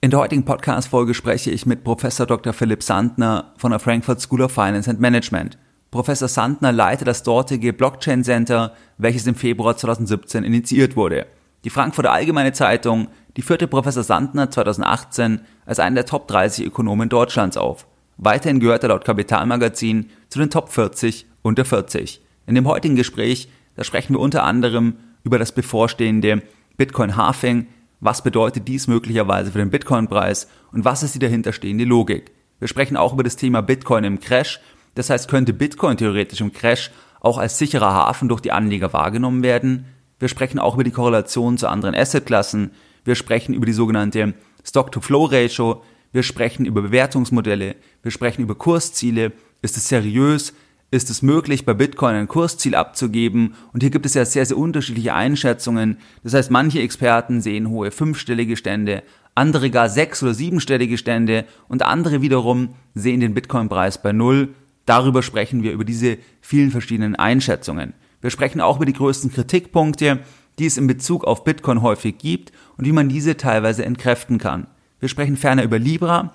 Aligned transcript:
In 0.00 0.10
der 0.12 0.20
heutigen 0.20 0.44
Podcast-Folge 0.44 1.12
spreche 1.12 1.50
ich 1.50 1.66
mit 1.66 1.82
Professor 1.82 2.24
Dr. 2.24 2.52
Philipp 2.52 2.84
Sandner 2.84 3.52
von 3.56 3.72
der 3.72 3.80
Frankfurt 3.80 4.20
School 4.20 4.42
of 4.42 4.52
Finance 4.52 4.88
and 4.88 5.00
Management. 5.00 5.58
Professor 5.90 6.28
Sandner 6.28 6.70
leitet 6.70 7.08
das 7.08 7.24
dortige 7.24 7.72
Blockchain 7.72 8.22
Center, 8.22 8.74
welches 8.98 9.26
im 9.26 9.34
Februar 9.34 9.76
2017 9.76 10.44
initiiert 10.44 10.94
wurde. 10.94 11.26
Die 11.64 11.70
Frankfurter 11.70 12.12
Allgemeine 12.12 12.52
Zeitung, 12.52 13.08
die 13.36 13.42
führte 13.42 13.66
Professor 13.66 14.04
Sandner 14.04 14.52
2018 14.52 15.40
als 15.66 15.80
einen 15.80 15.96
der 15.96 16.06
Top 16.06 16.28
30 16.28 16.64
Ökonomen 16.64 17.08
Deutschlands 17.08 17.56
auf. 17.56 17.84
Weiterhin 18.18 18.60
gehört 18.60 18.84
er 18.84 18.90
laut 18.90 19.04
Kapitalmagazin 19.04 20.10
zu 20.28 20.38
den 20.38 20.50
Top 20.50 20.68
40 20.68 21.26
unter 21.42 21.64
40. 21.64 22.20
In 22.46 22.54
dem 22.54 22.68
heutigen 22.68 22.94
Gespräch, 22.94 23.48
da 23.74 23.82
sprechen 23.82 24.14
wir 24.14 24.20
unter 24.20 24.44
anderem 24.44 24.94
über 25.24 25.40
das 25.40 25.50
bevorstehende 25.50 26.42
Bitcoin 26.76 27.16
Halving, 27.16 27.66
was 28.00 28.22
bedeutet 28.22 28.68
dies 28.68 28.86
möglicherweise 28.86 29.50
für 29.50 29.58
den 29.58 29.70
Bitcoin-Preis 29.70 30.48
und 30.72 30.84
was 30.84 31.02
ist 31.02 31.14
die 31.14 31.18
dahinterstehende 31.18 31.84
Logik. 31.84 32.32
Wir 32.58 32.68
sprechen 32.68 32.96
auch 32.96 33.12
über 33.12 33.22
das 33.22 33.36
Thema 33.36 33.60
Bitcoin 33.60 34.04
im 34.04 34.20
Crash, 34.20 34.60
das 34.94 35.10
heißt 35.10 35.28
könnte 35.28 35.52
Bitcoin 35.52 35.96
theoretisch 35.96 36.40
im 36.40 36.52
Crash 36.52 36.90
auch 37.20 37.38
als 37.38 37.58
sicherer 37.58 37.92
Hafen 37.92 38.28
durch 38.28 38.40
die 38.40 38.52
Anleger 38.52 38.92
wahrgenommen 38.92 39.42
werden. 39.42 39.86
Wir 40.18 40.28
sprechen 40.28 40.58
auch 40.58 40.74
über 40.74 40.84
die 40.84 40.90
Korrelation 40.90 41.58
zu 41.58 41.68
anderen 41.68 41.94
Assetklassen. 41.94 42.72
Wir 43.04 43.14
sprechen 43.14 43.54
über 43.54 43.66
die 43.66 43.72
sogenannte 43.72 44.34
Stock-to-Flow-Ratio. 44.64 45.82
Wir 46.12 46.22
sprechen 46.22 46.66
über 46.66 46.82
Bewertungsmodelle. 46.82 47.76
Wir 48.02 48.10
sprechen 48.10 48.42
über 48.42 48.54
Kursziele. 48.54 49.32
Ist 49.62 49.76
es 49.76 49.88
seriös? 49.88 50.54
Ist 50.90 51.10
es 51.10 51.20
möglich, 51.20 51.66
bei 51.66 51.74
Bitcoin 51.74 52.14
ein 52.14 52.28
Kursziel 52.28 52.74
abzugeben? 52.74 53.54
Und 53.74 53.82
hier 53.82 53.90
gibt 53.90 54.06
es 54.06 54.14
ja 54.14 54.24
sehr, 54.24 54.46
sehr 54.46 54.56
unterschiedliche 54.56 55.12
Einschätzungen. 55.12 55.98
Das 56.24 56.32
heißt, 56.32 56.50
manche 56.50 56.80
Experten 56.80 57.42
sehen 57.42 57.68
hohe 57.68 57.90
fünfstellige 57.90 58.56
Stände, 58.56 59.02
andere 59.34 59.68
gar 59.70 59.90
sechs- 59.90 60.22
oder 60.22 60.32
siebenstellige 60.32 60.96
Stände 60.96 61.44
und 61.68 61.82
andere 61.82 62.22
wiederum 62.22 62.70
sehen 62.94 63.20
den 63.20 63.34
Bitcoin-Preis 63.34 64.00
bei 64.00 64.12
null. 64.12 64.54
Darüber 64.86 65.22
sprechen 65.22 65.62
wir 65.62 65.72
über 65.72 65.84
diese 65.84 66.16
vielen 66.40 66.70
verschiedenen 66.70 67.16
Einschätzungen. 67.16 67.92
Wir 68.22 68.30
sprechen 68.30 68.62
auch 68.62 68.76
über 68.76 68.86
die 68.86 68.94
größten 68.94 69.30
Kritikpunkte, 69.30 70.20
die 70.58 70.64
es 70.64 70.78
in 70.78 70.86
Bezug 70.86 71.24
auf 71.24 71.44
Bitcoin 71.44 71.82
häufig 71.82 72.16
gibt 72.16 72.50
und 72.78 72.86
wie 72.86 72.92
man 72.92 73.10
diese 73.10 73.36
teilweise 73.36 73.84
entkräften 73.84 74.38
kann. 74.38 74.66
Wir 75.00 75.10
sprechen 75.10 75.36
ferner 75.36 75.64
über 75.64 75.78
Libra. 75.78 76.34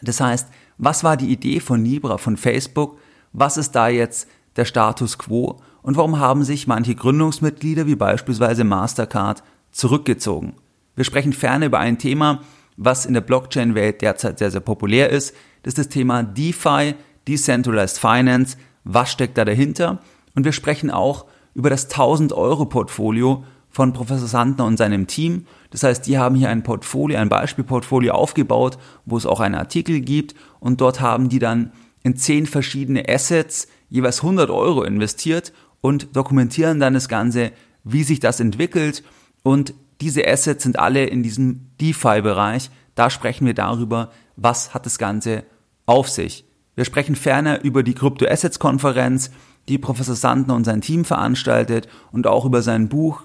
Das 0.00 0.22
heißt, 0.22 0.48
was 0.78 1.04
war 1.04 1.18
die 1.18 1.30
Idee 1.30 1.60
von 1.60 1.84
Libra, 1.84 2.16
von 2.16 2.38
Facebook? 2.38 2.98
Was 3.32 3.56
ist 3.56 3.72
da 3.72 3.88
jetzt 3.88 4.28
der 4.56 4.64
Status 4.64 5.18
quo? 5.18 5.60
Und 5.82 5.96
warum 5.96 6.18
haben 6.18 6.44
sich 6.44 6.66
manche 6.66 6.94
Gründungsmitglieder, 6.94 7.86
wie 7.86 7.96
beispielsweise 7.96 8.64
Mastercard, 8.64 9.42
zurückgezogen? 9.70 10.54
Wir 10.96 11.04
sprechen 11.04 11.32
ferner 11.32 11.66
über 11.66 11.78
ein 11.78 11.98
Thema, 11.98 12.40
was 12.76 13.06
in 13.06 13.14
der 13.14 13.20
Blockchain-Welt 13.20 14.02
derzeit 14.02 14.38
sehr, 14.38 14.50
sehr 14.50 14.60
populär 14.60 15.10
ist. 15.10 15.34
Das 15.62 15.72
ist 15.72 15.78
das 15.78 15.88
Thema 15.88 16.22
DeFi, 16.22 16.94
Decentralized 17.28 17.98
Finance. 17.98 18.56
Was 18.84 19.12
steckt 19.12 19.38
da 19.38 19.44
dahinter? 19.44 20.00
Und 20.34 20.44
wir 20.44 20.52
sprechen 20.52 20.90
auch 20.90 21.26
über 21.54 21.70
das 21.70 21.84
1000 21.84 22.32
Euro 22.32 22.66
Portfolio 22.66 23.44
von 23.68 23.92
Professor 23.92 24.26
Sandner 24.26 24.64
und 24.64 24.76
seinem 24.76 25.06
Team. 25.06 25.46
Das 25.70 25.82
heißt, 25.82 26.06
die 26.06 26.18
haben 26.18 26.34
hier 26.34 26.48
ein 26.48 26.62
Portfolio, 26.62 27.18
ein 27.18 27.28
Beispielportfolio 27.28 28.12
aufgebaut, 28.12 28.78
wo 29.04 29.16
es 29.16 29.26
auch 29.26 29.40
einen 29.40 29.54
Artikel 29.54 30.00
gibt 30.00 30.34
und 30.58 30.80
dort 30.80 31.00
haben 31.00 31.28
die 31.28 31.38
dann 31.38 31.72
in 32.02 32.16
zehn 32.16 32.46
verschiedene 32.46 33.08
Assets 33.08 33.68
jeweils 33.88 34.22
100 34.22 34.50
Euro 34.50 34.82
investiert 34.82 35.52
und 35.80 36.14
dokumentieren 36.16 36.80
dann 36.80 36.94
das 36.94 37.08
Ganze, 37.08 37.52
wie 37.84 38.02
sich 38.02 38.20
das 38.20 38.40
entwickelt 38.40 39.02
und 39.42 39.74
diese 40.00 40.26
Assets 40.26 40.62
sind 40.62 40.78
alle 40.78 41.04
in 41.04 41.22
diesem 41.22 41.70
DeFi-Bereich. 41.80 42.70
Da 42.94 43.10
sprechen 43.10 43.46
wir 43.46 43.54
darüber, 43.54 44.10
was 44.36 44.72
hat 44.72 44.86
das 44.86 44.98
Ganze 44.98 45.44
auf 45.86 46.08
sich. 46.08 46.44
Wir 46.74 46.84
sprechen 46.84 47.16
ferner 47.16 47.62
über 47.62 47.82
die 47.82 47.94
Crypto-Assets-Konferenz, 47.94 49.30
die 49.68 49.78
Professor 49.78 50.14
Sandner 50.14 50.54
und 50.54 50.64
sein 50.64 50.80
Team 50.80 51.04
veranstaltet 51.04 51.88
und 52.12 52.26
auch 52.26 52.44
über 52.44 52.62
sein 52.62 52.88
Buch, 52.88 53.22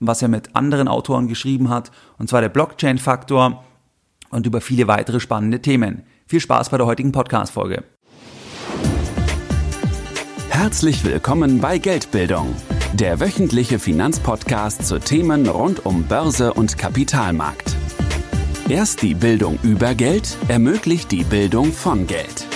was 0.00 0.22
er 0.22 0.28
mit 0.28 0.56
anderen 0.56 0.88
Autoren 0.88 1.28
geschrieben 1.28 1.70
hat, 1.70 1.90
und 2.18 2.28
zwar 2.28 2.40
der 2.40 2.48
Blockchain-Faktor 2.48 3.64
und 4.30 4.46
über 4.46 4.60
viele 4.60 4.88
weitere 4.88 5.20
spannende 5.20 5.62
Themen. 5.62 6.02
Viel 6.26 6.40
Spaß 6.40 6.70
bei 6.70 6.78
der 6.78 6.86
heutigen 6.86 7.12
Podcast-Folge. 7.12 7.84
Herzlich 10.58 11.04
willkommen 11.04 11.60
bei 11.60 11.76
Geldbildung, 11.76 12.56
der 12.94 13.20
wöchentliche 13.20 13.78
Finanzpodcast 13.78 14.86
zu 14.86 14.98
Themen 14.98 15.46
rund 15.46 15.84
um 15.84 16.04
Börse 16.04 16.54
und 16.54 16.78
Kapitalmarkt. 16.78 17.76
Erst 18.66 19.02
die 19.02 19.14
Bildung 19.14 19.58
über 19.62 19.94
Geld 19.94 20.38
ermöglicht 20.48 21.12
die 21.12 21.24
Bildung 21.24 21.72
von 21.72 22.06
Geld. 22.06 22.46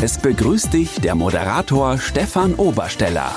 Es 0.00 0.18
begrüßt 0.18 0.72
dich 0.72 1.00
der 1.00 1.16
Moderator 1.16 1.98
Stefan 1.98 2.54
Obersteller. 2.54 3.34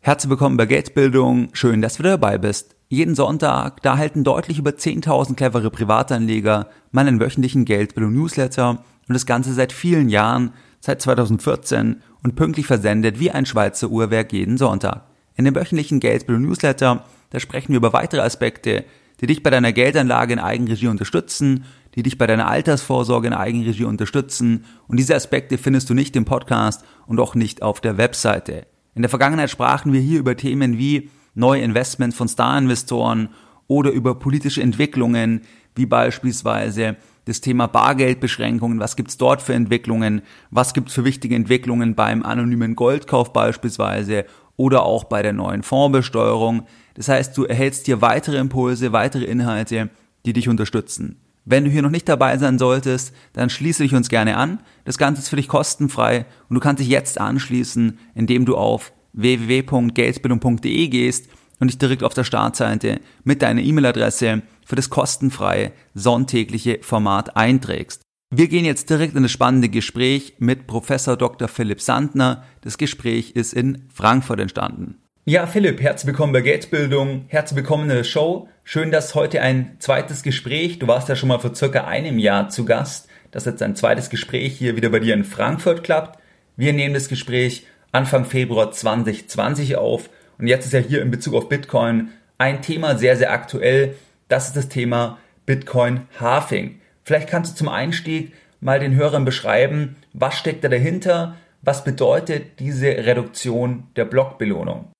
Herzlich 0.00 0.30
willkommen 0.30 0.56
bei 0.56 0.66
Geldbildung. 0.66 1.50
Schön, 1.52 1.80
dass 1.80 1.98
du 1.98 2.02
dabei 2.02 2.36
bist. 2.36 2.74
Jeden 2.88 3.14
Sonntag, 3.14 3.80
da 3.82 3.96
halten 3.96 4.24
deutlich 4.24 4.58
über 4.58 4.72
10.000 4.72 5.36
clevere 5.36 5.70
Privatanleger 5.70 6.66
meinen 6.90 7.20
wöchentlichen 7.20 7.64
Geldbildung-Newsletter 7.64 8.70
und 8.70 9.14
das 9.14 9.24
Ganze 9.24 9.54
seit 9.54 9.72
vielen 9.72 10.08
Jahren, 10.08 10.52
seit 10.80 11.00
2014 11.00 12.02
und 12.22 12.36
pünktlich 12.36 12.66
versendet 12.66 13.18
wie 13.18 13.30
ein 13.30 13.46
Schweizer 13.46 13.88
Uhrwerk 13.88 14.32
jeden 14.32 14.58
Sonntag. 14.58 15.06
In 15.36 15.44
dem 15.44 15.54
wöchentlichen 15.54 16.00
Geldbildung-Newsletter, 16.00 17.04
da 17.30 17.40
sprechen 17.40 17.70
wir 17.70 17.78
über 17.78 17.92
weitere 17.92 18.20
Aspekte, 18.20 18.84
die 19.20 19.26
dich 19.26 19.42
bei 19.42 19.50
deiner 19.50 19.72
Geldanlage 19.72 20.32
in 20.32 20.38
Eigenregie 20.38 20.88
unterstützen 20.88 21.64
die 21.94 22.02
dich 22.02 22.18
bei 22.18 22.26
deiner 22.26 22.48
Altersvorsorge 22.48 23.26
in 23.26 23.32
Eigenregie 23.32 23.84
unterstützen. 23.84 24.64
Und 24.86 24.98
diese 24.98 25.14
Aspekte 25.14 25.58
findest 25.58 25.90
du 25.90 25.94
nicht 25.94 26.14
im 26.16 26.24
Podcast 26.24 26.84
und 27.06 27.20
auch 27.20 27.34
nicht 27.34 27.62
auf 27.62 27.80
der 27.80 27.98
Webseite. 27.98 28.66
In 28.94 29.02
der 29.02 29.08
Vergangenheit 29.08 29.50
sprachen 29.50 29.92
wir 29.92 30.00
hier 30.00 30.18
über 30.18 30.36
Themen 30.36 30.78
wie 30.78 31.10
neue 31.34 31.62
Investments 31.62 32.16
von 32.16 32.28
Star-Investoren 32.28 33.30
oder 33.66 33.90
über 33.90 34.16
politische 34.16 34.62
Entwicklungen, 34.62 35.42
wie 35.74 35.86
beispielsweise 35.86 36.96
das 37.30 37.40
Thema 37.40 37.68
Bargeldbeschränkungen, 37.68 38.80
was 38.80 38.96
gibt's 38.96 39.16
dort 39.16 39.40
für 39.40 39.54
Entwicklungen, 39.54 40.22
was 40.50 40.74
gibt's 40.74 40.92
für 40.92 41.04
wichtige 41.04 41.36
Entwicklungen 41.36 41.94
beim 41.94 42.24
anonymen 42.24 42.74
Goldkauf 42.74 43.32
beispielsweise 43.32 44.24
oder 44.56 44.82
auch 44.82 45.04
bei 45.04 45.22
der 45.22 45.32
neuen 45.32 45.62
Fondsbesteuerung. 45.62 46.64
Das 46.94 47.08
heißt, 47.08 47.38
du 47.38 47.44
erhältst 47.44 47.86
hier 47.86 48.02
weitere 48.02 48.38
Impulse, 48.38 48.92
weitere 48.92 49.24
Inhalte, 49.24 49.90
die 50.26 50.32
dich 50.32 50.48
unterstützen. 50.48 51.20
Wenn 51.44 51.64
du 51.64 51.70
hier 51.70 51.82
noch 51.82 51.90
nicht 51.90 52.08
dabei 52.08 52.36
sein 52.36 52.58
solltest, 52.58 53.14
dann 53.32 53.48
schließe 53.48 53.84
dich 53.84 53.94
uns 53.94 54.08
gerne 54.08 54.36
an. 54.36 54.58
Das 54.84 54.98
Ganze 54.98 55.22
ist 55.22 55.28
für 55.28 55.36
dich 55.36 55.48
kostenfrei 55.48 56.26
und 56.48 56.54
du 56.54 56.60
kannst 56.60 56.80
dich 56.80 56.88
jetzt 56.88 57.20
anschließen, 57.20 57.98
indem 58.14 58.44
du 58.44 58.56
auf 58.56 58.92
www.geldbildung.de 59.12 60.88
gehst 60.88 61.28
und 61.60 61.68
dich 61.68 61.78
direkt 61.78 62.02
auf 62.02 62.14
der 62.14 62.24
Startseite 62.24 63.00
mit 63.22 63.42
deiner 63.42 63.60
E-Mail-Adresse 63.60 64.42
für 64.66 64.76
das 64.76 64.90
kostenfreie 64.90 65.72
sonntägliche 65.94 66.78
Format 66.82 67.36
einträgst. 67.36 68.02
Wir 68.32 68.48
gehen 68.48 68.64
jetzt 68.64 68.88
direkt 68.88 69.16
in 69.16 69.24
das 69.24 69.32
spannende 69.32 69.68
Gespräch 69.68 70.34
mit 70.38 70.66
Professor 70.66 71.16
Dr. 71.16 71.48
Philipp 71.48 71.80
Sandner. 71.80 72.44
Das 72.60 72.78
Gespräch 72.78 73.32
ist 73.32 73.52
in 73.52 73.88
Frankfurt 73.92 74.40
entstanden. 74.40 75.02
Ja, 75.24 75.46
Philipp, 75.46 75.80
herzlich 75.80 76.06
willkommen 76.06 76.32
bei 76.32 76.40
Geldbildung. 76.40 77.24
Herzlich 77.28 77.56
willkommen 77.56 77.90
in 77.90 77.96
der 77.96 78.04
Show. 78.04 78.48
Schön, 78.64 78.90
dass 78.90 79.14
heute 79.14 79.42
ein 79.42 79.76
zweites 79.80 80.22
Gespräch, 80.22 80.78
du 80.78 80.86
warst 80.86 81.08
ja 81.08 81.16
schon 81.16 81.28
mal 81.28 81.40
vor 81.40 81.54
circa 81.54 81.84
einem 81.84 82.18
Jahr 82.18 82.48
zu 82.48 82.64
Gast, 82.64 83.08
dass 83.32 83.44
jetzt 83.44 83.62
ein 83.62 83.76
zweites 83.76 84.10
Gespräch 84.10 84.56
hier 84.56 84.76
wieder 84.76 84.90
bei 84.90 85.00
dir 85.00 85.14
in 85.14 85.24
Frankfurt 85.24 85.82
klappt. 85.82 86.20
Wir 86.56 86.72
nehmen 86.72 86.94
das 86.94 87.08
Gespräch 87.08 87.66
Anfang 87.92 88.24
Februar 88.24 88.70
2020 88.70 89.76
auf 89.76 90.08
und 90.40 90.46
jetzt 90.46 90.66
ist 90.66 90.72
ja 90.72 90.80
hier 90.80 91.02
in 91.02 91.10
Bezug 91.10 91.34
auf 91.34 91.48
Bitcoin 91.48 92.08
ein 92.38 92.62
Thema 92.62 92.96
sehr, 92.96 93.16
sehr 93.16 93.32
aktuell. 93.32 93.94
Das 94.28 94.46
ist 94.46 94.56
das 94.56 94.68
Thema 94.68 95.18
Bitcoin 95.44 96.06
Halving. 96.18 96.80
Vielleicht 97.04 97.28
kannst 97.28 97.52
du 97.52 97.56
zum 97.56 97.68
Einstieg 97.68 98.32
mal 98.60 98.80
den 98.80 98.94
Hörern 98.94 99.24
beschreiben, 99.24 99.96
was 100.12 100.38
steckt 100.38 100.64
da 100.64 100.68
dahinter, 100.68 101.36
was 101.62 101.84
bedeutet 101.84 102.58
diese 102.58 102.86
Reduktion 102.86 103.88
der 103.96 104.06
Blockbelohnung? 104.06 104.90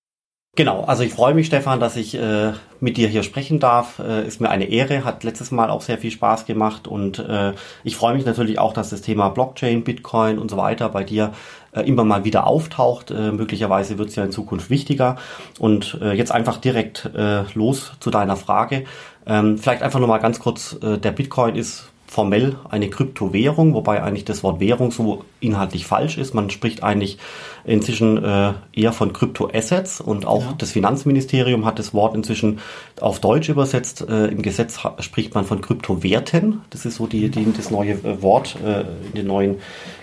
Genau, 0.56 0.82
also 0.82 1.04
ich 1.04 1.14
freue 1.14 1.32
mich, 1.32 1.46
Stefan, 1.46 1.78
dass 1.78 1.96
ich 1.96 2.16
äh, 2.16 2.52
mit 2.80 2.96
dir 2.96 3.06
hier 3.06 3.22
sprechen 3.22 3.60
darf. 3.60 4.00
Äh, 4.00 4.26
ist 4.26 4.40
mir 4.40 4.50
eine 4.50 4.64
Ehre, 4.64 5.04
hat 5.04 5.22
letztes 5.22 5.52
Mal 5.52 5.70
auch 5.70 5.80
sehr 5.80 5.96
viel 5.96 6.10
Spaß 6.10 6.44
gemacht 6.44 6.88
und 6.88 7.20
äh, 7.20 7.52
ich 7.84 7.96
freue 7.96 8.14
mich 8.14 8.26
natürlich 8.26 8.58
auch, 8.58 8.72
dass 8.72 8.90
das 8.90 9.00
Thema 9.00 9.28
Blockchain, 9.28 9.84
Bitcoin 9.84 10.38
und 10.38 10.50
so 10.50 10.56
weiter 10.56 10.88
bei 10.88 11.04
dir 11.04 11.32
äh, 11.72 11.82
immer 11.82 12.04
mal 12.04 12.24
wieder 12.24 12.46
auftaucht. 12.46 13.10
Äh, 13.10 13.32
möglicherweise 13.32 13.98
wird 13.98 14.10
es 14.10 14.16
ja 14.16 14.24
in 14.24 14.32
Zukunft 14.32 14.70
wichtiger. 14.70 15.16
Und 15.58 15.98
äh, 16.00 16.12
jetzt 16.12 16.32
einfach 16.32 16.56
direkt 16.58 17.10
äh, 17.14 17.42
los 17.54 17.92
zu 18.00 18.10
deiner 18.10 18.36
Frage. 18.36 18.84
Ähm, 19.26 19.58
vielleicht 19.58 19.82
einfach 19.82 20.00
nochmal 20.00 20.20
ganz 20.20 20.40
kurz, 20.40 20.76
äh, 20.82 20.98
der 20.98 21.12
Bitcoin 21.12 21.56
ist 21.56 21.90
formell 22.10 22.56
eine 22.68 22.90
Kryptowährung, 22.90 23.72
wobei 23.72 24.02
eigentlich 24.02 24.24
das 24.24 24.42
Wort 24.42 24.58
Währung 24.58 24.90
so 24.90 25.24
inhaltlich 25.38 25.86
falsch 25.86 26.18
ist. 26.18 26.34
Man 26.34 26.50
spricht 26.50 26.82
eigentlich 26.82 27.18
inzwischen 27.64 28.22
äh, 28.24 28.52
eher 28.72 28.92
von 28.92 29.12
Kryptoassets 29.12 30.00
und 30.00 30.26
auch 30.26 30.42
ja. 30.42 30.54
das 30.58 30.72
Finanzministerium 30.72 31.64
hat 31.64 31.78
das 31.78 31.94
Wort 31.94 32.16
inzwischen 32.16 32.58
auf 33.00 33.20
Deutsch 33.20 33.48
übersetzt. 33.48 34.04
Äh, 34.08 34.26
Im 34.26 34.42
Gesetz 34.42 34.80
spricht 34.98 35.36
man 35.36 35.44
von 35.44 35.60
Kryptowerten. 35.60 36.62
Das 36.70 36.84
ist 36.84 36.96
so 36.96 37.06
die, 37.06 37.28
die 37.28 37.52
das 37.52 37.70
neue 37.70 38.20
Wort 38.22 38.56
äh, 38.60 38.80
in 38.80 39.12
den 39.14 39.28
neuen 39.28 39.58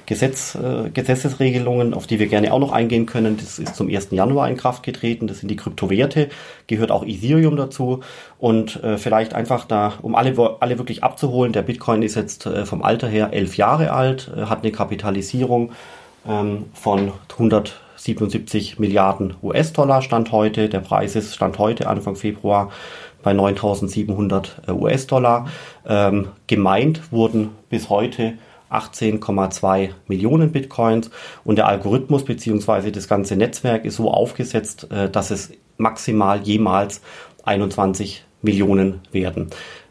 Gesetz, 0.08 0.56
äh, 0.56 0.90
Gesetzesregelungen, 0.90 1.94
auf 1.94 2.08
die 2.08 2.18
wir 2.18 2.28
gerne 2.28 2.54
auch 2.54 2.60
noch 2.60 2.72
eingehen 2.72 3.06
können. 3.06 3.36
Das 3.36 3.60
ist 3.60 3.76
zum 3.76 3.90
1. 3.90 4.08
Januar 4.12 4.50
in 4.50 4.56
Kraft 4.56 4.82
getreten. 4.82 5.28
Das 5.28 5.40
sind 5.40 5.50
die 5.50 5.58
Kryptowerte, 5.58 6.30
gehört 6.66 6.92
auch 6.92 7.06
Ethereum 7.06 7.58
dazu. 7.58 8.00
Und 8.40 8.82
äh, 8.84 8.98
vielleicht 8.98 9.34
einfach 9.34 9.66
da, 9.66 9.94
um 10.02 10.16
alle, 10.16 10.34
alle 10.62 10.78
wirklich 10.78 11.04
abzuholen, 11.04 11.52
der 11.52 11.62
Bitcoin 11.62 12.02
ist 12.02 12.16
jetzt 12.16 12.46
äh, 12.46 12.66
vom 12.66 12.84
Alter 12.84 13.10
her 13.10 13.30
elf 13.34 13.58
Jahre 13.58 13.92
alt, 13.92 14.32
äh, 14.36 14.46
hat 14.46 14.64
eine 14.64 14.72
Kapitalisierung 14.72 15.74
ähm, 16.26 16.68
von 16.74 17.12
177 17.34 18.80
Milliarden 18.80 19.36
US-Dollar 19.44 20.02
Stand 20.02 20.32
heute. 20.32 20.70
Der 20.70 20.80
Preis 20.80 21.18
ist 21.18 21.36
Stand 21.36 21.60
heute, 21.60 21.88
Anfang 21.88 22.16
Februar, 22.16 22.72
bei 23.24 23.34
9.700 23.34 24.70
äh, 24.70 24.72
US-Dollar. 24.72 25.48
Ähm, 25.86 26.30
gemeint 26.48 27.12
wurden 27.12 27.50
bis 27.70 27.90
heute 27.90 28.36
18,2 28.72 29.90
Millionen 30.08 30.52
Bitcoins 30.52 31.10
und 31.44 31.58
der 31.58 31.68
Algorithmus 31.68 32.26
beziehungsweise 32.26 32.92
das 32.92 33.08
ganze 33.08 33.36
Netzwerk 33.36 33.86
ist 33.86 33.96
so 33.96 34.12
aufgesetzt, 34.12 34.92
äh, 34.92 35.10
dass 35.10 35.32
es 35.32 35.52
maximal 35.78 36.42
jemals 36.42 37.02
21 37.44 38.26
Millionen 38.42 39.02
werden. 39.12 39.50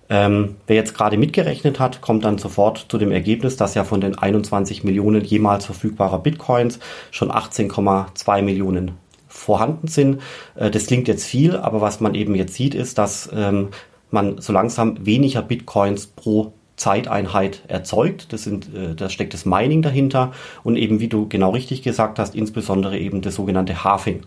Ähm, 0.08 0.56
wer 0.66 0.76
jetzt 0.76 0.96
gerade 0.96 1.18
mitgerechnet 1.18 1.80
hat, 1.80 2.00
kommt 2.00 2.24
dann 2.24 2.38
sofort 2.38 2.86
zu 2.88 2.98
dem 2.98 3.10
Ergebnis, 3.10 3.56
dass 3.56 3.74
ja 3.74 3.82
von 3.82 4.00
den 4.00 4.16
21 4.16 4.84
Millionen 4.84 5.24
jemals 5.24 5.66
verfügbarer 5.66 6.20
Bitcoins 6.20 6.78
schon 7.10 7.30
18,2 7.32 8.42
Millionen 8.42 8.92
vorhanden 9.26 9.88
sind. 9.88 10.22
Äh, 10.54 10.70
das 10.70 10.86
klingt 10.86 11.08
jetzt 11.08 11.24
viel, 11.24 11.56
aber 11.56 11.80
was 11.80 12.00
man 12.00 12.14
eben 12.14 12.34
jetzt 12.36 12.54
sieht, 12.54 12.74
ist, 12.74 12.98
dass 12.98 13.28
ähm, 13.34 13.70
man 14.10 14.40
so 14.40 14.52
langsam 14.52 15.04
weniger 15.04 15.42
Bitcoins 15.42 16.06
pro 16.06 16.52
Zeiteinheit 16.76 17.62
erzeugt. 17.68 18.32
Das 18.32 18.44
sind, 18.44 18.74
äh, 18.74 18.94
da 18.94 19.08
steckt 19.08 19.34
das 19.34 19.46
Mining 19.46 19.82
dahinter 19.82 20.32
und 20.62 20.76
eben, 20.76 21.00
wie 21.00 21.08
du 21.08 21.28
genau 21.28 21.50
richtig 21.50 21.82
gesagt 21.82 22.18
hast, 22.18 22.34
insbesondere 22.34 22.98
eben 22.98 23.22
das 23.22 23.34
sogenannte 23.34 23.84
Halving. 23.84 24.22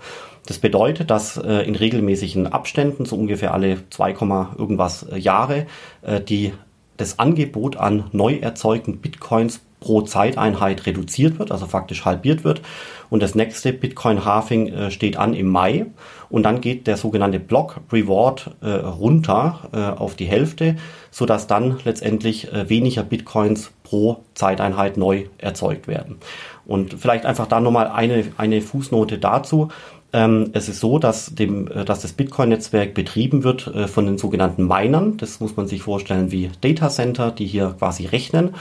Das 0.46 0.58
bedeutet, 0.58 1.12
dass 1.12 1.38
äh, 1.38 1.62
in 1.62 1.76
regelmäßigen 1.76 2.48
Abständen, 2.48 3.06
so 3.06 3.16
ungefähr 3.16 3.54
alle 3.54 3.78
2, 3.90 4.12
irgendwas 4.58 5.04
äh, 5.04 5.18
Jahre, 5.18 5.68
äh, 6.02 6.20
die, 6.20 6.54
das 6.98 7.20
Angebot 7.20 7.78
an 7.78 8.06
neu 8.12 8.36
erzeugten 8.36 8.98
Bitcoins 8.98 9.62
pro 9.80 10.02
Zeiteinheit 10.02 10.86
reduziert 10.86 11.40
wird, 11.40 11.52
also 11.52 11.66
faktisch 11.66 12.04
halbiert 12.06 12.44
wird. 12.44 12.62
Und 13.10 13.24
das 13.24 13.36
nächste 13.36 13.74
Bitcoin 13.74 14.26
Halving 14.26 14.68
äh, 14.68 14.92
steht 14.92 15.18
an 15.18 15.34
im 15.34 15.50
Mai. 15.50 15.86
Und 16.30 16.44
dann 16.44 16.62
geht 16.62 16.88
der 16.88 16.98
sogenannte 16.98 17.40
Block 17.40 17.82
Reward 17.92 18.52
äh, 18.62 18.70
runter 18.70 19.70
äh, 19.74 20.00
auf 20.00 20.16
die 20.16 20.26
Hälfte, 20.26 20.76
so 21.12 21.26
dass 21.26 21.48
dann 21.48 21.80
letztendlich 21.86 22.52
äh, 22.54 22.70
weniger 22.70 23.04
Bitcoins 23.04 23.72
pro 23.84 24.18
Zeiteinheit 24.36 24.98
neu 24.98 25.26
erzeugt 25.40 25.88
werden. 25.88 26.18
Und 26.66 26.94
vielleicht 26.94 27.26
einfach 27.26 27.48
da 27.48 27.60
nochmal 27.60 27.88
eine, 27.88 28.26
eine 28.38 28.62
Fußnote 28.62 29.18
dazu. 29.18 29.70
Ähm, 30.12 30.50
es 30.54 30.70
ist 30.70 30.80
so, 30.80 30.98
dass, 30.98 31.34
dem, 31.36 31.68
äh, 31.68 31.86
dass 31.86 32.02
das 32.02 32.14
Bitcoin-Netzwerk 32.14 32.94
betrieben 32.94 33.44
wird 33.44 33.68
äh, 33.68 33.88
von 33.88 34.06
den 34.06 34.18
sogenannten 34.18 34.68
Minern. 34.68 35.18
Das 35.18 35.40
muss 35.40 35.56
man 35.56 35.68
sich 35.68 35.84
vorstellen 35.84 36.32
wie 36.32 36.50
Data 36.62 36.90
Center, 36.90 37.32
die 37.32 37.46
hier 37.46 37.76
quasi 37.78 38.06
rechnen. 38.06 38.56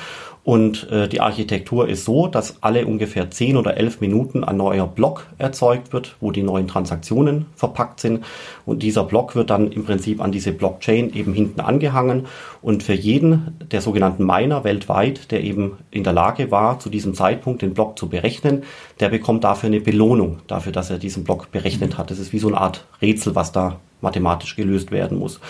Und 0.45 0.91
äh, 0.91 1.09
die 1.09 1.21
Architektur 1.21 1.89
ist 1.89 2.05
so, 2.05 2.27
dass 2.27 2.63
alle 2.63 2.87
ungefähr 2.87 3.31
10 3.31 3.57
oder 3.57 3.77
11 3.77 4.01
Minuten 4.01 4.45
ein 4.45 4.57
neuer 4.57 4.87
Block 4.87 5.27
erzeugt 5.37 5.93
wird, 5.93 6.17
wo 6.21 6.31
die 6.31 6.43
neuen 6.43 6.69
Transaktionen 6.69 7.47
verpackt 7.55 8.01
sind. 8.01 8.25
Und 8.65 8.83
dieser 8.83 9.05
Block 9.05 9.35
wird 9.35 9.51
dann 9.51 9.71
im 9.71 9.85
Prinzip 9.85 10.23
an 10.23 10.33
diese 10.33 10.53
Blockchain 10.53 11.13
eben 11.13 11.35
hinten 11.35 11.61
angehangen. 11.61 12.27
Und 12.63 12.83
für 12.83 12.95
jeden 12.95 13.57
der 13.71 13.81
sogenannten 13.81 14.25
Miner 14.25 14.65
weltweit, 14.65 15.31
der 15.31 15.45
eben 15.45 15.79
in 15.91 16.05
der 16.05 16.13
Lage 16.13 16.51
war, 16.51 16.79
zu 16.79 16.89
diesem 16.89 17.15
Zeitpunkt 17.15 17.63
den 17.63 17.75
Block 17.75 17.99
zu 17.99 18.09
berechnen, 18.09 18.63
der 19.01 19.11
bekommt 19.11 19.45
dafür 19.45 19.69
eine 19.69 19.81
Belohnung, 19.81 20.39
dafür, 20.47 20.73
dass 20.73 20.91
er 20.91 20.99
diesen 20.99 21.25
Block 21.25 21.53
berechnet 21.53 21.99
hat. 21.99 22.11
Das 22.11 22.19
ist 22.19 22.33
wie 22.33 22.39
so 22.39 22.49
eine 22.49 22.59
Art 22.59 22.87
Rätsel, 23.03 23.35
was 23.35 23.53
da 23.53 23.81
mathematisch 24.01 24.57
gelöst 24.57 24.91
werden 24.93 25.19
muss. 25.19 25.41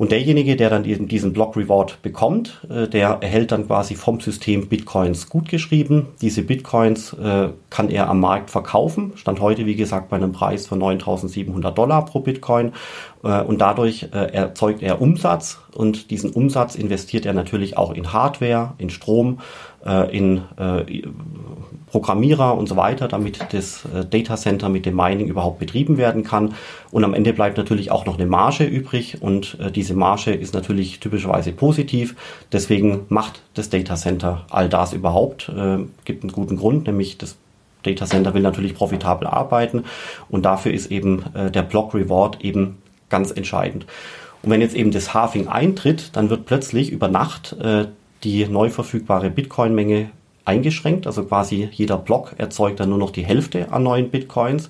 Und 0.00 0.12
derjenige, 0.12 0.56
der 0.56 0.70
dann 0.70 0.82
diesen, 0.82 1.34
Block 1.34 1.58
Reward 1.58 2.00
bekommt, 2.00 2.66
äh, 2.70 2.88
der 2.88 3.18
erhält 3.20 3.52
dann 3.52 3.66
quasi 3.66 3.94
vom 3.96 4.18
System 4.18 4.66
Bitcoins 4.66 5.28
gutgeschrieben. 5.28 6.06
Diese 6.22 6.42
Bitcoins 6.42 7.12
äh, 7.12 7.50
kann 7.68 7.90
er 7.90 8.08
am 8.08 8.18
Markt 8.18 8.48
verkaufen. 8.48 9.12
Stand 9.16 9.42
heute, 9.42 9.66
wie 9.66 9.76
gesagt, 9.76 10.08
bei 10.08 10.16
einem 10.16 10.32
Preis 10.32 10.66
von 10.66 10.80
9.700 10.80 11.72
Dollar 11.72 12.06
pro 12.06 12.20
Bitcoin. 12.20 12.72
Äh, 13.22 13.42
und 13.42 13.60
dadurch 13.60 14.08
erzeugt 14.10 14.82
er 14.82 15.02
Umsatz 15.02 15.58
und 15.74 16.10
diesen 16.10 16.30
Umsatz 16.30 16.76
investiert 16.76 17.26
er 17.26 17.34
natürlich 17.34 17.76
auch 17.76 17.92
in 17.92 18.10
Hardware, 18.10 18.72
in 18.78 18.88
Strom, 18.88 19.40
in 20.10 20.42
Programmierer 21.90 22.56
und 22.56 22.68
so 22.68 22.76
weiter, 22.76 23.08
damit 23.08 23.40
das 23.52 23.84
äh, 23.84 24.04
Data 24.04 24.36
Center 24.36 24.68
mit 24.68 24.86
dem 24.86 24.96
Mining 24.96 25.26
überhaupt 25.26 25.58
betrieben 25.58 25.98
werden 25.98 26.22
kann. 26.22 26.54
Und 26.90 27.04
am 27.04 27.14
Ende 27.14 27.32
bleibt 27.32 27.58
natürlich 27.58 27.90
auch 27.90 28.06
noch 28.06 28.16
eine 28.16 28.26
Marge 28.26 28.64
übrig 28.64 29.18
und 29.20 29.58
äh, 29.60 29.70
diese 29.70 29.94
Marge 29.94 30.32
ist 30.32 30.54
natürlich 30.54 31.00
typischerweise 31.00 31.52
positiv. 31.52 32.14
Deswegen 32.52 33.06
macht 33.08 33.42
das 33.54 33.70
Data 33.70 33.96
Center 33.96 34.46
all 34.50 34.68
das 34.68 34.92
überhaupt. 34.92 35.48
Äh, 35.48 35.78
gibt 36.04 36.22
einen 36.22 36.32
guten 36.32 36.56
Grund, 36.56 36.86
nämlich 36.86 37.18
das 37.18 37.36
Data 37.82 38.06
Center 38.06 38.34
will 38.34 38.42
natürlich 38.42 38.74
profitabel 38.74 39.26
arbeiten 39.26 39.84
und 40.28 40.44
dafür 40.44 40.74
ist 40.74 40.90
eben 40.90 41.24
der 41.32 41.62
Block 41.62 41.94
Reward 41.94 42.44
eben 42.44 42.76
ganz 43.08 43.30
entscheidend. 43.30 43.86
Und 44.42 44.50
wenn 44.50 44.60
jetzt 44.60 44.76
eben 44.76 44.90
das 44.90 45.14
Halving 45.14 45.48
eintritt, 45.48 46.14
dann 46.14 46.28
wird 46.28 46.44
plötzlich 46.44 46.92
über 46.92 47.08
Nacht 47.08 47.56
die 48.22 48.46
neu 48.46 48.68
verfügbare 48.68 49.30
Bitcoin-Menge 49.30 50.10
eingeschränkt. 50.50 51.06
Also 51.06 51.24
quasi 51.24 51.68
jeder 51.72 51.96
Block 51.96 52.34
erzeugt 52.36 52.80
dann 52.80 52.90
nur 52.90 52.98
noch 52.98 53.12
die 53.12 53.24
Hälfte 53.24 53.72
an 53.72 53.84
neuen 53.84 54.10
Bitcoins. 54.10 54.68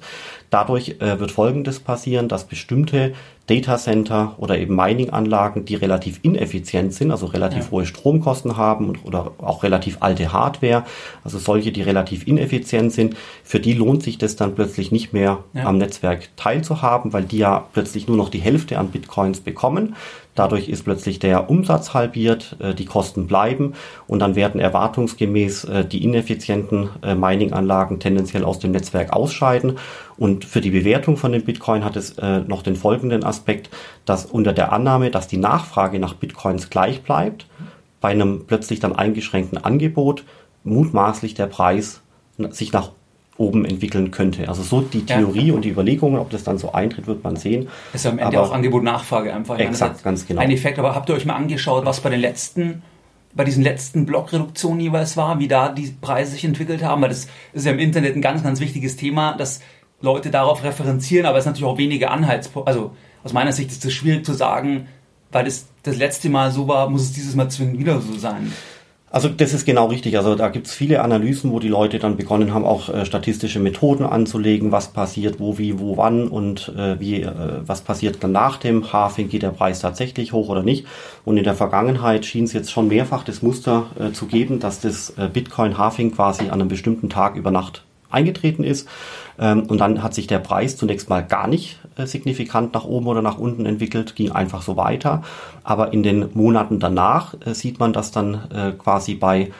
Dadurch 0.50 0.96
äh, 1.00 1.18
wird 1.18 1.30
Folgendes 1.30 1.80
passieren, 1.80 2.28
dass 2.28 2.44
bestimmte 2.44 3.12
Datacenter 3.46 4.34
oder 4.38 4.58
eben 4.58 4.76
Mining-Anlagen, 4.76 5.64
die 5.64 5.74
relativ 5.74 6.20
ineffizient 6.22 6.92
sind, 6.94 7.10
also 7.10 7.26
relativ 7.26 7.64
ja. 7.64 7.70
hohe 7.70 7.86
Stromkosten 7.86 8.56
haben 8.56 8.88
und, 8.88 9.04
oder 9.04 9.32
auch 9.38 9.62
relativ 9.62 9.98
alte 10.00 10.32
Hardware, 10.32 10.84
also 11.24 11.38
solche, 11.38 11.72
die 11.72 11.82
relativ 11.82 12.26
ineffizient 12.26 12.92
sind, 12.92 13.16
für 13.42 13.58
die 13.58 13.72
lohnt 13.72 14.02
sich 14.02 14.18
das 14.18 14.36
dann 14.36 14.54
plötzlich 14.54 14.92
nicht 14.92 15.12
mehr 15.12 15.44
ja. 15.52 15.64
am 15.64 15.78
Netzwerk 15.78 16.28
teilzuhaben, 16.36 17.12
weil 17.12 17.24
die 17.24 17.38
ja 17.38 17.64
plötzlich 17.72 18.06
nur 18.06 18.16
noch 18.16 18.28
die 18.28 18.38
Hälfte 18.38 18.78
an 18.78 18.88
Bitcoins 18.88 19.40
bekommen. 19.40 19.96
Dadurch 20.34 20.68
ist 20.68 20.84
plötzlich 20.84 21.18
der 21.18 21.50
Umsatz 21.50 21.92
halbiert, 21.92 22.56
äh, 22.60 22.74
die 22.74 22.84
Kosten 22.84 23.26
bleiben 23.26 23.74
und 24.06 24.20
dann 24.20 24.36
werden 24.36 24.60
erwartungsgemäß 24.60 25.64
äh, 25.64 25.84
die 25.84 26.04
ineffizienten 26.04 26.90
äh, 27.02 27.14
Mining-Anlagen 27.14 27.98
tendenziell 27.98 28.44
aus 28.44 28.58
dem 28.58 28.70
Netzwerk 28.70 29.12
ausscheiden. 29.12 29.78
Und 30.16 30.44
für 30.44 30.60
die 30.60 30.70
Bewertung 30.70 31.16
von 31.16 31.32
dem 31.32 31.44
Bitcoin 31.44 31.82
hat 31.82 31.96
es 31.96 32.16
noch 32.46 32.60
den 32.60 32.76
folgenden 32.76 33.24
Aspekt, 33.24 33.70
dass 34.04 34.26
unter 34.26 34.52
der 34.52 34.70
Annahme, 34.70 35.10
dass 35.10 35.28
die 35.28 35.38
Nachfrage 35.38 35.98
nach 35.98 36.12
Bitcoins 36.12 36.68
gleich 36.68 37.02
bleibt, 37.02 37.46
bei 38.02 38.10
einem 38.10 38.44
plötzlich 38.46 38.80
dann 38.80 38.94
eingeschränkten 38.94 39.56
Angebot 39.56 40.24
mutmaßlich 40.62 41.32
der 41.32 41.46
Preis 41.46 42.02
sich 42.50 42.70
nach 42.70 42.90
oben 43.40 43.64
entwickeln 43.64 44.10
könnte. 44.10 44.48
Also 44.48 44.62
so 44.62 44.82
die 44.82 45.06
Theorie 45.06 45.48
ja. 45.48 45.54
und 45.54 45.64
die 45.64 45.70
Überlegungen, 45.70 46.18
ob 46.20 46.28
das 46.30 46.44
dann 46.44 46.58
so 46.58 46.72
eintritt, 46.72 47.06
wird 47.06 47.24
man 47.24 47.36
sehen. 47.36 47.68
Das 47.92 48.02
ist 48.02 48.06
am 48.06 48.18
Ende 48.18 48.36
aber 48.36 48.46
auch 48.46 48.52
Angebot-Nachfrage 48.52 49.32
einfach. 49.32 49.58
Exakt, 49.58 50.04
ganz 50.04 50.26
genau. 50.26 50.42
Ein 50.42 50.50
Effekt, 50.50 50.78
aber 50.78 50.94
habt 50.94 51.08
ihr 51.08 51.14
euch 51.14 51.24
mal 51.24 51.34
angeschaut, 51.34 51.86
was 51.86 52.00
bei 52.00 52.10
den 52.10 52.20
letzten 52.20 52.82
bei 53.32 53.44
diesen 53.44 53.62
letzten 53.62 54.06
Blockreduktionen 54.06 54.80
jeweils 54.80 55.16
war, 55.16 55.38
wie 55.38 55.46
da 55.46 55.68
die 55.68 55.94
Preise 56.00 56.32
sich 56.32 56.44
entwickelt 56.44 56.82
haben, 56.82 57.00
weil 57.00 57.10
das 57.10 57.28
ist 57.52 57.64
ja 57.64 57.70
im 57.70 57.78
Internet 57.78 58.16
ein 58.16 58.22
ganz, 58.22 58.42
ganz 58.42 58.58
wichtiges 58.58 58.96
Thema, 58.96 59.36
dass 59.36 59.60
Leute 60.00 60.32
darauf 60.32 60.64
referenzieren, 60.64 61.26
aber 61.26 61.38
es 61.38 61.44
ist 61.44 61.46
natürlich 61.46 61.70
auch 61.72 61.78
wenige 61.78 62.10
Anhaltspunkte. 62.10 62.68
Also 62.68 62.90
aus 63.22 63.32
meiner 63.32 63.52
Sicht 63.52 63.70
ist 63.70 63.84
es 63.84 63.92
schwierig 63.92 64.26
zu 64.26 64.32
sagen, 64.32 64.88
weil 65.30 65.46
es 65.46 65.68
das 65.84 65.96
letzte 65.96 66.28
Mal 66.28 66.50
so 66.50 66.66
war, 66.66 66.90
muss 66.90 67.02
es 67.02 67.12
dieses 67.12 67.36
Mal 67.36 67.48
zwingend 67.48 67.78
wieder 67.78 68.00
so 68.00 68.18
sein. 68.18 68.52
Also 69.12 69.28
das 69.28 69.52
ist 69.52 69.66
genau 69.66 69.86
richtig. 69.86 70.16
Also 70.16 70.36
da 70.36 70.48
gibt 70.48 70.68
es 70.68 70.72
viele 70.72 71.02
Analysen, 71.02 71.50
wo 71.50 71.58
die 71.58 71.68
Leute 71.68 71.98
dann 71.98 72.16
begonnen 72.16 72.54
haben, 72.54 72.64
auch 72.64 72.88
äh, 72.88 73.04
statistische 73.04 73.58
Methoden 73.58 74.04
anzulegen, 74.04 74.70
was 74.70 74.92
passiert, 74.92 75.40
wo, 75.40 75.58
wie, 75.58 75.80
wo, 75.80 75.96
wann 75.96 76.28
und 76.28 76.72
äh, 76.76 77.00
wie, 77.00 77.22
äh, 77.22 77.32
was 77.66 77.80
passiert 77.82 78.22
dann 78.22 78.30
nach 78.30 78.58
dem 78.58 78.92
Halving, 78.92 79.28
geht 79.28 79.42
der 79.42 79.50
Preis 79.50 79.80
tatsächlich 79.80 80.32
hoch 80.32 80.48
oder 80.48 80.62
nicht. 80.62 80.86
Und 81.24 81.38
in 81.38 81.44
der 81.44 81.54
Vergangenheit 81.54 82.24
schien 82.24 82.44
es 82.44 82.52
jetzt 82.52 82.70
schon 82.70 82.86
mehrfach 82.86 83.24
das 83.24 83.42
Muster 83.42 83.86
äh, 83.98 84.12
zu 84.12 84.26
geben, 84.26 84.60
dass 84.60 84.80
das 84.80 85.10
äh, 85.18 85.28
Bitcoin 85.32 85.76
Halving 85.76 86.12
quasi 86.12 86.44
an 86.44 86.60
einem 86.60 86.68
bestimmten 86.68 87.08
Tag 87.08 87.34
über 87.34 87.50
Nacht 87.50 87.82
eingetreten 88.10 88.64
ist. 88.64 88.88
Ähm, 89.38 89.62
und 89.64 89.78
dann 89.78 90.02
hat 90.02 90.14
sich 90.14 90.26
der 90.26 90.38
Preis 90.38 90.76
zunächst 90.76 91.08
mal 91.08 91.22
gar 91.22 91.46
nicht 91.46 91.78
äh, 91.96 92.06
signifikant 92.06 92.74
nach 92.74 92.84
oben 92.84 93.06
oder 93.06 93.22
nach 93.22 93.38
unten 93.38 93.66
entwickelt, 93.66 94.14
ging 94.16 94.32
einfach 94.32 94.62
so 94.62 94.76
weiter. 94.76 95.22
Aber 95.64 95.92
in 95.92 96.02
den 96.02 96.28
Monaten 96.34 96.78
danach 96.78 97.34
äh, 97.44 97.54
sieht 97.54 97.78
man, 97.78 97.92
dass 97.92 98.10
dann 98.10 98.50
äh, 98.54 98.72
quasi 98.72 99.14
bei 99.14 99.50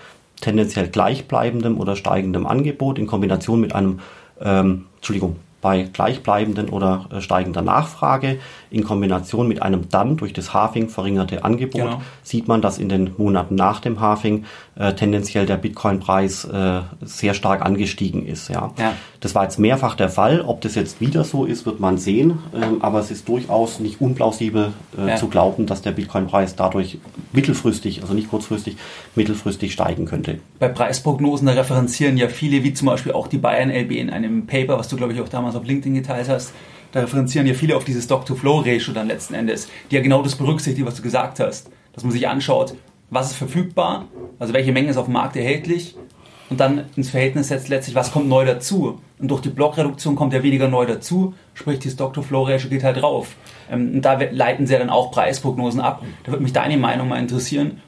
tendenziell 0.40 0.88
gleichbleibendem 0.88 1.78
oder 1.78 1.96
steigendem 1.96 2.46
Angebot 2.46 2.98
in 2.98 3.06
Kombination 3.06 3.60
mit 3.60 3.74
einem, 3.74 4.00
ähm, 4.40 4.86
Entschuldigung, 4.96 5.36
bei 5.60 5.82
gleichbleibenden 5.82 6.70
oder 6.70 7.06
steigender 7.20 7.60
Nachfrage 7.60 8.38
in 8.70 8.84
Kombination 8.84 9.48
mit 9.48 9.62
einem 9.62 9.88
dann 9.88 10.16
durch 10.16 10.32
das 10.32 10.54
Halving 10.54 10.88
verringerte 10.88 11.44
Angebot 11.44 11.80
genau. 11.80 12.02
sieht 12.22 12.48
man, 12.48 12.62
dass 12.62 12.78
in 12.78 12.88
den 12.88 13.12
Monaten 13.18 13.54
nach 13.56 13.80
dem 13.80 14.00
Halving 14.00 14.44
äh, 14.76 14.94
tendenziell 14.94 15.44
der 15.46 15.56
Bitcoin-Preis 15.56 16.44
äh, 16.44 16.80
sehr 17.02 17.34
stark 17.34 17.62
angestiegen 17.62 18.24
ist. 18.24 18.48
Ja. 18.48 18.72
ja. 18.78 18.94
Das 19.20 19.34
war 19.34 19.44
jetzt 19.44 19.58
mehrfach 19.58 19.96
der 19.96 20.08
Fall. 20.08 20.40
Ob 20.40 20.60
das 20.60 20.74
jetzt 20.76 21.00
wieder 21.00 21.24
so 21.24 21.44
ist, 21.44 21.66
wird 21.66 21.80
man 21.80 21.98
sehen. 21.98 22.38
Ähm, 22.54 22.80
aber 22.80 23.00
es 23.00 23.10
ist 23.10 23.28
durchaus 23.28 23.80
nicht 23.80 24.00
unplausibel 24.00 24.72
äh, 24.96 25.08
ja. 25.08 25.16
zu 25.16 25.28
glauben, 25.28 25.66
dass 25.66 25.82
der 25.82 25.92
Bitcoin-Preis 25.92 26.56
dadurch 26.56 26.98
mittelfristig, 27.32 28.02
also 28.02 28.14
nicht 28.14 28.30
kurzfristig, 28.30 28.76
mittelfristig 29.16 29.72
steigen 29.72 30.06
könnte. 30.06 30.38
Bei 30.58 30.68
Preisprognosen, 30.68 31.46
da 31.46 31.52
referenzieren 31.52 32.16
ja 32.16 32.28
viele, 32.28 32.62
wie 32.62 32.72
zum 32.72 32.86
Beispiel 32.86 33.12
auch 33.12 33.26
die 33.26 33.38
Bayern 33.38 33.70
LB 33.70 33.92
in 33.92 34.10
einem 34.10 34.46
Paper, 34.46 34.78
was 34.78 34.88
du 34.88 34.96
glaube 34.96 35.12
ich 35.12 35.20
auch 35.20 35.28
damals 35.28 35.56
auf 35.56 35.64
LinkedIn 35.64 35.94
geteilt 35.94 36.28
hast, 36.28 36.52
da 36.92 37.00
referenzieren 37.00 37.46
ja 37.46 37.54
viele 37.54 37.76
auf 37.76 37.84
dieses 37.84 38.04
Stock-to-Flow-Ratio 38.04 38.92
dann 38.92 39.08
letzten 39.08 39.34
Endes, 39.34 39.68
die 39.90 39.96
ja 39.96 40.02
genau 40.02 40.22
das 40.22 40.36
berücksichtigt, 40.36 40.86
was 40.86 40.96
du 40.96 41.02
gesagt 41.02 41.40
hast. 41.40 41.70
Dass 41.92 42.04
man 42.04 42.12
sich 42.12 42.28
anschaut, 42.28 42.74
was 43.10 43.30
ist 43.30 43.36
verfügbar, 43.36 44.06
also 44.38 44.52
welche 44.52 44.72
Menge 44.72 44.90
ist 44.90 44.96
auf 44.96 45.06
dem 45.06 45.14
Markt 45.14 45.36
erhältlich 45.36 45.96
und 46.50 46.58
dann 46.58 46.84
ins 46.96 47.10
Verhältnis 47.10 47.48
setzt 47.48 47.68
letztlich, 47.68 47.94
was 47.94 48.12
kommt 48.12 48.28
neu 48.28 48.44
dazu. 48.44 49.00
Und 49.18 49.28
durch 49.28 49.40
die 49.40 49.50
Blockreduktion 49.50 50.16
kommt 50.16 50.32
ja 50.32 50.42
weniger 50.42 50.68
neu 50.68 50.84
dazu, 50.86 51.34
sprich 51.54 51.78
die 51.78 51.90
Stock-to-Flow-Ratio 51.90 52.68
geht 52.68 52.82
halt 52.82 53.00
drauf. 53.00 53.36
Ähm, 53.70 53.94
und 53.94 54.02
da 54.02 54.14
leiten 54.14 54.66
sie 54.66 54.72
ja 54.72 54.78
dann 54.78 54.90
auch 54.90 55.12
Preisprognosen 55.12 55.80
ab. 55.80 56.02
Da 56.24 56.32
würde 56.32 56.42
mich 56.42 56.52
deine 56.52 56.76
Meinung 56.76 57.08
mal 57.08 57.20
interessieren. 57.20 57.80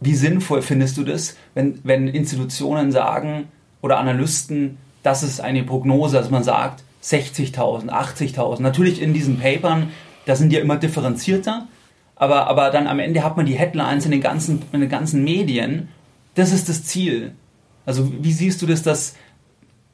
Wie 0.00 0.14
sinnvoll 0.14 0.62
findest 0.62 0.96
du 0.96 1.04
das, 1.04 1.36
wenn, 1.54 1.80
wenn 1.84 2.08
Institutionen 2.08 2.92
sagen 2.92 3.48
oder 3.82 3.98
Analysten, 3.98 4.78
das 5.02 5.22
ist 5.22 5.40
eine 5.40 5.62
Prognose, 5.62 6.16
dass 6.16 6.30
man 6.30 6.42
sagt, 6.42 6.82
60.000, 7.02 7.88
80.000. 7.88 8.62
Natürlich 8.62 9.00
in 9.00 9.14
diesen 9.14 9.38
Papern, 9.38 9.90
da 10.26 10.36
sind 10.36 10.50
die 10.50 10.56
ja 10.56 10.62
immer 10.62 10.76
differenzierter, 10.76 11.66
aber, 12.16 12.48
aber 12.48 12.70
dann 12.70 12.86
am 12.86 12.98
Ende 12.98 13.24
hat 13.24 13.36
man 13.36 13.46
die 13.46 13.58
Headlines 13.58 14.04
in 14.04 14.10
den 14.10 14.20
ganzen, 14.20 14.62
in 14.72 14.80
den 14.80 14.90
ganzen 14.90 15.24
Medien. 15.24 15.88
Das 16.34 16.52
ist 16.52 16.68
das 16.68 16.84
Ziel. 16.84 17.32
Also 17.86 18.12
wie 18.22 18.32
siehst 18.32 18.60
du 18.60 18.66
das, 18.66 18.82
dass, 18.82 19.14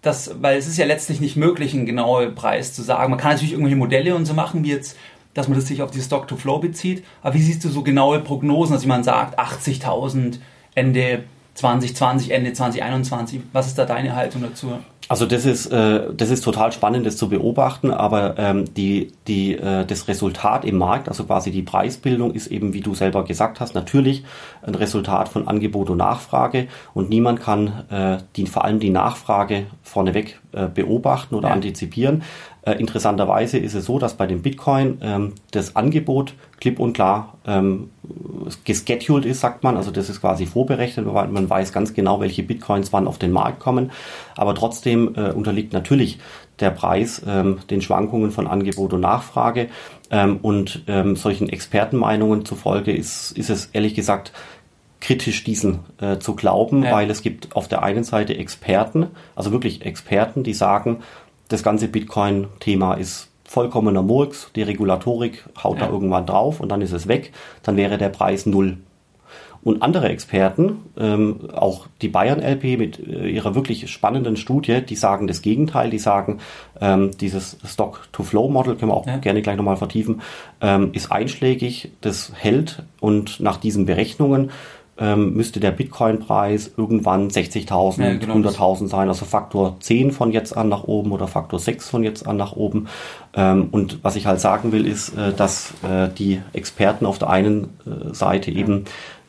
dass, 0.03 0.43
weil 0.43 0.59
es 0.59 0.67
ist 0.67 0.77
ja 0.77 0.87
letztlich 0.87 1.21
nicht 1.21 1.37
möglich, 1.37 1.73
einen 1.73 1.87
genauen 1.87 2.35
Preis 2.35 2.75
zu 2.75 2.83
sagen. 2.83 3.11
Man 3.11 3.21
kann 3.21 3.33
natürlich 3.33 3.53
irgendwelche 3.53 3.77
Modelle 3.77 4.17
und 4.17 4.27
so 4.27 4.35
machen, 4.35 4.65
wie 4.65 4.71
jetzt, 4.71 4.97
dass 5.35 5.49
man 5.49 5.57
das 5.57 5.69
sich 5.69 5.83
auf 5.83 5.93
die 5.93 6.01
Stock-to-Flow 6.01 6.59
bezieht. 6.59 7.05
Aber 7.23 7.35
wie 7.35 7.43
siehst 7.43 7.65
du 7.65 7.69
so 7.69 7.83
genaue 7.83 8.21
Prognosen, 8.21 8.75
dass 8.75 8.83
jemand 8.83 9.05
sagt, 9.05 9.39
80.000 9.39 10.39
Ende 10.75 11.25
2020, 11.55 12.33
Ende 12.33 12.53
2021? 12.53 13.41
Was 13.53 13.69
ist 13.69 13.79
da 13.79 13.85
deine 13.85 14.17
Haltung 14.17 14.43
dazu? 14.43 14.79
Also 15.09 15.25
das 15.25 15.47
ist, 15.47 15.67
äh, 15.67 16.13
das 16.13 16.31
ist 16.31 16.43
total 16.43 16.73
spannend, 16.73 17.07
das 17.07 17.17
zu 17.17 17.29
beobachten, 17.29 17.93
aber 17.93 18.35
ähm, 18.39 18.73
die, 18.75 19.13
die, 19.29 19.57
äh, 19.57 19.85
das 19.85 20.09
Resultat 20.09 20.65
im 20.65 20.79
Markt, 20.79 21.09
also 21.09 21.25
quasi 21.25 21.53
die 21.53 21.63
Preisbildung, 21.63 22.35
ist 22.35 22.49
eben, 22.49 22.73
wie 22.73 22.81
du 22.81 22.95
selber 22.95 23.25
gesagt 23.25 23.61
hast, 23.61 23.75
natürlich 23.75 24.25
ein 24.63 24.75
Resultat 24.75 25.29
von 25.29 25.47
Angebot 25.47 25.91
und 25.91 25.99
Nachfrage 25.99 26.67
und 26.93 27.09
niemand 27.09 27.41
kann 27.41 27.85
äh, 27.89 28.19
die, 28.35 28.47
vor 28.47 28.65
allem 28.65 28.81
die 28.81 28.91
Nachfrage 28.91 29.67
vorneweg 29.83 30.41
äh, 30.53 30.67
beobachten 30.67 31.37
oder 31.37 31.49
ja. 31.49 31.55
antizipieren. 31.55 32.23
Äh, 32.67 32.73
interessanterweise 32.73 33.59
ist 33.59 33.75
es 33.75 33.85
so, 33.85 34.01
dass 34.01 34.15
bei 34.15 34.27
dem 34.27 34.43
Bitcoin 34.43 34.99
ähm, 35.01 35.35
das 35.53 35.77
Angebot 35.77 36.35
klipp 36.59 36.81
und 36.81 36.95
klar 36.95 37.35
ähm, 37.47 37.91
gescheduled 38.65 39.25
ist, 39.25 39.41
sagt 39.41 39.63
man. 39.63 39.77
Also 39.77 39.93
das 39.93 40.11
ist 40.11 40.21
quasi 40.21 40.47
vorberechnet. 40.47 41.07
Man 41.07 41.49
weiß 41.49 41.73
ganz 41.73 41.95
genau, 41.95 42.21
welche 42.21 42.43
Bitcoins 42.43 42.93
wann 42.93 43.07
auf 43.07 43.19
den 43.19 43.31
Markt 43.31 43.61
kommen. 43.61 43.93
Aber 44.37 44.55
trotzdem 44.57 45.15
äh, 45.15 45.31
unterliegt 45.31 45.73
natürlich 45.73 46.19
der 46.59 46.71
Preis 46.71 47.23
ähm, 47.25 47.61
den 47.71 47.83
Schwankungen 47.83 48.33
von 48.33 48.49
Angebot 48.49 48.93
und 48.93 49.01
Nachfrage. 49.01 49.69
Ähm, 50.11 50.39
und 50.43 50.83
ähm, 50.89 51.15
solchen 51.15 51.49
Expertenmeinungen 51.49 52.45
zufolge 52.45 52.91
ist, 52.93 53.31
ist 53.31 53.49
es 53.49 53.67
ehrlich 53.67 53.95
gesagt 53.95 54.33
kritisch 55.01 55.45
diesen 55.45 55.81
äh, 56.01 56.19
zu 56.19 56.35
glauben, 56.35 56.83
ja. 56.83 56.91
weil 56.91 57.11
es 57.11 57.23
gibt 57.23 57.55
auf 57.55 57.69
der 57.69 57.83
einen 57.83 58.03
Seite 58.03 58.37
Experten, 58.37 59.09
also 59.37 59.53
wirklich 59.53 59.85
Experten, 59.85 60.43
die 60.43 60.55
sagen, 60.55 61.03
das 61.49 61.63
ganze 61.63 61.89
Bitcoin-Thema 61.89 62.95
ist 62.95 63.29
vollkommener 63.45 64.03
Murks, 64.03 64.51
die 64.57 64.63
Regulatorik 64.63 65.45
haut 65.63 65.79
ja. 65.79 65.87
da 65.87 65.93
irgendwann 65.93 66.27
drauf 66.27 66.61
und 66.61 66.69
dann 66.69 66.83
ist 66.83 66.93
es 66.93 67.07
weg, 67.09 67.33
dann 67.63 67.77
wäre 67.77 67.99
der 67.99 68.09
Preis 68.09 68.47
null. 68.47 68.79
Und 69.67 69.83
andere 69.83 70.11
Experten, 70.11 70.85
ähm, 70.97 71.51
auch 71.53 71.89
die 72.01 72.07
Bayern 72.07 72.41
LP 72.41 72.79
mit 72.79 73.01
äh, 73.01 73.29
ihrer 73.29 73.57
wirklich 73.57 73.91
spannenden 73.91 74.37
Studie, 74.37 74.81
die 74.81 74.95
sagen 74.95 75.27
das 75.27 75.43
Gegenteil, 75.43 75.91
die 75.91 75.99
sagen, 75.99 76.39
ähm, 76.81 77.11
dieses 77.19 77.59
Stock-to-Flow-Model, 77.65 78.77
können 78.77 78.93
wir 78.93 78.97
auch 78.97 79.09
ja. 79.09 79.17
gerne 79.17 79.43
gleich 79.43 79.57
nochmal 79.57 79.77
vertiefen, 79.77 80.23
ähm, 80.61 80.91
ist 80.93 81.11
einschlägig, 81.11 81.91
das 82.01 82.31
hält 82.37 82.85
und 83.01 83.41
nach 83.41 83.57
diesen 83.57 83.87
Berechnungen 83.87 84.53
ähm, 84.99 85.35
müsste 85.35 85.61
der 85.61 85.73
Bitcoin-Preis 85.73 86.73
irgendwann 86.77 87.29
60.000, 87.29 88.03
ja, 88.03 88.15
genau. 88.15 88.35
100.000 88.35 88.89
sein, 88.89 89.09
also 89.09 89.25
Faktor 89.25 89.77
10 89.81 90.13
von 90.13 90.33
jetzt 90.33 90.57
an 90.57 90.69
nach 90.69 90.85
oben 90.85 91.13
oder 91.13 91.29
Faktor 91.29 91.59
6 91.59 91.89
von 91.89 92.03
jetzt 92.03 92.27
an 92.27 92.37
nach 92.37 92.53
oben. 92.53 92.89
Ähm, 93.35 93.69
und 93.71 94.03
was 94.03 94.17
ich 94.17 94.27
halt 94.27 94.41
sagen 94.41 94.73
will, 94.73 94.87
ist, 94.87 95.17
äh, 95.17 95.33
dass 95.33 95.75
äh, 95.83 96.09
die 96.09 96.41
Experten 96.53 97.05
auf 97.05 97.19
der 97.19 97.31
einen 97.31 97.65
äh, 97.85 98.15
Seite 98.15 98.51
ja. 98.51 98.61
eben 98.61 98.85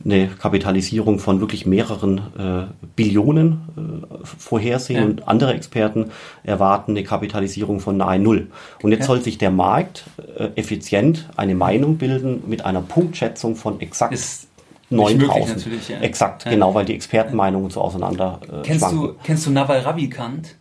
eine 0.05 0.27
Kapitalisierung 0.27 1.19
von 1.19 1.41
wirklich 1.41 1.65
mehreren 1.65 2.19
äh, 2.37 2.85
Billionen 2.95 3.61
äh, 3.75 4.25
vorhersehen 4.25 4.99
ja. 4.99 5.05
und 5.05 5.27
andere 5.27 5.53
Experten 5.53 6.11
erwarten 6.43 6.91
eine 6.91 7.03
Kapitalisierung 7.03 7.79
von 7.79 7.97
nahe 7.97 8.19
Null. 8.19 8.47
Und 8.83 8.91
jetzt 8.91 9.05
soll 9.05 9.21
sich 9.21 9.37
der 9.37 9.51
Markt 9.51 10.05
äh, 10.37 10.49
effizient 10.55 11.29
eine 11.35 11.55
Meinung 11.55 11.97
bilden 11.97 12.43
mit 12.47 12.63
einer 12.63 12.81
Punktschätzung 12.81 13.55
von 13.55 13.81
exakt 13.81 14.13
ist 14.13 14.46
9000. 14.89 15.89
Ja. 15.89 15.99
Exakt, 15.99 16.45
ja. 16.45 16.51
genau, 16.51 16.73
weil 16.73 16.85
die 16.85 16.93
Expertenmeinungen 16.93 17.69
so 17.69 17.81
auseinander 17.81 18.39
äh, 18.43 18.61
kennst 18.63 18.81
schwanken. 18.81 19.01
Du, 19.01 19.15
kennst 19.23 19.45
du 19.45 19.51
Nawal 19.51 19.79
Ravikant? 19.79 20.55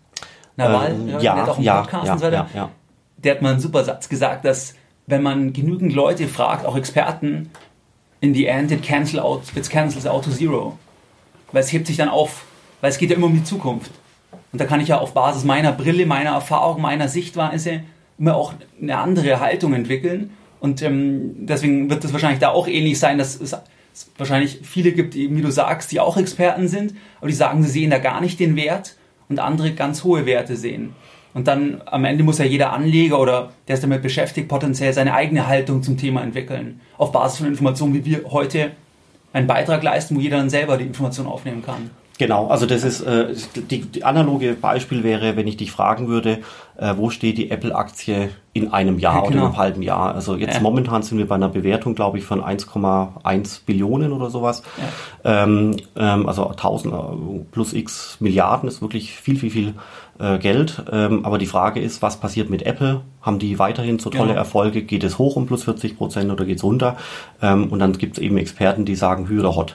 Nawal, 0.56 0.92
ähm, 0.92 1.08
ja, 1.08 1.18
der 1.18 1.36
hat 1.36 1.48
auch 1.48 1.56
einen 1.56 1.64
ja, 1.64 1.80
Podcast 1.82 2.10
und 2.10 2.18
so 2.18 2.24
weiter. 2.26 2.70
Der 3.18 3.34
hat 3.34 3.42
mal 3.42 3.52
einen 3.52 3.60
super 3.60 3.84
Satz 3.84 4.08
gesagt, 4.08 4.44
dass 4.44 4.74
wenn 5.06 5.22
man 5.22 5.52
genügend 5.52 5.94
Leute 5.94 6.26
fragt, 6.26 6.66
auch 6.66 6.76
Experten, 6.76 7.50
in 8.20 8.34
the 8.34 8.46
end 8.46 8.72
it, 8.72 8.82
cancel 8.82 9.20
out, 9.20 9.42
it 9.54 9.68
cancels 9.70 10.06
out 10.06 10.24
to 10.24 10.30
zero. 10.30 10.78
Weil 11.52 11.62
es 11.62 11.72
hebt 11.72 11.86
sich 11.86 11.96
dann 11.96 12.08
auf, 12.08 12.44
weil 12.80 12.90
es 12.90 12.98
geht 12.98 13.10
ja 13.10 13.16
immer 13.16 13.26
um 13.26 13.34
die 13.34 13.44
Zukunft. 13.44 13.92
Und 14.52 14.60
da 14.60 14.64
kann 14.64 14.80
ich 14.80 14.88
ja 14.88 14.98
auf 14.98 15.14
Basis 15.14 15.44
meiner 15.44 15.72
Brille, 15.72 16.06
meiner 16.06 16.30
Erfahrung, 16.30 16.80
meiner 16.80 17.08
Sichtweise 17.08 17.82
immer 18.18 18.34
auch 18.34 18.54
eine 18.80 18.96
andere 18.98 19.40
Haltung 19.40 19.74
entwickeln. 19.74 20.30
Und 20.60 20.82
ähm, 20.82 21.46
deswegen 21.46 21.90
wird 21.90 22.04
es 22.04 22.12
wahrscheinlich 22.12 22.40
da 22.40 22.50
auch 22.50 22.66
ähnlich 22.66 22.98
sein, 22.98 23.18
dass 23.18 23.40
es 23.40 23.54
wahrscheinlich 24.16 24.60
viele 24.62 24.92
gibt, 24.92 25.14
wie 25.14 25.42
du 25.42 25.50
sagst, 25.50 25.92
die 25.92 26.00
auch 26.00 26.16
Experten 26.16 26.68
sind, 26.68 26.94
aber 27.18 27.28
die 27.28 27.34
sagen, 27.34 27.62
sie 27.62 27.70
sehen 27.70 27.90
da 27.90 27.98
gar 27.98 28.20
nicht 28.20 28.38
den 28.40 28.56
Wert 28.56 28.96
und 29.28 29.38
andere 29.38 29.72
ganz 29.72 30.04
hohe 30.04 30.26
Werte 30.26 30.56
sehen. 30.56 30.94
Und 31.34 31.48
dann 31.48 31.82
am 31.84 32.04
Ende 32.06 32.24
muss 32.24 32.38
ja 32.38 32.46
jeder 32.46 32.72
Anleger 32.72 33.20
oder 33.20 33.52
der 33.68 33.74
ist 33.74 33.82
damit 33.82 34.02
beschäftigt, 34.02 34.48
potenziell 34.48 34.92
seine 34.94 35.12
eigene 35.12 35.46
Haltung 35.46 35.82
zum 35.82 35.98
Thema 35.98 36.22
entwickeln. 36.22 36.80
Auf 36.96 37.12
Basis 37.12 37.38
von 37.40 37.48
Informationen, 37.48 37.92
wie 37.92 38.04
wir 38.06 38.30
heute 38.30 38.70
einen 39.34 39.46
Beitrag 39.46 39.82
leisten, 39.82 40.16
wo 40.16 40.20
jeder 40.20 40.38
dann 40.38 40.48
selber 40.48 40.78
die 40.78 40.86
Information 40.86 41.26
aufnehmen 41.26 41.62
kann. 41.62 41.90
Genau, 42.18 42.46
also 42.46 42.64
das 42.64 42.82
ist 42.82 43.02
äh, 43.02 43.34
die, 43.54 43.82
die 43.82 44.04
analoge 44.04 44.54
Beispiel 44.54 45.04
wäre, 45.04 45.36
wenn 45.36 45.46
ich 45.46 45.58
dich 45.58 45.70
fragen 45.70 46.08
würde, 46.08 46.38
äh, 46.78 46.94
wo 46.96 47.10
steht 47.10 47.36
die 47.36 47.50
Apple-Aktie 47.50 48.30
in 48.54 48.72
einem 48.72 48.98
Jahr 48.98 49.16
ja, 49.16 49.20
genau. 49.20 49.28
oder 49.28 49.36
in 49.36 49.44
einem 49.44 49.56
halben 49.58 49.82
Jahr? 49.82 50.14
Also 50.14 50.36
jetzt 50.36 50.54
ja. 50.54 50.60
momentan 50.60 51.02
sind 51.02 51.18
wir 51.18 51.28
bei 51.28 51.34
einer 51.34 51.50
Bewertung, 51.50 51.94
glaube 51.94 52.18
ich, 52.18 52.24
von 52.24 52.42
1,1 52.42 53.60
Billionen 53.66 54.12
oder 54.12 54.30
sowas. 54.30 54.62
Ja. 55.24 55.44
Ähm, 55.44 55.76
ähm, 55.94 56.26
also 56.26 56.48
1000 56.48 56.94
äh, 56.94 56.96
plus 57.50 57.74
x 57.74 58.16
Milliarden 58.20 58.68
ist 58.68 58.80
wirklich 58.80 59.12
viel, 59.12 59.38
viel, 59.38 59.50
viel 59.50 59.74
äh, 60.18 60.38
Geld. 60.38 60.82
Ähm, 60.90 61.24
aber 61.24 61.36
die 61.36 61.46
Frage 61.46 61.80
ist, 61.80 62.00
was 62.00 62.18
passiert 62.18 62.48
mit 62.48 62.62
Apple? 62.62 63.02
Haben 63.20 63.38
die 63.38 63.58
weiterhin 63.58 63.98
so 63.98 64.08
tolle 64.08 64.28
genau. 64.28 64.38
Erfolge? 64.38 64.82
Geht 64.82 65.04
es 65.04 65.18
hoch 65.18 65.36
um 65.36 65.46
plus 65.46 65.64
40 65.64 65.98
Prozent 65.98 66.30
oder 66.30 66.44
geht 66.44 66.58
es 66.58 66.64
runter? 66.64 66.96
Ähm, 67.42 67.68
und 67.68 67.78
dann 67.78 67.92
gibt 67.92 68.16
es 68.16 68.22
eben 68.22 68.38
Experten, 68.38 68.84
die 68.86 68.94
sagen 68.94 69.28
Hü 69.28 69.40
oder 69.40 69.54
Hot. 69.56 69.74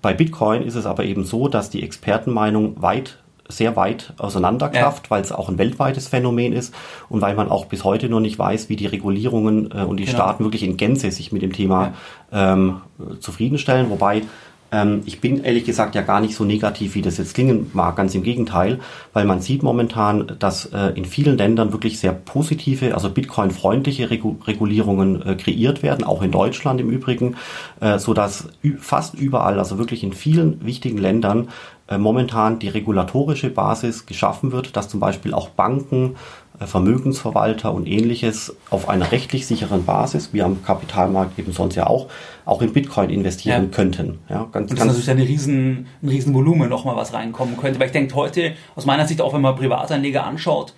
Bei 0.00 0.14
Bitcoin 0.14 0.62
ist 0.62 0.74
es 0.74 0.86
aber 0.86 1.04
eben 1.04 1.24
so, 1.24 1.48
dass 1.48 1.70
die 1.70 1.82
Expertenmeinung 1.82 2.80
weit 2.80 3.18
sehr 3.48 3.76
weit 3.76 4.12
auseinanderklafft, 4.18 5.06
ja. 5.06 5.10
weil 5.10 5.22
es 5.22 5.32
auch 5.32 5.48
ein 5.48 5.58
weltweites 5.58 6.06
Phänomen 6.06 6.52
ist 6.52 6.74
und 7.08 7.22
weil 7.22 7.34
man 7.34 7.48
auch 7.48 7.64
bis 7.64 7.82
heute 7.82 8.08
noch 8.08 8.20
nicht 8.20 8.38
weiß, 8.38 8.68
wie 8.68 8.76
die 8.76 8.86
Regulierungen 8.86 9.70
äh, 9.72 9.84
und 9.84 9.96
die 9.96 10.04
genau. 10.04 10.16
Staaten 10.16 10.44
wirklich 10.44 10.62
in 10.62 10.76
Gänze 10.76 11.10
sich 11.10 11.32
mit 11.32 11.42
dem 11.42 11.52
Thema 11.52 11.94
ja. 12.30 12.52
ähm, 12.52 12.82
zufriedenstellen. 13.20 13.88
Wobei 13.90 14.22
Ähm, 14.70 15.02
ich 15.06 15.20
bin 15.20 15.44
ehrlich 15.44 15.64
gesagt 15.64 15.94
ja 15.94 16.02
gar 16.02 16.20
nicht 16.20 16.34
so 16.34 16.44
negativ, 16.44 16.94
wie 16.94 17.02
das 17.02 17.18
jetzt 17.18 17.34
klingen 17.34 17.70
mag, 17.72 17.96
ganz 17.96 18.14
im 18.14 18.22
Gegenteil, 18.22 18.80
weil 19.12 19.24
man 19.24 19.40
sieht 19.40 19.62
momentan, 19.62 20.32
dass 20.38 20.66
äh, 20.66 20.92
in 20.94 21.04
vielen 21.04 21.38
Ländern 21.38 21.72
wirklich 21.72 21.98
sehr 21.98 22.12
positive, 22.12 22.94
also 22.94 23.10
Bitcoin-freundliche 23.10 24.10
Regulierungen 24.10 25.22
äh, 25.22 25.34
kreiert 25.36 25.82
werden, 25.82 26.04
auch 26.04 26.22
in 26.22 26.30
Deutschland 26.30 26.80
im 26.80 26.90
Übrigen, 26.90 27.36
äh, 27.80 27.98
so 27.98 28.14
dass 28.14 28.48
fast 28.78 29.14
überall, 29.14 29.58
also 29.58 29.78
wirklich 29.78 30.04
in 30.04 30.12
vielen 30.12 30.64
wichtigen 30.64 30.98
Ländern 30.98 31.48
momentan 31.96 32.58
die 32.58 32.68
regulatorische 32.68 33.48
Basis 33.48 34.04
geschaffen 34.04 34.52
wird, 34.52 34.76
dass 34.76 34.90
zum 34.90 35.00
Beispiel 35.00 35.32
auch 35.32 35.48
Banken, 35.48 36.16
äh, 36.60 36.66
Vermögensverwalter 36.66 37.72
und 37.72 37.86
ähnliches 37.86 38.54
auf 38.68 38.88
einer 38.88 39.10
rechtlich 39.10 39.46
sicheren 39.46 39.84
Basis, 39.84 40.34
wie 40.34 40.42
am 40.42 40.62
Kapitalmarkt 40.62 41.38
eben 41.38 41.52
sonst 41.52 41.76
ja 41.76 41.86
auch, 41.86 42.08
auch 42.44 42.60
in 42.60 42.72
Bitcoin 42.72 43.08
investieren 43.08 43.64
ja. 43.64 43.68
könnten. 43.70 44.18
Ja, 44.28 44.46
ganz, 44.52 44.70
und 44.70 44.78
das 44.78 44.98
ist 44.98 45.06
natürlich 45.06 45.08
eine 45.08 45.28
riesen, 45.28 45.86
ein 46.02 46.08
riesen 46.08 46.34
Volumen 46.34 46.68
nochmal, 46.68 46.96
was 46.96 47.14
reinkommen 47.14 47.56
könnte. 47.56 47.80
Weil 47.80 47.86
ich 47.86 47.92
denke 47.92 48.14
heute, 48.14 48.52
aus 48.74 48.84
meiner 48.84 49.06
Sicht, 49.06 49.22
auch 49.22 49.32
wenn 49.32 49.40
man 49.40 49.56
Privatanleger 49.56 50.26
anschaut, 50.26 50.74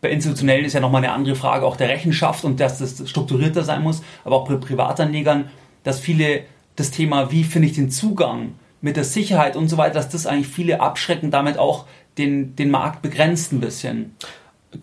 bei 0.00 0.10
institutionellen 0.10 0.64
ist 0.64 0.72
ja 0.72 0.80
nochmal 0.80 1.04
eine 1.04 1.12
andere 1.12 1.36
Frage, 1.36 1.64
auch 1.64 1.76
der 1.76 1.88
Rechenschaft 1.88 2.44
und 2.44 2.58
dass 2.58 2.78
das 2.78 3.08
strukturierter 3.08 3.62
sein 3.62 3.82
muss, 3.82 4.02
aber 4.24 4.34
auch 4.34 4.48
bei 4.48 4.56
Privatanlegern, 4.56 5.44
dass 5.84 6.00
viele 6.00 6.40
das 6.74 6.90
Thema, 6.90 7.30
wie 7.30 7.44
finde 7.44 7.68
ich 7.68 7.74
den 7.74 7.90
Zugang 7.90 8.54
mit 8.82 8.96
der 8.96 9.04
Sicherheit 9.04 9.56
und 9.56 9.68
so 9.68 9.78
weiter, 9.78 9.94
dass 9.94 10.10
das 10.10 10.26
eigentlich 10.26 10.48
viele 10.48 10.80
abschrecken, 10.80 11.30
damit 11.30 11.56
auch 11.56 11.86
den, 12.18 12.54
den 12.56 12.70
Markt 12.70 13.00
begrenzt 13.00 13.52
ein 13.52 13.60
bisschen. 13.60 14.14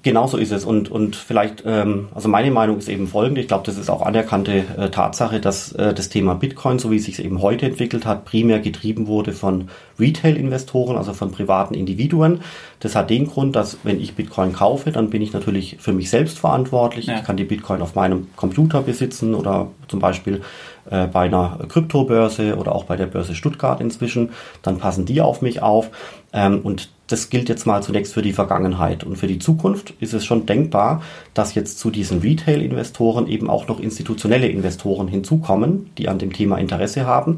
Genauso 0.03 0.37
ist 0.37 0.51
es 0.51 0.65
und, 0.65 0.91
und 0.91 1.15
vielleicht, 1.15 1.63
ähm, 1.65 2.09
also 2.13 2.29
meine 2.29 2.51
Meinung 2.51 2.77
ist 2.77 2.89
eben 2.89 3.07
folgende, 3.07 3.41
ich 3.41 3.47
glaube, 3.47 3.65
das 3.65 3.75
ist 3.75 3.89
auch 3.89 4.03
anerkannte 4.03 4.63
äh, 4.77 4.89
Tatsache, 4.91 5.39
dass 5.39 5.71
äh, 5.71 5.95
das 5.95 6.09
Thema 6.09 6.35
Bitcoin, 6.35 6.77
so 6.77 6.91
wie 6.91 6.97
es 6.97 7.05
sich 7.05 7.23
eben 7.23 7.41
heute 7.41 7.65
entwickelt 7.65 8.05
hat, 8.05 8.23
primär 8.23 8.59
getrieben 8.59 9.07
wurde 9.07 9.31
von 9.31 9.69
Retail-Investoren, 9.99 10.95
also 10.95 11.13
von 11.13 11.31
privaten 11.31 11.73
Individuen. 11.73 12.41
Das 12.79 12.95
hat 12.95 13.09
den 13.09 13.25
Grund, 13.25 13.55
dass 13.55 13.79
wenn 13.83 13.99
ich 13.99 14.13
Bitcoin 14.13 14.53
kaufe, 14.53 14.91
dann 14.91 15.09
bin 15.09 15.23
ich 15.23 15.33
natürlich 15.33 15.77
für 15.79 15.91
mich 15.91 16.11
selbst 16.11 16.37
verantwortlich. 16.37 17.07
Ja. 17.07 17.17
Ich 17.17 17.23
kann 17.23 17.37
die 17.37 17.43
Bitcoin 17.43 17.81
auf 17.81 17.95
meinem 17.95 18.27
Computer 18.35 18.83
besitzen 18.83 19.33
oder 19.33 19.71
zum 19.87 19.99
Beispiel 19.99 20.41
äh, 20.89 21.07
bei 21.07 21.25
einer 21.25 21.59
Kryptobörse 21.67 22.57
oder 22.57 22.73
auch 22.73 22.85
bei 22.85 22.95
der 22.95 23.07
Börse 23.07 23.35
Stuttgart 23.35 23.81
inzwischen. 23.81 24.29
Dann 24.61 24.77
passen 24.77 25.05
die 25.05 25.21
auf 25.21 25.41
mich 25.41 25.61
auf 25.61 25.89
ähm, 26.33 26.61
und 26.61 26.89
das 27.07 27.29
gilt 27.29 27.49
jetzt 27.49 27.65
mal 27.65 27.81
zunächst 27.81 28.13
für 28.13 28.21
die 28.21 28.33
Vergangenheit. 28.33 29.03
Und 29.03 29.17
für 29.17 29.27
die 29.27 29.39
Zukunft 29.39 29.93
ist 29.99 30.13
es 30.13 30.25
schon 30.25 30.45
denkbar, 30.45 31.01
dass 31.33 31.55
jetzt 31.55 31.79
zu 31.79 31.89
diesen 31.89 32.19
Retail-Investoren 32.19 33.27
eben 33.27 33.49
auch 33.49 33.67
noch 33.67 33.79
institutionelle 33.79 34.47
Investoren 34.47 35.07
hinzukommen, 35.07 35.89
die 35.97 36.07
an 36.07 36.19
dem 36.19 36.33
Thema 36.33 36.57
Interesse 36.57 37.07
haben. 37.07 37.37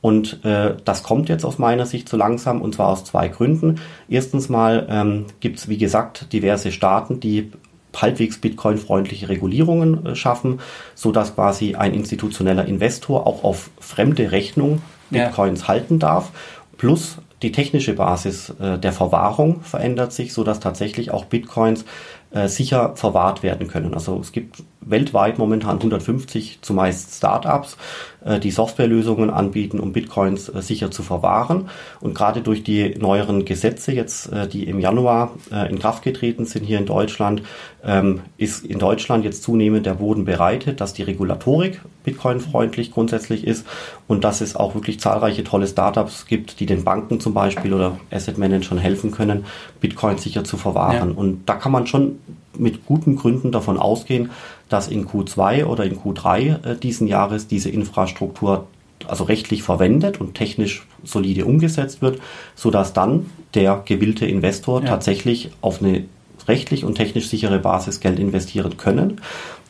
Und 0.00 0.42
äh, 0.44 0.76
das 0.84 1.02
kommt 1.02 1.28
jetzt 1.28 1.44
aus 1.44 1.58
meiner 1.58 1.84
Sicht 1.84 2.08
so 2.08 2.16
langsam 2.16 2.62
und 2.62 2.74
zwar 2.74 2.88
aus 2.88 3.04
zwei 3.04 3.28
Gründen. 3.28 3.76
Erstens 4.08 4.48
mal 4.48 4.86
ähm, 4.88 5.26
gibt 5.40 5.58
es, 5.58 5.68
wie 5.68 5.76
gesagt, 5.76 6.32
diverse 6.32 6.72
Staaten, 6.72 7.20
die 7.20 7.52
halbwegs 7.96 8.40
Bitcoin-freundliche 8.40 9.28
Regulierungen 9.28 10.06
äh, 10.06 10.14
schaffen, 10.14 10.60
so 10.94 11.12
dass 11.12 11.34
quasi 11.34 11.74
ein 11.74 11.94
institutioneller 11.94 12.66
Investor 12.66 13.26
auch 13.26 13.44
auf 13.44 13.70
fremde 13.78 14.32
Rechnung 14.32 14.82
Bitcoins 15.10 15.62
ja. 15.62 15.68
halten 15.68 15.98
darf. 15.98 16.30
Plus 16.76 17.18
die 17.42 17.52
technische 17.52 17.94
Basis 17.94 18.50
äh, 18.60 18.78
der 18.78 18.92
Verwahrung 18.92 19.62
verändert 19.62 20.12
sich, 20.12 20.32
so 20.32 20.44
dass 20.44 20.60
tatsächlich 20.60 21.10
auch 21.10 21.24
Bitcoins 21.24 21.84
äh, 22.32 22.48
sicher 22.48 22.96
verwahrt 22.96 23.42
werden 23.42 23.66
können. 23.68 23.94
Also 23.94 24.18
es 24.20 24.32
gibt 24.32 24.62
weltweit 24.80 25.38
momentan 25.38 25.76
150 25.76 26.58
zumeist 26.62 27.14
Startups, 27.14 27.76
äh, 28.24 28.38
die 28.38 28.50
Softwarelösungen 28.50 29.30
anbieten, 29.30 29.78
um 29.78 29.92
Bitcoins 29.92 30.48
äh, 30.48 30.62
sicher 30.62 30.90
zu 30.90 31.02
verwahren. 31.02 31.68
Und 32.00 32.14
gerade 32.14 32.40
durch 32.40 32.62
die 32.62 32.96
neueren 32.98 33.44
Gesetze 33.44 33.92
jetzt, 33.92 34.32
äh, 34.32 34.48
die 34.48 34.64
im 34.64 34.80
Januar 34.80 35.32
in 35.68 35.78
Kraft 35.78 36.02
getreten 36.02 36.44
sind 36.44 36.64
hier 36.64 36.78
in 36.78 36.86
Deutschland, 36.86 37.42
ähm, 37.84 38.20
ist 38.36 38.64
in 38.64 38.78
Deutschland 38.78 39.24
jetzt 39.24 39.42
zunehmend 39.42 39.86
der 39.86 39.94
Boden 39.94 40.24
bereitet, 40.24 40.80
dass 40.80 40.92
die 40.92 41.02
Regulatorik 41.02 41.80
Bitcoin-freundlich 42.04 42.92
grundsätzlich 42.92 43.46
ist 43.46 43.66
und 44.06 44.24
dass 44.24 44.40
es 44.40 44.56
auch 44.56 44.74
wirklich 44.74 45.00
zahlreiche 45.00 45.44
tolle 45.44 45.66
Startups 45.66 46.26
gibt, 46.26 46.60
die 46.60 46.66
den 46.66 46.84
Banken 46.84 47.20
zum 47.20 47.34
Beispiel 47.34 47.74
oder 47.74 47.98
Asset 48.10 48.38
Managern 48.38 48.78
helfen 48.78 49.10
können, 49.10 49.44
Bitcoin 49.80 50.18
sicher 50.18 50.44
zu 50.44 50.56
verwahren. 50.56 51.10
Ja. 51.10 51.16
Und 51.16 51.48
da 51.48 51.54
kann 51.54 51.72
man 51.72 51.86
schon 51.86 52.18
mit 52.56 52.86
guten 52.86 53.16
Gründen 53.16 53.52
davon 53.52 53.78
ausgehen, 53.78 54.30
dass 54.70 54.88
in 54.88 55.06
Q2 55.06 55.66
oder 55.66 55.84
in 55.84 55.98
Q3 55.98 56.64
äh, 56.64 56.76
diesen 56.76 57.06
Jahres 57.06 57.46
diese 57.46 57.68
Infrastruktur 57.68 58.66
also 59.06 59.24
rechtlich 59.24 59.62
verwendet 59.62 60.20
und 60.20 60.34
technisch 60.34 60.86
solide 61.04 61.44
umgesetzt 61.44 62.00
wird, 62.02 62.20
so 62.54 62.70
dass 62.70 62.92
dann 62.92 63.26
der 63.54 63.82
gewillte 63.84 64.26
Investor 64.26 64.82
ja. 64.82 64.88
tatsächlich 64.88 65.50
auf 65.60 65.82
eine 65.82 66.04
rechtlich 66.48 66.84
und 66.84 66.94
technisch 66.94 67.28
sichere 67.28 67.58
Basis 67.58 68.00
Geld 68.00 68.18
investieren 68.18 68.76
können. 68.76 69.20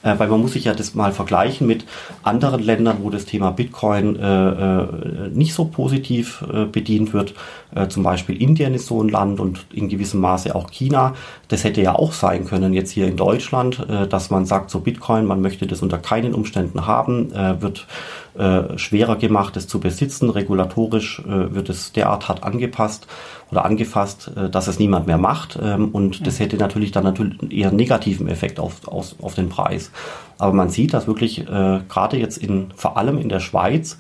Äh, 0.03 0.19
weil 0.19 0.29
man 0.29 0.41
muss 0.41 0.53
sich 0.53 0.65
ja 0.65 0.75
das 0.75 0.95
mal 0.95 1.13
vergleichen 1.13 1.67
mit 1.67 1.85
anderen 2.23 2.63
Ländern, 2.63 2.99
wo 3.03 3.11
das 3.11 3.27
Thema 3.27 3.51
Bitcoin 3.51 4.17
äh, 4.17 4.49
äh, 4.49 5.29
nicht 5.33 5.55
so 5.55 5.67
positiv 5.67 6.45
äh, 6.53 6.65
bedient 6.65 7.13
wird. 7.13 7.35
Äh, 7.75 7.89
zum 7.89 8.03
Beispiel 8.03 8.41
Indien 8.41 8.75
ist 8.75 8.87
so 8.87 9.03
ein 9.03 9.09
Land 9.09 9.41
und 9.41 9.67
in 9.73 9.89
gewissem 9.89 10.21
Maße 10.21 10.55
auch 10.55 10.71
China. 10.71 11.15
Das 11.49 11.65
hätte 11.65 11.83
ja 11.83 11.95
auch 11.95 12.13
sein 12.13 12.47
können 12.47 12.73
jetzt 12.73 12.91
hier 12.91 13.07
in 13.07 13.17
Deutschland, 13.17 13.87
äh, 13.89 14.07
dass 14.07 14.31
man 14.31 14.47
sagt, 14.47 14.71
so 14.71 14.81
Bitcoin, 14.81 15.27
man 15.27 15.41
möchte 15.41 15.67
das 15.67 15.83
unter 15.83 15.99
keinen 15.99 16.35
Umständen 16.35 16.87
haben, 16.87 17.33
wird 17.61 17.87
schwerer 18.77 19.17
gemacht, 19.17 19.57
es 19.57 19.67
zu 19.67 19.81
besitzen. 19.81 20.31
Regulatorisch 20.31 21.23
wird 21.25 21.69
es 21.69 21.93
derart 21.93 22.29
hart 22.29 22.45
angepasst 22.45 23.07
oder 23.51 23.65
angefasst, 23.65 24.31
äh, 24.37 24.49
dass 24.49 24.69
es 24.69 24.79
niemand 24.79 25.07
mehr 25.07 25.19
macht. 25.19 25.59
Ähm, 25.63 25.89
und 25.89 26.27
das 26.27 26.39
hätte 26.39 26.57
natürlich 26.57 26.93
dann 26.93 27.05
natürlich 27.05 27.53
eher 27.53 27.69
einen 27.69 27.77
negativen 27.77 28.29
Effekt 28.29 28.61
auf, 28.61 28.87
auf, 28.87 29.15
auf 29.21 29.35
den 29.35 29.49
Preis. 29.49 29.91
Aber 30.39 30.53
man 30.53 30.71
sieht, 30.71 30.95
dass 30.95 31.07
wirklich 31.07 31.41
äh, 31.41 31.81
gerade 31.89 32.17
jetzt 32.17 32.39
in, 32.39 32.69
vor 32.75 32.97
allem 32.97 33.19
in 33.19 33.29
der 33.29 33.41
Schweiz 33.41 33.99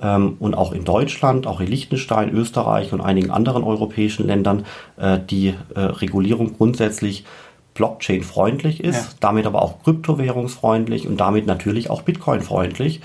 ähm, 0.00 0.36
und 0.38 0.54
auch 0.54 0.72
in 0.72 0.84
Deutschland, 0.84 1.46
auch 1.46 1.60
in 1.60 1.66
Liechtenstein, 1.66 2.30
Österreich 2.30 2.92
und 2.92 3.00
einigen 3.00 3.30
anderen 3.30 3.64
europäischen 3.64 4.26
Ländern 4.26 4.64
äh, 4.96 5.18
die 5.18 5.54
äh, 5.74 5.80
Regulierung 5.80 6.56
grundsätzlich 6.56 7.24
Blockchain-freundlich 7.74 8.82
ist, 8.82 8.96
ja. 8.96 9.16
damit 9.20 9.46
aber 9.46 9.62
auch 9.62 9.82
kryptowährungsfreundlich 9.82 11.06
und 11.06 11.18
damit 11.18 11.46
natürlich 11.46 11.88
auch 11.88 12.02
Bitcoin-freundlich. 12.02 13.00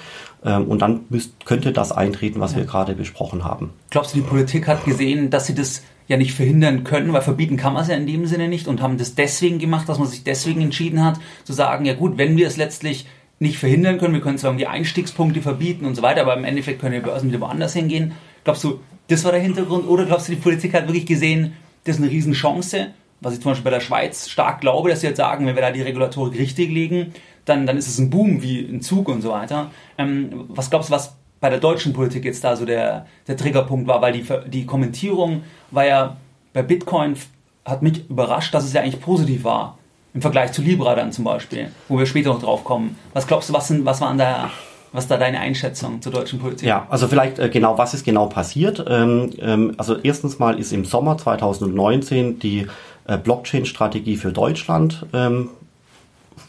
Ähm, 0.45 0.65
und 0.65 0.81
dann 0.81 1.01
müsst, 1.09 1.45
könnte 1.45 1.71
das 1.71 1.91
eintreten, 1.91 2.39
was 2.39 2.51
ja. 2.51 2.59
wir 2.59 2.65
gerade 2.65 2.93
besprochen 2.93 3.43
haben. 3.43 3.73
Glaubst 3.89 4.13
du, 4.13 4.19
die 4.19 4.27
Politik 4.27 4.67
hat 4.67 4.85
gesehen, 4.85 5.29
dass 5.29 5.47
sie 5.47 5.55
das 5.55 5.83
ja 6.07 6.17
nicht 6.17 6.33
verhindern 6.33 6.83
können, 6.83 7.11
weil 7.13 7.21
verbieten 7.21 7.57
kann 7.57 7.73
man 7.73 7.81
es 7.81 7.89
ja 7.89 7.95
in 7.95 8.05
dem 8.05 8.27
Sinne 8.27 8.47
nicht 8.47 8.67
und 8.67 8.81
haben 8.81 8.97
das 8.97 9.15
deswegen 9.15 9.57
gemacht, 9.57 9.89
dass 9.89 9.97
man 9.97 10.07
sich 10.07 10.23
deswegen 10.23 10.61
entschieden 10.61 11.03
hat, 11.03 11.19
zu 11.43 11.53
sagen, 11.53 11.85
ja 11.85 11.95
gut, 11.95 12.17
wenn 12.17 12.37
wir 12.37 12.45
es 12.45 12.57
letztlich 12.57 13.07
nicht 13.39 13.57
verhindern 13.57 13.97
können, 13.97 14.13
wir 14.13 14.21
können 14.21 14.37
zwar 14.37 14.53
die 14.53 14.67
Einstiegspunkte 14.67 15.41
verbieten 15.41 15.85
und 15.85 15.95
so 15.95 16.03
weiter, 16.03 16.21
aber 16.21 16.37
im 16.37 16.45
Endeffekt 16.45 16.79
können 16.79 16.93
die 16.93 16.99
Börsen 16.99 17.29
wieder 17.29 17.41
woanders 17.41 17.73
hingehen. 17.73 18.13
Glaubst 18.43 18.63
du, 18.63 18.79
das 19.07 19.23
war 19.23 19.31
der 19.31 19.41
Hintergrund 19.41 19.87
oder 19.87 20.05
glaubst 20.05 20.27
du, 20.27 20.33
die 20.33 20.41
Politik 20.41 20.73
hat 20.73 20.87
wirklich 20.87 21.07
gesehen, 21.07 21.53
das 21.83 21.97
ist 21.97 22.03
eine 22.03 22.11
Riesenchance, 22.11 22.93
was 23.19 23.33
ich 23.33 23.41
zum 23.41 23.51
Beispiel 23.51 23.65
bei 23.65 23.71
der 23.71 23.81
Schweiz 23.81 24.29
stark 24.29 24.61
glaube, 24.61 24.89
dass 24.89 25.01
sie 25.01 25.07
jetzt 25.07 25.17
sagen, 25.17 25.45
wenn 25.45 25.55
wir 25.55 25.61
da 25.61 25.71
die 25.71 25.81
Regulatorik 25.81 26.39
richtig 26.39 26.71
legen, 26.71 27.13
dann, 27.45 27.65
dann 27.65 27.77
ist 27.77 27.87
es 27.87 27.99
ein 27.99 28.09
Boom 28.09 28.41
wie 28.41 28.59
ein 28.59 28.81
Zug 28.81 29.07
und 29.07 29.21
so 29.21 29.29
weiter. 29.31 29.71
Ähm, 29.97 30.45
was 30.49 30.69
glaubst 30.69 30.89
du, 30.89 30.93
was 30.93 31.15
bei 31.39 31.49
der 31.49 31.59
deutschen 31.59 31.93
Politik 31.93 32.25
jetzt 32.25 32.43
da 32.43 32.55
so 32.55 32.65
der, 32.65 33.05
der 33.27 33.37
Triggerpunkt 33.37 33.87
war? 33.87 34.01
Weil 34.01 34.13
die, 34.13 34.25
die 34.47 34.65
Kommentierung 34.65 35.43
war 35.71 35.85
ja 35.85 36.17
bei 36.53 36.63
Bitcoin, 36.63 37.15
hat 37.63 37.81
mich 37.81 38.09
überrascht, 38.09 38.53
dass 38.53 38.63
es 38.63 38.73
ja 38.73 38.81
eigentlich 38.81 39.01
positiv 39.01 39.43
war. 39.43 39.77
Im 40.13 40.21
Vergleich 40.21 40.53
zu 40.53 40.61
Libra 40.61 40.95
dann 40.95 41.11
zum 41.11 41.25
Beispiel, 41.25 41.71
wo 41.89 41.99
wir 41.99 42.05
später 42.05 42.29
noch 42.29 42.41
drauf 42.41 42.63
kommen. 42.63 42.97
Was 43.13 43.27
glaubst 43.27 43.49
du, 43.49 43.53
was, 43.53 43.67
sind, 43.67 43.85
was 43.85 43.99
waren 43.99 44.17
da 44.17 44.49
was 44.95 45.07
da 45.07 45.17
deine 45.17 45.41
Einschätzung 45.41 46.01
zur 46.01 46.13
deutschen 46.13 46.39
Politik? 46.39 46.65
Ja, 46.67 46.87
also 46.89 47.09
vielleicht 47.09 47.37
äh, 47.37 47.49
genau, 47.49 47.77
was 47.77 47.93
ist 47.93 48.05
genau 48.05 48.27
passiert? 48.27 48.83
Ähm, 48.87 49.31
ähm, 49.39 49.75
also 49.77 49.97
erstens 50.01 50.39
mal 50.39 50.57
ist 50.57 50.71
im 50.71 50.85
Sommer 50.85 51.17
2019 51.17 52.39
die 52.39 52.67
äh, 53.05 53.17
Blockchain-Strategie 53.17 54.15
für 54.15 54.31
Deutschland 54.31 55.05
ähm, 55.13 55.49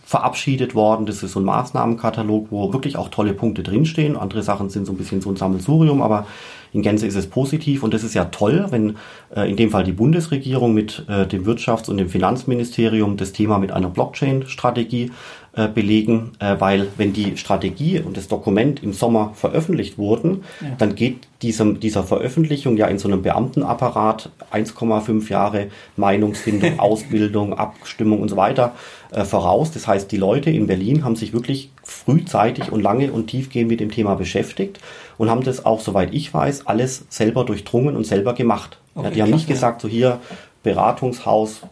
verabschiedet 0.04 0.74
worden. 0.74 1.06
Das 1.06 1.22
ist 1.22 1.32
so 1.32 1.40
ein 1.40 1.44
Maßnahmenkatalog, 1.44 2.48
wo 2.50 2.72
wirklich 2.72 2.96
auch 2.96 3.08
tolle 3.08 3.34
Punkte 3.34 3.62
drinstehen. 3.62 4.16
Andere 4.16 4.42
Sachen 4.42 4.70
sind 4.70 4.86
so 4.86 4.92
ein 4.92 4.96
bisschen 4.96 5.20
so 5.20 5.30
ein 5.30 5.36
Sammelsurium, 5.36 6.02
aber 6.02 6.26
in 6.72 6.82
Gänze 6.82 7.06
ist 7.06 7.16
es 7.16 7.26
positiv 7.26 7.82
und 7.82 7.94
das 7.94 8.04
ist 8.04 8.14
ja 8.14 8.26
toll, 8.26 8.66
wenn 8.70 8.96
äh, 9.34 9.48
in 9.48 9.56
dem 9.56 9.70
Fall 9.70 9.84
die 9.84 9.92
Bundesregierung 9.92 10.74
mit 10.74 11.04
äh, 11.08 11.26
dem 11.26 11.44
Wirtschafts- 11.46 11.88
und 11.88 11.96
dem 11.96 12.08
Finanzministerium 12.08 13.16
das 13.16 13.32
Thema 13.32 13.58
mit 13.58 13.72
einer 13.72 13.88
Blockchain-Strategie 13.88 15.10
äh, 15.56 15.68
belegen, 15.68 16.32
äh, 16.38 16.56
weil 16.58 16.88
wenn 16.98 17.14
die 17.14 17.38
Strategie 17.38 17.98
und 18.00 18.18
das 18.18 18.28
Dokument 18.28 18.82
im 18.82 18.92
Sommer 18.92 19.32
veröffentlicht 19.34 19.96
wurden, 19.96 20.44
ja. 20.60 20.68
dann 20.76 20.94
geht 20.94 21.28
diesem, 21.40 21.80
dieser 21.80 22.02
Veröffentlichung 22.02 22.76
ja 22.76 22.86
in 22.88 22.98
so 22.98 23.08
einem 23.08 23.22
Beamtenapparat 23.22 24.28
1,5 24.52 25.30
Jahre 25.30 25.68
Meinungsfindung, 25.96 26.78
Ausbildung, 26.78 27.54
Abstimmung 27.54 28.20
und 28.20 28.28
so 28.28 28.36
weiter 28.36 28.74
äh, 29.12 29.24
voraus. 29.24 29.70
Das 29.72 29.88
heißt, 29.88 30.12
die 30.12 30.18
Leute 30.18 30.50
in 30.50 30.66
Berlin 30.66 31.04
haben 31.04 31.16
sich 31.16 31.32
wirklich 31.32 31.70
frühzeitig 31.82 32.70
und 32.70 32.82
lange 32.82 33.10
und 33.10 33.28
tiefgehend 33.28 33.70
mit 33.70 33.80
dem 33.80 33.90
Thema 33.90 34.14
beschäftigt 34.14 34.78
und 35.16 35.30
haben 35.30 35.42
das 35.42 35.64
auch, 35.64 35.80
soweit 35.80 36.12
ich 36.12 36.34
weiß, 36.34 36.66
alles 36.66 37.06
selber 37.08 37.44
durchdrungen 37.44 37.96
und 37.96 38.04
selber 38.04 38.34
gemacht. 38.34 38.78
Okay, 38.94 39.06
ja, 39.06 39.10
die 39.10 39.22
haben 39.22 39.30
nicht 39.30 39.48
gesagt, 39.48 39.80
so 39.80 39.88
hier 39.88 40.20
Beratungshaus 40.62 41.62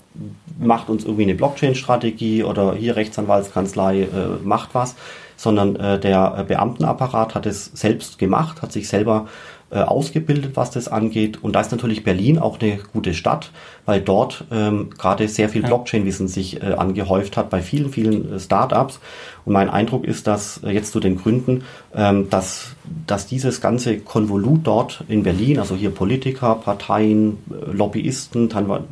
macht 0.59 0.89
uns 0.89 1.05
irgendwie 1.05 1.25
eine 1.25 1.35
Blockchain-Strategie 1.35 2.45
oder 2.45 2.75
hier 2.75 2.97
Rechtsanwaltskanzlei 2.97 4.03
äh, 4.03 4.07
macht 4.45 4.71
was, 4.75 4.95
sondern 5.37 5.77
äh, 5.77 5.99
der 5.99 6.45
Beamtenapparat 6.47 7.35
hat 7.35 7.47
es 7.47 7.67
selbst 7.75 8.19
gemacht, 8.19 8.63
hat 8.63 8.73
sich 8.73 8.89
selber 8.89 9.27
äh, 9.71 9.79
ausgebildet, 9.79 10.53
was 10.57 10.71
das 10.71 10.89
angeht. 10.89 11.43
Und 11.43 11.55
da 11.55 11.61
ist 11.61 11.73
natürlich 11.73 12.05
Berlin 12.05 12.39
auch 12.39 12.61
eine 12.61 12.79
gute 12.93 13.15
Stadt, 13.15 13.51
weil 13.87 14.01
dort 14.01 14.45
ähm, 14.53 14.91
gerade 14.97 15.27
sehr 15.29 15.49
viel 15.49 15.63
Blockchain-Wissen 15.63 16.29
sich 16.29 16.63
äh, 16.63 16.75
angehäuft 16.75 17.37
hat 17.37 17.51
bei 17.51 17.61
vielen, 17.61 17.91
vielen 17.91 18.35
äh, 18.35 18.41
Startups. 18.41 19.01
Und 19.45 19.53
mein 19.53 19.69
Eindruck 19.69 20.05
ist, 20.05 20.27
dass 20.27 20.63
äh, 20.63 20.71
jetzt 20.71 20.93
zu 20.93 21.01
den 21.01 21.17
Gründen, 21.17 21.65
ähm, 21.95 22.31
dass, 22.31 22.77
dass 23.07 23.27
dieses 23.27 23.61
ganze 23.61 23.99
Konvolut 23.99 24.61
dort 24.65 25.05
in 25.09 25.23
Berlin, 25.23 25.59
also 25.59 25.75
hier 25.75 25.91
Politiker, 25.91 26.55
Parteien, 26.57 27.39
äh, 27.51 27.73
Lobbyisten, 27.73 28.49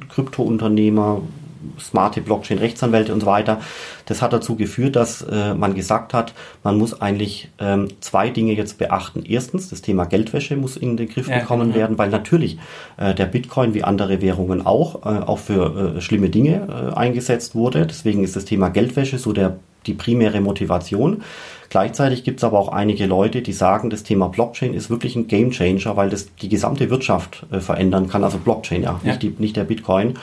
Kryptounternehmer, 0.09 1.23
smarte 1.81 2.21
Blockchain-Rechtsanwälte 2.21 3.13
und 3.13 3.21
so 3.21 3.27
weiter. 3.27 3.61
Das 4.07 4.23
hat 4.23 4.33
dazu 4.33 4.57
geführt, 4.57 4.97
dass 4.97 5.23
äh, 5.23 5.55
man 5.55 5.75
gesagt 5.75 6.15
hat, 6.15 6.35
man 6.63 6.79
muss 6.79 7.01
eigentlich 7.01 7.51
ähm, 7.59 7.89
zwei 8.01 8.31
Dinge 8.31 8.53
jetzt 8.53 8.79
beachten. 8.79 9.25
Erstens, 9.25 9.69
das 9.69 9.83
Thema 9.83 10.05
Geldwäsche 10.05 10.57
muss 10.57 10.77
in 10.77 10.97
den 10.97 11.09
Griff 11.09 11.29
ja, 11.29 11.39
bekommen 11.39 11.69
genau. 11.69 11.77
werden, 11.77 11.99
weil 11.99 12.11
natürlich 12.11 12.59
äh, 12.97 13.15
der 13.15 13.27
Bitcoin 13.27 13.75
wie 13.75 13.85
andere 13.85 14.21
Währungen 14.23 14.65
auch, 14.65 15.07
äh, 15.07 15.09
auch 15.09 15.39
für 15.39 15.97
äh, 15.97 16.01
schlimme 16.01 16.31
Dinge 16.31 16.93
äh, 16.93 16.97
eingesetzt 16.97 17.55
wurde. 17.55 17.87
Deswegen 17.87 18.25
ist 18.25 18.37
das 18.37 18.45
Thema 18.45 18.69
Geldwäsche 18.69 19.19
so 19.19 19.33
der 19.33 19.57
die 19.87 19.95
primäre 19.95 20.41
Motivation. 20.41 21.23
Gleichzeitig 21.73 22.23
gibt 22.23 22.41
es 22.41 22.45
aber 22.45 22.59
auch 22.59 22.69
einige 22.69 23.07
Leute, 23.07 23.41
die 23.41 23.55
sagen, 23.55 23.89
das 23.89 24.03
Thema 24.03 24.29
Blockchain 24.29 24.75
ist 24.75 24.91
wirklich 24.91 25.17
ein 25.17 25.27
Gamechanger, 25.27 25.97
weil 25.97 26.11
das 26.11 26.35
die 26.35 26.51
gesamte 26.51 26.91
Wirtschaft 26.91 27.47
äh, 27.51 27.61
verändern 27.61 28.11
kann. 28.11 28.25
Also 28.25 28.37
Blockchain, 28.37 28.83
ja, 28.83 29.01
ja. 29.03 29.13
Nicht, 29.13 29.23
die, 29.23 29.35
nicht 29.39 29.57
der 29.57 29.65
Bitcoin. 29.65 30.19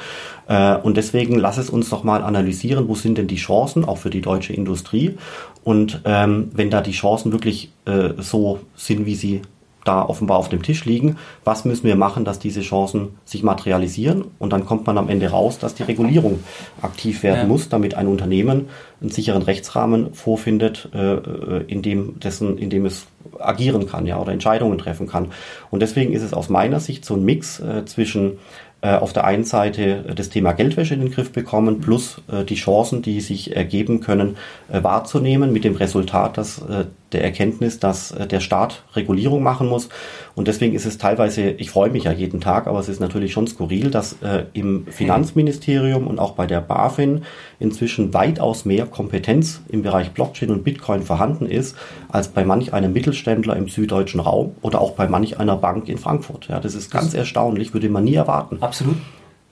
Äh, 0.48 0.76
und 0.76 0.96
deswegen 0.96 1.40
lass 1.40 1.58
es 1.58 1.72
uns 1.72 1.90
doch 1.90 2.04
mal 2.04 2.22
analysieren, 2.22 2.88
wo 2.88 2.94
sind 2.94 3.18
denn 3.18 3.26
die 3.26 3.38
Chancen, 3.38 3.84
auch 3.84 3.98
für 3.98 4.12
die 4.12 4.22
deutsche 4.22 4.54
Industrie. 4.54 5.18
Und 5.64 6.02
ähm, 6.06 6.52
wenn 6.54 6.70
da 6.70 6.82
die 6.82 6.92
Chancen 6.92 7.32
wirklich 7.32 7.72
äh, 7.86 8.10
so 8.20 8.60
sind, 8.76 9.08
wie 9.08 9.16
sie 9.16 9.42
da 9.86 10.04
offenbar 10.04 10.38
auf 10.38 10.50
dem 10.50 10.62
Tisch 10.62 10.86
liegen. 10.86 11.18
Was 11.44 11.66
müssen 11.66 11.88
wir 11.88 11.96
machen, 11.96 12.26
dass 12.26 12.40
diese 12.40 12.62
Chancen 12.62 13.18
sich 13.26 13.44
materialisieren? 13.44 14.26
Und 14.38 14.54
dann 14.54 14.66
kommt 14.66 14.86
man 14.88 14.98
am 14.98 15.10
Ende 15.10 15.30
raus, 15.30 15.60
dass 15.60 15.76
die 15.76 15.84
Regulierung 15.84 16.44
aktiv 16.82 17.24
werden 17.24 17.42
ja. 17.42 17.48
muss, 17.48 17.70
damit 17.70 17.96
ein 17.96 18.08
Unternehmen 18.08 18.70
einen 19.02 19.10
sicheren 19.10 19.42
Rechtsrahmen 19.42 20.14
vorfindet, 20.14 20.90
äh, 20.94 21.64
in 21.68 21.82
dem 21.82 22.20
dessen, 22.20 22.58
in 22.58 22.70
dem 22.70 22.86
es 22.86 23.08
agieren 23.40 23.88
kann, 23.88 24.06
ja, 24.06 24.20
oder 24.20 24.34
Entscheidungen 24.34 24.78
treffen 24.78 25.08
kann. 25.08 25.28
Und 25.72 25.82
deswegen 25.82 26.14
ist 26.14 26.24
es 26.24 26.34
aus 26.34 26.50
meiner 26.50 26.80
Sicht 26.80 27.06
so 27.06 27.16
ein 27.16 27.24
Mix 27.24 27.60
äh, 27.60 27.86
zwischen 27.86 28.40
äh, 28.82 28.96
auf 28.96 29.14
der 29.14 29.26
einen 29.26 29.44
Seite 29.46 30.14
das 30.16 30.30
Thema 30.30 30.52
Geldwäsche 30.54 30.94
in 30.94 31.02
den 31.02 31.12
Griff 31.12 31.32
bekommen, 31.32 31.82
plus 31.82 32.22
die 32.48 32.56
Chancen, 32.56 33.02
die 33.02 33.20
sich 33.20 33.56
ergeben 33.56 34.00
können, 34.00 34.38
wahrzunehmen, 34.70 35.52
mit 35.52 35.66
dem 35.66 35.76
Resultat, 35.76 36.38
dass 36.38 36.64
der 37.12 37.24
Erkenntnis, 37.24 37.80
dass 37.80 38.14
der 38.30 38.40
Staat 38.40 38.84
Regulierung 38.96 39.44
machen 39.44 39.68
muss. 39.68 39.90
Und 40.36 40.48
deswegen 40.48 40.76
ist 40.76 40.86
es 40.86 40.98
teilweise, 40.98 41.50
ich 41.52 41.72
freue 41.72 41.90
mich 41.90 42.06
ja 42.06 42.12
jeden 42.12 42.40
Tag, 42.40 42.68
aber 42.68 42.80
es 42.80 42.90
ist 42.90 43.00
natürlich 43.00 43.34
schon 43.34 43.48
skurril, 43.48 43.92
dass 43.92 44.16
im 44.54 44.86
Finanzministerium 44.88 46.08
und 46.08 46.20
auch 46.20 46.32
bei 46.32 46.46
der 46.46 46.62
BaFin 46.62 47.24
inzwischen 47.60 48.14
weitaus 48.14 48.66
mehr 48.66 48.86
Kompetenz 48.86 49.62
im 49.70 49.82
Bereich 49.82 50.12
Blockchain 50.12 50.52
und 50.52 50.64
Bitcoin 50.64 51.02
vorhanden 51.02 51.46
ist, 51.46 51.76
als 52.10 52.30
bei 52.30 52.46
manch 52.46 52.74
einem 52.74 52.94
Mittelständler 52.94 53.56
im 53.56 53.68
süddeutschen 53.68 54.20
Raum 54.20 54.56
oder 54.62 54.82
auch 54.82 54.92
bei 54.92 55.08
manch 55.08 55.40
einer 55.40 55.58
Bank 55.58 55.90
in 55.90 55.98
Frankfurt. 55.98 56.48
Ja, 56.48 56.60
das 56.60 56.76
ist 56.76 56.92
ganz 56.92 57.14
erstaunlich, 57.14 57.74
würde 57.74 57.90
man 57.90 58.04
nie 58.04 58.16
erwarten. 58.16 58.58
Absolut. 58.62 58.98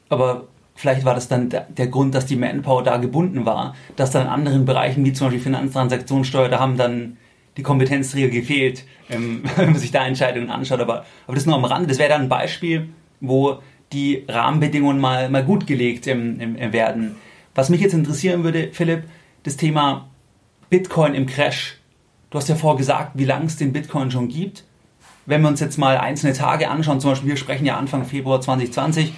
Aber 0.10 0.44
vielleicht 0.76 1.04
war 1.06 1.16
das 1.16 1.28
dann 1.28 1.50
der, 1.50 1.88
Grund, 1.88 2.16
dass 2.16 2.26
die 2.26 2.36
Manpower 2.36 2.84
da 2.84 2.98
gebunden 2.98 3.46
war, 3.46 3.76
dass 3.96 4.12
dann 4.12 4.24
in 4.24 4.28
anderen 4.28 4.66
Bereichen, 4.66 5.04
wie 5.04 5.12
zum 5.12 5.28
Beispiel 5.28 5.42
Finanztransaktionssteuer, 5.42 6.50
da 6.50 6.60
haben 6.60 6.78
dann 6.78 7.18
die 7.58 7.64
Kompetenzträger 7.64 8.30
gefehlt, 8.30 8.86
ähm, 9.10 9.44
wenn 9.56 9.72
man 9.72 9.80
sich 9.80 9.92
da 9.92 10.06
Entscheidungen 10.06 10.50
anschaut. 10.50 10.80
Aber, 10.80 11.06
aber 11.26 11.36
das 11.36 11.46
nur 11.46 11.56
am 11.56 11.66
Rande. 11.66 11.88
Das 11.88 12.00
wäre 12.00 12.10
dann 12.10 12.24
ein 12.24 12.30
Beispiel, 12.30 12.90
wo 13.20 13.60
die 13.92 14.26
Rahmenbedingungen 14.28 15.00
mal, 15.00 15.30
mal 15.30 15.44
gut 15.44 15.68
gelegt 15.68 16.08
ähm, 16.08 16.38
ähm, 16.40 16.74
werden. 16.74 17.16
Was 17.56 17.70
mich 17.70 17.82
jetzt 17.82 17.94
interessieren 17.94 18.44
würde, 18.44 18.70
Philipp, 18.72 19.04
das 19.44 19.58
Thema 19.58 20.10
Bitcoin 20.70 21.14
im 21.14 21.26
Crash. 21.26 21.78
Du 22.30 22.38
hast 22.38 22.50
ja 22.50 22.56
vorher 22.56 22.78
gesagt, 22.78 23.12
wie 23.16 23.26
lange 23.26 23.46
es 23.46 23.56
den 23.56 23.74
Bitcoin 23.74 24.12
schon 24.12 24.28
gibt 24.28 24.64
wenn 25.28 25.42
wir 25.42 25.50
uns 25.50 25.60
jetzt 25.60 25.78
mal 25.78 25.98
einzelne 25.98 26.34
Tage 26.34 26.70
anschauen, 26.70 27.00
zum 27.00 27.12
Beispiel 27.12 27.30
wir 27.30 27.38
sprechen 27.38 27.66
ja 27.66 27.78
Anfang 27.78 28.06
Februar 28.06 28.42
2020, 28.42 29.14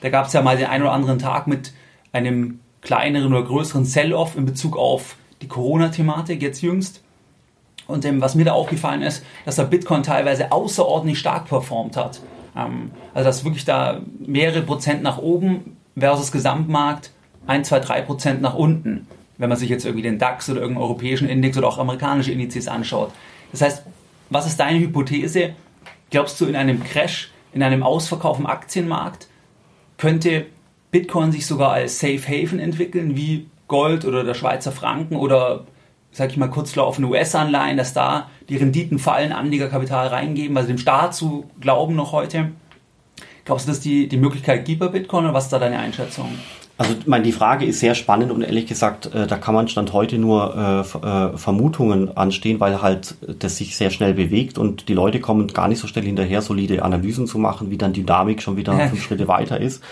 da 0.00 0.10
gab 0.10 0.26
es 0.26 0.32
ja 0.34 0.42
mal 0.42 0.56
den 0.56 0.66
einen 0.66 0.82
oder 0.82 0.92
anderen 0.92 1.18
Tag 1.18 1.46
mit 1.46 1.72
einem 2.12 2.58
kleineren 2.82 3.32
oder 3.32 3.44
größeren 3.44 3.84
Sell-off 3.84 4.36
in 4.36 4.44
Bezug 4.44 4.76
auf 4.76 5.16
die 5.40 5.48
Corona-Thematik 5.48 6.42
jetzt 6.42 6.62
jüngst. 6.62 7.02
Und 7.86 8.04
ähm, 8.04 8.20
was 8.20 8.34
mir 8.34 8.44
da 8.44 8.52
aufgefallen 8.52 9.02
ist, 9.02 9.24
dass 9.44 9.56
der 9.56 9.64
Bitcoin 9.64 10.02
teilweise 10.02 10.52
außerordentlich 10.52 11.18
stark 11.18 11.46
performt 11.46 11.96
hat. 11.96 12.20
Ähm, 12.56 12.90
also 13.14 13.28
dass 13.28 13.44
wirklich 13.44 13.64
da 13.64 14.00
mehrere 14.18 14.62
Prozent 14.62 15.02
nach 15.02 15.18
oben 15.18 15.76
versus 15.96 16.32
Gesamtmarkt 16.32 17.10
1, 17.46 17.68
2, 17.68 17.80
3 17.80 18.02
Prozent 18.02 18.42
nach 18.42 18.54
unten, 18.54 19.06
wenn 19.38 19.48
man 19.48 19.58
sich 19.58 19.68
jetzt 19.68 19.84
irgendwie 19.84 20.02
den 20.02 20.18
DAX 20.18 20.48
oder 20.48 20.60
irgendeinen 20.60 20.84
europäischen 20.84 21.28
Index 21.28 21.58
oder 21.58 21.68
auch 21.68 21.78
amerikanische 21.78 22.32
Indizes 22.32 22.68
anschaut. 22.68 23.10
Das 23.50 23.62
heißt, 23.62 23.82
was 24.30 24.46
ist 24.46 24.60
deine 24.60 24.78
Hypothese? 24.78 25.54
Glaubst 26.10 26.40
du, 26.40 26.46
in 26.46 26.56
einem 26.56 26.82
Crash, 26.84 27.30
in 27.52 27.62
einem 27.62 27.82
Ausverkauf 27.82 28.38
im 28.38 28.46
Aktienmarkt, 28.46 29.28
könnte 29.98 30.46
Bitcoin 30.90 31.32
sich 31.32 31.46
sogar 31.46 31.72
als 31.72 31.98
Safe 31.98 32.22
Haven 32.26 32.58
entwickeln, 32.58 33.16
wie 33.16 33.48
Gold 33.68 34.04
oder 34.04 34.24
der 34.24 34.34
Schweizer 34.34 34.72
Franken 34.72 35.16
oder, 35.16 35.64
sag 36.12 36.30
ich 36.30 36.36
mal, 36.36 36.48
kurzlaufende 36.48 37.08
US-Anleihen, 37.10 37.76
dass 37.76 37.94
da 37.94 38.28
die 38.48 38.56
Renditen 38.56 38.98
fallen, 38.98 39.32
Anlegerkapital 39.32 40.08
reingeben, 40.08 40.56
also 40.56 40.68
dem 40.68 40.78
Staat 40.78 41.14
zu 41.14 41.50
glauben 41.60 41.96
noch 41.96 42.12
heute? 42.12 42.52
Glaubst 43.44 43.66
du, 43.66 43.72
dass 43.72 43.80
die, 43.80 44.08
die 44.08 44.18
Möglichkeit 44.18 44.64
gibt 44.64 44.80
bei 44.80 44.88
Bitcoin 44.88 45.24
oder 45.24 45.34
was 45.34 45.44
ist 45.44 45.52
da 45.52 45.58
deine 45.58 45.78
Einschätzung? 45.78 46.28
Also 46.78 46.94
ich 46.98 47.06
meine, 47.06 47.24
die 47.24 47.32
Frage 47.32 47.64
ist 47.64 47.80
sehr 47.80 47.94
spannend 47.94 48.32
und 48.32 48.42
ehrlich 48.42 48.66
gesagt, 48.66 49.14
äh, 49.14 49.26
da 49.26 49.36
kann 49.36 49.54
man 49.54 49.68
Stand 49.68 49.92
heute 49.92 50.18
nur 50.18 50.56
äh, 50.56 50.80
äh, 50.80 51.36
Vermutungen 51.36 52.16
anstehen, 52.16 52.60
weil 52.60 52.82
halt 52.82 53.16
das 53.38 53.56
sich 53.56 53.76
sehr 53.76 53.90
schnell 53.90 54.14
bewegt 54.14 54.58
und 54.58 54.88
die 54.88 54.94
Leute 54.94 55.20
kommen 55.20 55.48
gar 55.48 55.68
nicht 55.68 55.78
so 55.78 55.86
schnell 55.86 56.04
hinterher, 56.04 56.40
solide 56.40 56.82
Analysen 56.82 57.26
zu 57.26 57.38
machen, 57.38 57.70
wie 57.70 57.78
dann 57.78 57.92
Dynamik 57.92 58.42
schon 58.42 58.56
wieder 58.56 58.76
fünf 58.88 59.02
Schritte 59.02 59.28
weiter 59.28 59.60
ist. 59.60 59.82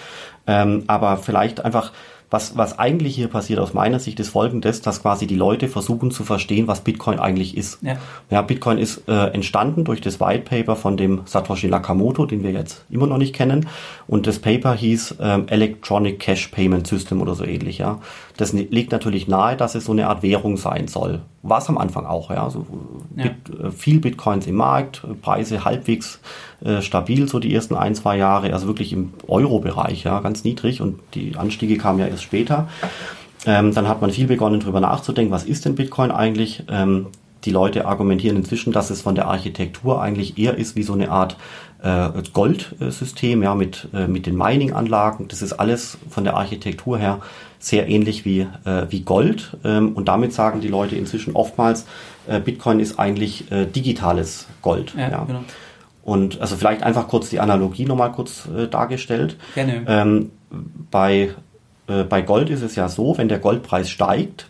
Ähm, 0.46 0.85
aber 0.87 1.16
vielleicht 1.18 1.64
einfach 1.64 1.92
was, 2.30 2.56
was 2.56 2.78
eigentlich 2.78 3.16
hier 3.16 3.28
passiert 3.28 3.58
aus 3.58 3.74
meiner 3.74 3.98
Sicht 3.98 4.20
ist 4.20 4.30
folgendes, 4.30 4.80
dass 4.80 5.02
quasi 5.02 5.26
die 5.26 5.34
Leute 5.34 5.68
versuchen 5.68 6.12
zu 6.12 6.22
verstehen, 6.22 6.68
was 6.68 6.80
Bitcoin 6.80 7.18
eigentlich 7.18 7.56
ist. 7.56 7.78
Ja, 7.82 7.96
ja 8.30 8.42
Bitcoin 8.42 8.78
ist 8.78 9.08
äh, 9.08 9.26
entstanden 9.32 9.84
durch 9.84 10.00
das 10.00 10.20
White 10.20 10.44
Paper 10.44 10.76
von 10.76 10.96
dem 10.96 11.22
Satoshi 11.24 11.66
Nakamoto, 11.66 12.26
den 12.26 12.42
wir 12.44 12.52
jetzt 12.52 12.84
immer 12.88 13.08
noch 13.08 13.18
nicht 13.18 13.34
kennen. 13.34 13.68
Und 14.06 14.26
das 14.26 14.38
Paper 14.38 14.74
hieß 14.74 15.16
ähm, 15.20 15.48
Electronic 15.48 16.20
Cash 16.20 16.48
Payment 16.48 16.86
System 16.86 17.20
oder 17.20 17.34
so 17.34 17.44
ähnlich. 17.44 17.78
Ja, 17.78 18.00
Das 18.40 18.55
liegt 18.55 18.90
natürlich 18.90 19.29
nahe, 19.29 19.55
dass 19.55 19.74
es 19.74 19.85
so 19.85 19.92
eine 19.92 20.09
Art 20.09 20.22
Währung 20.22 20.57
sein 20.57 20.88
soll. 20.88 21.20
War 21.42 21.59
es 21.59 21.68
am 21.68 21.76
Anfang 21.76 22.07
auch. 22.07 22.31
Ja, 22.31 22.44
also 22.44 22.66
ja. 23.14 23.24
Bit, 23.24 23.61
äh, 23.61 23.70
viel 23.70 24.00
Bitcoins 24.00 24.46
im 24.46 24.55
Markt, 24.55 25.03
Preise 25.20 25.66
halbwegs 25.66 26.20
äh, 26.64 26.81
stabil 26.81 27.29
so 27.29 27.38
die 27.38 27.55
ersten 27.55 27.74
ein, 27.74 27.94
zwei 27.94 28.16
Jahre, 28.16 28.55
also 28.55 28.66
wirklich 28.66 28.94
im 28.94 29.12
Euro-Bereich, 29.29 30.05
ja, 30.05 30.20
ganz 30.20 30.42
niedrig 30.42 30.81
und 30.81 31.00
die 31.12 31.37
Anstiege 31.37 31.76
kamen 31.76 31.98
ja 31.98 32.07
erst 32.07 32.22
später. 32.22 32.68
Ähm, 33.44 33.74
dann 33.74 33.88
hat 33.88 34.00
man 34.00 34.11
viel 34.11 34.26
begonnen, 34.26 34.61
darüber 34.61 34.81
nachzudenken, 34.81 35.33
was 35.33 35.44
ist 35.44 35.66
denn 35.66 35.74
Bitcoin 35.74 36.11
eigentlich? 36.11 36.64
Ähm, 36.70 37.09
die 37.44 37.50
Leute 37.50 37.87
argumentieren 37.87 38.37
inzwischen, 38.37 38.72
dass 38.72 38.88
es 38.88 39.03
von 39.03 39.14
der 39.14 39.29
Architektur 39.29 40.00
eigentlich 40.00 40.38
eher 40.38 40.57
ist 40.57 40.76
wie 40.76 40.83
so 40.83 40.94
eine 40.94 41.11
Art 41.11 41.37
äh, 41.83 42.09
Goldsystem, 42.33 43.42
ja, 43.42 43.55
mit, 43.55 43.88
äh, 43.94 44.07
mit 44.07 44.26
den 44.26 44.37
Mining-Anlagen. 44.37 45.29
Das 45.29 45.42
ist 45.42 45.55
alles 45.55 45.98
von 46.09 46.24
der 46.24 46.37
Architektur 46.37 46.98
her 46.98 47.20
sehr 47.61 47.88
ähnlich 47.88 48.25
wie, 48.25 48.40
äh, 48.64 48.87
wie 48.88 49.03
Gold. 49.03 49.57
Ähm, 49.64 49.92
und 49.92 50.09
damit 50.09 50.33
sagen 50.33 50.61
die 50.61 50.68
Leute 50.68 50.96
inzwischen 50.96 51.37
oftmals, 51.37 51.87
äh, 52.27 52.40
Bitcoin 52.40 52.81
ist 52.81 52.99
eigentlich 52.99 53.53
äh, 53.53 53.66
digitales 53.66 54.49
Gold. 54.62 54.94
Ja, 54.96 55.11
ja. 55.11 55.25
Genau. 55.25 55.44
Und 56.03 56.40
also 56.40 56.57
vielleicht 56.57 56.83
einfach 56.83 57.07
kurz 57.07 57.31
die 57.31 57.38
Analogie 57.38 57.85
nochmal 57.85 58.11
kurz 58.11 58.49
äh, 58.49 58.66
dargestellt. 58.66 59.37
Gerne. 59.55 59.85
Ähm, 59.87 60.31
bei, 60.90 61.35
äh, 61.87 62.05
bei 62.05 62.23
Gold 62.23 62.51
ist 62.51 62.62
es 62.62 62.75
ja 62.75 62.88
so, 62.88 63.16
wenn 63.18 63.29
der 63.29 63.38
Goldpreis 63.38 63.90
steigt, 63.90 64.49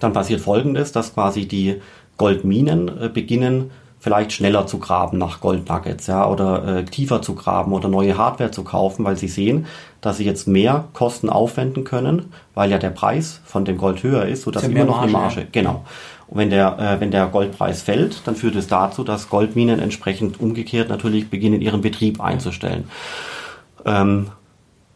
dann 0.00 0.12
passiert 0.12 0.40
folgendes, 0.40 0.92
dass 0.92 1.14
quasi 1.14 1.46
die 1.46 1.82
Goldminen 2.16 2.88
äh, 2.88 3.08
beginnen 3.08 3.72
vielleicht 4.02 4.32
schneller 4.32 4.66
zu 4.66 4.80
graben 4.80 5.16
nach 5.16 5.40
Goldnuggets, 5.40 6.08
ja, 6.08 6.26
oder 6.28 6.78
äh, 6.78 6.84
tiefer 6.84 7.22
zu 7.22 7.36
graben 7.36 7.72
oder 7.72 7.88
neue 7.88 8.18
Hardware 8.18 8.50
zu 8.50 8.64
kaufen, 8.64 9.04
weil 9.04 9.16
sie 9.16 9.28
sehen, 9.28 9.66
dass 10.00 10.16
sie 10.16 10.24
jetzt 10.24 10.48
mehr 10.48 10.88
Kosten 10.92 11.30
aufwenden 11.30 11.84
können, 11.84 12.32
weil 12.54 12.72
ja 12.72 12.78
der 12.78 12.90
Preis 12.90 13.40
von 13.44 13.64
dem 13.64 13.78
Gold 13.78 14.02
höher 14.02 14.26
ist, 14.26 14.42
sodass 14.42 14.64
immer 14.64 14.84
noch 14.84 14.96
Marge, 14.96 15.02
eine 15.02 15.12
Marge, 15.12 15.46
genau. 15.52 15.84
Und 16.26 16.38
wenn 16.38 16.50
der, 16.50 16.78
äh, 16.80 17.00
wenn 17.00 17.12
der 17.12 17.26
Goldpreis 17.28 17.82
fällt, 17.82 18.26
dann 18.26 18.34
führt 18.34 18.56
es 18.56 18.66
dazu, 18.66 19.04
dass 19.04 19.30
Goldminen 19.30 19.78
entsprechend 19.78 20.40
umgekehrt 20.40 20.88
natürlich 20.88 21.30
beginnen, 21.30 21.60
ihren 21.60 21.80
Betrieb 21.80 22.20
einzustellen. 22.20 22.90
Ähm, 23.86 24.30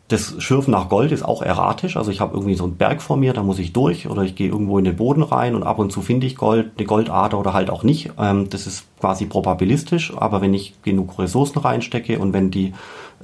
das 0.09 0.41
Schürfen 0.41 0.71
nach 0.71 0.89
Gold 0.89 1.11
ist 1.11 1.25
auch 1.25 1.43
erratisch. 1.43 1.97
Also 1.97 2.13
ich 2.13 2.21
habe 2.21 2.35
irgendwie 2.35 2.55
so 2.55 2.65
einen 2.65 2.77
Berg 2.77 3.03
vor 3.03 3.17
mir, 3.17 3.33
da 3.33 3.43
muss 3.43 3.59
ich 3.59 3.73
durch 3.73 4.09
oder 4.09 4.23
ich 4.23 4.37
gehe 4.37 4.49
irgendwo 4.49 4.79
in 4.79 4.85
den 4.85 4.95
Boden 4.95 5.23
rein 5.23 5.57
und 5.57 5.65
ab 5.65 5.81
und 5.81 5.91
zu 5.91 6.01
finde 6.01 6.27
ich 6.27 6.37
Gold, 6.37 6.71
eine 6.77 6.87
Goldader 6.87 7.39
oder 7.39 7.53
halt 7.53 7.71
auch 7.71 7.83
nicht. 7.83 8.13
Ähm, 8.19 8.49
das 8.49 8.69
ist 8.69 8.85
quasi 9.01 9.27
probabilistisch, 9.27 10.13
aber 10.17 10.41
wenn 10.41 10.55
ich 10.55 10.81
genug 10.83 11.19
Ressourcen 11.19 11.59
reinstecke 11.59 12.21
und 12.21 12.33
wenn 12.33 12.53
die 12.53 12.73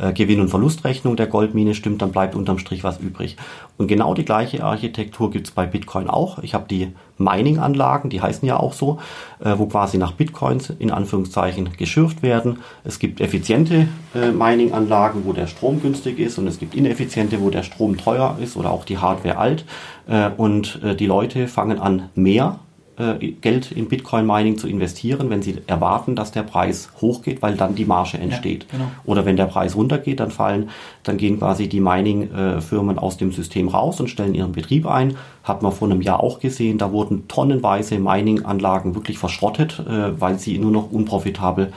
äh, 0.03 0.12
Gewinn- 0.12 0.41
und 0.41 0.49
Verlustrechnung 0.49 1.17
der 1.17 1.27
Goldmine 1.27 1.75
stimmt, 1.75 2.03
dann 2.03 2.12
bleibt 2.12 2.35
unterm 2.35 2.59
Strich 2.59 2.85
was 2.85 2.99
übrig. 2.99 3.37
Und 3.79 3.87
genau 3.87 4.15
die 4.15 4.25
gleiche 4.25 4.65
Architektur 4.65 5.31
gibt's 5.31 5.53
bei 5.53 5.67
Bitcoin 5.67 6.09
auch. 6.09 6.38
Ich 6.41 6.55
habe 6.55 6.67
die 6.69 6.93
Mining-Anlagen, 7.19 8.11
die 8.11 8.21
heißen 8.21 8.47
ja 8.47 8.59
auch 8.59 8.73
so, 8.73 8.99
äh, 9.43 9.55
wo 9.57 9.67
quasi 9.67 9.99
nach 9.99 10.12
Bitcoins 10.12 10.71
in 10.71 10.91
Anführungszeichen 10.91 11.71
geschürft 11.77 12.23
werden. 12.23 12.59
Es 12.85 12.99
gibt 12.99 13.21
effiziente 13.21 13.88
äh, 14.15 14.33
Mining-Anlagen, 14.33 15.23
wo 15.25 15.33
der 15.33 15.47
Strom 15.47 15.81
günstig 15.81 16.19
ist 16.19 16.38
und 16.38 16.47
es 16.47 16.59
gibt 16.59 16.75
ineffiziente, 16.75 17.41
wo 17.41 17.51
der 17.51 17.62
Strom 17.62 17.97
teuer 17.97 18.37
ist 18.41 18.57
oder 18.57 18.71
auch 18.71 18.85
die 18.85 18.99
Hardware 18.99 19.38
alt. 19.38 19.65
Äh, 20.09 20.31
und 20.37 20.81
äh, 20.83 20.97
die 20.97 21.07
Leute 21.07 21.47
fangen 21.47 21.79
an, 21.79 22.11
mehr 22.15 22.59
Geld 23.41 23.73
in 23.73 23.88
Bitcoin 23.88 24.27
Mining 24.27 24.59
zu 24.59 24.69
investieren, 24.69 25.31
wenn 25.31 25.43
sie 25.43 25.59
erwarten, 25.67 26.17
dass 26.17 26.33
der 26.33 26.43
Preis 26.43 26.91
hochgeht, 27.01 27.43
weil 27.43 27.57
dann 27.57 27.75
die 27.75 27.85
Marge 27.85 28.19
entsteht. 28.19 28.67
Ja, 28.71 28.79
genau. 28.79 28.91
Oder 29.05 29.25
wenn 29.25 29.37
der 29.37 29.47
Preis 29.47 29.77
runtergeht, 29.77 30.21
dann 30.21 30.31
fallen, 30.31 30.71
dann 31.03 31.17
gehen 31.17 31.38
quasi 31.38 31.69
die 31.69 31.81
Mining-Firmen 31.81 32.99
aus 32.99 33.17
dem 33.17 33.33
System 33.33 33.69
raus 33.69 34.01
und 34.01 34.09
stellen 34.09 34.35
ihren 34.35 34.53
Betrieb 34.53 34.87
ein. 34.87 35.17
Hat 35.45 35.62
man 35.62 35.73
vor 35.73 35.91
einem 35.91 36.03
Jahr 36.03 36.21
auch 36.21 36.38
gesehen, 36.41 36.79
da 36.79 36.93
wurden 36.93 37.29
tonnenweise 37.29 37.99
Mining-Anlagen 37.99 38.95
wirklich 38.95 39.19
verschrottet, 39.19 39.81
äh, 39.81 40.21
weil 40.21 40.38
sie 40.38 40.59
nur 40.59 40.71
noch 40.71 40.91
unprofitabel 40.91 41.73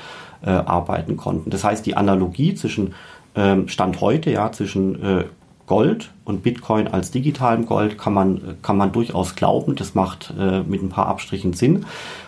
äh, 0.45 0.49
arbeiten 0.49 1.17
konnten. 1.17 1.49
Das 1.49 1.63
heißt, 1.63 1.85
die 1.85 1.97
Analogie 1.97 2.53
zwischen 2.55 2.93
ähm, 3.35 3.67
Stand 3.67 4.01
heute, 4.01 4.31
ja, 4.31 4.51
zwischen 4.51 5.01
Gold 5.67 6.11
und 6.25 6.43
Bitcoin 6.43 6.87
als 6.87 7.11
digitalem 7.11 7.65
Gold 7.65 7.97
kann 7.97 8.13
man, 8.13 8.57
kann 8.61 8.77
man 8.77 8.91
durchaus 8.91 9.35
glauben. 9.35 9.75
Das 9.75 9.95
macht 9.95 10.33
äh, 10.39 10.61
mit 10.61 10.83
ein 10.83 10.89
paar 10.89 11.07
Abstrichen 11.07 11.53
Sinn. 11.53 11.85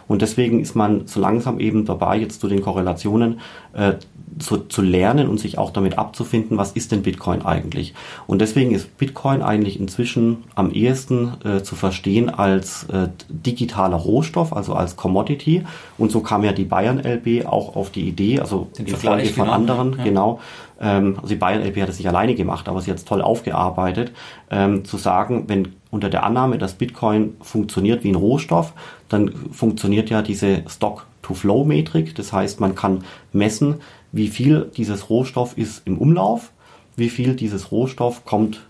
Und 0.07 0.21
deswegen 0.21 0.59
ist 0.61 0.75
man 0.75 1.05
so 1.05 1.19
langsam 1.19 1.59
eben 1.59 1.85
dabei, 1.85 2.17
jetzt 2.17 2.41
zu 2.41 2.47
den 2.47 2.61
Korrelationen 2.61 3.39
äh, 3.73 3.93
zu, 4.39 4.57
zu 4.57 4.81
lernen 4.81 5.27
und 5.27 5.39
sich 5.39 5.57
auch 5.57 5.71
damit 5.71 5.97
abzufinden, 5.97 6.57
was 6.57 6.71
ist 6.71 6.91
denn 6.91 7.01
Bitcoin 7.01 7.43
eigentlich. 7.43 7.93
Und 8.27 8.39
deswegen 8.39 8.71
ist 8.71 8.97
Bitcoin 8.97 9.41
eigentlich 9.41 9.79
inzwischen 9.79 10.43
am 10.55 10.71
ehesten 10.71 11.33
äh, 11.43 11.63
zu 11.63 11.75
verstehen 11.75 12.29
als 12.29 12.83
äh, 12.85 13.09
digitaler 13.29 13.97
Rohstoff, 13.97 14.53
also 14.53 14.73
als 14.73 14.95
Commodity. 14.95 15.63
Und 15.97 16.11
so 16.11 16.21
kam 16.21 16.43
ja 16.43 16.51
die 16.51 16.65
Bayern 16.65 16.99
LB 16.99 17.45
auch 17.45 17.75
auf 17.75 17.89
die 17.89 18.07
Idee, 18.07 18.39
also 18.39 18.67
Den 18.77 18.87
Folge 18.87 19.29
von 19.29 19.49
anderen, 19.49 19.95
ja. 19.97 20.03
genau. 20.03 20.39
Ähm, 20.79 21.15
also 21.17 21.29
die 21.29 21.35
Bayern 21.35 21.63
LB 21.63 21.81
hat 21.81 21.89
es 21.89 21.97
nicht 21.97 22.07
alleine 22.07 22.35
gemacht, 22.35 22.67
aber 22.67 22.81
sie 22.81 22.91
hat 22.91 22.97
es 22.97 23.05
toll 23.05 23.21
aufgearbeitet, 23.21 24.11
ähm, 24.51 24.85
zu 24.85 24.97
sagen, 24.97 25.45
wenn 25.47 25.73
unter 25.89 26.09
der 26.09 26.23
Annahme, 26.23 26.57
dass 26.57 26.73
Bitcoin 26.73 27.35
funktioniert 27.41 28.03
wie 28.03 28.09
ein 28.09 28.15
Rohstoff, 28.15 28.73
dann 29.09 29.31
funktioniert 29.51 30.09
ja 30.09 30.21
diese 30.21 30.63
Stock-to-Flow-Metrik. 30.67 32.15
Das 32.15 32.33
heißt, 32.33 32.59
man 32.59 32.75
kann 32.75 33.03
messen, 33.31 33.75
wie 34.11 34.27
viel 34.27 34.69
dieses 34.75 35.09
Rohstoff 35.09 35.57
ist 35.57 35.83
im 35.85 35.97
Umlauf, 35.97 36.51
wie 36.95 37.09
viel 37.09 37.35
dieses 37.35 37.71
Rohstoff 37.71 38.25
kommt 38.25 38.61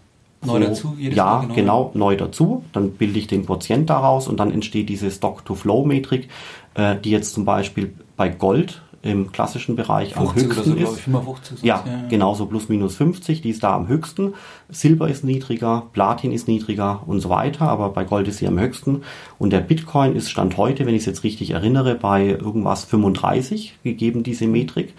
neu 0.46 0.60
so, 0.60 0.68
dazu. 0.68 0.96
Jedes 0.98 1.18
ja, 1.18 1.42
genau. 1.42 1.54
genau, 1.56 1.92
neu 1.94 2.16
dazu. 2.16 2.64
Dann 2.74 2.92
bilde 2.92 3.20
ich 3.20 3.28
den 3.28 3.46
Quotient 3.46 3.90
daraus 3.90 4.28
und 4.28 4.40
dann 4.40 4.52
entsteht 4.52 4.90
diese 4.90 5.10
Stock-to-Flow-Metrik, 5.10 6.30
äh, 6.76 6.96
die 6.98 7.12
jetzt 7.12 7.34
zum 7.34 7.46
Beispiel 7.46 7.94
bei 8.16 8.30
Gold 8.30 8.82
im 9.02 9.32
klassischen 9.32 9.76
Bereich 9.76 10.18
am 10.18 10.34
höchsten 10.34 10.64
so, 10.64 10.76
ist. 10.76 11.00
50, 11.02 11.64
ja, 11.64 11.84
ja, 11.86 12.08
genau 12.10 12.34
so 12.34 12.46
plus 12.46 12.70
minus 12.70 12.96
50, 12.96 13.42
die 13.42 13.52
ist 13.52 13.64
da 13.64 13.76
am 13.76 13.88
höchsten. 13.88 14.34
Silber 14.70 15.10
ist 15.10 15.24
niedriger, 15.24 15.84
Platin 15.94 16.32
ist 16.32 16.48
niedriger 16.48 17.04
und 17.06 17.20
so 17.20 17.30
weiter, 17.30 17.70
aber 17.70 17.90
bei 17.90 18.04
Gold 18.04 18.28
ist 18.28 18.38
sie 18.38 18.48
am 18.48 18.60
höchsten. 18.60 19.04
Und 19.38 19.54
der 19.54 19.62
Bitcoin 19.62 20.16
ist 20.16 20.30
Stand 20.30 20.58
heute, 20.58 20.86
wenn 20.86 20.96
ich 20.96 21.02
es 21.02 21.06
jetzt 21.06 21.24
richtig 21.24 21.52
erinnere, 21.52 21.96
bei 21.96 22.28
irgendwas 22.28 22.86
35 22.86 23.80
gegeben, 23.84 24.24
diese 24.24 24.48
Metrik. 24.48 24.94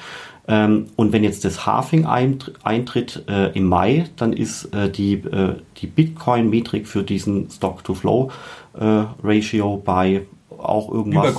Ähm, 0.49 0.87
und 0.97 1.13
wenn 1.13 1.23
jetzt 1.23 1.45
das 1.45 1.67
Halving 1.67 2.07
eintritt 2.07 3.25
äh, 3.29 3.53
im 3.53 3.67
Mai, 3.67 4.07
dann 4.17 4.33
ist 4.33 4.75
äh, 4.75 4.91
die, 4.91 5.13
äh, 5.15 5.57
die 5.77 5.87
Bitcoin-Metrik 5.87 6.89
für 6.89 7.03
diesen 7.03 7.51
Stock-to-Flow-Ratio 7.51 9.75
äh, 9.75 9.81
bei 9.85 10.23
auch 10.59 10.93
irgendwas 10.93 11.35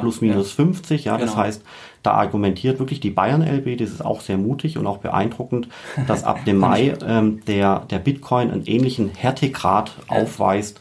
plus 0.00 0.20
minus 0.20 0.56
ja. 0.56 0.64
50. 0.64 1.04
Ja, 1.04 1.16
genau. 1.16 1.26
das 1.26 1.36
heißt, 1.36 1.62
da 2.04 2.12
argumentiert 2.12 2.78
wirklich 2.78 3.00
die 3.00 3.10
Bayern 3.10 3.42
LB, 3.42 3.78
das 3.78 3.90
ist 3.90 4.04
auch 4.04 4.20
sehr 4.20 4.36
mutig 4.38 4.78
und 4.78 4.86
auch 4.86 4.98
beeindruckend, 4.98 5.68
dass 6.06 6.22
ab 6.22 6.44
dem 6.44 6.58
Mai 6.58 6.94
ähm, 7.04 7.40
der, 7.46 7.80
der 7.90 7.98
Bitcoin 7.98 8.50
einen 8.50 8.66
ähnlichen 8.66 9.10
Härtegrad 9.16 9.92
aufweist 10.08 10.80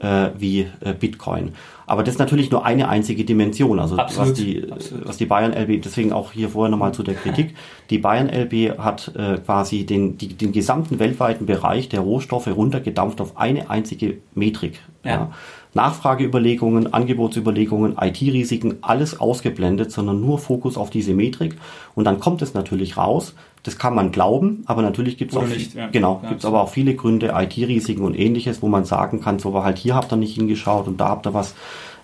äh, 0.00 0.30
wie 0.36 0.66
äh, 0.80 0.92
Bitcoin. 0.92 1.52
Aber 1.86 2.02
das 2.02 2.14
ist 2.14 2.18
natürlich 2.18 2.50
nur 2.50 2.64
eine 2.64 2.88
einzige 2.88 3.24
Dimension. 3.24 3.78
Also 3.78 3.96
Absolut. 3.96 4.30
was 4.30 4.38
die, 4.38 4.72
Absolut. 4.72 5.08
was 5.08 5.16
die 5.16 5.26
Bayern 5.26 5.52
LB, 5.52 5.82
deswegen 5.82 6.12
auch 6.12 6.32
hier 6.32 6.48
vorher 6.48 6.70
nochmal 6.70 6.92
zu 6.92 7.02
der 7.02 7.14
Kritik. 7.14 7.54
Die 7.90 7.98
Bayern 7.98 8.30
LB 8.30 8.78
hat 8.78 9.12
äh, 9.14 9.36
quasi 9.44 9.84
den, 9.84 10.16
die, 10.16 10.28
den 10.28 10.52
gesamten 10.52 10.98
weltweiten 10.98 11.44
Bereich 11.44 11.90
der 11.90 12.00
Rohstoffe 12.00 12.46
runtergedampft 12.46 13.20
auf 13.20 13.36
eine 13.36 13.68
einzige 13.68 14.16
Metrik. 14.34 14.80
Ja. 15.04 15.10
ja. 15.10 15.32
Nachfrageüberlegungen, 15.74 16.92
Angebotsüberlegungen, 16.92 17.96
IT-Risiken, 18.00 18.76
alles 18.80 19.20
ausgeblendet, 19.20 19.90
sondern 19.92 20.20
nur 20.20 20.38
Fokus 20.38 20.76
auf 20.76 20.90
diese 20.90 21.14
Metrik. 21.14 21.56
Und 21.94 22.04
dann 22.04 22.20
kommt 22.20 22.42
es 22.42 22.54
natürlich 22.54 22.96
raus. 22.96 23.34
Das 23.64 23.78
kann 23.78 23.94
man 23.94 24.12
glauben, 24.12 24.62
aber 24.66 24.82
natürlich 24.82 25.16
gibt 25.16 25.32
es 25.32 25.38
auch, 25.38 25.46
nicht, 25.46 25.74
ja. 25.74 25.88
genau, 25.88 26.20
ja, 26.22 26.28
gibt's 26.28 26.44
aber 26.44 26.62
auch 26.62 26.68
viele 26.68 26.94
Gründe, 26.94 27.32
IT-Risiken 27.34 28.04
und 28.04 28.14
ähnliches, 28.14 28.60
wo 28.60 28.68
man 28.68 28.84
sagen 28.84 29.22
kann, 29.22 29.38
so 29.38 29.54
war 29.54 29.64
halt 29.64 29.78
hier 29.78 29.94
habt 29.94 30.12
ihr 30.12 30.16
nicht 30.16 30.34
hingeschaut 30.34 30.86
und 30.86 31.00
da 31.00 31.08
habt 31.08 31.26
ihr 31.26 31.32
was 31.32 31.54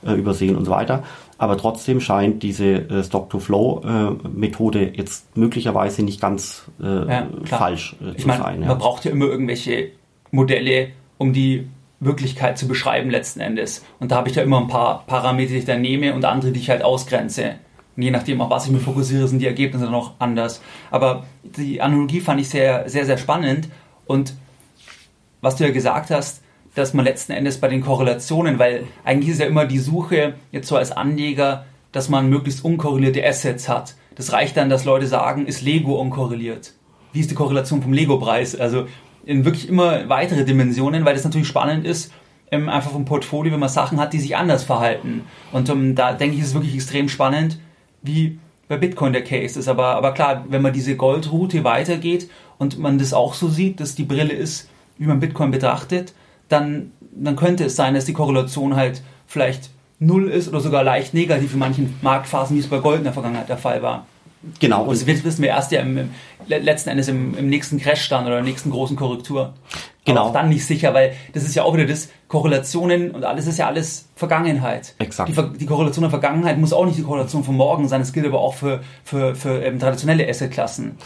äh, 0.05 0.15
übersehen 0.15 0.57
und 0.57 0.65
so 0.65 0.71
weiter. 0.71 1.03
Aber 1.37 1.59
trotzdem 1.59 2.01
scheint 2.01 2.43
diese 2.43 2.67
äh, 2.67 3.05
Stock-to-Flow-Methode 3.05 4.87
äh, 4.87 4.97
jetzt 4.97 5.37
möglicherweise 5.37 6.03
nicht 6.03 6.21
ganz 6.21 6.65
äh, 6.83 7.07
ja, 7.09 7.29
falsch 7.45 7.97
äh, 8.01 8.17
zu 8.17 8.27
meine, 8.27 8.43
sein. 8.43 8.61
Man 8.61 8.79
braucht 8.79 9.05
ja 9.05 9.11
immer 9.11 9.27
irgendwelche 9.27 9.91
Modelle, 10.31 10.89
um 11.19 11.35
die 11.35 11.67
Wirklichkeit 12.01 12.59
zu 12.59 12.67
beschreiben 12.67 13.11
letzten 13.11 13.41
Endes. 13.41 13.85
Und 14.01 14.11
da 14.11 14.17
habe 14.17 14.29
ich 14.29 14.35
da 14.35 14.43
immer 14.43 14.61
ein 14.61 14.69
paar 14.69 15.05
Parameter, 15.07 15.53
die 15.53 15.59
ich 15.59 15.65
dann 15.67 15.83
nehme 15.83 16.15
und 16.15 16.25
andere, 16.25 16.51
die 16.51 16.61
ich 16.61 16.71
halt 16.71 16.83
ausgrenze. 16.83 17.57
Und 17.97 18.03
je 18.03 18.11
nachdem, 18.11 18.41
auf 18.41 18.51
was 18.51 18.67
ich 18.67 18.73
mir 18.73 18.81
fokussiere, 18.81 19.29
sind 19.29 19.41
die 19.41 19.47
Ergebnisse 19.47 19.85
dann 19.85 19.95
auch 19.95 20.13
anders. 20.19 20.63
Aber 20.91 21.25
die 21.45 21.83
Analogie 21.83 22.21
fand 22.21 22.41
ich 22.41 22.49
sehr, 22.49 22.89
sehr, 22.89 23.05
sehr 23.05 23.19
spannend. 23.19 23.69
Und 24.07 24.35
was 25.43 25.57
du 25.57 25.65
ja 25.65 25.71
gesagt 25.71 26.11
hast, 26.11 26.43
dass 26.75 26.95
man 26.95 27.05
letzten 27.05 27.33
Endes 27.33 27.59
bei 27.59 27.69
den 27.69 27.81
Korrelationen, 27.81 28.59
weil 28.59 28.87
eigentlich 29.05 29.31
ist 29.31 29.41
ja 29.41 29.47
immer 29.47 29.67
die 29.67 29.79
Suche 29.79 30.35
jetzt 30.53 30.69
so 30.69 30.77
als 30.77 30.93
Anleger, 30.93 31.67
dass 31.93 32.09
man 32.09 32.31
möglichst 32.31 32.65
unkorrelierte 32.65 33.27
Assets 33.27 33.69
hat. 33.69 33.97
Das 34.15 34.33
reicht 34.33 34.57
dann, 34.57 34.71
dass 34.71 34.85
Leute 34.85 35.07
sagen, 35.07 35.47
ist 35.47 35.63
Lego 35.63 36.01
unkorreliert? 36.01 36.75
Wie 37.13 37.21
ist 37.21 37.31
die 37.31 37.35
Korrelation 37.35 37.83
vom 37.83 37.93
Lego-Preis? 37.93 38.55
Also 38.55 38.87
in 39.25 39.45
wirklich 39.45 39.69
immer 39.69 40.09
weitere 40.09 40.45
Dimensionen, 40.45 41.05
weil 41.05 41.15
das 41.15 41.25
natürlich 41.25 41.49
spannend 41.49 41.87
ist, 41.87 42.13
ähm, 42.51 42.69
einfach 42.69 42.91
vom 42.91 43.05
Portfolio, 43.05 43.53
wenn 43.53 43.61
man 43.61 43.69
Sachen 43.69 44.01
hat, 44.01 44.13
die 44.13 44.19
sich 44.19 44.37
anders 44.37 44.65
verhalten. 44.65 45.23
Und 45.53 45.69
ähm, 45.69 45.95
da 45.95 46.13
denke 46.13 46.37
ich, 46.37 46.43
ist 46.43 46.49
es 46.49 46.55
wirklich 46.55 46.75
extrem 46.75 47.09
spannend, 47.09 47.59
wie 48.03 48.39
bei 48.69 48.77
Bitcoin 48.77 49.13
der 49.13 49.25
Case 49.25 49.59
ist. 49.59 49.69
Aber, 49.69 49.97
aber 49.97 50.13
klar, 50.13 50.45
wenn 50.49 50.63
man 50.63 50.73
diese 50.73 50.97
Goldroute 50.97 51.65
weitergeht 51.65 52.31
und 52.59 52.79
man 52.79 52.99
das 52.99 53.13
auch 53.13 53.35
so 53.35 53.49
sieht, 53.49 53.81
dass 53.81 53.95
die 53.95 54.05
Brille 54.05 54.33
ist, 54.33 54.69
wie 54.99 55.07
man 55.07 55.21
Bitcoin 55.21 55.51
betrachtet, 55.51 56.15
dann, 56.49 56.93
dann 57.15 57.37
könnte 57.37 57.65
es 57.65 57.77
sein, 57.77 57.95
dass 57.95 58.05
die 58.05 58.13
Korrelation 58.13 58.77
halt 58.77 59.03
vielleicht 59.27 59.71
null 59.99 60.29
ist 60.29 60.49
oder 60.49 60.61
sogar 60.61 60.83
leicht 60.83 61.15
negativ 61.15 61.53
in 61.53 61.59
manchen 61.59 61.95
Marktphasen, 62.03 62.57
wie 62.57 62.61
es 62.61 62.69
bei 62.69 62.79
Gold 62.79 62.99
in 62.99 63.05
der 63.05 63.13
Vergangenheit 63.13 63.49
der 63.49 63.59
Fall 63.59 63.83
war. 63.83 64.07
Genau. 64.59 64.85
Und 64.85 64.93
das 64.93 65.07
wissen 65.07 65.43
wir 65.43 65.51
erst 65.51 65.71
ja 65.71 65.81
im, 65.81 65.99
im 65.99 66.11
letzten 66.47 66.89
Endes 66.89 67.09
im, 67.09 67.37
im 67.37 67.49
nächsten 67.49 67.79
Crash 67.79 68.09
dann 68.09 68.25
oder 68.25 68.37
der 68.37 68.45
nächsten 68.45 68.71
großen 68.71 68.97
Korrektur. 68.97 69.53
Genau. 70.05 70.23
Aber 70.23 70.31
auch 70.31 70.33
dann 70.33 70.49
nicht 70.49 70.65
sicher, 70.65 70.95
weil 70.95 71.13
das 71.35 71.45
ist 71.45 71.55
ja 71.55 71.63
auch 71.63 71.75
wieder 71.75 71.85
das, 71.85 72.09
Korrelationen 72.29 73.11
und 73.11 73.25
alles 73.25 73.47
ist 73.47 73.59
ja 73.59 73.67
alles 73.67 74.09
Vergangenheit. 74.17 74.95
Exakt. 74.99 75.31
Die, 75.31 75.59
die 75.59 75.67
Korrelation 75.67 76.03
der 76.03 76.11
Vergangenheit 76.11 76.59
muss 76.59 76.73
auch 76.73 76.87
nicht 76.87 76.97
die 76.97 77.03
Korrelation 77.03 77.45
von 77.45 77.57
morgen 77.57 77.87
sein, 77.89 78.01
das 78.01 78.13
gilt 78.13 78.27
aber 78.27 78.41
auch 78.41 78.55
für, 78.55 78.81
für, 79.05 79.35
für 79.35 79.63
ähm, 79.63 79.79
traditionelle 79.79 80.27
Assetklassen. 80.29 80.97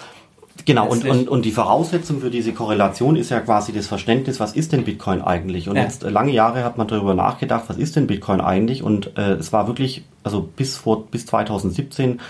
Genau, 0.65 0.89
und, 0.89 1.05
und, 1.05 1.29
und 1.29 1.45
die 1.45 1.51
Voraussetzung 1.51 2.21
für 2.21 2.31
diese 2.31 2.53
Korrelation 2.53 3.17
ist 3.17 3.31
ja 3.31 3.41
quasi 3.41 3.73
das 3.73 3.89
Verständnis, 3.89 4.39
was 4.39 4.53
ist 4.53 4.73
denn 4.73 4.85
Bitcoin 4.85 5.21
eigentlich? 5.21 5.69
Und 5.69 5.77
ja. 5.77 5.83
jetzt 5.83 6.05
äh, 6.05 6.11
lange 6.11 6.31
Jahre 6.31 6.63
hat 6.63 6.79
man 6.79 6.87
darüber 6.87 7.15
nachgedacht, 7.15 7.65
was 7.67 7.77
ist 7.77 7.97
denn 7.97 8.07
Bitcoin 8.07 8.41
eigentlich? 8.41 8.83
Und 8.83 9.17
äh, 9.19 9.33
es 9.33 9.53
war 9.53 9.67
wirklich, 9.67 10.05
also 10.23 10.43
bis 10.43 10.77
vor 10.77 11.07
bis 11.07 11.27
2017 11.27 12.21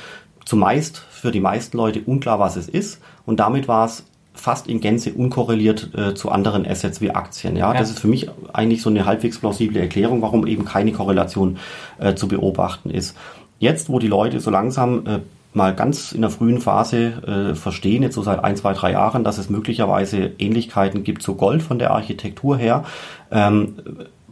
zumeist 0.44 0.98
für 1.10 1.30
die 1.30 1.40
meisten 1.40 1.76
Leute 1.76 2.02
unklar, 2.02 2.38
was 2.38 2.56
es 2.56 2.68
ist. 2.68 3.00
Und 3.26 3.40
damit 3.40 3.68
war 3.68 3.86
es 3.86 4.04
fast 4.34 4.66
in 4.66 4.80
Gänze 4.80 5.12
unkorreliert 5.12 5.90
äh, 5.96 6.14
zu 6.14 6.30
anderen 6.30 6.66
Assets 6.66 7.00
wie 7.00 7.10
Aktien. 7.12 7.56
Ja? 7.56 7.72
ja? 7.72 7.78
das 7.78 7.90
ist 7.90 8.00
für 8.00 8.08
mich 8.08 8.28
eigentlich 8.52 8.82
so 8.82 8.90
eine 8.90 9.06
halbwegs 9.06 9.38
plausible 9.38 9.80
Erklärung, 9.80 10.22
warum 10.22 10.46
eben 10.46 10.64
keine 10.64 10.92
Korrelation 10.92 11.58
äh, 11.98 12.14
zu 12.14 12.28
beobachten 12.28 12.90
ist. 12.90 13.16
Jetzt, 13.58 13.88
wo 13.88 13.98
die 13.98 14.08
Leute 14.08 14.40
so 14.40 14.50
langsam 14.50 15.06
äh, 15.06 15.20
mal 15.54 15.74
ganz 15.74 16.10
in 16.12 16.20
der 16.20 16.30
frühen 16.30 16.60
Phase 16.60 17.52
äh, 17.52 17.54
verstehen, 17.54 18.02
jetzt 18.02 18.16
so 18.16 18.22
seit 18.22 18.42
ein, 18.42 18.56
zwei, 18.56 18.74
drei 18.74 18.92
Jahren, 18.92 19.22
dass 19.22 19.38
es 19.38 19.48
möglicherweise 19.48 20.32
Ähnlichkeiten 20.38 21.04
gibt 21.04 21.22
zu 21.22 21.36
Gold 21.36 21.62
von 21.62 21.78
der 21.78 21.92
Architektur 21.92 22.58
her. 22.58 22.84
Ähm, 23.30 23.76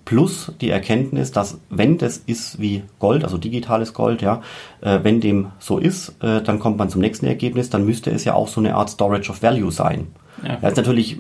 plus 0.05 0.53
die 0.61 0.71
Erkenntnis, 0.71 1.33
dass 1.33 1.61
wenn 1.71 1.99
das 1.99 2.17
ist 2.19 2.61
wie 2.61 2.83
Gold, 2.99 3.25
also 3.25 3.39
digitales 3.39 3.95
Gold, 3.95 4.23
ja, 4.23 4.43
äh, 4.81 5.01
wenn 5.03 5.21
dem 5.21 5.49
so 5.59 5.79
ist, 5.79 6.11
äh, 6.23 6.43
dann 6.43 6.59
kommt 6.59 6.79
man 6.79 6.89
zum 6.89 7.01
nächsten 7.01 7.27
Ergebnis, 7.27 7.71
dann 7.71 7.85
müsste 7.85 8.11
es 8.11 8.25
ja 8.25 8.35
auch 8.35 8.49
so 8.49 8.61
eine 8.61 8.75
Art 8.75 8.91
Storage 8.91 9.31
of 9.31 9.43
Value 9.43 9.71
sein. 9.71 10.09
Ja. 10.43 10.59
Das 10.61 10.73
ist 10.73 10.79
natürlich 10.79 11.19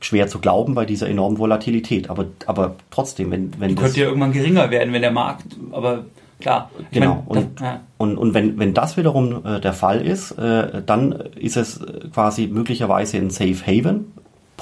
schwer 0.00 0.28
zu 0.28 0.38
glauben 0.38 0.74
bei 0.74 0.84
dieser 0.84 1.08
enormen 1.08 1.38
Volatilität, 1.38 2.10
aber, 2.10 2.26
aber 2.46 2.76
trotzdem, 2.90 3.30
wenn, 3.30 3.52
wenn 3.58 3.70
die 3.70 3.74
das... 3.74 3.84
könnte 3.84 4.00
ja 4.00 4.06
irgendwann 4.06 4.32
geringer 4.32 4.70
werden, 4.70 4.92
wenn 4.92 5.02
der 5.02 5.12
Markt, 5.12 5.56
aber 5.70 6.04
klar. 6.40 6.70
Genau. 6.90 7.06
Meine, 7.06 7.22
und, 7.26 7.60
das, 7.60 7.62
ja. 7.62 7.80
und, 7.98 8.18
und 8.18 8.34
wenn, 8.34 8.58
wenn 8.58 8.74
das 8.74 8.96
wiederum 8.96 9.44
äh, 9.44 9.60
der 9.60 9.72
Fall 9.72 10.00
ist, 10.00 10.32
äh, 10.32 10.82
dann 10.84 11.12
ist 11.12 11.56
es 11.56 11.80
quasi 12.12 12.48
möglicherweise 12.48 13.18
ein 13.18 13.30
Safe 13.30 13.58
Haven, 13.66 14.12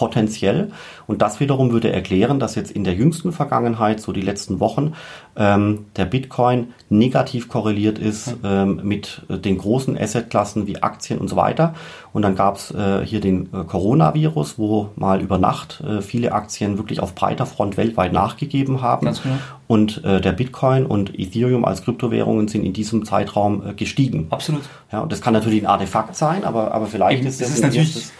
potenziell. 0.01 0.71
Und 1.07 1.21
das 1.21 1.41
wiederum 1.41 1.73
würde 1.73 1.93
erklären, 1.93 2.41
dass 2.41 2.55
jetzt 2.55 2.71
in 2.71 2.85
der 2.85 2.95
jüngsten 2.95 3.33
Vergangenheit, 3.33 4.01
so 4.01 4.13
die 4.13 4.23
letzten 4.23 4.59
Wochen, 4.59 4.95
ähm, 5.37 5.85
der 5.97 6.07
Bitcoin 6.07 6.69
negativ 6.89 7.49
korreliert 7.49 7.99
ist 7.99 8.35
ähm, 8.43 8.81
mit 8.83 9.21
äh, 9.29 9.37
den 9.37 9.59
großen 9.59 9.99
Assetklassen 9.99 10.67
wie 10.67 10.83
Aktien 10.83 11.19
und 11.19 11.29
so 11.29 11.37
weiter. 11.37 11.75
Und 12.15 12.23
dann 12.23 12.35
gab 12.35 12.57
es 12.57 12.71
äh, 12.71 13.05
hier 13.05 13.21
den 13.21 13.51
äh, 13.53 13.65
Coronavirus, 13.65 14.59
wo 14.59 14.89
mal 14.97 15.21
über 15.21 15.37
Nacht 15.37 15.83
äh, 15.83 16.01
viele 16.01 16.33
Aktien 16.33 16.79
wirklich 16.79 17.01
auf 17.01 17.15
breiter 17.15 17.45
Front 17.45 17.77
weltweit 17.77 18.15
nachgegeben 18.15 18.81
haben. 18.81 19.07
Genau. 19.07 19.19
Und 19.67 20.03
äh, 20.03 20.23
der 20.23 20.33
Bitcoin 20.33 20.87
und 20.87 21.19
Ethereum 21.19 21.67
als 21.67 21.83
Kryptowährungen 21.83 22.49
sind 22.49 22.65
in 22.65 22.73
diesem 22.73 23.05
Zeitraum 23.05 23.63
äh, 23.67 23.75
gestiegen. 23.75 24.29
Absolut. 24.31 24.63
Ja, 24.91 25.01
und 25.01 25.13
das 25.13 25.21
kann 25.21 25.35
natürlich 25.35 25.63
ein 25.63 25.67
Artefakt 25.67 26.17
sein, 26.17 26.45
aber, 26.45 26.73
aber 26.73 26.87
vielleicht 26.87 27.19
Eben, 27.19 27.29
ist 27.29 27.43
das, 27.43 27.49
das 27.49 27.59
ist 27.59 27.65
natürlich 27.65 28.11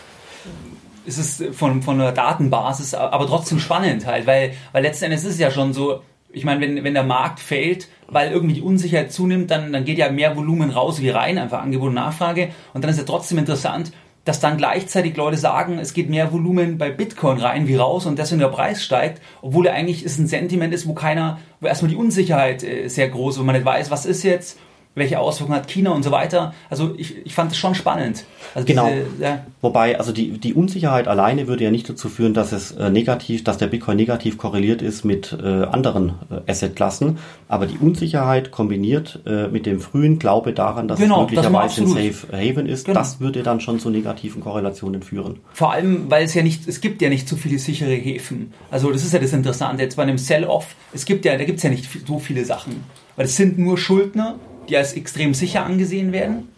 ist 1.19 1.41
es 1.41 1.57
von, 1.57 1.83
von 1.83 2.01
einer 2.01 2.13
Datenbasis, 2.13 2.95
aber 2.95 3.27
trotzdem 3.27 3.59
spannend 3.59 4.07
halt, 4.07 4.27
weil, 4.27 4.53
weil 4.73 4.83
letzten 4.83 5.07
Endes 5.07 5.25
ist 5.25 5.35
es 5.35 5.39
ja 5.39 5.51
schon 5.51 5.73
so, 5.73 6.03
ich 6.33 6.45
meine, 6.45 6.61
wenn, 6.61 6.85
wenn 6.85 6.95
der 6.95 7.03
Markt 7.03 7.41
fällt, 7.41 7.89
weil 8.09 8.31
irgendwie 8.31 8.55
die 8.55 8.63
Unsicherheit 8.63 9.13
zunimmt, 9.13 9.51
dann, 9.51 9.73
dann 9.73 9.85
geht 9.85 9.99
ja 9.99 10.11
mehr 10.11 10.37
Volumen 10.37 10.71
raus 10.71 11.01
wie 11.01 11.11
rein, 11.11 11.39
einfach 11.39 11.63
Angebot 11.63 11.89
und 11.89 11.95
Nachfrage. 11.95 12.51
Und 12.73 12.83
dann 12.83 12.91
ist 12.91 12.99
ja 12.99 13.05
trotzdem 13.05 13.39
interessant, 13.39 13.93
dass 14.25 14.39
dann 14.39 14.57
gleichzeitig 14.57 15.17
Leute 15.17 15.37
sagen, 15.37 15.79
es 15.79 15.95
geht 15.95 16.11
mehr 16.11 16.33
Volumen 16.33 16.79
bei 16.79 16.91
Bitcoin 16.91 17.39
rein 17.39 17.67
wie 17.67 17.77
raus 17.77 18.07
und 18.07 18.19
deswegen 18.19 18.41
der 18.41 18.49
Preis 18.49 18.83
steigt, 18.83 19.21
obwohl 19.41 19.67
er 19.67 19.75
eigentlich 19.75 20.05
ist 20.05 20.19
ein 20.19 20.27
Sentiment 20.27 20.75
ist, 20.75 20.87
wo 20.87 20.93
keiner, 20.93 21.39
wo 21.61 21.67
erstmal 21.67 21.91
die 21.91 21.97
Unsicherheit 21.97 22.63
äh, 22.63 22.89
sehr 22.89 23.09
groß, 23.09 23.39
wo 23.39 23.43
man 23.43 23.55
nicht 23.55 23.65
weiß, 23.65 23.91
was 23.91 24.07
ist 24.07 24.23
jetzt, 24.23 24.59
welche 24.95 25.21
Auswirkungen 25.21 25.57
hat 25.57 25.69
China 25.69 25.91
und 25.91 26.03
so 26.03 26.11
weiter. 26.11 26.53
Also 26.69 26.95
ich, 26.97 27.25
ich 27.25 27.33
fand 27.33 27.53
es 27.53 27.59
schon 27.59 27.75
spannend. 27.75 28.25
Also 28.55 28.67
genau. 28.67 28.89
Diese, 28.89 29.23
ja. 29.23 29.47
Wobei, 29.61 29.99
also 29.99 30.11
die, 30.11 30.39
die 30.39 30.53
Unsicherheit 30.53 31.07
alleine 31.07 31.47
würde 31.47 31.63
ja 31.63 31.71
nicht 31.71 31.89
dazu 31.89 32.09
führen, 32.09 32.35
dass 32.35 32.51
es 32.51 32.73
äh, 32.73 32.91
negativ, 32.91 33.45
dass 33.45 33.57
der 33.59 33.69
Bitcoin 33.69 33.97
negativ 33.97 34.37
korreliert 34.37 34.83
ist 34.83 35.05
mit 35.05 35.37
äh, 35.41 35.47
anderen 35.47 36.15
äh, 36.31 36.51
Assetklassen. 36.51 37.19
Aber 37.47 37.67
die 37.67 37.79
Unsicherheit 37.79 38.51
kombiniert 38.51 39.21
äh, 39.27 39.47
mit 39.47 39.65
dem 39.65 39.81
frühen 39.81 40.19
Glaube 40.19 40.53
daran, 40.53 40.89
dass 40.89 40.99
genau, 40.99 41.25
es 41.25 41.31
möglicherweise 41.31 41.83
ein 41.83 41.87
Safe 41.87 42.27
Haven 42.33 42.67
ist, 42.67 42.87
genau. 42.87 42.99
das 42.99 43.21
würde 43.21 43.45
dann 43.45 43.61
schon 43.61 43.79
zu 43.79 43.91
negativen 43.91 44.43
Korrelationen 44.43 45.03
führen. 45.03 45.39
Vor 45.53 45.73
allem, 45.73 46.11
weil 46.11 46.25
es 46.25 46.35
ja 46.35 46.43
nicht, 46.43 46.67
es 46.67 46.81
gibt 46.81 47.01
ja 47.01 47.09
nicht 47.09 47.29
so 47.29 47.37
viele 47.37 47.61
sichere 47.61 47.95
Häfen. 47.95 48.53
Also 48.73 48.91
das 48.91 49.05
ist 49.05 49.13
ja 49.13 49.21
das 49.21 49.33
Interessante. 49.33 49.85
Jetzt 49.85 49.97
bei 49.97 50.03
einem 50.03 50.19
Sell-Off, 50.19 50.75
es 50.93 51.05
gibt 51.05 51.25
ja, 51.25 51.37
da 51.37 51.45
gibt 51.45 51.59
es 51.59 51.63
ja 51.63 51.71
nicht 51.71 51.89
so 52.07 52.19
viele 52.19 52.45
Sachen. 52.45 52.85
Weil 53.17 53.27
es 53.27 53.37
sind 53.37 53.59
nur 53.59 53.79
Schuldner 53.79 54.37
die 54.71 54.77
als 54.77 54.95
extrem 54.95 55.35
sicher 55.35 55.65
angesehen 55.65 56.13
werden. 56.13 56.49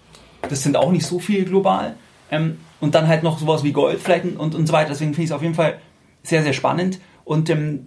Das 0.49 0.63
sind 0.63 0.77
auch 0.77 0.91
nicht 0.93 1.07
so 1.07 1.19
viele 1.19 1.45
global. 1.45 1.97
Ähm, 2.31 2.59
und 2.81 2.95
dann 2.95 3.09
halt 3.09 3.23
noch 3.23 3.39
sowas 3.39 3.63
wie 3.63 3.73
Gold 3.73 4.01
vielleicht 4.01 4.25
und, 4.25 4.55
und 4.55 4.67
so 4.67 4.73
weiter. 4.73 4.91
Deswegen 4.91 5.13
finde 5.13 5.25
ich 5.25 5.31
es 5.31 5.37
auf 5.37 5.43
jeden 5.43 5.55
Fall 5.55 5.79
sehr, 6.23 6.43
sehr 6.43 6.53
spannend. 6.53 7.01
Und 7.25 7.49
ähm, 7.51 7.87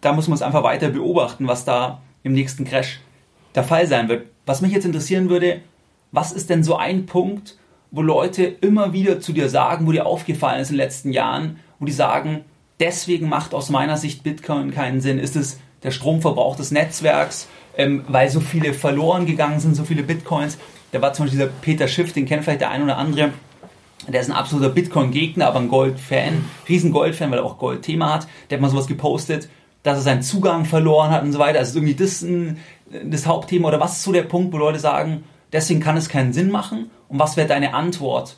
da 0.00 0.12
muss 0.12 0.28
man 0.28 0.34
es 0.34 0.42
einfach 0.42 0.62
weiter 0.62 0.88
beobachten, 0.88 1.46
was 1.46 1.64
da 1.64 2.00
im 2.22 2.32
nächsten 2.32 2.64
Crash 2.64 3.00
der 3.54 3.64
Fall 3.64 3.86
sein 3.86 4.08
wird. 4.08 4.26
Was 4.46 4.62
mich 4.62 4.72
jetzt 4.72 4.86
interessieren 4.86 5.28
würde, 5.28 5.60
was 6.12 6.32
ist 6.32 6.50
denn 6.50 6.64
so 6.64 6.76
ein 6.76 7.06
Punkt, 7.06 7.58
wo 7.90 8.02
Leute 8.02 8.44
immer 8.44 8.92
wieder 8.92 9.20
zu 9.20 9.32
dir 9.32 9.48
sagen, 9.48 9.86
wo 9.86 9.92
dir 9.92 10.06
aufgefallen 10.06 10.60
ist 10.60 10.70
in 10.70 10.76
den 10.76 10.84
letzten 10.84 11.12
Jahren, 11.12 11.58
wo 11.78 11.84
die 11.84 11.92
sagen, 11.92 12.44
deswegen 12.78 13.28
macht 13.28 13.54
aus 13.54 13.68
meiner 13.68 13.96
Sicht 13.96 14.22
Bitcoin 14.22 14.72
keinen 14.72 15.00
Sinn? 15.00 15.18
Ist 15.18 15.36
es 15.36 15.58
der 15.82 15.90
Stromverbrauch 15.90 16.56
des 16.56 16.70
Netzwerks? 16.70 17.48
Ähm, 17.80 18.04
weil 18.08 18.28
so 18.28 18.40
viele 18.40 18.74
verloren 18.74 19.26
gegangen 19.26 19.58
sind, 19.58 19.74
so 19.74 19.84
viele 19.84 20.02
Bitcoins. 20.02 20.58
Da 20.92 21.00
war 21.00 21.12
zum 21.12 21.24
Beispiel 21.24 21.40
dieser 21.40 21.52
Peter 21.62 21.88
Schiff, 21.88 22.12
den 22.12 22.26
kennt 22.26 22.44
vielleicht 22.44 22.60
der 22.60 22.70
ein 22.70 22.82
oder 22.82 22.98
andere. 22.98 23.32
Der 24.06 24.20
ist 24.20 24.30
ein 24.30 24.36
absoluter 24.36 24.70
Bitcoin-Gegner, 24.70 25.46
aber 25.46 25.60
ein 25.60 25.68
Gold-Fan, 25.68 26.44
riesen 26.68 26.92
Gold-Fan, 26.92 27.30
weil 27.30 27.38
er 27.38 27.44
auch 27.44 27.58
Gold-Thema 27.58 28.14
hat. 28.14 28.26
Der 28.48 28.56
hat 28.56 28.62
mal 28.62 28.70
sowas 28.70 28.86
gepostet, 28.86 29.48
dass 29.82 29.98
er 29.98 30.02
seinen 30.02 30.22
Zugang 30.22 30.64
verloren 30.64 31.10
hat 31.10 31.22
und 31.22 31.32
so 31.32 31.38
weiter. 31.38 31.58
Also 31.58 31.78
irgendwie 31.78 31.94
das 31.94 32.22
ein, 32.22 32.58
das 33.04 33.26
Hauptthema 33.26 33.68
oder 33.68 33.80
was 33.80 33.98
ist 33.98 34.02
so 34.02 34.12
der 34.12 34.22
Punkt, 34.22 34.52
wo 34.52 34.58
Leute 34.58 34.78
sagen, 34.78 35.24
deswegen 35.52 35.80
kann 35.80 35.96
es 35.96 36.08
keinen 36.08 36.32
Sinn 36.32 36.50
machen? 36.50 36.90
Und 37.08 37.18
was 37.18 37.36
wäre 37.36 37.48
deine 37.48 37.74
Antwort 37.74 38.36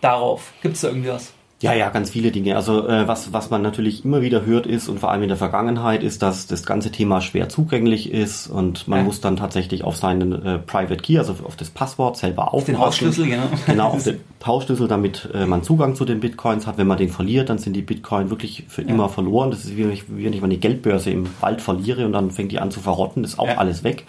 darauf? 0.00 0.52
Gibt 0.62 0.74
es 0.74 0.82
da 0.82 0.88
irgendwie 0.88 1.10
was? 1.10 1.32
Ja, 1.62 1.72
ja, 1.74 1.90
ganz 1.90 2.10
viele 2.10 2.32
Dinge. 2.32 2.56
Also 2.56 2.88
äh, 2.88 3.06
was, 3.06 3.32
was 3.32 3.50
man 3.50 3.62
natürlich 3.62 4.04
immer 4.04 4.20
wieder 4.20 4.44
hört 4.44 4.66
ist 4.66 4.88
und 4.88 4.98
vor 4.98 5.12
allem 5.12 5.22
in 5.22 5.28
der 5.28 5.36
Vergangenheit 5.36 6.02
ist, 6.02 6.20
dass 6.20 6.48
das 6.48 6.66
ganze 6.66 6.90
Thema 6.90 7.20
schwer 7.20 7.48
zugänglich 7.48 8.10
ist 8.10 8.48
und 8.48 8.88
man 8.88 8.98
ja. 8.98 9.04
muss 9.04 9.20
dann 9.20 9.36
tatsächlich 9.36 9.84
auf 9.84 9.94
seinen 9.96 10.44
äh, 10.44 10.58
Private 10.58 10.96
Key, 10.96 11.18
also 11.18 11.36
auf 11.44 11.54
das 11.54 11.70
Passwort 11.70 12.16
selber. 12.16 12.52
Auf 12.52 12.64
den 12.64 12.80
Hausschlüssel, 12.80 13.26
genau. 13.26 13.44
Genau, 13.66 13.90
auf 13.90 14.02
den 14.04 14.18
Hausschlüssel, 14.44 14.88
damit 14.88 15.28
äh, 15.32 15.46
man 15.46 15.62
Zugang 15.62 15.94
zu 15.94 16.04
den 16.04 16.18
Bitcoins 16.18 16.66
hat. 16.66 16.78
Wenn 16.78 16.88
man 16.88 16.98
den 16.98 17.10
verliert, 17.10 17.48
dann 17.48 17.58
sind 17.58 17.74
die 17.74 17.82
Bitcoin 17.82 18.30
wirklich 18.30 18.64
für 18.66 18.82
ja. 18.82 18.88
immer 18.88 19.08
verloren. 19.08 19.52
Das 19.52 19.64
ist 19.64 19.76
wie, 19.76 20.02
wie 20.08 20.24
wenn 20.24 20.32
ich 20.32 20.40
meine 20.40 20.56
Geldbörse 20.56 21.12
im 21.12 21.28
Wald 21.40 21.60
verliere 21.60 22.04
und 22.06 22.12
dann 22.12 22.32
fängt 22.32 22.50
die 22.50 22.58
an 22.58 22.72
zu 22.72 22.80
verrotten, 22.80 23.22
ist 23.22 23.38
auch 23.38 23.46
ja. 23.46 23.58
alles 23.58 23.84
weg. 23.84 24.04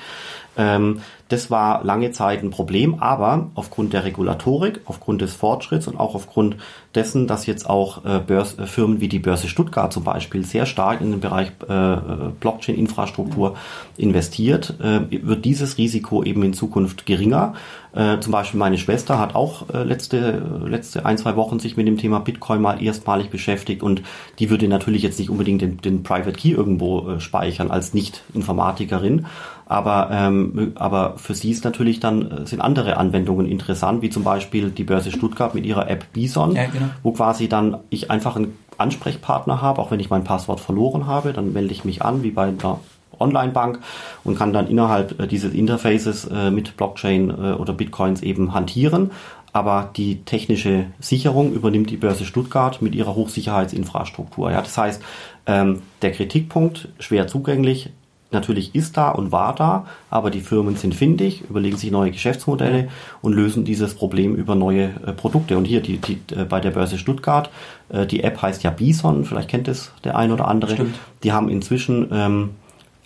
Ähm, 0.57 1.01
das 1.33 1.49
war 1.49 1.83
lange 1.83 2.11
Zeit 2.11 2.43
ein 2.43 2.51
Problem, 2.51 2.99
aber 2.99 3.49
aufgrund 3.55 3.93
der 3.93 4.03
Regulatorik, 4.03 4.81
aufgrund 4.85 5.21
des 5.21 5.33
Fortschritts 5.33 5.87
und 5.87 5.99
auch 5.99 6.13
aufgrund 6.13 6.57
dessen, 6.93 7.25
dass 7.25 7.47
jetzt 7.47 7.67
auch 7.67 8.05
äh, 8.05 8.19
Börs, 8.19 8.59
äh, 8.59 8.67
Firmen 8.67 9.01
wie 9.01 9.07
die 9.07 9.17
Börse 9.17 9.47
Stuttgart 9.47 9.91
zum 9.91 10.03
Beispiel 10.03 10.45
sehr 10.45 10.67
stark 10.67 11.01
in 11.01 11.09
den 11.09 11.21
Bereich 11.21 11.49
äh, 11.67 11.95
Blockchain-Infrastruktur 12.39 13.55
investiert, 13.97 14.75
äh, 14.79 14.99
wird 15.09 15.43
dieses 15.43 15.79
Risiko 15.79 16.21
eben 16.23 16.43
in 16.43 16.53
Zukunft 16.53 17.07
geringer. 17.07 17.55
Äh, 17.93 18.19
zum 18.19 18.31
Beispiel 18.31 18.59
meine 18.59 18.77
Schwester 18.77 19.17
hat 19.17 19.33
auch 19.33 19.69
äh, 19.73 19.83
letzte, 19.83 20.43
letzte 20.67 21.05
ein, 21.05 21.17
zwei 21.17 21.35
Wochen 21.35 21.59
sich 21.59 21.77
mit 21.77 21.87
dem 21.87 21.97
Thema 21.97 22.19
Bitcoin 22.19 22.61
mal 22.61 22.83
erstmalig 22.83 23.31
beschäftigt 23.31 23.81
und 23.81 24.03
die 24.37 24.51
würde 24.51 24.67
natürlich 24.67 25.01
jetzt 25.01 25.17
nicht 25.17 25.31
unbedingt 25.31 25.63
den, 25.63 25.77
den 25.77 26.03
Private 26.03 26.33
Key 26.33 26.51
irgendwo 26.51 27.19
speichern 27.19 27.71
als 27.71 27.93
Nicht-Informatikerin, 27.95 29.25
aber, 29.73 30.09
ähm, 30.11 30.73
aber 30.75 31.17
für 31.17 31.33
sie 31.33 31.49
ist 31.49 31.63
natürlich 31.63 31.99
dann, 31.99 32.29
äh, 32.29 32.45
sind 32.45 32.61
andere 32.61 32.97
Anwendungen 32.97 33.47
interessant, 33.47 34.03
wie 34.03 34.11
zum 34.11 34.23
Beispiel 34.23 34.69
die 34.69 34.83
Börse 34.83 35.11
Stuttgart 35.11 35.55
mit 35.55 35.65
ihrer 35.65 35.89
App 35.89 36.13
Bison, 36.13 36.55
ja, 36.55 36.67
genau. 36.67 36.85
wo 37.01 37.11
quasi 37.11 37.49
dann 37.49 37.77
ich 37.89 38.11
einfach 38.11 38.35
einen 38.35 38.55
Ansprechpartner 38.77 39.63
habe, 39.63 39.81
auch 39.81 39.89
wenn 39.89 39.99
ich 39.99 40.11
mein 40.11 40.23
Passwort 40.23 40.59
verloren 40.59 41.07
habe, 41.07 41.33
dann 41.33 41.53
melde 41.53 41.73
ich 41.73 41.85
mich 41.85 42.03
an, 42.03 42.21
wie 42.21 42.29
bei 42.29 42.49
einer 42.49 42.79
Online-Bank 43.19 43.79
und 44.23 44.37
kann 44.37 44.53
dann 44.53 44.67
innerhalb 44.67 45.19
äh, 45.19 45.27
dieses 45.27 45.53
Interfaces 45.53 46.25
äh, 46.25 46.51
mit 46.51 46.77
Blockchain 46.77 47.31
äh, 47.31 47.53
oder 47.53 47.73
Bitcoins 47.73 48.21
eben 48.21 48.53
hantieren. 48.53 49.09
Aber 49.53 49.89
die 49.95 50.23
technische 50.23 50.85
Sicherung 50.99 51.51
übernimmt 51.51 51.89
die 51.89 51.97
Börse 51.97 52.25
Stuttgart 52.25 52.81
mit 52.81 52.93
ihrer 52.93 53.15
Hochsicherheitsinfrastruktur. 53.15 54.51
Ja, 54.51 54.61
das 54.61 54.77
heißt, 54.77 55.01
ähm, 55.47 55.81
der 56.03 56.11
Kritikpunkt 56.11 56.89
schwer 56.99 57.27
zugänglich, 57.27 57.91
natürlich 58.33 58.75
ist 58.75 58.97
da 58.97 59.09
und 59.09 59.31
war 59.31 59.55
da, 59.55 59.85
aber 60.09 60.29
die 60.29 60.41
Firmen 60.41 60.75
sind 60.75 60.95
findig, 60.95 61.43
überlegen 61.49 61.77
sich 61.77 61.91
neue 61.91 62.11
Geschäftsmodelle 62.11 62.89
und 63.21 63.33
lösen 63.33 63.65
dieses 63.65 63.93
Problem 63.93 64.35
über 64.35 64.55
neue 64.55 64.85
äh, 65.05 65.13
Produkte. 65.13 65.57
Und 65.57 65.65
hier 65.65 65.81
die, 65.81 65.97
die, 65.97 66.19
äh, 66.35 66.45
bei 66.45 66.59
der 66.59 66.71
Börse 66.71 66.97
Stuttgart, 66.97 67.49
äh, 67.89 68.05
die 68.05 68.23
App 68.23 68.41
heißt 68.41 68.63
ja 68.63 68.71
Bison, 68.71 69.25
vielleicht 69.25 69.49
kennt 69.49 69.67
es 69.67 69.91
der 70.03 70.17
ein 70.17 70.31
oder 70.31 70.47
andere. 70.47 70.73
Stimmt. 70.73 70.99
Die 71.23 71.31
haben 71.31 71.49
inzwischen 71.49 72.07
ähm, 72.11 72.49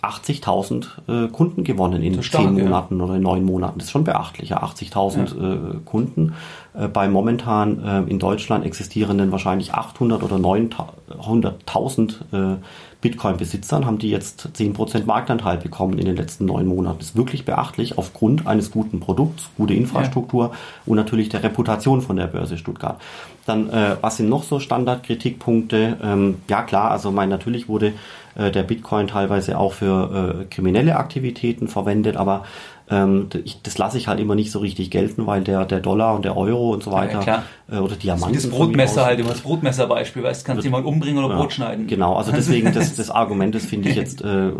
80.000 0.02 1.26
äh, 1.26 1.28
Kunden 1.28 1.64
gewonnen 1.64 2.02
in 2.02 2.22
zehn 2.22 2.52
Monaten 2.54 2.98
ja. 2.98 3.04
oder 3.04 3.16
in 3.16 3.22
neun 3.22 3.44
Monaten. 3.44 3.78
Das 3.78 3.86
ist 3.86 3.92
schon 3.92 4.04
beachtlich, 4.04 4.50
ja. 4.50 4.62
80.000 4.62 5.40
ja. 5.40 5.52
äh, 5.52 5.58
Kunden. 5.84 6.34
Äh, 6.74 6.88
bei 6.88 7.08
momentan 7.08 7.84
äh, 7.84 8.10
in 8.10 8.18
Deutschland 8.18 8.64
existierenden 8.64 9.32
wahrscheinlich 9.32 9.74
800 9.74 10.22
oder 10.22 10.36
900.000 10.36 12.12
äh, 12.32 12.56
Bitcoin-Besitzern 13.00 13.86
haben 13.86 13.98
die 13.98 14.10
jetzt 14.10 14.48
10% 14.56 15.04
Marktanteil 15.04 15.56
bekommen 15.56 15.98
in 15.98 16.06
den 16.06 16.16
letzten 16.16 16.46
neun 16.46 16.66
Monaten. 16.66 16.98
Das 16.98 17.10
ist 17.10 17.16
wirklich 17.16 17.44
beachtlich 17.44 17.96
aufgrund 17.96 18.46
eines 18.48 18.72
guten 18.72 18.98
Produkts, 18.98 19.50
gute 19.56 19.74
Infrastruktur 19.74 20.52
und 20.84 20.96
natürlich 20.96 21.28
der 21.28 21.44
Reputation 21.44 22.02
von 22.02 22.16
der 22.16 22.26
Börse 22.26 22.58
Stuttgart. 22.58 23.00
Dann, 23.46 23.70
äh, 23.70 23.96
was 24.00 24.16
sind 24.16 24.28
noch 24.28 24.42
so 24.42 24.58
Standardkritikpunkte? 24.58 25.96
Ähm, 26.02 26.36
ja 26.48 26.62
klar, 26.62 26.90
also 26.90 27.12
mein, 27.12 27.28
natürlich 27.28 27.68
wurde 27.68 27.92
äh, 28.38 28.50
der 28.50 28.62
Bitcoin 28.62 29.08
teilweise 29.08 29.58
auch 29.58 29.74
für 29.74 30.40
äh, 30.40 30.44
kriminelle 30.46 30.96
Aktivitäten 30.96 31.68
verwendet, 31.68 32.16
aber 32.16 32.44
ähm, 32.90 33.28
ich, 33.44 33.60
das 33.62 33.76
lasse 33.76 33.98
ich 33.98 34.08
halt 34.08 34.20
immer 34.20 34.34
nicht 34.34 34.50
so 34.50 34.60
richtig 34.60 34.90
gelten, 34.90 35.26
weil 35.26 35.42
der, 35.42 35.64
der 35.66 35.80
Dollar 35.80 36.14
und 36.14 36.24
der 36.24 36.36
Euro 36.36 36.72
und 36.72 36.82
so 36.82 36.92
weiter 36.92 37.22
ja, 37.26 37.42
äh, 37.70 37.80
oder 37.80 37.96
Diamanten. 37.96 38.34
Das 38.34 38.48
Brotmesser 38.48 39.04
halt 39.04 39.20
immer 39.20 39.30
das 39.30 39.40
Brotmesserbeispiel, 39.40 40.22
weißt, 40.22 40.44
kannst 40.44 40.62
du 40.62 40.66
jemand 40.66 40.86
umbringen 40.86 41.22
oder 41.22 41.34
ja, 41.34 41.40
Brot 41.40 41.52
schneiden. 41.52 41.86
Genau, 41.86 42.14
also 42.14 42.32
deswegen 42.32 42.72
das, 42.74 42.96
das 42.96 43.10
Argument, 43.10 43.54
das 43.54 43.66
finde 43.66 43.90
ich 43.90 43.96
jetzt, 43.96 44.22
äh, 44.22 44.50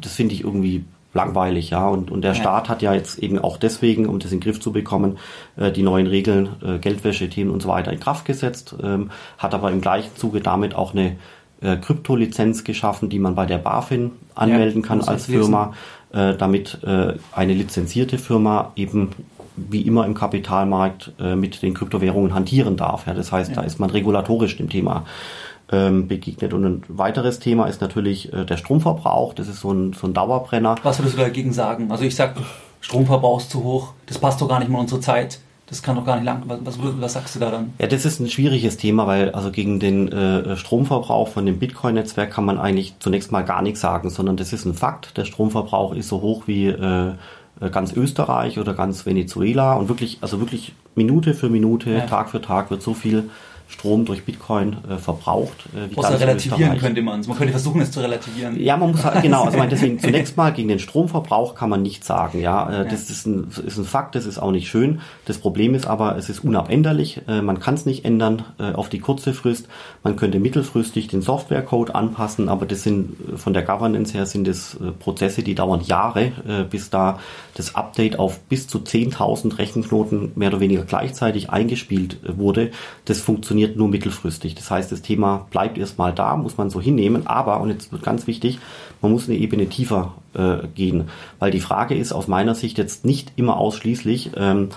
das 0.00 0.14
finde 0.14 0.34
ich 0.34 0.44
irgendwie 0.44 0.84
langweilig, 1.12 1.70
ja. 1.70 1.86
Und, 1.86 2.10
und 2.10 2.22
der 2.22 2.32
ja. 2.32 2.40
Staat 2.40 2.68
hat 2.68 2.82
ja 2.82 2.92
jetzt 2.94 3.18
eben 3.18 3.38
auch 3.38 3.56
deswegen, 3.56 4.06
um 4.06 4.18
das 4.18 4.32
in 4.32 4.38
den 4.38 4.44
Griff 4.44 4.60
zu 4.60 4.72
bekommen, 4.72 5.18
äh, 5.56 5.70
die 5.70 5.82
neuen 5.82 6.06
Regeln, 6.06 6.48
äh, 6.64 6.78
Geldwäsche-Themen 6.78 7.50
und 7.50 7.62
so 7.62 7.68
weiter 7.68 7.92
in 7.92 8.00
Kraft 8.00 8.24
gesetzt, 8.24 8.74
ähm, 8.82 9.10
hat 9.38 9.54
aber 9.54 9.70
im 9.70 9.80
gleichen 9.80 10.16
Zuge 10.16 10.40
damit 10.40 10.74
auch 10.74 10.92
eine 10.92 11.16
äh, 11.64 11.76
Kryptolizenz 11.76 12.62
geschaffen, 12.64 13.08
die 13.08 13.18
man 13.18 13.34
bei 13.34 13.46
der 13.46 13.58
BaFin 13.58 14.12
anmelden 14.34 14.82
ja, 14.82 14.88
kann 14.88 15.00
als 15.00 15.26
Firma, 15.26 15.72
äh, 16.12 16.34
damit 16.34 16.78
äh, 16.84 17.14
eine 17.32 17.54
lizenzierte 17.54 18.18
Firma 18.18 18.72
eben 18.76 19.10
wie 19.56 19.82
immer 19.82 20.04
im 20.06 20.14
Kapitalmarkt 20.14 21.12
äh, 21.18 21.36
mit 21.36 21.62
den 21.62 21.74
Kryptowährungen 21.74 22.34
hantieren 22.34 22.76
darf. 22.76 23.06
Ja, 23.06 23.14
das 23.14 23.32
heißt, 23.32 23.50
ja. 23.50 23.56
da 23.56 23.62
ist 23.62 23.78
man 23.78 23.90
regulatorisch 23.90 24.56
dem 24.56 24.68
Thema 24.68 25.04
ähm, 25.70 26.08
begegnet. 26.08 26.52
Und 26.52 26.64
ein 26.64 26.82
weiteres 26.88 27.38
Thema 27.38 27.66
ist 27.66 27.80
natürlich 27.80 28.32
äh, 28.32 28.44
der 28.44 28.56
Stromverbrauch. 28.56 29.34
Das 29.34 29.48
ist 29.48 29.60
so 29.60 29.72
ein, 29.72 29.92
so 29.92 30.06
ein 30.06 30.14
Dauerbrenner. 30.14 30.76
Was 30.82 30.98
würdest 30.98 31.16
du 31.16 31.20
dagegen 31.20 31.52
sagen? 31.52 31.90
Also 31.90 32.04
ich 32.04 32.16
sag, 32.16 32.34
Stromverbrauch 32.80 33.40
ist 33.40 33.50
zu 33.50 33.62
hoch. 33.62 33.92
Das 34.06 34.18
passt 34.18 34.40
doch 34.40 34.48
gar 34.48 34.58
nicht 34.58 34.68
mehr 34.68 34.78
in 34.78 34.82
unsere 34.82 35.00
Zeit. 35.00 35.40
Das 35.66 35.82
kann 35.82 35.96
doch 35.96 36.04
gar 36.04 36.16
nicht 36.16 36.26
lang. 36.26 36.42
Was, 36.46 36.78
was, 36.78 37.12
sagst 37.14 37.34
du 37.34 37.40
da 37.40 37.50
dann? 37.50 37.72
Ja, 37.78 37.86
das 37.86 38.04
ist 38.04 38.20
ein 38.20 38.28
schwieriges 38.28 38.76
Thema, 38.76 39.06
weil 39.06 39.30
also 39.30 39.50
gegen 39.50 39.80
den 39.80 40.12
äh, 40.12 40.56
Stromverbrauch 40.56 41.28
von 41.28 41.46
dem 41.46 41.58
Bitcoin-Netzwerk 41.58 42.30
kann 42.30 42.44
man 42.44 42.58
eigentlich 42.58 42.94
zunächst 42.98 43.32
mal 43.32 43.42
gar 43.42 43.62
nichts 43.62 43.80
sagen, 43.80 44.10
sondern 44.10 44.36
das 44.36 44.52
ist 44.52 44.66
ein 44.66 44.74
Fakt. 44.74 45.16
Der 45.16 45.24
Stromverbrauch 45.24 45.94
ist 45.94 46.08
so 46.08 46.20
hoch 46.20 46.42
wie 46.46 46.66
äh, 46.66 47.14
ganz 47.70 47.92
Österreich 47.92 48.58
oder 48.58 48.74
ganz 48.74 49.06
Venezuela 49.06 49.74
und 49.74 49.88
wirklich, 49.88 50.18
also 50.20 50.40
wirklich 50.40 50.74
Minute 50.94 51.34
für 51.34 51.48
Minute, 51.48 51.90
ja. 51.90 52.00
Tag 52.00 52.30
für 52.30 52.42
Tag 52.42 52.70
wird 52.70 52.82
so 52.82 52.94
viel 52.94 53.30
Strom 53.66 54.04
durch 54.04 54.24
Bitcoin 54.24 54.76
äh, 54.88 54.98
verbraucht. 54.98 55.68
Äh, 55.74 55.94
Außer 55.96 56.20
relativieren 56.20 56.78
könnte 56.78 57.02
man 57.02 57.20
es. 57.20 57.28
Man 57.28 57.36
könnte 57.36 57.52
versuchen, 57.52 57.80
es 57.80 57.90
zu 57.90 58.00
relativieren. 58.00 58.60
Ja, 58.60 58.76
man 58.76 58.92
muss 58.92 59.04
halt, 59.04 59.22
genau, 59.22 59.44
also 59.44 59.58
deswegen 59.70 59.98
zunächst 60.00 60.36
mal 60.36 60.52
gegen 60.52 60.68
den 60.68 60.78
Stromverbrauch 60.78 61.54
kann 61.54 61.70
man 61.70 61.82
nichts 61.82 62.06
sagen. 62.06 62.40
Ja, 62.40 62.70
äh, 62.70 62.76
ja. 62.78 62.84
das 62.84 63.10
ist 63.10 63.26
ein, 63.26 63.48
ist 63.66 63.78
ein 63.78 63.84
Fakt, 63.84 64.14
das 64.14 64.26
ist 64.26 64.38
auch 64.38 64.52
nicht 64.52 64.68
schön. 64.68 65.00
Das 65.24 65.38
Problem 65.38 65.74
ist 65.74 65.86
aber, 65.86 66.16
es 66.16 66.28
ist 66.28 66.44
unabänderlich. 66.44 67.22
Äh, 67.26 67.42
man 67.42 67.58
kann 67.58 67.74
es 67.74 67.86
nicht 67.86 68.04
ändern 68.04 68.44
äh, 68.58 68.72
auf 68.72 68.90
die 68.90 69.00
kurze 69.00 69.32
Frist. 69.32 69.66
Man 70.02 70.16
könnte 70.16 70.38
mittelfristig 70.38 71.08
den 71.08 71.22
Softwarecode 71.22 71.94
anpassen, 71.94 72.48
aber 72.48 72.66
das 72.66 72.82
sind 72.82 73.16
äh, 73.32 73.36
von 73.36 73.54
der 73.54 73.62
Governance 73.62 74.12
her 74.12 74.26
sind 74.26 74.46
es 74.46 74.74
äh, 74.74 74.92
Prozesse, 74.92 75.42
die 75.42 75.54
dauern 75.54 75.80
Jahre, 75.80 76.32
äh, 76.46 76.64
bis 76.68 76.90
da 76.90 77.18
das 77.54 77.74
Update 77.74 78.18
auf 78.18 78.40
bis 78.40 78.68
zu 78.68 78.78
10.000 78.78 79.58
Rechenknoten 79.58 80.32
mehr 80.36 80.48
oder 80.48 80.60
weniger 80.60 80.84
gleichzeitig 80.84 81.50
eingespielt 81.50 82.18
äh, 82.24 82.36
wurde. 82.36 82.70
Das 83.06 83.20
funktioniert 83.20 83.53
funktioniert 83.54 83.76
nur 83.76 83.88
mittelfristig. 83.88 84.56
Das 84.56 84.68
heißt, 84.70 84.90
das 84.90 85.00
Thema 85.00 85.46
bleibt 85.50 85.78
erstmal 85.78 86.12
da, 86.12 86.36
muss 86.36 86.56
man 86.56 86.70
so 86.70 86.80
hinnehmen. 86.80 87.28
Aber, 87.28 87.60
und 87.60 87.70
jetzt 87.70 87.92
wird 87.92 88.02
ganz 88.02 88.26
wichtig, 88.26 88.58
man 89.00 89.12
muss 89.12 89.28
eine 89.28 89.38
Ebene 89.38 89.68
tiefer 89.68 90.14
äh, 90.34 90.66
gehen. 90.74 91.04
Weil 91.38 91.52
die 91.52 91.60
Frage 91.60 91.94
ist 91.94 92.12
aus 92.12 92.26
meiner 92.26 92.56
Sicht 92.56 92.78
jetzt 92.78 93.04
nicht 93.04 93.32
immer 93.36 93.56
ausschließlich, 93.56 94.32
ähm, 94.36 94.70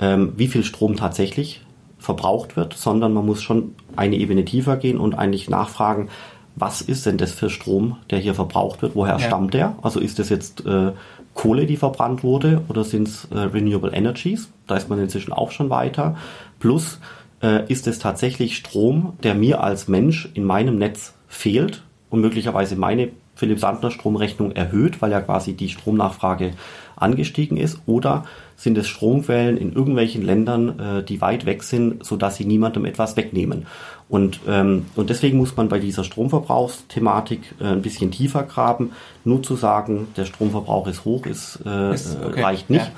ähm, 0.00 0.32
wie 0.36 0.48
viel 0.48 0.64
Strom 0.64 0.96
tatsächlich 0.96 1.62
verbraucht 1.98 2.56
wird, 2.56 2.74
sondern 2.74 3.14
man 3.14 3.24
muss 3.24 3.42
schon 3.42 3.76
eine 3.94 4.16
Ebene 4.16 4.44
tiefer 4.44 4.76
gehen 4.76 4.98
und 4.98 5.14
eigentlich 5.14 5.48
nachfragen, 5.48 6.08
was 6.56 6.80
ist 6.80 7.06
denn 7.06 7.18
das 7.18 7.30
für 7.30 7.48
Strom, 7.48 7.98
der 8.10 8.18
hier 8.18 8.34
verbraucht 8.34 8.82
wird? 8.82 8.96
Woher 8.96 9.18
ja. 9.18 9.20
stammt 9.20 9.54
der? 9.54 9.76
Also 9.82 10.00
ist 10.00 10.18
das 10.18 10.30
jetzt 10.30 10.66
äh, 10.66 10.92
Kohle, 11.34 11.66
die 11.66 11.76
verbrannt 11.76 12.24
wurde, 12.24 12.62
oder 12.68 12.82
sind 12.82 13.06
es 13.06 13.28
äh, 13.30 13.38
Renewable 13.38 13.92
Energies? 13.92 14.48
Da 14.66 14.76
ist 14.76 14.88
man 14.88 14.98
inzwischen 14.98 15.32
auch 15.32 15.52
schon 15.52 15.70
weiter. 15.70 16.16
Plus, 16.58 16.98
äh, 17.42 17.70
ist 17.70 17.86
es 17.86 17.98
tatsächlich 17.98 18.56
Strom, 18.56 19.14
der 19.22 19.34
mir 19.34 19.62
als 19.62 19.88
Mensch 19.88 20.28
in 20.34 20.44
meinem 20.44 20.78
Netz 20.78 21.14
fehlt 21.28 21.82
und 22.10 22.20
möglicherweise 22.20 22.76
meine 22.76 23.10
Philipp 23.34 23.60
Sandner 23.60 23.90
Stromrechnung 23.90 24.52
erhöht, 24.52 25.02
weil 25.02 25.12
ja 25.12 25.20
quasi 25.20 25.52
die 25.52 25.68
Stromnachfrage 25.68 26.52
angestiegen 26.96 27.58
ist, 27.58 27.78
oder 27.84 28.24
sind 28.56 28.78
es 28.78 28.88
Stromquellen 28.88 29.58
in 29.58 29.74
irgendwelchen 29.74 30.22
Ländern, 30.22 30.78
äh, 30.80 31.02
die 31.02 31.20
weit 31.20 31.44
weg 31.44 31.62
sind, 31.62 32.04
sodass 32.04 32.36
sie 32.36 32.46
niemandem 32.46 32.86
etwas 32.86 33.16
wegnehmen. 33.18 33.66
Und, 34.08 34.40
ähm, 34.48 34.86
und 34.94 35.10
deswegen 35.10 35.36
muss 35.36 35.56
man 35.56 35.68
bei 35.68 35.78
dieser 35.78 36.04
Stromverbrauchsthematik 36.04 37.54
äh, 37.60 37.64
ein 37.64 37.82
bisschen 37.82 38.10
tiefer 38.10 38.44
graben. 38.44 38.92
Nur 39.24 39.42
zu 39.42 39.56
sagen, 39.56 40.08
der 40.16 40.24
Stromverbrauch 40.24 40.86
ist 40.86 41.04
hoch, 41.04 41.26
ist, 41.26 41.58
äh, 41.66 41.92
ist 41.92 42.16
okay. 42.24 42.42
reicht 42.42 42.70
nicht. 42.70 42.86
Ja. 42.86 42.92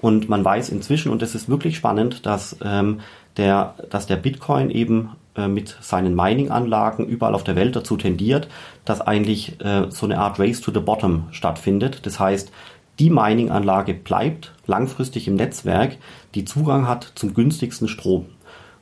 Und 0.00 0.28
man 0.28 0.44
weiß 0.44 0.70
inzwischen, 0.70 1.12
und 1.12 1.20
das 1.22 1.34
ist 1.34 1.48
wirklich 1.48 1.76
spannend, 1.76 2.26
dass 2.26 2.56
ähm, 2.64 3.00
der, 3.36 3.74
dass 3.90 4.06
der 4.06 4.16
Bitcoin 4.16 4.70
eben 4.70 5.10
äh, 5.34 5.48
mit 5.48 5.76
seinen 5.80 6.14
Mining-Anlagen 6.14 7.06
überall 7.06 7.34
auf 7.34 7.44
der 7.44 7.56
Welt 7.56 7.74
dazu 7.74 7.96
tendiert, 7.96 8.48
dass 8.84 9.00
eigentlich 9.00 9.60
äh, 9.60 9.90
so 9.90 10.06
eine 10.06 10.18
Art 10.18 10.38
Race 10.38 10.60
to 10.60 10.72
the 10.72 10.80
Bottom 10.80 11.24
stattfindet. 11.30 12.04
Das 12.04 12.20
heißt, 12.20 12.52
die 12.98 13.10
Mining-Anlage 13.10 13.94
bleibt 13.94 14.52
langfristig 14.66 15.26
im 15.28 15.36
Netzwerk, 15.36 15.96
die 16.34 16.44
Zugang 16.44 16.86
hat 16.86 17.12
zum 17.14 17.34
günstigsten 17.34 17.88
Strom. 17.88 18.26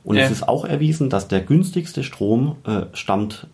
Und 0.03 0.17
ja. 0.17 0.23
es 0.23 0.31
ist 0.31 0.47
auch 0.47 0.65
erwiesen, 0.65 1.09
dass 1.09 1.27
der 1.27 1.41
günstigste 1.41 2.03
Strom 2.03 2.57
äh, 2.65 2.81
stammt 2.93 3.47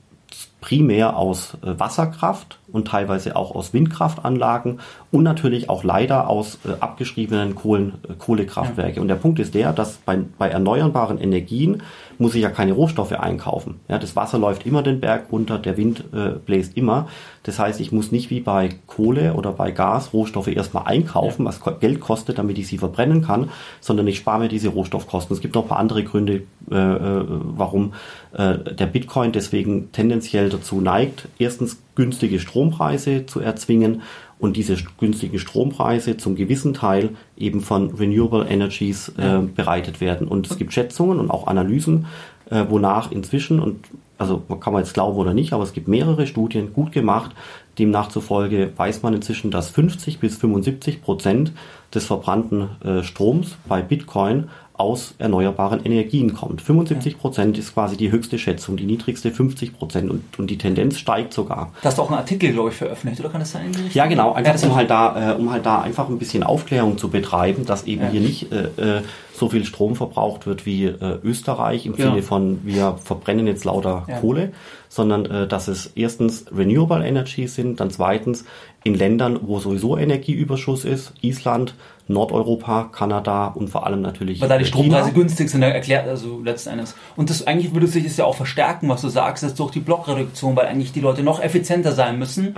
primär 0.61 1.17
aus 1.17 1.55
äh, 1.61 1.79
Wasserkraft 1.79 2.59
und 2.71 2.87
teilweise 2.87 3.35
auch 3.35 3.55
aus 3.55 3.73
Windkraftanlagen 3.73 4.79
und 5.11 5.23
natürlich 5.23 5.69
auch 5.69 5.83
leider 5.83 6.29
aus 6.29 6.59
äh, 6.65 6.73
abgeschriebenen 6.79 7.55
Kohlen, 7.55 7.93
äh, 8.07 8.13
Kohlekraftwerke. 8.17 8.97
Ja. 8.97 9.01
Und 9.01 9.07
der 9.07 9.15
Punkt 9.15 9.39
ist 9.39 9.53
der, 9.53 9.71
dass 9.73 9.97
bei, 9.97 10.19
bei 10.37 10.49
erneuerbaren 10.49 11.17
Energien 11.17 11.81
muss 12.17 12.35
ich 12.35 12.41
ja 12.41 12.49
keine 12.49 12.73
Rohstoffe 12.73 13.13
einkaufen. 13.13 13.75
Ja, 13.87 13.99
das 13.99 14.15
Wasser 14.15 14.39
läuft 14.39 14.65
immer 14.65 14.81
den 14.81 14.99
Berg 14.99 15.31
runter, 15.31 15.59
der 15.59 15.77
Wind 15.77 16.03
äh, 16.13 16.31
bläst 16.45 16.75
immer. 16.75 17.07
Das 17.43 17.59
heißt, 17.59 17.79
ich 17.79 17.91
muss 17.91 18.11
nicht 18.11 18.29
wie 18.29 18.39
bei 18.39 18.69
Kohle 18.87 19.33
oder 19.33 19.51
bei 19.51 19.71
Gas 19.71 20.13
Rohstoffe 20.13 20.47
erstmal 20.47 20.87
einkaufen, 20.87 21.45
ja. 21.45 21.49
was 21.49 21.79
Geld 21.79 21.99
kostet, 21.99 22.37
damit 22.37 22.57
ich 22.57 22.67
sie 22.67 22.77
verbrennen 22.77 23.21
kann, 23.21 23.49
sondern 23.79 24.07
ich 24.07 24.17
spare 24.17 24.39
mir 24.39 24.49
diese 24.49 24.69
Rohstoffkosten. 24.69 25.35
Es 25.35 25.41
gibt 25.41 25.55
noch 25.55 25.63
ein 25.63 25.69
paar 25.69 25.79
andere 25.79 26.03
Gründe, 26.03 26.43
äh, 26.71 26.75
äh 26.75 27.23
warum 27.27 27.93
äh, 28.33 28.57
der 28.57 28.87
Bitcoin 28.87 29.31
deswegen 29.31 29.91
tendenziell 29.91 30.49
dazu 30.49 30.81
neigt, 30.81 31.27
erstens 31.39 31.77
günstige 31.97 32.39
Strompreise 32.39 33.25
zu 33.25 33.41
erzwingen 33.41 34.03
und 34.39 34.55
diese 34.55 34.77
günstigen 34.99 35.39
Strompreise 35.39 36.15
zum 36.15 36.35
gewissen 36.35 36.73
Teil 36.73 37.09
eben 37.35 37.59
von 37.59 37.89
Renewable 37.95 38.45
Energies 38.47 39.09
äh, 39.17 39.39
bereitet 39.39 39.99
werden. 39.99 40.27
Und 40.27 40.49
es 40.49 40.57
gibt 40.57 40.73
Schätzungen 40.73 41.19
und 41.19 41.31
auch 41.31 41.47
Analysen, 41.47 42.05
äh, 42.49 42.63
wonach 42.69 43.11
inzwischen, 43.11 43.59
und 43.59 43.87
also 44.19 44.37
kann 44.37 44.73
man 44.73 44.83
jetzt 44.83 44.93
glauben 44.93 45.17
oder 45.17 45.33
nicht, 45.33 45.53
aber 45.53 45.63
es 45.63 45.73
gibt 45.73 45.87
mehrere 45.87 46.27
Studien 46.27 46.71
gut 46.71 46.91
gemacht, 46.91 47.31
demnach 47.79 48.09
zufolge 48.09 48.71
weiß 48.75 49.01
man 49.01 49.13
inzwischen, 49.13 49.51
dass 49.51 49.69
50 49.69 50.19
bis 50.19 50.37
75 50.37 51.01
Prozent 51.01 51.51
des 51.93 52.05
verbrannten 52.05 52.69
äh, 52.83 53.03
Stroms 53.03 53.57
bei 53.67 53.81
Bitcoin 53.81 54.49
aus 54.77 55.15
erneuerbaren 55.17 55.83
Energien 55.83 56.33
kommt. 56.33 56.61
75 56.61 57.17
Prozent 57.17 57.57
ist 57.57 57.73
quasi 57.73 57.97
die 57.97 58.11
höchste 58.11 58.37
Schätzung, 58.37 58.77
die 58.77 58.85
niedrigste 58.85 59.31
50 59.31 59.75
Prozent 59.75 60.11
und, 60.11 60.23
und 60.37 60.49
die 60.49 60.57
Tendenz 60.57 60.99
steigt 60.99 61.33
sogar. 61.33 61.73
Da 61.81 61.89
hast 61.89 61.97
du 61.97 62.03
auch 62.03 62.09
einen 62.09 62.19
Artikel, 62.19 62.53
glaube 62.53 62.69
ich, 62.69 62.75
veröffentlicht, 62.75 63.19
oder 63.19 63.29
kann 63.29 63.39
das 63.39 63.51
sein? 63.51 63.75
Ja, 63.93 64.05
genau, 64.05 64.33
einfach 64.33 64.61
um 64.63 64.75
halt 64.75 64.89
da, 64.89 65.33
äh, 65.33 65.35
um 65.35 65.51
halt 65.51 65.65
da 65.65 65.81
einfach 65.81 66.09
ein 66.09 66.19
bisschen 66.19 66.43
Aufklärung 66.43 66.97
zu 66.97 67.09
betreiben, 67.09 67.65
dass 67.65 67.85
eben 67.85 68.03
ja. 68.03 68.09
hier 68.09 68.21
nicht 68.21 68.51
äh, 68.51 68.97
äh, 68.97 69.01
so 69.33 69.49
viel 69.49 69.65
Strom 69.65 69.95
verbraucht 69.95 70.45
wird 70.45 70.65
wie 70.65 70.85
äh, 70.85 71.19
Österreich 71.23 71.85
im 71.85 71.95
Sinne 71.95 72.23
von 72.23 72.59
wir 72.63 72.97
verbrennen 73.03 73.45
jetzt 73.47 73.65
lauter 73.65 74.05
ja. 74.07 74.19
Kohle, 74.19 74.51
sondern 74.89 75.25
äh, 75.25 75.47
dass 75.47 75.67
es 75.67 75.91
erstens 75.95 76.45
Renewable 76.55 77.05
Energy 77.05 77.47
sind, 77.47 77.79
dann 77.79 77.91
zweitens 77.91 78.45
in 78.83 78.95
Ländern, 78.95 79.39
wo 79.43 79.59
sowieso 79.59 79.97
Energieüberschuss 79.97 80.85
ist, 80.85 81.13
Island, 81.21 81.75
Nordeuropa, 82.07 82.89
Kanada 82.91 83.47
und 83.47 83.69
vor 83.69 83.85
allem 83.85 84.01
natürlich. 84.01 84.41
Weil 84.41 84.49
da 84.49 84.57
die 84.57 84.65
Strompreise 84.65 85.11
günstig 85.11 85.49
sind, 85.49 85.61
erklärt 85.61 86.07
also 86.07 86.41
letzten 86.41 86.69
Endes. 86.69 86.95
Und 87.15 87.29
das 87.29 87.45
eigentlich 87.45 87.73
würde 87.73 87.87
sich 87.87 88.05
das 88.05 88.17
ja 88.17 88.25
auch 88.25 88.35
verstärken, 88.35 88.89
was 88.89 89.01
du 89.01 89.09
sagst, 89.09 89.43
dass 89.43 89.55
durch 89.55 89.71
die 89.71 89.79
Blockreduktion, 89.79 90.55
weil 90.55 90.67
eigentlich 90.67 90.91
die 90.91 91.01
Leute 91.01 91.23
noch 91.23 91.41
effizienter 91.41 91.91
sein 91.91 92.17
müssen. 92.17 92.55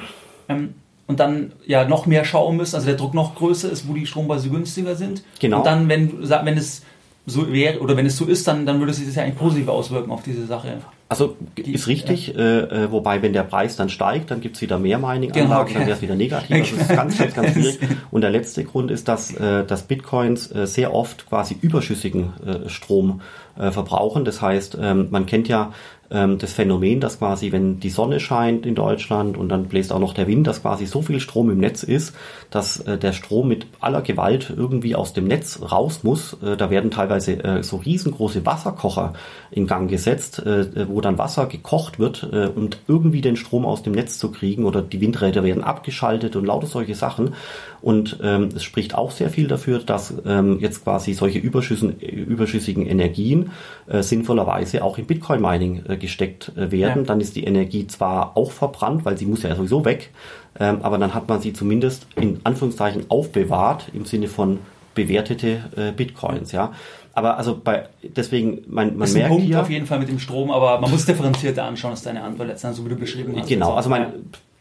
Ähm, 0.48 0.76
und 1.08 1.20
dann 1.20 1.54
ja 1.66 1.86
noch 1.86 2.06
mehr 2.06 2.24
schauen 2.24 2.56
müssen, 2.56 2.76
also 2.76 2.86
der 2.86 2.96
Druck 2.96 3.16
noch 3.16 3.34
größer 3.34 3.72
ist, 3.72 3.88
wo 3.88 3.94
die 3.94 4.06
Strompreise 4.06 4.50
günstiger 4.50 4.96
sind. 4.96 5.24
Genau. 5.40 5.58
Und 5.58 5.66
dann, 5.66 5.90
wenn, 5.90 6.30
wenn 6.30 6.58
es 6.58 6.84
so 7.26 7.52
wäre 7.52 7.80
oder 7.80 7.98
wenn 7.98 8.06
es 8.06 8.16
so 8.16 8.26
ist, 8.26 8.48
dann, 8.48 8.68
dann 8.68 8.80
würde 8.80 8.94
sich 8.94 9.08
das 9.08 9.16
ja 9.16 9.24
eigentlich 9.24 9.40
positiv 9.40 9.70
auswirken 9.70 10.12
auf 10.12 10.22
diese 10.22 10.46
Sache. 10.46 10.78
Also 11.10 11.36
ist 11.56 11.88
richtig, 11.88 12.28
ja. 12.28 12.36
äh, 12.36 12.60
äh 12.86 12.92
wobei 12.92 13.24
wenn 13.24 13.34
der 13.34 13.42
Preis 13.42 13.76
dann 13.76 13.90
steigt, 13.90 14.30
dann 14.30 14.42
gibt's 14.42 14.62
wieder 14.62 14.78
mehr 14.78 15.00
Mining-Anlagen, 15.00 15.50
genau, 15.50 15.62
okay. 15.62 15.74
dann 15.74 15.88
wäre 15.88 15.98
es 15.98 16.02
wieder 16.04 16.16
negativ. 16.16 16.56
Also 16.56 16.76
das 16.76 16.90
ist 16.90 16.90
ganz, 16.96 17.18
ganz, 17.18 17.34
ganz 17.34 17.54
schwierig. 17.54 17.80
Und 18.12 18.22
der 18.22 18.30
letzte 18.30 18.64
Grund 18.64 18.92
ist, 18.92 19.08
dass, 19.08 19.34
äh, 19.34 19.66
dass 19.66 19.84
Bitcoins 19.84 20.52
äh, 20.52 20.68
sehr 20.68 20.94
oft 20.94 21.28
quasi 21.28 21.58
überschüssigen 21.60 22.34
äh, 22.46 22.70
Strom 22.70 23.22
äh, 23.58 23.72
verbrauchen. 23.72 24.24
Das 24.24 24.42
heißt, 24.42 24.78
ähm, 24.80 25.08
man 25.10 25.26
kennt 25.26 25.48
ja 25.48 25.72
ähm, 26.12 26.38
das 26.38 26.54
Phänomen, 26.54 27.00
dass 27.00 27.20
quasi, 27.20 27.52
wenn 27.52 27.80
die 27.80 27.90
Sonne 27.90 28.20
scheint 28.20 28.66
in 28.66 28.76
Deutschland 28.76 29.38
und 29.38 29.50
dann 29.50 29.66
bläst 29.66 29.92
auch 29.92 30.00
noch 30.00 30.14
der 30.14 30.28
Wind, 30.28 30.48
dass 30.48 30.62
quasi 30.62 30.86
so 30.86 31.02
viel 31.02 31.20
Strom 31.20 31.50
im 31.50 31.60
Netz 31.60 31.84
ist, 31.84 32.16
dass 32.50 32.80
äh, 32.82 32.98
der 32.98 33.14
Strom 33.14 33.48
mit 33.48 33.68
aller 33.80 34.02
Gewalt 34.02 34.54
irgendwie 34.56 34.96
aus 34.96 35.14
dem 35.14 35.26
Netz 35.26 35.60
raus 35.62 36.04
muss. 36.04 36.38
Äh, 36.42 36.58
da 36.58 36.70
werden 36.70 36.92
teilweise 36.92 37.44
äh, 37.44 37.64
so 37.64 37.78
riesengroße 37.78 38.46
Wasserkocher 38.46 39.14
in 39.52 39.68
Gang 39.68 39.90
gesetzt, 39.90 40.40
äh, 40.40 40.88
wo 40.88 40.99
dann 41.02 41.18
Wasser 41.18 41.46
gekocht 41.46 42.00
wird, 42.00 42.28
äh, 42.32 42.48
um 42.48 42.70
irgendwie 42.88 43.22
den 43.22 43.36
Strom 43.36 43.66
aus 43.66 43.84
dem 43.84 43.94
Netz 43.94 44.18
zu 44.18 44.32
kriegen 44.32 44.66
oder 44.66 44.82
die 44.82 45.02
Windräder 45.02 45.44
werden 45.44 45.64
abgeschaltet 45.64 46.36
und 46.36 46.46
lauter 46.46 46.68
solche 46.68 46.96
Sachen. 46.96 47.34
Und 47.82 48.20
ähm, 48.22 48.50
es 48.56 48.64
spricht 48.64 48.96
auch 48.96 49.12
sehr 49.12 49.30
viel 49.30 49.48
dafür, 49.48 49.80
dass 49.80 50.14
ähm, 50.26 50.60
jetzt 50.60 50.84
quasi 50.84 51.14
solche 51.14 51.40
überschüssigen 51.40 52.86
Energien 52.86 53.52
äh, 53.88 54.04
sinnvollerweise 54.04 54.84
auch 54.84 54.98
im 54.98 55.06
Bitcoin-Mining 55.06 55.84
äh, 55.88 55.98
gesteckt 55.98 56.52
äh, 56.56 56.72
werden. 56.72 57.04
Ja. 57.04 57.08
Dann 57.08 57.22
ist 57.22 57.36
die 57.36 57.44
Energie 57.44 57.88
zwar 57.88 58.36
auch 58.36 58.52
verbrannt, 58.52 59.06
weil 59.06 59.18
sie 59.18 59.26
muss 59.26 59.44
ja 59.44 59.56
sowieso 59.56 59.86
weg, 59.86 60.12
ähm, 60.60 60.80
aber 60.82 60.98
dann 60.98 61.14
hat 61.14 61.30
man 61.30 61.42
sie 61.42 61.54
zumindest 61.54 62.08
in 62.16 62.40
Anführungszeichen 62.44 63.06
aufbewahrt 63.10 63.88
im 63.94 64.06
Sinne 64.06 64.28
von 64.28 64.60
bewertete 64.96 65.64
äh, 65.76 65.92
Bitcoins, 65.92 66.52
ja. 66.52 66.74
Aber 67.14 67.38
also 67.38 67.60
bei 67.62 67.88
deswegen 68.04 68.62
man, 68.68 68.98
man 68.98 69.08
ist 69.08 69.14
merkt 69.14 69.26
ein 69.26 69.32
Punkt 69.32 69.46
hier 69.46 69.62
auf 69.62 69.70
jeden 69.70 69.86
Fall 69.86 70.00
mit 70.00 70.10
dem 70.10 70.20
Strom, 70.20 70.52
aber 70.52 70.80
man 70.80 70.92
muss 70.92 71.06
differenzierter 71.06 71.64
anschauen, 71.64 71.94
ist 71.94 72.06
deine 72.06 72.24
Antwort 72.24 72.48
letztendlich, 72.48 72.78
so 72.78 72.86
wie 72.86 72.94
du 72.94 72.96
beschrieben 72.96 73.36
hast. 73.38 73.48
Genau, 73.48 73.74
also 73.74 73.90
mein 73.90 74.14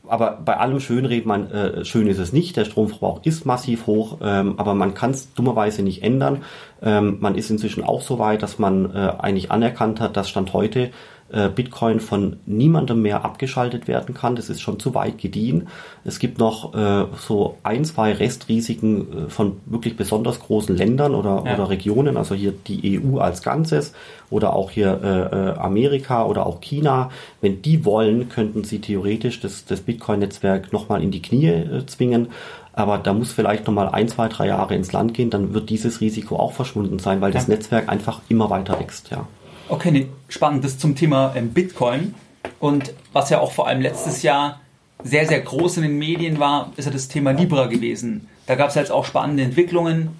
aber 0.08 0.38
bei 0.44 0.56
allem 0.56 0.80
Schönreden, 0.80 1.28
man, 1.28 1.50
äh, 1.50 1.84
schön 1.84 2.08
ist 2.08 2.18
es 2.18 2.32
nicht. 2.32 2.56
Der 2.56 2.64
Stromverbrauch 2.64 3.20
ist 3.24 3.44
massiv 3.44 3.86
hoch, 3.86 4.18
ähm, 4.22 4.54
aber 4.58 4.74
man 4.74 4.94
kann 4.94 5.10
es 5.10 5.32
dummerweise 5.34 5.82
nicht 5.82 6.02
ändern. 6.02 6.42
Ähm, 6.82 7.18
man 7.20 7.34
ist 7.34 7.50
inzwischen 7.50 7.84
auch 7.84 8.00
so 8.00 8.18
weit, 8.18 8.42
dass 8.42 8.58
man 8.58 8.94
äh, 8.94 9.12
eigentlich 9.18 9.50
anerkannt 9.50 10.00
hat, 10.00 10.16
dass 10.16 10.28
Stand 10.28 10.52
heute 10.52 10.90
äh, 11.30 11.48
Bitcoin 11.48 12.00
von 12.00 12.36
niemandem 12.46 13.02
mehr 13.02 13.24
abgeschaltet 13.24 13.88
werden 13.88 14.14
kann. 14.14 14.36
Das 14.36 14.48
ist 14.48 14.60
schon 14.60 14.80
zu 14.80 14.94
weit 14.94 15.18
gediehen. 15.18 15.68
Es 16.04 16.18
gibt 16.18 16.38
noch 16.38 16.74
äh, 16.74 17.06
so 17.18 17.56
ein, 17.62 17.84
zwei 17.84 18.12
Restrisiken 18.12 19.26
äh, 19.26 19.30
von 19.30 19.60
wirklich 19.66 19.96
besonders 19.96 20.40
großen 20.40 20.76
Ländern 20.76 21.14
oder, 21.14 21.44
ja. 21.44 21.54
oder 21.54 21.68
Regionen, 21.68 22.16
also 22.16 22.34
hier 22.34 22.52
die 22.52 23.00
EU 23.00 23.18
als 23.18 23.42
Ganzes 23.42 23.92
oder 24.30 24.54
auch 24.54 24.70
hier 24.70 25.00
äh, 25.02 25.36
äh, 25.36 25.58
Amerika 25.58 26.24
oder 26.24 26.46
auch 26.46 26.60
China. 26.60 27.10
Wenn 27.40 27.62
die 27.62 27.84
wollen, 27.84 28.28
könnten 28.28 28.64
sie 28.64 28.80
theoretisch 28.80 29.40
das, 29.40 29.64
das 29.64 29.80
Bitcoin-Netzwerk 29.80 30.72
nochmal 30.72 31.02
in 31.02 31.10
die 31.10 31.22
Knie 31.22 31.48
äh, 31.48 31.86
zwingen. 31.86 32.28
Aber 32.72 32.96
da 32.96 33.12
muss 33.12 33.32
vielleicht 33.32 33.66
nochmal 33.66 33.88
ein, 33.88 34.06
zwei, 34.06 34.28
drei 34.28 34.46
Jahre 34.46 34.76
ins 34.76 34.92
Land 34.92 35.12
gehen, 35.12 35.30
dann 35.30 35.52
wird 35.52 35.68
dieses 35.68 36.00
Risiko 36.00 36.36
auch 36.36 36.52
verschwunden 36.52 37.00
sein, 37.00 37.20
weil 37.20 37.32
das 37.32 37.48
Netzwerk 37.48 37.88
einfach 37.88 38.20
immer 38.28 38.50
weiter 38.50 38.78
wächst, 38.78 39.10
ja. 39.10 39.26
Okay, 39.70 39.90
nee, 39.90 40.08
spannend. 40.28 40.64
Das 40.64 40.78
zum 40.78 40.94
Thema 40.94 41.34
ähm, 41.36 41.50
Bitcoin. 41.50 42.14
Und 42.58 42.94
was 43.12 43.28
ja 43.28 43.40
auch 43.40 43.52
vor 43.52 43.68
allem 43.68 43.82
letztes 43.82 44.22
Jahr 44.22 44.60
sehr, 45.04 45.26
sehr 45.26 45.40
groß 45.40 45.76
in 45.76 45.82
den 45.82 45.98
Medien 45.98 46.38
war, 46.40 46.72
ist 46.76 46.86
ja 46.86 46.90
das 46.90 47.08
Thema 47.08 47.32
Libra 47.32 47.66
gewesen. 47.66 48.28
Da 48.46 48.54
gab 48.54 48.70
es 48.70 48.74
jetzt 48.74 48.90
auch 48.90 49.04
spannende 49.04 49.42
Entwicklungen, 49.42 50.16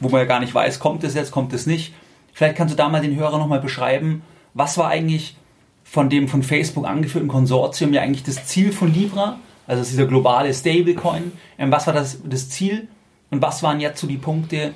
wo 0.00 0.08
man 0.08 0.20
ja 0.20 0.26
gar 0.26 0.40
nicht 0.40 0.54
weiß, 0.54 0.80
kommt 0.80 1.04
es 1.04 1.14
jetzt, 1.14 1.30
kommt 1.30 1.52
es 1.52 1.66
nicht. 1.66 1.94
Vielleicht 2.32 2.56
kannst 2.56 2.74
du 2.74 2.76
da 2.76 2.88
mal 2.88 3.00
den 3.00 3.14
Hörer 3.14 3.38
nochmal 3.38 3.60
beschreiben, 3.60 4.22
was 4.54 4.76
war 4.76 4.88
eigentlich 4.88 5.36
von 5.84 6.10
dem 6.10 6.26
von 6.26 6.42
Facebook 6.42 6.86
angeführten 6.86 7.28
Konsortium 7.28 7.92
ja 7.92 8.02
eigentlich 8.02 8.24
das 8.24 8.46
Ziel 8.46 8.72
von 8.72 8.92
Libra, 8.92 9.38
also 9.66 9.84
dieser 9.84 10.06
globale 10.06 10.52
Stablecoin. 10.52 11.32
Ähm, 11.58 11.70
was 11.70 11.86
war 11.86 11.94
das, 11.94 12.18
das 12.24 12.50
Ziel 12.50 12.88
und 13.30 13.40
was 13.40 13.62
waren 13.62 13.80
jetzt 13.80 14.00
so 14.00 14.08
die 14.08 14.18
Punkte, 14.18 14.72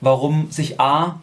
warum 0.00 0.50
sich 0.50 0.80
A, 0.80 1.20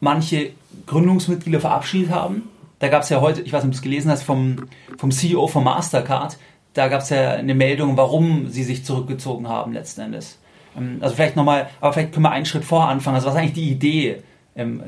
manche 0.00 0.52
Gründungsmitglieder 0.86 1.60
verabschiedet 1.60 2.10
haben. 2.10 2.42
Da 2.78 2.88
gab 2.88 3.02
es 3.02 3.08
ja 3.08 3.20
heute, 3.20 3.42
ich 3.42 3.52
weiß 3.52 3.64
nicht, 3.64 3.68
ob 3.68 3.72
du 3.72 3.76
es 3.78 3.82
gelesen 3.82 4.10
hast, 4.10 4.22
vom, 4.22 4.66
vom 4.98 5.10
CEO 5.10 5.46
von 5.46 5.64
Mastercard, 5.64 6.36
da 6.74 6.88
gab 6.88 7.02
es 7.02 7.10
ja 7.10 7.30
eine 7.30 7.54
Meldung, 7.54 7.96
warum 7.96 8.48
sie 8.48 8.64
sich 8.64 8.84
zurückgezogen 8.84 9.48
haben 9.48 9.72
letzten 9.72 10.02
Endes. 10.02 10.38
Ähm, 10.76 10.98
also 11.00 11.14
vielleicht 11.14 11.36
nochmal, 11.36 11.68
aber 11.80 11.92
vielleicht 11.92 12.12
können 12.12 12.24
wir 12.24 12.32
einen 12.32 12.46
Schritt 12.46 12.64
vorher 12.64 12.90
anfangen. 12.90 13.14
Also 13.14 13.28
was 13.28 13.34
ist 13.34 13.40
eigentlich 13.40 13.54
die 13.54 13.70
Idee 13.70 14.22
ähm, 14.56 14.82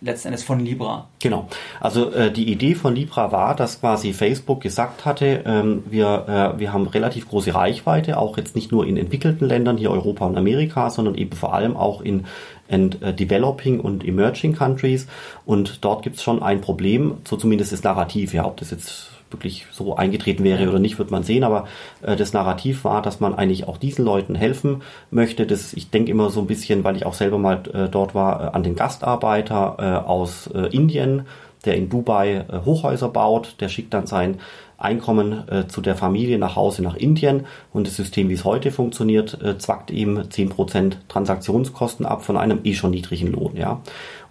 letzten 0.00 0.28
Endes 0.28 0.44
von 0.44 0.60
Libra? 0.60 1.08
Genau. 1.18 1.48
Also 1.80 2.12
äh, 2.12 2.30
die 2.30 2.50
Idee 2.50 2.76
von 2.76 2.94
Libra 2.94 3.32
war, 3.32 3.56
dass 3.56 3.80
quasi 3.80 4.12
Facebook 4.12 4.60
gesagt 4.60 5.04
hatte, 5.04 5.42
ähm, 5.44 5.82
wir, 5.90 6.54
äh, 6.56 6.58
wir 6.60 6.72
haben 6.72 6.86
relativ 6.86 7.28
große 7.28 7.54
Reichweite, 7.54 8.18
auch 8.18 8.36
jetzt 8.36 8.54
nicht 8.54 8.70
nur 8.70 8.86
in 8.86 8.96
entwickelten 8.96 9.46
Ländern, 9.46 9.76
hier 9.76 9.90
Europa 9.90 10.24
und 10.26 10.36
Amerika, 10.36 10.90
sondern 10.90 11.16
eben 11.16 11.36
vor 11.36 11.54
allem 11.54 11.76
auch 11.76 12.00
in 12.00 12.24
and 12.72 13.02
uh, 13.02 13.12
Developing 13.12 13.80
und 13.80 14.04
Emerging 14.04 14.54
Countries. 14.54 15.06
Und 15.44 15.84
dort 15.84 16.02
gibt 16.02 16.16
es 16.16 16.22
schon 16.22 16.42
ein 16.42 16.60
Problem, 16.60 17.14
so 17.28 17.36
zumindest 17.36 17.72
das 17.72 17.82
Narrativ, 17.82 18.34
ja, 18.34 18.44
ob 18.44 18.56
das 18.56 18.70
jetzt 18.70 19.10
wirklich 19.32 19.66
so 19.72 19.96
eingetreten 19.96 20.44
wäre 20.44 20.68
oder 20.68 20.78
nicht, 20.78 20.98
wird 20.98 21.10
man 21.10 21.22
sehen. 21.22 21.44
Aber 21.44 21.66
äh, 22.02 22.16
das 22.16 22.32
Narrativ 22.32 22.84
war, 22.84 23.02
dass 23.02 23.20
man 23.20 23.34
eigentlich 23.34 23.66
auch 23.66 23.78
diesen 23.78 24.04
Leuten 24.04 24.34
helfen 24.34 24.82
möchte. 25.10 25.46
Das, 25.46 25.72
ich 25.72 25.90
denke 25.90 26.10
immer 26.10 26.30
so 26.30 26.40
ein 26.40 26.46
bisschen, 26.46 26.84
weil 26.84 26.96
ich 26.96 27.06
auch 27.06 27.14
selber 27.14 27.38
mal 27.38 27.62
äh, 27.72 27.88
dort 27.88 28.14
war, 28.14 28.42
äh, 28.42 28.54
an 28.54 28.62
den 28.62 28.76
Gastarbeiter 28.76 29.76
äh, 29.78 30.08
aus 30.08 30.48
äh, 30.48 30.66
Indien, 30.74 31.26
der 31.64 31.76
in 31.76 31.88
Dubai 31.88 32.44
äh, 32.48 32.64
Hochhäuser 32.64 33.08
baut. 33.08 33.56
Der 33.60 33.68
schickt 33.68 33.94
dann 33.94 34.06
sein 34.06 34.38
Einkommen 34.78 35.48
äh, 35.48 35.68
zu 35.68 35.80
der 35.80 35.94
Familie 35.94 36.38
nach 36.38 36.56
Hause 36.56 36.82
nach 36.82 36.96
Indien 36.96 37.46
und 37.72 37.86
das 37.86 37.96
System, 37.96 38.28
wie 38.28 38.34
es 38.34 38.44
heute 38.44 38.72
funktioniert, 38.72 39.40
äh, 39.40 39.56
zwackt 39.56 39.92
ihm 39.92 40.18
10% 40.18 40.94
Transaktionskosten 41.08 42.04
ab 42.04 42.24
von 42.24 42.36
einem 42.36 42.60
eh 42.64 42.74
schon 42.74 42.90
niedrigen 42.90 43.30
Lohn. 43.30 43.56
Ja. 43.56 43.80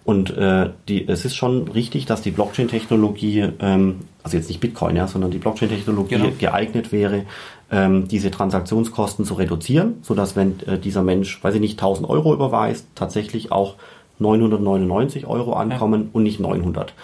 Und 0.04 0.36
äh, 0.36 0.70
die, 0.88 1.06
es 1.08 1.24
ist 1.24 1.36
schon 1.36 1.68
richtig, 1.68 2.06
dass 2.06 2.22
die 2.22 2.32
Blockchain-Technologie, 2.32 3.52
ähm, 3.60 4.00
also 4.22 4.36
jetzt 4.36 4.48
nicht 4.48 4.60
Bitcoin, 4.60 4.96
ja, 4.96 5.06
sondern 5.06 5.30
die 5.30 5.38
Blockchain-Technologie 5.38 6.16
genau. 6.16 6.32
geeignet 6.38 6.92
wäre, 6.92 7.24
ähm, 7.70 8.08
diese 8.08 8.30
Transaktionskosten 8.30 9.24
zu 9.24 9.34
reduzieren, 9.34 9.98
sodass 10.02 10.34
wenn 10.34 10.60
äh, 10.66 10.78
dieser 10.78 11.02
Mensch, 11.02 11.42
weiß 11.42 11.54
ich 11.54 11.60
nicht, 11.60 11.78
1000 11.78 12.08
Euro 12.10 12.34
überweist, 12.34 12.86
tatsächlich 12.94 13.52
auch 13.52 13.76
999 14.22 15.26
Euro 15.26 15.52
ankommen 15.54 16.02
ja. 16.04 16.08
und 16.12 16.22
nicht 16.22 16.40
900. 16.40 16.94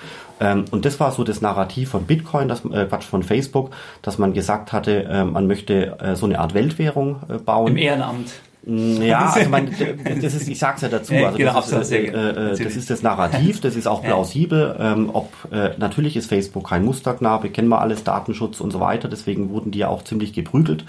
Ähm, 0.41 0.65
und 0.71 0.85
das 0.85 1.01
war 1.01 1.11
so 1.13 1.25
das 1.25 1.41
Narrativ 1.41 1.91
von 1.91 2.05
Bitcoin, 2.05 2.49
das 2.49 2.65
äh, 2.65 2.87
Quatsch 2.87 3.05
von 3.05 3.23
Facebook, 3.23 3.71
dass 4.03 4.19
man 4.19 4.33
gesagt 4.33 4.73
hatte, 4.73 5.05
äh, 5.05 5.25
man 5.25 5.47
möchte 5.47 5.99
äh, 6.01 6.15
so 6.15 6.27
eine 6.27 6.39
Art 6.39 6.55
Weltwährung 6.55 7.17
äh, 7.29 7.39
bauen. 7.39 7.73
Im 7.73 7.77
Ehrenamt. 7.77 8.33
Mm, 8.65 9.03
ja, 9.03 9.31
also 9.31 9.49
man, 9.49 9.71
das 10.23 10.35
ist, 10.35 10.49
ich 10.49 10.59
sag's 10.59 10.83
ja 10.83 10.89
dazu, 10.89 11.15
also 11.15 11.39
genau, 11.39 11.55
das, 11.55 11.73
ist, 11.73 11.93
äh, 11.93 12.07
äh, 12.07 12.57
das 12.57 12.77
ist 12.77 12.91
das 12.91 13.03
Narrativ, 13.03 13.61
das 13.61 13.77
ist 13.77 13.87
auch 13.87 14.03
plausibel. 14.03 14.77
Ähm, 14.79 15.11
ob 15.13 15.33
äh, 15.53 15.71
natürlich 15.79 16.17
ist 16.17 16.29
Facebook 16.29 16.69
kein 16.69 16.85
Musterknabe, 16.85 17.51
kennen 17.51 17.69
wir 17.69 17.81
alles, 17.81 18.05
Datenschutz 18.05 18.61
und 18.61 18.71
so 18.71 18.81
weiter, 18.81 19.09
deswegen 19.09 19.51
wurden 19.51 19.71
die 19.71 19.79
ja 19.79 19.89
auch 19.89 20.03
ziemlich 20.03 20.33
geprügelt 20.33 20.85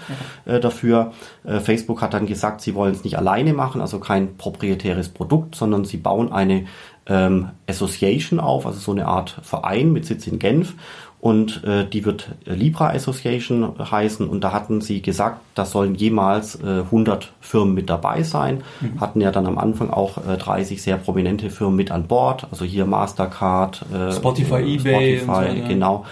äh, 0.46 0.60
dafür. 0.60 1.12
Äh, 1.44 1.60
Facebook 1.60 2.02
hat 2.02 2.14
dann 2.14 2.26
gesagt, 2.26 2.60
sie 2.60 2.74
wollen 2.74 2.92
es 2.92 3.04
nicht 3.04 3.16
alleine 3.16 3.52
machen, 3.52 3.80
also 3.80 4.00
kein 4.00 4.36
proprietäres 4.36 5.08
Produkt, 5.08 5.54
sondern 5.54 5.84
sie 5.84 5.96
bauen 5.96 6.32
eine 6.32 6.66
ähm, 7.06 7.50
Association 7.68 8.40
auf, 8.40 8.66
also 8.66 8.78
so 8.78 8.92
eine 8.92 9.06
Art 9.06 9.40
Verein 9.42 9.92
mit 9.92 10.06
Sitz 10.06 10.26
in 10.26 10.38
Genf 10.38 10.74
und 11.20 11.64
äh, 11.64 11.84
die 11.84 12.06
wird 12.06 12.28
Libra 12.46 12.90
Association 12.90 13.74
heißen 13.78 14.26
und 14.26 14.42
da 14.42 14.52
hatten 14.52 14.80
sie 14.80 15.02
gesagt, 15.02 15.40
da 15.54 15.66
sollen 15.66 15.94
jemals 15.94 16.56
äh, 16.62 16.80
100 16.80 17.32
Firmen 17.40 17.74
mit 17.74 17.90
dabei 17.90 18.22
sein. 18.22 18.62
Mhm. 18.80 19.00
Hatten 19.00 19.20
ja 19.20 19.30
dann 19.30 19.46
am 19.46 19.58
Anfang 19.58 19.90
auch 19.90 20.16
äh, 20.26 20.38
30 20.38 20.80
sehr 20.80 20.96
prominente 20.96 21.50
Firmen 21.50 21.76
mit 21.76 21.90
an 21.90 22.04
Bord, 22.04 22.46
also 22.50 22.64
hier 22.64 22.86
Mastercard, 22.86 23.84
äh, 23.92 24.12
Spotify, 24.12 24.54
äh, 24.54 24.74
eBay, 24.76 25.18
Spotify, 25.18 25.60
so, 25.60 25.68
genau. 25.68 26.06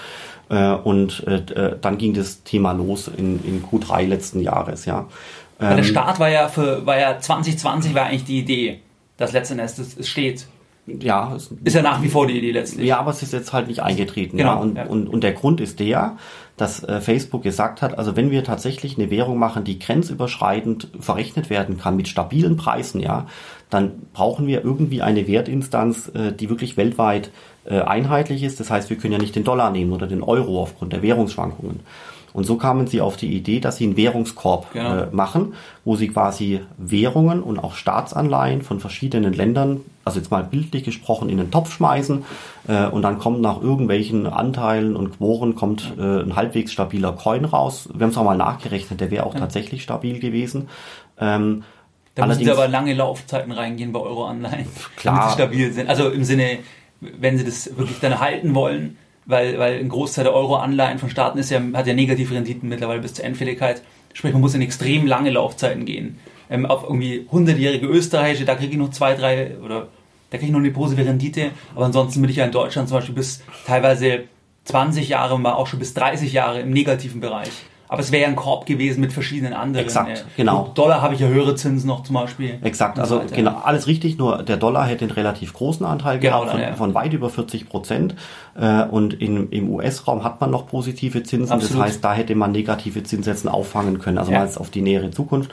Äh, 0.50 0.72
und 0.74 1.26
äh, 1.26 1.36
äh, 1.36 1.76
dann 1.80 1.96
ging 1.96 2.12
das 2.12 2.42
Thema 2.42 2.72
los 2.72 3.09
in, 3.09 3.42
in 3.44 3.64
Q3 3.64 4.06
letzten 4.06 4.40
Jahres, 4.40 4.84
ja. 4.84 5.06
Ähm, 5.59 5.76
der 5.76 5.84
Start 5.84 6.20
war 6.20 6.28
ja 6.28 6.48
für 6.48 6.84
war 6.84 6.98
ja 6.98 7.18
2020 7.18 7.94
war 7.94 8.06
eigentlich 8.06 8.24
die 8.24 8.38
Idee, 8.40 8.80
dass 9.16 9.32
letzten 9.32 9.59
Endes 9.59 9.78
es 9.78 10.06
steht 10.09 10.46
ja, 11.01 11.36
ist 11.64 11.74
ja 11.74 11.82
nach 11.82 12.03
wie 12.03 12.09
vor 12.09 12.26
die 12.26 12.39
Idee 12.39 12.53
letztlich. 12.53 12.86
Ja, 12.86 12.99
aber 12.99 13.11
es 13.11 13.22
ist 13.22 13.32
jetzt 13.32 13.53
halt 13.53 13.68
nicht 13.68 13.82
eingetreten. 13.82 14.36
Genau, 14.36 14.55
ja. 14.55 14.61
Und, 14.61 14.76
ja. 14.76 14.86
Und, 14.86 15.09
und 15.09 15.22
der 15.22 15.32
Grund 15.32 15.61
ist 15.61 15.80
der, 15.80 16.16
dass 16.57 16.82
äh, 16.82 17.01
Facebook 17.01 17.43
gesagt 17.43 17.82
hat, 17.82 17.99
also 17.99 18.16
wenn 18.16 18.30
wir 18.30 18.45
tatsächlich 18.45 18.99
eine 18.99 19.11
Währung 19.11 19.39
machen, 19.39 19.64
die 19.64 19.78
grenzüberschreitend 19.78 20.89
verrechnet 21.01 21.51
werden 21.51 21.78
kann 21.78 21.97
mit 21.97 22.09
stabilen 22.09 22.57
Preisen, 22.57 23.01
ja, 23.01 23.26
dann 23.70 24.07
brauchen 24.12 24.47
wir 24.47 24.64
irgendwie 24.64 25.03
eine 25.03 25.26
Wertinstanz, 25.28 26.11
äh, 26.14 26.32
die 26.32 26.49
wirklich 26.49 26.76
weltweit 26.76 27.30
äh, 27.64 27.80
einheitlich 27.80 28.43
ist. 28.43 28.61
Das 28.61 28.70
heißt, 28.70 28.91
wir 28.91 28.97
können 28.97 29.12
ja 29.12 29.18
nicht 29.18 29.36
den 29.36 29.45
Dollar 29.45 29.70
nehmen 29.70 29.93
oder 29.93 30.07
den 30.07 30.22
Euro 30.22 30.62
aufgrund 30.62 30.93
der 30.93 31.03
Währungsschwankungen. 31.03 31.80
Und 32.33 32.45
so 32.45 32.57
kamen 32.57 32.87
sie 32.87 33.01
auf 33.01 33.16
die 33.16 33.35
Idee, 33.35 33.61
dass 33.61 33.76
sie 33.76 33.85
einen 33.85 33.97
Währungskorb 33.97 34.72
genau. 34.72 34.95
äh, 34.95 35.07
machen, 35.11 35.55
wo 35.85 35.97
sie 35.97 36.09
quasi 36.09 36.61
Währungen 36.76 37.43
und 37.43 37.59
auch 37.59 37.74
Staatsanleihen 37.74 38.62
von 38.62 38.81
verschiedenen 38.81 39.33
Ländern, 39.33 39.81
also 40.05 40.18
jetzt 40.18 40.31
mal 40.31 40.45
bildlich 40.45 40.85
gesprochen, 40.85 41.29
in 41.29 41.39
den 41.39 41.51
Topf 41.51 41.72
schmeißen 41.72 42.24
äh, 42.68 42.87
und 42.87 43.03
dann 43.03 43.18
kommt 43.18 43.41
nach 43.41 43.61
irgendwelchen 43.61 44.26
Anteilen 44.26 44.97
und 44.97 45.16
Quoren 45.16 45.55
kommt 45.55 45.95
äh, 45.99 46.20
ein 46.22 46.37
halbwegs 46.37 46.72
stabiler 46.72 47.12
Coin 47.12 47.45
raus. 47.45 47.89
Wir 47.93 48.05
haben 48.05 48.11
es 48.11 48.16
auch 48.18 48.24
mal 48.24 48.37
nachgerechnet, 48.37 49.01
der 49.01 49.11
wäre 49.11 49.26
auch 49.26 49.35
ja. 49.35 49.41
tatsächlich 49.41 49.83
stabil 49.83 50.18
gewesen. 50.20 50.68
Ähm, 51.18 51.64
da 52.14 52.26
müssen 52.26 52.45
sie 52.45 52.51
aber 52.51 52.66
lange 52.66 52.95
Laufzeiten 52.95 53.53
reingehen 53.53 53.93
bei 53.93 54.01
Euro-Anleihen, 54.01 54.66
damit 55.05 55.22
sie 55.22 55.31
stabil 55.31 55.72
sind. 55.72 55.89
Also 55.89 56.11
im 56.11 56.24
Sinne, 56.24 56.59
wenn 57.01 57.39
sie 57.39 57.45
das 57.45 57.76
wirklich 57.76 58.01
dann 58.01 58.18
halten 58.18 58.57
wollen, 58.57 58.97
weil, 59.29 59.59
weil 59.59 59.79
ein 59.79 59.89
Großteil 59.91 60.24
der 60.24 60.35
Euro-Anleihen 60.35 60.99
von 60.99 61.11
Staaten 61.11 61.39
ist 61.39 61.51
ja, 61.51 61.61
hat 61.74 61.87
ja 61.87 61.95
negative 61.95 62.35
Renditen 62.35 62.68
mittlerweile 62.68 63.01
bis 63.01 63.14
zur 63.14 63.24
Endfälligkeit. 63.24 63.83
Sprich, 64.14 64.33
man 64.33 64.41
muss 64.41 64.55
in 64.55 64.62
extrem 64.62 65.07
lange 65.07 65.31
Laufzeiten 65.31 65.85
gehen. 65.85 66.18
Ähm, 66.51 66.64
auf 66.66 66.83
irgendwie 66.83 67.26
100-jährige 67.31 67.87
Österreichische, 67.87 68.47
da 68.47 68.55
kriege 68.55 68.72
ich 68.72 68.79
noch 68.79 68.91
zwei, 68.91 69.14
drei 69.14 69.59
oder 69.59 69.89
da 70.31 70.39
kriege 70.39 70.47
ich 70.47 70.53
noch 70.53 70.61
eine 70.61 70.70
positive 70.70 71.07
Rendite. 71.07 71.51
Aber 71.76 71.85
ansonsten 71.85 72.22
bin 72.22 72.31
ich 72.31 72.37
ja 72.37 72.47
in 72.47 72.53
Deutschland 72.53 72.89
zum 72.89 72.97
Beispiel 72.97 73.14
bis 73.14 73.43
teilweise 73.66 74.24
20 74.64 75.11
Jahre, 75.11 75.39
mal 75.39 75.53
auch 75.53 75.66
schon 75.66 75.79
bis 75.79 75.93
30 75.93 76.33
Jahre 76.33 76.61
im 76.61 76.70
negativen 76.70 77.20
Bereich. 77.20 77.53
Aber 77.89 78.01
es 78.01 78.12
wäre 78.12 78.22
ja 78.22 78.28
ein 78.28 78.36
Korb 78.36 78.66
gewesen 78.66 79.01
mit 79.01 79.12
verschiedenen 79.12 79.55
anderen. 79.55 79.84
Exakt, 79.84 80.11
äh, 80.11 80.22
genau. 80.36 80.70
Dollar 80.74 81.01
habe 81.01 81.14
ich 81.14 81.20
ja 81.20 81.28
höhere 81.28 81.55
Zinsen 81.55 81.89
noch 81.89 82.03
zum 82.03 82.14
Beispiel. 82.14 82.59
Exakt, 82.62 82.99
also 82.99 83.20
so 83.20 83.34
genau, 83.34 83.61
alles 83.64 83.86
richtig, 83.86 84.18
nur 84.18 84.43
der 84.43 84.59
Dollar 84.59 84.86
hätte 84.86 85.05
einen 85.05 85.12
relativ 85.12 85.55
großen 85.55 85.84
Anteil 85.86 86.18
genau, 86.18 86.41
gehabt, 86.41 86.53
von, 86.53 86.61
ja. 86.61 86.74
von, 86.74 86.95
weit 86.95 87.12
über 87.12 87.30
40 87.30 87.68
Prozent. 87.68 88.14
Äh, 88.59 88.84
und 88.84 89.14
in, 89.14 89.49
im 89.51 89.70
US-Raum 89.70 90.22
hat 90.22 90.41
man 90.41 90.51
noch 90.51 90.66
positive 90.66 91.22
Zinsen, 91.22 91.53
Absolut. 91.53 91.78
das 91.78 91.86
heißt, 91.93 92.05
da 92.05 92.12
hätte 92.12 92.34
man 92.34 92.53
negative 92.53 93.03
Zinssätzen 93.03 93.49
auffangen 93.49 93.99
können, 93.99 94.18
also 94.18 94.32
ja. 94.32 94.41
mal 94.41 94.51
auf 94.57 94.70
die 94.70 94.82
nähere 94.82 95.11
Zukunft. 95.11 95.51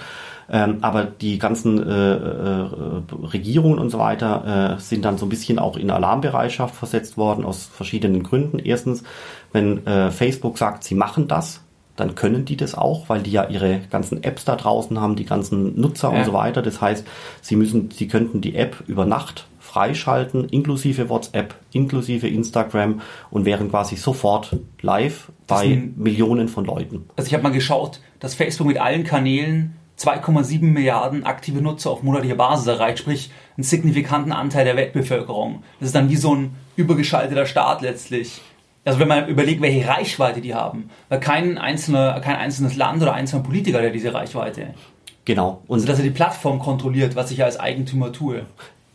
Ähm, 0.47 0.77
aber 0.81 1.05
die 1.05 1.39
ganzen 1.39 1.81
äh, 1.81 2.13
äh, 2.13 2.69
Regierungen 3.33 3.79
und 3.79 3.89
so 3.89 3.97
weiter 3.97 4.75
äh, 4.77 4.79
sind 4.79 5.03
dann 5.03 5.17
so 5.17 5.25
ein 5.25 5.29
bisschen 5.29 5.57
auch 5.57 5.75
in 5.75 5.89
Alarmbereitschaft 5.89 6.75
versetzt 6.75 7.17
worden 7.17 7.45
aus 7.45 7.65
verschiedenen 7.65 8.21
Gründen. 8.21 8.59
Erstens, 8.59 9.03
wenn 9.53 9.81
Facebook 10.11 10.57
sagt, 10.57 10.83
sie 10.83 10.95
machen 10.95 11.29
das, 11.29 11.61
dann 11.95 12.15
können 12.15 12.45
die 12.45 12.57
das 12.57 12.75
auch, 12.75 13.09
weil 13.09 13.21
die 13.21 13.31
ja 13.31 13.47
ihre 13.47 13.81
ganzen 13.89 14.23
Apps 14.23 14.45
da 14.45 14.55
draußen 14.55 14.99
haben, 14.99 15.15
die 15.15 15.25
ganzen 15.25 15.79
Nutzer 15.79 16.11
ja. 16.11 16.19
und 16.19 16.25
so 16.25 16.33
weiter. 16.33 16.61
Das 16.61 16.81
heißt, 16.81 17.05
sie 17.41 17.55
müssen, 17.55 17.89
sie 17.91 18.07
könnten 18.07 18.41
die 18.41 18.55
App 18.55 18.83
über 18.87 19.05
Nacht 19.05 19.47
freischalten, 19.59 20.47
inklusive 20.49 21.09
WhatsApp, 21.09 21.55
inklusive 21.73 22.27
Instagram 22.27 23.01
und 23.29 23.45
wären 23.45 23.69
quasi 23.69 23.95
sofort 23.95 24.55
live 24.81 25.31
bei 25.47 25.63
ein, 25.63 25.93
Millionen 25.97 26.47
von 26.47 26.65
Leuten. 26.65 27.09
Also 27.15 27.27
ich 27.27 27.33
habe 27.33 27.43
mal 27.43 27.51
geschaut, 27.51 27.99
dass 28.19 28.35
Facebook 28.35 28.67
mit 28.67 28.79
allen 28.79 29.03
Kanälen 29.03 29.75
2,7 29.99 30.61
Milliarden 30.61 31.23
aktive 31.25 31.61
Nutzer 31.61 31.91
auf 31.91 32.03
monatlicher 32.03 32.35
Basis 32.35 32.67
erreicht, 32.67 32.99
sprich 32.99 33.31
einen 33.57 33.63
signifikanten 33.63 34.31
Anteil 34.31 34.65
der 34.65 34.75
Weltbevölkerung. 34.75 35.63
Das 35.79 35.87
ist 35.87 35.95
dann 35.95 36.09
wie 36.09 36.17
so 36.17 36.35
ein 36.35 36.55
übergeschalteter 36.75 37.45
Staat 37.45 37.81
letztlich. 37.81 38.41
Also 38.86 38.99
wenn 38.99 39.07
man 39.07 39.27
überlegt, 39.27 39.61
welche 39.61 39.88
Reichweite 39.88 40.41
die 40.41 40.53
haben, 40.53 40.89
weil 41.09 41.19
kein, 41.19 41.57
einzelner, 41.57 42.19
kein 42.21 42.36
einzelnes 42.36 42.75
Land 42.75 43.01
oder 43.01 43.13
einzelner 43.13 43.43
Politiker 43.43 43.81
hat 43.81 43.93
diese 43.93 44.13
Reichweite. 44.13 44.75
Genau. 45.25 45.63
Und 45.67 45.77
also 45.77 45.88
dass 45.88 45.97
er 45.97 46.03
die 46.03 46.11
Plattform 46.11 46.59
kontrolliert, 46.59 47.15
was 47.15 47.31
ich 47.31 47.43
als 47.43 47.59
Eigentümer 47.59 48.13
tue. 48.13 48.45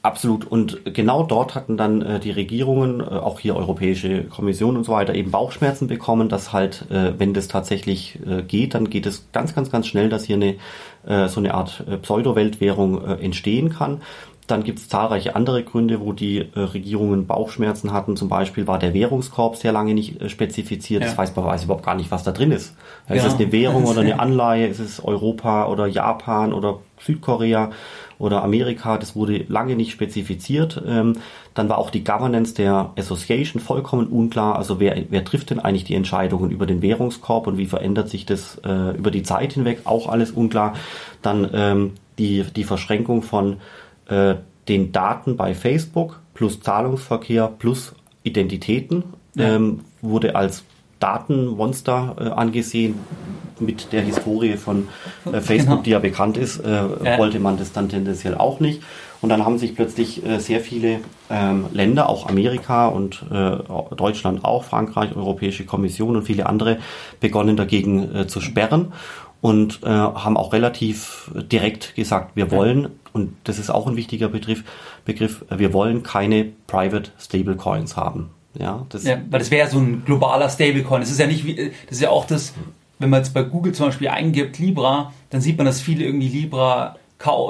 Absolut. 0.03 0.47
Und 0.47 0.95
genau 0.95 1.25
dort 1.25 1.55
hatten 1.55 1.77
dann 1.77 2.01
äh, 2.01 2.21
die 2.21 2.31
Regierungen, 2.31 3.01
äh, 3.01 3.05
auch 3.05 3.39
hier 3.39 3.55
Europäische 3.55 4.25
Kommission 4.25 4.79
und 4.79 4.85
so 4.85 4.93
weiter, 4.93 5.15
eben 5.15 5.31
Bauchschmerzen 5.31 5.89
bekommen, 5.89 6.31
dass 6.31 6.55
halt, 6.55 6.87
äh, 6.91 7.19
wenn 7.19 7.35
das 7.35 7.49
tatsächlich 7.49 8.19
äh, 8.27 8.43
geht, 8.43 8.73
dann 8.73 8.89
geht 8.89 9.05
es 9.05 9.27
ganz, 9.33 9.55
ganz, 9.55 9.71
ganz 9.71 9.87
schnell, 9.87 10.09
dass 10.09 10.25
hier 10.25 10.37
eine 10.37 10.57
äh, 11.07 11.29
so 11.29 11.41
eine 11.41 11.53
Art 11.53 11.85
äh, 11.87 11.99
Pseudo-Weltwährung 11.99 13.05
entstehen 13.19 13.69
kann. 13.69 14.01
Dann 14.51 14.65
gibt 14.65 14.79
es 14.79 14.89
zahlreiche 14.89 15.37
andere 15.37 15.63
Gründe, 15.63 16.01
wo 16.01 16.13
die 16.13 16.39
äh, 16.39 16.61
Regierungen 16.61 17.27
Bauchschmerzen 17.27 17.93
hatten. 17.93 18.17
Zum 18.17 18.29
Beispiel 18.29 18.67
war 18.67 18.79
der 18.79 18.95
Währungskorb 18.95 19.57
sehr 19.57 19.73
lange 19.73 19.95
nicht 19.95 20.21
äh, 20.21 20.29
spezifiziert. 20.29 21.03
Ja. 21.03 21.09
Das 21.09 21.19
weiß 21.19 21.37
man 21.37 21.45
weiß 21.45 21.65
überhaupt 21.65 21.85
gar 21.85 21.95
nicht, 21.95 22.11
was 22.11 22.23
da 22.23 22.33
drin 22.33 22.51
ist. 22.51 22.75
Ja. 23.09 23.17
Ist 23.17 23.27
es 23.27 23.35
eine 23.35 23.53
Währung 23.53 23.85
oder 23.87 24.01
eine 24.01 24.19
Anleihe? 24.19 24.67
Ist 24.67 24.81
es 24.81 25.03
Europa 25.03 25.67
oder 25.67 25.87
Japan 25.87 26.53
oder 26.53 26.81
Südkorea 26.99 27.71
oder 28.19 28.43
Amerika? 28.43 28.99
Das 28.99 29.15
wurde 29.15 29.45
lange 29.49 29.77
nicht 29.77 29.93
spezifiziert. 29.93 30.83
Ähm, 30.87 31.19
dann 31.55 31.69
war 31.69 31.79
auch 31.79 31.91
die 31.91 32.05
Governance 32.05 32.55
der 32.55 32.91
Association 32.97 33.61
vollkommen 33.63 34.07
unklar. 34.07 34.57
Also 34.57 34.81
wer, 34.81 35.05
wer 35.11 35.25
trifft 35.25 35.51
denn 35.51 35.61
eigentlich 35.61 35.85
die 35.85 35.95
Entscheidungen 35.95 36.51
über 36.51 36.67
den 36.67 36.83
Währungskorb 36.83 37.47
und 37.47 37.59
wie 37.59 37.67
verändert 37.67 38.09
sich 38.09 38.27
das 38.27 38.61
äh, 38.65 38.97
über 38.97 39.11
die 39.11 39.23
Zeit 39.23 39.53
hinweg? 39.53 39.81
Auch 39.85 40.09
alles 40.09 40.31
unklar. 40.31 40.75
Dann 41.23 41.51
ähm, 41.53 41.93
die, 42.19 42.45
die 42.45 42.65
Verschränkung 42.65 43.23
von 43.23 43.57
äh, 44.11 44.37
den 44.69 44.93
Daten 44.93 45.37
bei 45.37 45.55
Facebook 45.55 46.21
plus 46.35 46.61
Zahlungsverkehr 46.61 47.49
plus 47.59 47.95
Identitäten 48.23 49.05
ja. 49.35 49.57
ähm, 49.57 49.81
wurde 50.03 50.37
als 50.37 50.65
Datenmonster 50.99 52.17
äh, 52.19 52.25
angesehen. 52.29 52.95
Mit 53.59 53.93
der 53.93 54.01
Historie 54.01 54.57
von 54.57 54.89
äh, 55.27 55.41
Facebook, 55.43 55.69
genau. 55.69 55.83
die 55.83 55.91
ja 55.91 55.99
bekannt 55.99 56.39
ist, 56.39 56.61
äh, 56.61 57.19
wollte 57.19 57.41
man 57.41 57.59
das 57.59 57.73
dann 57.73 57.91
tendenziell 57.91 58.35
auch 58.35 58.59
nicht. 58.59 58.81
Und 59.21 59.29
dann 59.29 59.45
haben 59.45 59.59
sich 59.59 59.77
plötzlich 59.77 60.25
äh, 60.25 60.39
sehr 60.39 60.61
viele 60.61 61.01
ähm, 61.29 61.67
Länder, 61.75 62.09
auch 62.09 62.27
Amerika 62.27 62.87
und 62.87 63.23
äh, 63.31 63.59
Deutschland 63.95 64.47
auch, 64.47 64.65
Frankreich, 64.65 65.15
Europäische 65.15 65.67
Kommission 65.67 66.17
und 66.17 66.23
viele 66.23 66.47
andere, 66.47 66.79
begonnen 67.21 67.59
dagegen 67.59 68.27
zu 68.29 68.41
sperren 68.41 68.93
und 69.41 69.81
äh, 69.83 69.89
haben 69.89 70.37
auch 70.37 70.53
relativ 70.53 71.31
direkt 71.35 71.95
gesagt, 71.95 72.37
wir 72.37 72.51
wollen, 72.51 72.89
und 73.13 73.35
das 73.45 73.59
ist 73.59 73.71
auch 73.71 73.87
ein 73.87 73.97
wichtiger 73.97 74.29
Begriff, 74.29 74.65
Begriff 75.05 75.45
wir 75.49 75.73
wollen 75.73 76.03
keine 76.03 76.47
Private 76.67 77.11
Stablecoins 77.19 77.97
haben. 77.97 78.31
Ja, 78.59 78.85
das 78.89 79.05
ja, 79.05 79.19
weil 79.31 79.39
das 79.39 79.51
wäre 79.51 79.67
ja 79.67 79.71
so 79.71 79.79
ein 79.79 80.05
globaler 80.05 80.51
Stablecoin. 80.51 81.01
Das 81.01 81.11
ist 81.11 81.21
ja 81.21 81.27
nicht 81.27 81.47
wie, 81.47 81.55
das 81.55 81.93
ist 81.93 82.01
ja 82.01 82.11
auch 82.11 82.27
das, 82.27 82.53
wenn 82.99 83.11
man 83.11 83.21
jetzt 83.21 83.33
bei 83.33 83.43
Google 83.43 83.73
zum 83.73 83.87
Beispiel 83.87 84.09
eingibt 84.09 84.59
Libra, 84.59 85.13
dann 85.31 85.41
sieht 85.41 85.57
man, 85.57 85.67
dass 85.67 85.81
viele 85.81 86.05
irgendwie 86.05 86.29
Libra 86.29 86.97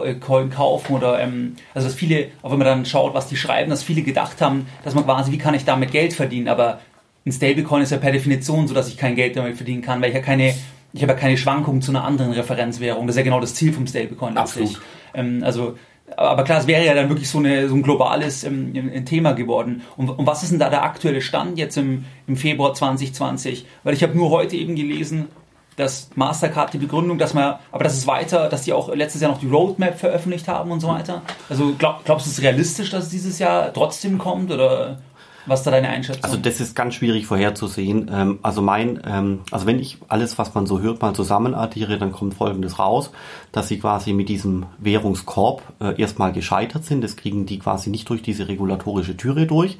äh, 0.04 0.14
Coin 0.14 0.50
kaufen 0.50 0.94
oder 0.94 1.20
ähm, 1.20 1.56
also 1.74 1.88
dass 1.88 1.96
viele, 1.96 2.28
auch 2.42 2.50
wenn 2.50 2.58
man 2.58 2.66
dann 2.66 2.86
schaut, 2.86 3.14
was 3.14 3.28
die 3.28 3.36
schreiben, 3.36 3.70
dass 3.70 3.82
viele 3.82 4.02
gedacht 4.02 4.40
haben, 4.40 4.66
dass 4.84 4.94
man 4.94 5.04
quasi, 5.04 5.32
wie 5.32 5.38
kann 5.38 5.54
ich 5.54 5.64
damit 5.64 5.90
Geld 5.90 6.12
verdienen, 6.12 6.48
aber 6.48 6.80
ein 7.24 7.32
Stablecoin 7.32 7.82
ist 7.82 7.92
ja 7.92 7.98
per 7.98 8.12
Definition 8.12 8.66
so, 8.66 8.74
dass 8.74 8.88
ich 8.88 8.96
kein 8.96 9.14
Geld 9.14 9.36
damit 9.36 9.56
verdienen 9.56 9.82
kann, 9.82 10.00
weil 10.00 10.08
ich 10.08 10.14
ja 10.14 10.22
keine 10.22 10.54
ich 10.92 11.02
habe 11.02 11.12
ja 11.12 11.18
keine 11.18 11.36
Schwankungen 11.36 11.82
zu 11.82 11.92
einer 11.92 12.04
anderen 12.04 12.32
Referenzwährung. 12.32 13.06
Das 13.06 13.14
ist 13.14 13.18
ja 13.18 13.24
genau 13.24 13.40
das 13.40 13.54
Ziel 13.54 13.72
vom 13.72 13.86
Stablecoin 13.86 14.34
letztlich. 14.34 14.76
Ähm, 15.14 15.42
also, 15.44 15.76
aber 16.16 16.44
klar, 16.44 16.60
es 16.60 16.66
wäre 16.66 16.84
ja 16.84 16.94
dann 16.94 17.08
wirklich 17.08 17.28
so, 17.28 17.38
eine, 17.38 17.68
so 17.68 17.74
ein 17.74 17.82
globales 17.82 18.44
ähm, 18.44 19.04
Thema 19.04 19.32
geworden. 19.32 19.82
Und, 19.96 20.08
und, 20.08 20.26
was 20.26 20.42
ist 20.42 20.50
denn 20.50 20.58
da 20.58 20.68
der 20.68 20.82
aktuelle 20.82 21.20
Stand 21.20 21.58
jetzt 21.58 21.76
im, 21.76 22.04
im 22.26 22.36
Februar 22.36 22.74
2020? 22.74 23.66
Weil 23.84 23.94
ich 23.94 24.02
habe 24.02 24.16
nur 24.16 24.30
heute 24.30 24.56
eben 24.56 24.74
gelesen, 24.74 25.28
dass 25.76 26.10
Mastercard 26.14 26.72
die 26.74 26.78
Begründung, 26.78 27.18
dass 27.18 27.32
man, 27.32 27.54
aber 27.72 27.84
das 27.84 27.96
ist 27.96 28.06
weiter, 28.06 28.48
dass 28.48 28.62
die 28.62 28.72
auch 28.72 28.92
letztes 28.94 29.22
Jahr 29.22 29.30
noch 29.30 29.40
die 29.40 29.48
Roadmap 29.48 29.98
veröffentlicht 29.98 30.48
haben 30.48 30.72
und 30.72 30.80
so 30.80 30.88
weiter. 30.88 31.22
Also 31.48 31.74
glaub, 31.78 32.04
glaubst 32.04 32.26
du, 32.26 32.30
es 32.30 32.38
ist 32.38 32.44
realistisch, 32.44 32.90
dass 32.90 33.04
es 33.04 33.10
dieses 33.10 33.38
Jahr 33.38 33.72
trotzdem 33.72 34.18
kommt 34.18 34.50
oder? 34.50 34.98
Was 35.46 35.62
da 35.62 35.70
deine 35.70 35.88
Einschätzung? 35.88 36.24
Also 36.24 36.36
das 36.36 36.60
ist 36.60 36.76
ganz 36.76 36.94
schwierig 36.94 37.26
vorherzusehen. 37.26 38.10
Ähm, 38.12 38.38
also 38.42 38.62
mein, 38.62 39.00
ähm, 39.04 39.40
also 39.50 39.66
wenn 39.66 39.78
ich 39.78 39.98
alles, 40.08 40.38
was 40.38 40.54
man 40.54 40.66
so 40.66 40.80
hört, 40.80 41.00
mal 41.00 41.14
zusammenaddiere, 41.14 41.98
dann 41.98 42.12
kommt 42.12 42.34
Folgendes 42.34 42.78
raus, 42.78 43.10
dass 43.52 43.68
sie 43.68 43.78
quasi 43.78 44.12
mit 44.12 44.28
diesem 44.28 44.66
Währungskorb 44.78 45.62
äh, 45.80 46.00
erstmal 46.00 46.32
gescheitert 46.32 46.84
sind. 46.84 47.02
Das 47.02 47.16
kriegen 47.16 47.46
die 47.46 47.58
quasi 47.58 47.90
nicht 47.90 48.08
durch 48.08 48.22
diese 48.22 48.48
regulatorische 48.48 49.16
Türe 49.16 49.46
durch. 49.46 49.78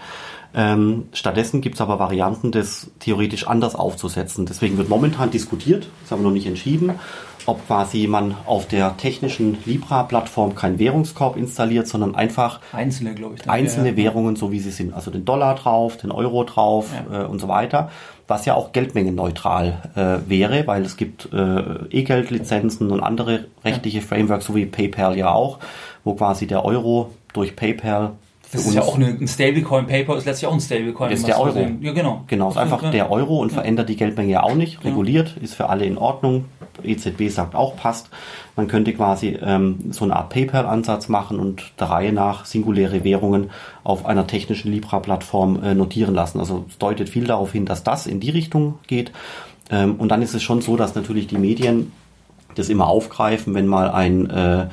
Ähm, 0.53 1.09
stattdessen 1.13 1.61
gibt 1.61 1.77
es 1.77 1.81
aber 1.81 1.99
Varianten, 1.99 2.51
das 2.51 2.91
theoretisch 2.99 3.47
anders 3.47 3.75
aufzusetzen. 3.75 4.47
Deswegen 4.47 4.79
wird 4.79 4.89
momentan 4.89 5.31
diskutiert, 5.31 5.89
das 6.03 6.11
haben 6.11 6.21
wir 6.21 6.29
noch 6.29 6.35
nicht 6.35 6.47
entschieden, 6.47 6.95
ob 7.47 7.67
quasi 7.67 8.07
man 8.07 8.37
auf 8.47 8.67
der 8.67 8.97
technischen 8.97 9.59
Libra-Plattform 9.65 10.55
keinen 10.55 10.79
Währungskorb 10.79 11.37
installiert, 11.37 11.89
sondern 11.89 12.15
einfach 12.15 12.61
einzelne, 12.73 13.15
glaube 13.15 13.37
ich, 13.37 13.49
einzelne 13.49 13.91
ja, 13.91 13.97
Währungen, 13.97 14.37
so 14.37 14.53
wie 14.53 14.61
sie 14.61 14.71
sind. 14.71 14.95
Also 14.95 15.11
den 15.11 15.25
Dollar 15.25 15.55
drauf, 15.55 15.97
den 15.97 16.11
Euro 16.11 16.45
drauf 16.45 16.91
ja. 17.11 17.23
äh, 17.23 17.27
und 17.27 17.41
so 17.41 17.49
weiter. 17.49 17.91
Was 18.27 18.45
ja 18.45 18.55
auch 18.55 18.73
geldmengenneutral 18.73 19.91
äh, 19.97 20.29
wäre, 20.31 20.67
weil 20.67 20.83
es 20.83 20.97
gibt 20.97 21.33
äh, 21.33 21.63
E-Geld-Lizenzen 21.91 22.91
und 22.91 23.01
andere 23.01 23.47
rechtliche 23.65 23.99
ja. 23.99 24.05
Frameworks, 24.05 24.47
so 24.47 24.55
wie 24.55 24.67
PayPal 24.67 25.17
ja 25.17 25.33
auch, 25.33 25.59
wo 26.05 26.15
quasi 26.15 26.47
der 26.47 26.65
Euro 26.65 27.11
durch 27.33 27.57
PayPal 27.57 28.13
das 28.53 28.67
ist 28.67 28.75
ja 28.75 28.83
auch 28.83 28.97
eine, 28.97 29.07
ein 29.07 29.29
Stablecoin. 29.29 29.87
PayPal 29.87 30.19
ist 30.19 30.27
letztlich 30.27 30.49
auch 30.49 30.55
ein 30.55 30.61
Stablecoin. 30.61 31.11
Das 31.11 31.21
ist 31.21 31.29
der 31.29 31.41
Euro. 31.41 31.69
Ja, 31.81 31.93
genau. 31.93 32.25
Genau, 32.27 32.51
ist 32.51 32.57
einfach 32.57 32.83
ja. 32.83 32.91
der 32.91 33.11
Euro 33.11 33.39
und 33.39 33.51
ja. 33.51 33.55
verändert 33.55 33.89
die 33.89 33.97
Geldmenge 33.97 34.33
ja 34.33 34.43
auch 34.43 34.55
nicht. 34.55 34.85
Reguliert, 34.85 35.37
ist 35.41 35.55
für 35.55 35.69
alle 35.69 35.85
in 35.85 35.97
Ordnung. 35.97 36.47
EZB 36.83 37.29
sagt 37.29 37.55
auch, 37.55 37.77
passt. 37.77 38.11
Man 38.57 38.67
könnte 38.67 38.93
quasi 38.93 39.39
ähm, 39.41 39.93
so 39.93 40.05
eine 40.05 40.17
Art 40.17 40.31
PayPal-Ansatz 40.31 41.09
machen 41.09 41.39
und 41.39 41.73
der 41.79 41.91
Reihe 41.91 42.13
nach 42.13 42.45
singuläre 42.45 43.05
Währungen 43.05 43.51
auf 43.85 44.07
einer 44.07 44.27
technischen 44.27 44.73
Libra-Plattform 44.73 45.63
äh, 45.63 45.75
notieren 45.75 46.15
lassen. 46.15 46.41
Also 46.41 46.65
es 46.69 46.79
deutet 46.79 47.09
viel 47.09 47.25
darauf 47.25 47.53
hin, 47.53 47.67
dass 47.67 47.85
das 47.85 48.07
in 48.07 48.19
die 48.19 48.31
Richtung 48.31 48.79
geht. 48.87 49.13
Ähm, 49.71 49.95
und 49.97 50.09
dann 50.09 50.23
ist 50.23 50.35
es 50.35 50.43
schon 50.43 50.61
so, 50.61 50.77
dass 50.77 50.95
natürlich 50.95 51.27
die 51.29 51.39
Medien 51.39 51.93
das 52.57 52.69
immer 52.69 52.89
aufgreifen, 52.89 53.55
wenn 53.55 53.67
mal 53.67 53.91
ein 53.91 54.29
äh, 54.29 54.67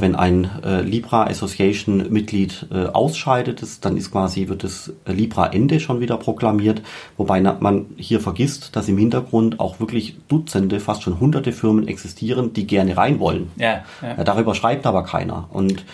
wenn 0.00 0.14
ein 0.14 0.50
äh, 0.64 0.82
Libra 0.82 1.26
Association 1.26 2.10
Mitglied 2.10 2.66
äh, 2.70 2.86
ausscheidet, 2.86 3.62
ist, 3.62 3.84
dann 3.84 3.96
ist 3.96 4.10
quasi 4.10 4.48
wird 4.48 4.64
das 4.64 4.92
Libra 5.06 5.46
Ende 5.46 5.80
schon 5.80 6.00
wieder 6.00 6.16
proklamiert, 6.18 6.82
wobei 7.16 7.40
man 7.40 7.86
hier 7.96 8.20
vergisst, 8.20 8.76
dass 8.76 8.88
im 8.88 8.98
Hintergrund 8.98 9.60
auch 9.60 9.80
wirklich 9.80 10.16
Dutzende, 10.28 10.78
fast 10.78 11.02
schon 11.02 11.20
hunderte 11.20 11.52
Firmen 11.52 11.88
existieren, 11.88 12.52
die 12.52 12.66
gerne 12.66 12.96
rein 12.96 13.18
wollen. 13.18 13.50
Ja, 13.56 13.84
ja. 14.02 14.22
darüber 14.24 14.54
schreibt 14.54 14.86
aber 14.86 15.04
keiner 15.04 15.48
und 15.50 15.84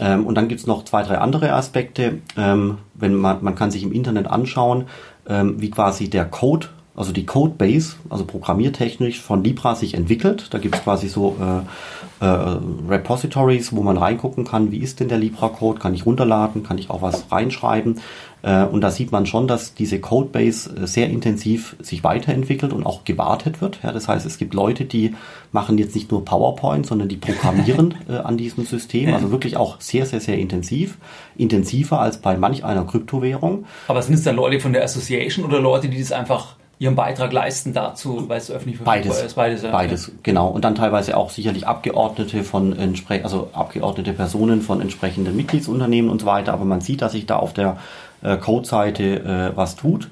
ähm, 0.00 0.26
und 0.26 0.34
dann 0.34 0.48
gibt's 0.48 0.66
noch 0.66 0.84
zwei, 0.84 1.02
drei 1.02 1.18
andere 1.18 1.52
Aspekte. 1.52 2.18
Ähm, 2.36 2.78
wenn 2.94 3.14
man, 3.14 3.44
man 3.44 3.54
kann 3.54 3.70
sich 3.70 3.82
im 3.84 3.92
Internet 3.92 4.26
anschauen, 4.26 4.86
ähm, 5.28 5.60
wie 5.60 5.70
quasi 5.70 6.10
der 6.10 6.24
Code 6.24 6.66
also 6.96 7.12
die 7.12 7.26
Codebase, 7.26 7.96
also 8.08 8.24
programmiertechnisch 8.24 9.20
von 9.20 9.42
Libra 9.42 9.74
sich 9.74 9.94
entwickelt. 9.94 10.48
Da 10.54 10.58
gibt 10.58 10.76
es 10.76 10.82
quasi 10.82 11.08
so 11.08 11.36
äh, 11.40 12.24
äh, 12.24 12.56
Repositories, 12.88 13.74
wo 13.74 13.82
man 13.82 13.96
reingucken 13.96 14.44
kann, 14.44 14.70
wie 14.70 14.78
ist 14.78 15.00
denn 15.00 15.08
der 15.08 15.18
Libra-Code, 15.18 15.80
kann 15.80 15.92
ich 15.92 16.06
runterladen, 16.06 16.62
kann 16.62 16.78
ich 16.78 16.90
auch 16.90 17.02
was 17.02 17.32
reinschreiben. 17.32 18.00
Äh, 18.42 18.64
und 18.64 18.80
da 18.80 18.92
sieht 18.92 19.10
man 19.10 19.26
schon, 19.26 19.48
dass 19.48 19.74
diese 19.74 19.98
Codebase 19.98 20.70
äh, 20.76 20.86
sehr 20.86 21.10
intensiv 21.10 21.74
sich 21.80 22.04
weiterentwickelt 22.04 22.72
und 22.72 22.86
auch 22.86 23.02
gewartet 23.02 23.60
wird. 23.60 23.80
Ja, 23.82 23.90
das 23.90 24.06
heißt, 24.06 24.24
es 24.24 24.38
gibt 24.38 24.54
Leute, 24.54 24.84
die 24.84 25.16
machen 25.50 25.78
jetzt 25.78 25.96
nicht 25.96 26.12
nur 26.12 26.24
PowerPoint, 26.24 26.86
sondern 26.86 27.08
die 27.08 27.16
programmieren 27.16 27.94
äh, 28.08 28.18
an 28.18 28.36
diesem 28.36 28.66
System. 28.66 29.12
Also 29.12 29.32
wirklich 29.32 29.56
auch 29.56 29.80
sehr, 29.80 30.06
sehr, 30.06 30.20
sehr 30.20 30.38
intensiv. 30.38 30.98
Intensiver 31.36 31.98
als 31.98 32.18
bei 32.18 32.36
manch 32.36 32.64
einer 32.64 32.84
Kryptowährung. 32.84 33.64
Aber 33.88 34.00
sind 34.00 34.14
es 34.14 34.22
dann 34.22 34.36
Leute 34.36 34.60
von 34.60 34.72
der 34.72 34.84
Association 34.84 35.44
oder 35.44 35.58
Leute, 35.58 35.88
die 35.88 35.98
das 35.98 36.12
einfach 36.12 36.54
ihren 36.78 36.96
Beitrag 36.96 37.32
leisten 37.32 37.72
dazu, 37.72 38.28
weil 38.28 38.38
es 38.38 38.50
öffentlich 38.50 38.80
beides, 38.80 39.22
ist. 39.22 39.36
Beides, 39.36 39.62
ja. 39.62 39.70
beides, 39.70 40.12
genau. 40.22 40.48
Und 40.48 40.64
dann 40.64 40.74
teilweise 40.74 41.16
auch 41.16 41.30
sicherlich 41.30 41.66
Abgeordnete 41.66 42.44
von 42.44 42.76
also 43.22 43.50
abgeordnete 43.52 44.12
Personen 44.12 44.60
von 44.60 44.80
entsprechenden 44.80 45.36
Mitgliedsunternehmen 45.36 46.10
und 46.10 46.22
so 46.22 46.26
weiter. 46.26 46.52
Aber 46.52 46.64
man 46.64 46.80
sieht, 46.80 47.02
dass 47.02 47.12
sich 47.12 47.26
da 47.26 47.36
auf 47.36 47.52
der 47.52 47.78
äh, 48.22 48.36
Code-Seite 48.36 49.52
äh, 49.52 49.56
was 49.56 49.76
tut. 49.76 50.08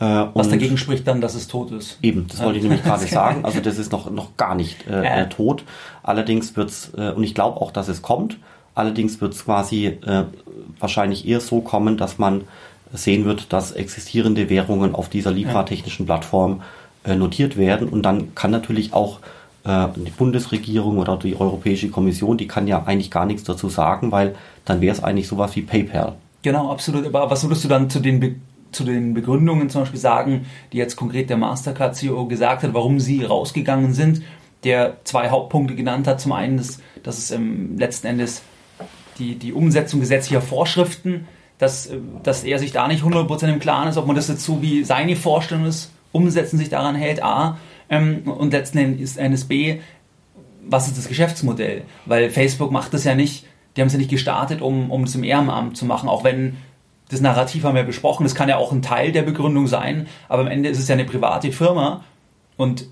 Äh, 0.00 0.26
was 0.34 0.48
dagegen 0.48 0.76
spricht 0.76 1.06
dann, 1.06 1.20
dass 1.20 1.34
es 1.34 1.46
tot 1.48 1.70
ist. 1.70 1.98
Eben, 2.02 2.26
das 2.28 2.42
wollte 2.42 2.58
ich 2.58 2.64
nämlich 2.64 2.82
gerade 2.82 3.04
sagen. 3.06 3.44
Also 3.44 3.60
das 3.62 3.78
ist 3.78 3.92
noch, 3.92 4.10
noch 4.10 4.36
gar 4.36 4.54
nicht 4.54 4.86
äh, 4.88 5.22
äh. 5.22 5.28
tot. 5.28 5.64
Allerdings 6.02 6.56
wird's 6.56 6.92
äh, 6.96 7.10
und 7.10 7.22
ich 7.22 7.34
glaube 7.34 7.60
auch, 7.60 7.70
dass 7.70 7.88
es 7.88 8.02
kommt, 8.02 8.38
allerdings 8.74 9.20
wird 9.20 9.34
es 9.34 9.44
quasi 9.44 9.86
äh, 9.86 10.24
wahrscheinlich 10.78 11.26
eher 11.26 11.40
so 11.40 11.60
kommen, 11.60 11.96
dass 11.96 12.18
man 12.18 12.42
sehen 12.94 13.24
wird, 13.24 13.52
dass 13.52 13.72
existierende 13.72 14.48
Währungen 14.48 14.94
auf 14.94 15.08
dieser 15.08 15.32
Libra-technischen 15.32 16.06
Plattform 16.06 16.62
äh, 17.04 17.16
notiert 17.16 17.56
werden. 17.56 17.88
Und 17.88 18.02
dann 18.02 18.34
kann 18.34 18.50
natürlich 18.50 18.92
auch 18.92 19.18
äh, 19.64 19.88
die 19.96 20.10
Bundesregierung 20.10 20.98
oder 20.98 21.16
die 21.16 21.38
Europäische 21.38 21.90
Kommission, 21.90 22.38
die 22.38 22.46
kann 22.46 22.66
ja 22.66 22.84
eigentlich 22.84 23.10
gar 23.10 23.26
nichts 23.26 23.44
dazu 23.44 23.68
sagen, 23.68 24.12
weil 24.12 24.34
dann 24.64 24.80
wäre 24.80 24.94
es 24.94 25.02
eigentlich 25.02 25.28
sowas 25.28 25.54
wie 25.56 25.62
PayPal. 25.62 26.14
Genau, 26.42 26.70
absolut. 26.70 27.06
Aber 27.06 27.30
was 27.30 27.42
würdest 27.42 27.64
du 27.64 27.68
dann 27.68 27.90
zu 27.90 28.00
den, 28.00 28.20
Be 28.20 28.36
zu 28.72 28.84
den 28.84 29.14
Begründungen 29.14 29.70
zum 29.70 29.82
Beispiel 29.82 30.00
sagen, 30.00 30.46
die 30.72 30.78
jetzt 30.78 30.96
konkret 30.96 31.30
der 31.30 31.36
Mastercard-CEO 31.36 32.26
gesagt 32.26 32.62
hat, 32.62 32.74
warum 32.74 33.00
sie 33.00 33.24
rausgegangen 33.24 33.92
sind? 33.92 34.22
Der 34.64 34.96
zwei 35.04 35.30
Hauptpunkte 35.30 35.74
genannt 35.74 36.06
hat. 36.06 36.20
Zum 36.20 36.32
einen, 36.32 36.56
dass, 36.56 36.80
dass 37.02 37.18
es 37.18 37.30
ähm, 37.30 37.78
letzten 37.78 38.06
Endes 38.06 38.42
die, 39.18 39.36
die 39.36 39.52
Umsetzung 39.52 40.00
gesetzlicher 40.00 40.40
Vorschriften 40.40 41.26
dass, 41.58 41.90
dass 42.22 42.44
er 42.44 42.58
sich 42.58 42.72
da 42.72 42.88
nicht 42.88 43.04
100% 43.04 43.52
im 43.52 43.60
Klaren 43.60 43.88
ist, 43.88 43.96
ob 43.96 44.06
man 44.06 44.16
das 44.16 44.28
jetzt 44.28 44.44
so 44.44 44.60
wie 44.62 44.84
seine 44.84 45.16
Vorstellung 45.16 45.66
ist, 45.66 45.92
umsetzen, 46.12 46.58
sich 46.58 46.68
daran 46.68 46.94
hält, 46.94 47.22
A, 47.22 47.58
ähm, 47.88 48.22
und 48.24 48.52
letzten 48.52 48.78
Endes 48.78 49.44
B, 49.44 49.80
was 50.66 50.88
ist 50.88 50.96
das 50.96 51.08
Geschäftsmodell? 51.08 51.82
Weil 52.06 52.30
Facebook 52.30 52.70
macht 52.70 52.94
das 52.94 53.04
ja 53.04 53.14
nicht, 53.14 53.44
die 53.76 53.80
haben 53.80 53.88
es 53.88 53.92
ja 53.92 53.98
nicht 53.98 54.10
gestartet, 54.10 54.62
um, 54.62 54.90
um 54.90 55.04
es 55.04 55.14
im 55.14 55.24
Ehrenamt 55.24 55.76
zu 55.76 55.84
machen, 55.84 56.08
auch 56.08 56.24
wenn 56.24 56.56
das 57.10 57.20
Narrativ 57.20 57.64
haben 57.64 57.74
wir 57.74 57.82
besprochen, 57.82 58.24
das 58.24 58.34
kann 58.34 58.48
ja 58.48 58.56
auch 58.56 58.72
ein 58.72 58.82
Teil 58.82 59.12
der 59.12 59.22
Begründung 59.22 59.66
sein, 59.66 60.06
aber 60.28 60.42
am 60.42 60.48
Ende 60.48 60.70
ist 60.70 60.78
es 60.78 60.88
ja 60.88 60.94
eine 60.94 61.04
private 61.04 61.52
Firma 61.52 62.02
und 62.56 62.86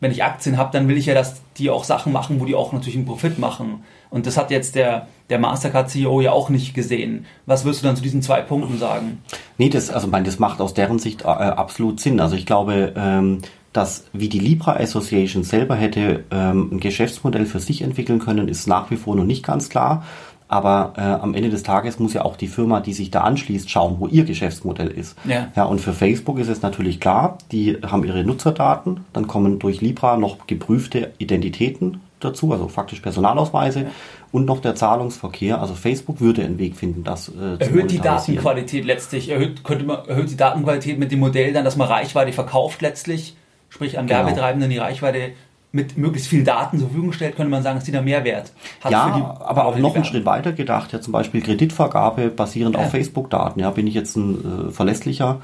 wenn 0.00 0.12
ich 0.12 0.22
Aktien 0.22 0.58
habe, 0.58 0.70
dann 0.72 0.88
will 0.88 0.96
ich 0.96 1.06
ja, 1.06 1.14
dass 1.14 1.42
die 1.56 1.70
auch 1.70 1.84
Sachen 1.84 2.12
machen, 2.12 2.40
wo 2.40 2.44
die 2.44 2.54
auch 2.54 2.72
natürlich 2.72 2.96
einen 2.96 3.06
Profit 3.06 3.38
machen. 3.38 3.84
Und 4.10 4.26
das 4.26 4.36
hat 4.36 4.50
jetzt 4.50 4.74
der, 4.74 5.08
der 5.30 5.38
Mastercard-CEO 5.38 6.20
ja 6.20 6.32
auch 6.32 6.50
nicht 6.50 6.74
gesehen. 6.74 7.26
Was 7.46 7.64
würdest 7.64 7.82
du 7.82 7.86
dann 7.86 7.96
zu 7.96 8.02
diesen 8.02 8.22
zwei 8.22 8.42
Punkten 8.42 8.78
sagen? 8.78 9.22
Nee, 9.58 9.68
das, 9.68 9.90
also 9.90 10.06
mein, 10.06 10.24
das 10.24 10.38
macht 10.38 10.60
aus 10.60 10.74
deren 10.74 10.98
Sicht 10.98 11.22
äh, 11.22 11.26
absolut 11.26 12.00
Sinn. 12.00 12.20
Also 12.20 12.36
ich 12.36 12.46
glaube, 12.46 12.92
ähm, 12.96 13.40
dass 13.72 14.04
wie 14.12 14.28
die 14.28 14.38
Libra 14.38 14.76
Association 14.76 15.44
selber 15.44 15.76
hätte 15.76 16.24
ähm, 16.30 16.70
ein 16.72 16.80
Geschäftsmodell 16.80 17.44
für 17.44 17.60
sich 17.60 17.82
entwickeln 17.82 18.20
können, 18.20 18.48
ist 18.48 18.66
nach 18.66 18.90
wie 18.90 18.96
vor 18.96 19.14
noch 19.16 19.24
nicht 19.24 19.44
ganz 19.44 19.68
klar. 19.68 20.04
Aber 20.48 20.92
äh, 20.96 21.00
am 21.00 21.34
Ende 21.34 21.50
des 21.50 21.64
Tages 21.64 21.98
muss 21.98 22.14
ja 22.14 22.24
auch 22.24 22.36
die 22.36 22.46
Firma, 22.46 22.80
die 22.80 22.92
sich 22.92 23.10
da 23.10 23.22
anschließt, 23.22 23.68
schauen, 23.68 23.96
wo 23.98 24.06
ihr 24.06 24.24
Geschäftsmodell 24.24 24.88
ist. 24.88 25.16
Ja. 25.24 25.48
ja, 25.56 25.64
und 25.64 25.80
für 25.80 25.92
Facebook 25.92 26.38
ist 26.38 26.48
es 26.48 26.62
natürlich 26.62 27.00
klar, 27.00 27.38
die 27.50 27.78
haben 27.84 28.04
ihre 28.04 28.22
Nutzerdaten, 28.22 29.00
dann 29.12 29.26
kommen 29.26 29.58
durch 29.58 29.80
Libra 29.80 30.16
noch 30.16 30.46
geprüfte 30.46 31.12
Identitäten 31.18 32.00
dazu, 32.20 32.52
also 32.52 32.68
faktisch 32.68 33.00
Personalausweise 33.00 33.80
ja. 33.80 33.86
und 34.32 34.46
noch 34.46 34.60
der 34.60 34.74
Zahlungsverkehr. 34.74 35.60
Also 35.60 35.74
Facebook 35.74 36.20
würde 36.20 36.44
einen 36.44 36.58
Weg 36.58 36.76
finden, 36.76 37.04
das 37.04 37.28
äh, 37.28 37.62
Erhöht 37.62 37.90
die 37.90 37.98
Datenqualität 37.98 38.84
letztlich, 38.84 39.28
erhöht, 39.28 39.64
könnte 39.64 39.84
man, 39.84 40.06
erhöht 40.06 40.30
die 40.30 40.36
Datenqualität 40.36 40.98
mit 40.98 41.12
dem 41.12 41.20
Modell 41.20 41.52
dann, 41.52 41.64
dass 41.64 41.76
man 41.76 41.88
Reichweite 41.88 42.32
verkauft 42.32 42.82
letztlich, 42.82 43.36
sprich 43.68 43.98
an 43.98 44.06
genau. 44.06 44.20
Werbetreibenden 44.20 44.70
die 44.70 44.78
Reichweite 44.78 45.32
mit 45.76 45.96
möglichst 45.96 46.28
vielen 46.28 46.44
Daten 46.44 46.78
zur 46.78 46.88
Verfügung 46.88 47.12
stellt, 47.12 47.36
könnte 47.36 47.50
man 47.50 47.62
sagen, 47.62 47.76
dass 47.76 47.84
die 47.84 47.92
da 47.92 48.02
Mehrwert 48.02 48.52
hat. 48.80 48.90
Ja, 48.90 49.36
aber 49.40 49.66
auch 49.66 49.78
noch 49.78 49.94
einen 49.94 50.04
Schritt 50.04 50.24
weiter 50.24 50.52
gedacht, 50.52 50.92
ja 50.92 51.00
zum 51.00 51.12
Beispiel 51.12 51.42
Kreditvergabe 51.42 52.30
basierend 52.30 52.74
ja. 52.74 52.82
auf 52.82 52.90
Facebook-Daten. 52.90 53.60
Ja, 53.60 53.70
bin 53.70 53.86
ich 53.86 53.94
jetzt 53.94 54.16
ein 54.16 54.68
äh, 54.68 54.70
verlässlicher 54.72 55.40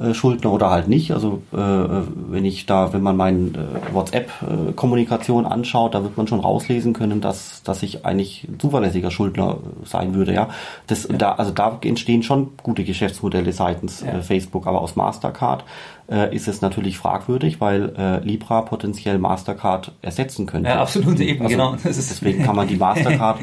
äh, 0.00 0.12
Schuldner 0.12 0.52
oder 0.52 0.70
halt 0.70 0.88
nicht. 0.88 1.12
Also 1.12 1.42
äh, 1.52 1.56
wenn 1.56 2.44
ich 2.44 2.66
da, 2.66 2.92
wenn 2.92 3.02
man 3.02 3.16
meine 3.16 3.48
äh, 3.48 3.94
WhatsApp-Kommunikation 3.94 5.46
anschaut, 5.46 5.94
da 5.94 6.02
wird 6.02 6.16
man 6.16 6.26
schon 6.26 6.40
rauslesen 6.40 6.92
können, 6.92 7.20
dass, 7.20 7.62
dass 7.62 7.82
ich 7.82 8.04
eigentlich 8.04 8.46
ein 8.48 8.60
zuverlässiger 8.60 9.10
Schuldner 9.10 9.58
sein 9.84 10.14
würde. 10.14 10.34
Ja, 10.34 10.48
das, 10.86 11.08
ja. 11.08 11.16
da, 11.16 11.32
also 11.32 11.50
da 11.50 11.78
entstehen 11.82 12.22
schon 12.22 12.50
gute 12.62 12.84
Geschäftsmodelle 12.84 13.52
seitens 13.52 14.02
ja. 14.02 14.18
äh, 14.18 14.22
Facebook, 14.22 14.66
aber 14.66 14.82
aus 14.82 14.96
Mastercard 14.96 15.64
äh, 16.10 16.34
ist 16.34 16.46
es 16.46 16.60
natürlich 16.60 16.98
fragwürdig, 16.98 17.60
weil 17.60 17.94
äh, 17.96 18.20
Libra 18.20 18.62
potenziell 18.62 19.18
Mastercard 19.18 19.92
ersetzen 20.02 20.46
könnte. 20.46 20.68
Ja, 20.68 20.80
absolut 20.80 21.18
eben, 21.20 21.44
also, 21.46 21.56
genau. 21.56 21.76
deswegen 21.84 22.44
kann 22.44 22.56
man 22.56 22.68
die 22.68 22.76
Mastercard 22.76 23.38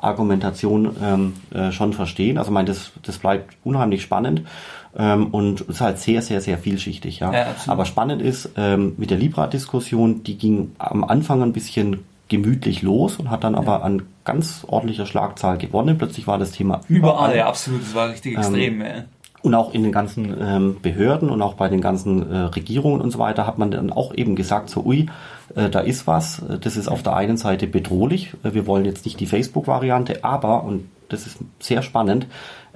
Argumentation 0.00 0.96
ähm, 1.02 1.34
äh, 1.52 1.72
schon 1.72 1.92
verstehen. 1.92 2.38
Also 2.38 2.50
ich 2.50 2.54
meine, 2.54 2.68
das, 2.68 2.92
das 3.02 3.18
bleibt 3.18 3.56
unheimlich 3.64 4.02
spannend 4.02 4.42
ähm, 4.96 5.28
und 5.28 5.62
ist 5.62 5.80
halt 5.80 5.98
sehr, 5.98 6.22
sehr, 6.22 6.40
sehr 6.40 6.58
vielschichtig. 6.58 7.20
Ja. 7.20 7.32
ja 7.32 7.46
Aber 7.66 7.84
spannend 7.84 8.22
ist 8.22 8.50
ähm, 8.56 8.94
mit 8.96 9.10
der 9.10 9.18
Libra-Diskussion, 9.18 10.22
die 10.24 10.38
ging 10.38 10.72
am 10.78 11.04
Anfang 11.04 11.42
ein 11.42 11.52
bisschen 11.52 12.04
gemütlich 12.28 12.82
los 12.82 13.16
und 13.16 13.30
hat 13.30 13.44
dann 13.44 13.54
ja. 13.54 13.58
aber 13.58 13.84
an 13.84 14.02
ganz 14.24 14.64
ordentlicher 14.66 15.04
Schlagzahl 15.04 15.58
gewonnen. 15.58 15.98
Plötzlich 15.98 16.26
war 16.26 16.38
das 16.38 16.52
Thema 16.52 16.80
überall. 16.88 17.14
Überall, 17.14 17.36
ja, 17.36 17.46
absolut. 17.46 17.82
Das 17.82 17.94
war 17.94 18.08
richtig 18.08 18.34
ähm, 18.34 18.38
extrem. 18.38 18.80
Ja. 18.80 18.86
Und 19.42 19.54
auch 19.54 19.72
in 19.72 19.82
den 19.82 19.92
ganzen 19.92 20.36
ähm, 20.40 20.76
Behörden 20.82 21.30
und 21.30 21.40
auch 21.40 21.54
bei 21.54 21.68
den 21.68 21.80
ganzen 21.80 22.30
äh, 22.30 22.38
Regierungen 22.38 23.00
und 23.00 23.10
so 23.10 23.18
weiter 23.18 23.46
hat 23.46 23.58
man 23.58 23.70
dann 23.70 23.90
auch 23.90 24.14
eben 24.14 24.36
gesagt, 24.36 24.68
so 24.68 24.84
ui, 24.84 25.06
da 25.54 25.80
ist 25.80 26.06
was, 26.06 26.42
das 26.60 26.76
ist 26.76 26.88
auf 26.88 27.02
der 27.02 27.16
einen 27.16 27.36
Seite 27.36 27.66
bedrohlich, 27.66 28.34
wir 28.42 28.66
wollen 28.66 28.84
jetzt 28.84 29.04
nicht 29.04 29.18
die 29.18 29.26
Facebook-Variante, 29.26 30.22
aber, 30.22 30.64
und 30.64 30.88
das 31.08 31.26
ist 31.26 31.38
sehr 31.58 31.82
spannend, 31.82 32.26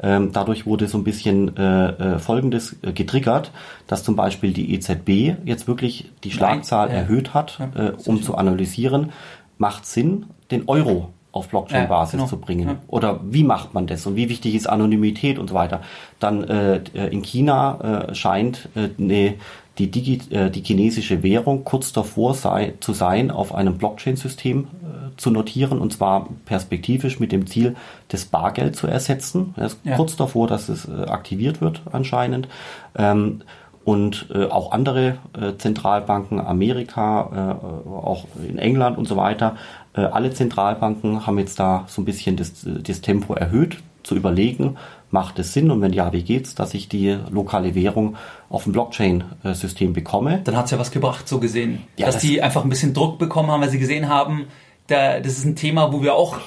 ähm, 0.02 0.32
dadurch 0.32 0.66
wurde 0.66 0.88
so 0.88 0.98
ein 0.98 1.04
bisschen 1.04 1.56
äh, 1.56 1.88
äh, 1.88 2.18
Folgendes 2.18 2.76
äh, 2.82 2.92
getriggert, 2.92 3.52
dass 3.86 4.02
zum 4.02 4.16
Beispiel 4.16 4.52
die 4.52 4.74
EZB 4.74 5.36
jetzt 5.44 5.68
wirklich 5.68 6.10
die 6.24 6.30
Schlagzahl 6.30 6.88
Nein, 6.88 6.96
erhöht 6.96 7.32
hat, 7.32 7.58
ja, 7.58 7.88
äh, 7.88 7.92
um 8.04 8.22
zu 8.22 8.34
analysieren, 8.34 9.12
macht 9.56 9.86
Sinn, 9.86 10.26
den 10.50 10.68
Euro 10.68 11.10
auf 11.30 11.48
Blockchain-Basis 11.48 12.12
ja, 12.12 12.18
genau. 12.18 12.28
zu 12.28 12.38
bringen? 12.38 12.68
Ja. 12.68 12.76
Oder 12.88 13.20
wie 13.24 13.44
macht 13.44 13.74
man 13.74 13.86
das 13.86 14.06
und 14.06 14.16
wie 14.16 14.28
wichtig 14.28 14.54
ist 14.54 14.68
Anonymität 14.68 15.38
und 15.38 15.48
so 15.48 15.54
weiter? 15.54 15.82
Dann 16.18 16.44
äh, 16.44 16.80
in 17.10 17.22
China 17.22 18.08
äh, 18.08 18.14
scheint 18.14 18.68
äh, 18.74 18.88
ne, 18.98 19.34
die, 19.78 19.90
Digi 19.90 20.20
äh, 20.30 20.50
die 20.50 20.62
chinesische 20.62 21.22
Währung 21.22 21.64
kurz 21.64 21.92
davor 21.92 22.34
sei, 22.34 22.74
zu 22.80 22.92
sein, 22.92 23.30
auf 23.30 23.54
einem 23.54 23.78
Blockchain-System 23.78 24.60
äh, 24.60 25.16
zu 25.16 25.30
notieren 25.30 25.80
und 25.80 25.92
zwar 25.92 26.28
perspektivisch 26.44 27.18
mit 27.20 27.32
dem 27.32 27.46
Ziel, 27.46 27.74
das 28.08 28.24
Bargeld 28.24 28.76
zu 28.76 28.86
ersetzen. 28.86 29.54
Er 29.56 29.70
ja. 29.84 29.96
kurz 29.96 30.16
davor, 30.16 30.46
dass 30.46 30.68
es 30.68 30.86
äh, 30.86 31.04
aktiviert 31.06 31.60
wird 31.60 31.82
anscheinend. 31.90 32.48
Ähm, 32.96 33.42
und 33.84 34.28
äh, 34.34 34.46
auch 34.46 34.72
andere 34.72 35.18
äh, 35.38 35.58
Zentralbanken, 35.58 36.40
Amerika, 36.40 37.58
äh, 37.60 37.88
auch 37.90 38.26
in 38.48 38.58
England 38.58 38.96
und 38.96 39.06
so 39.06 39.16
weiter, 39.16 39.56
äh, 39.94 40.00
alle 40.00 40.32
Zentralbanken 40.32 41.26
haben 41.26 41.38
jetzt 41.38 41.60
da 41.60 41.84
so 41.86 42.00
ein 42.00 42.06
bisschen 42.06 42.36
das, 42.36 42.64
das 42.64 43.02
Tempo 43.02 43.34
erhöht. 43.34 43.78
zu 44.04 44.14
überlegen, 44.14 44.76
macht 45.14 45.38
es 45.38 45.52
Sinn 45.52 45.70
und 45.70 45.80
wenn 45.80 45.92
ja, 45.92 46.12
wie 46.12 46.24
geht's, 46.24 46.56
dass 46.56 46.74
ich 46.74 46.88
die 46.88 47.16
lokale 47.30 47.74
Währung 47.76 48.16
auf 48.50 48.64
dem 48.64 48.72
Blockchain-System 48.72 49.92
bekomme. 49.92 50.40
Dann 50.42 50.56
hat 50.56 50.66
es 50.66 50.72
ja 50.72 50.78
was 50.78 50.90
gebracht, 50.90 51.28
so 51.28 51.38
gesehen. 51.38 51.84
Ja, 51.96 52.06
dass 52.06 52.16
das 52.16 52.22
die 52.22 52.42
einfach 52.42 52.64
ein 52.64 52.68
bisschen 52.68 52.92
Druck 52.92 53.18
bekommen 53.18 53.50
haben, 53.50 53.62
weil 53.62 53.70
sie 53.70 53.78
gesehen 53.78 54.08
haben, 54.08 54.46
da, 54.88 55.20
das 55.20 55.38
ist 55.38 55.44
ein 55.44 55.54
Thema, 55.54 55.92
wo 55.92 56.02
wir 56.02 56.16
auch 56.16 56.38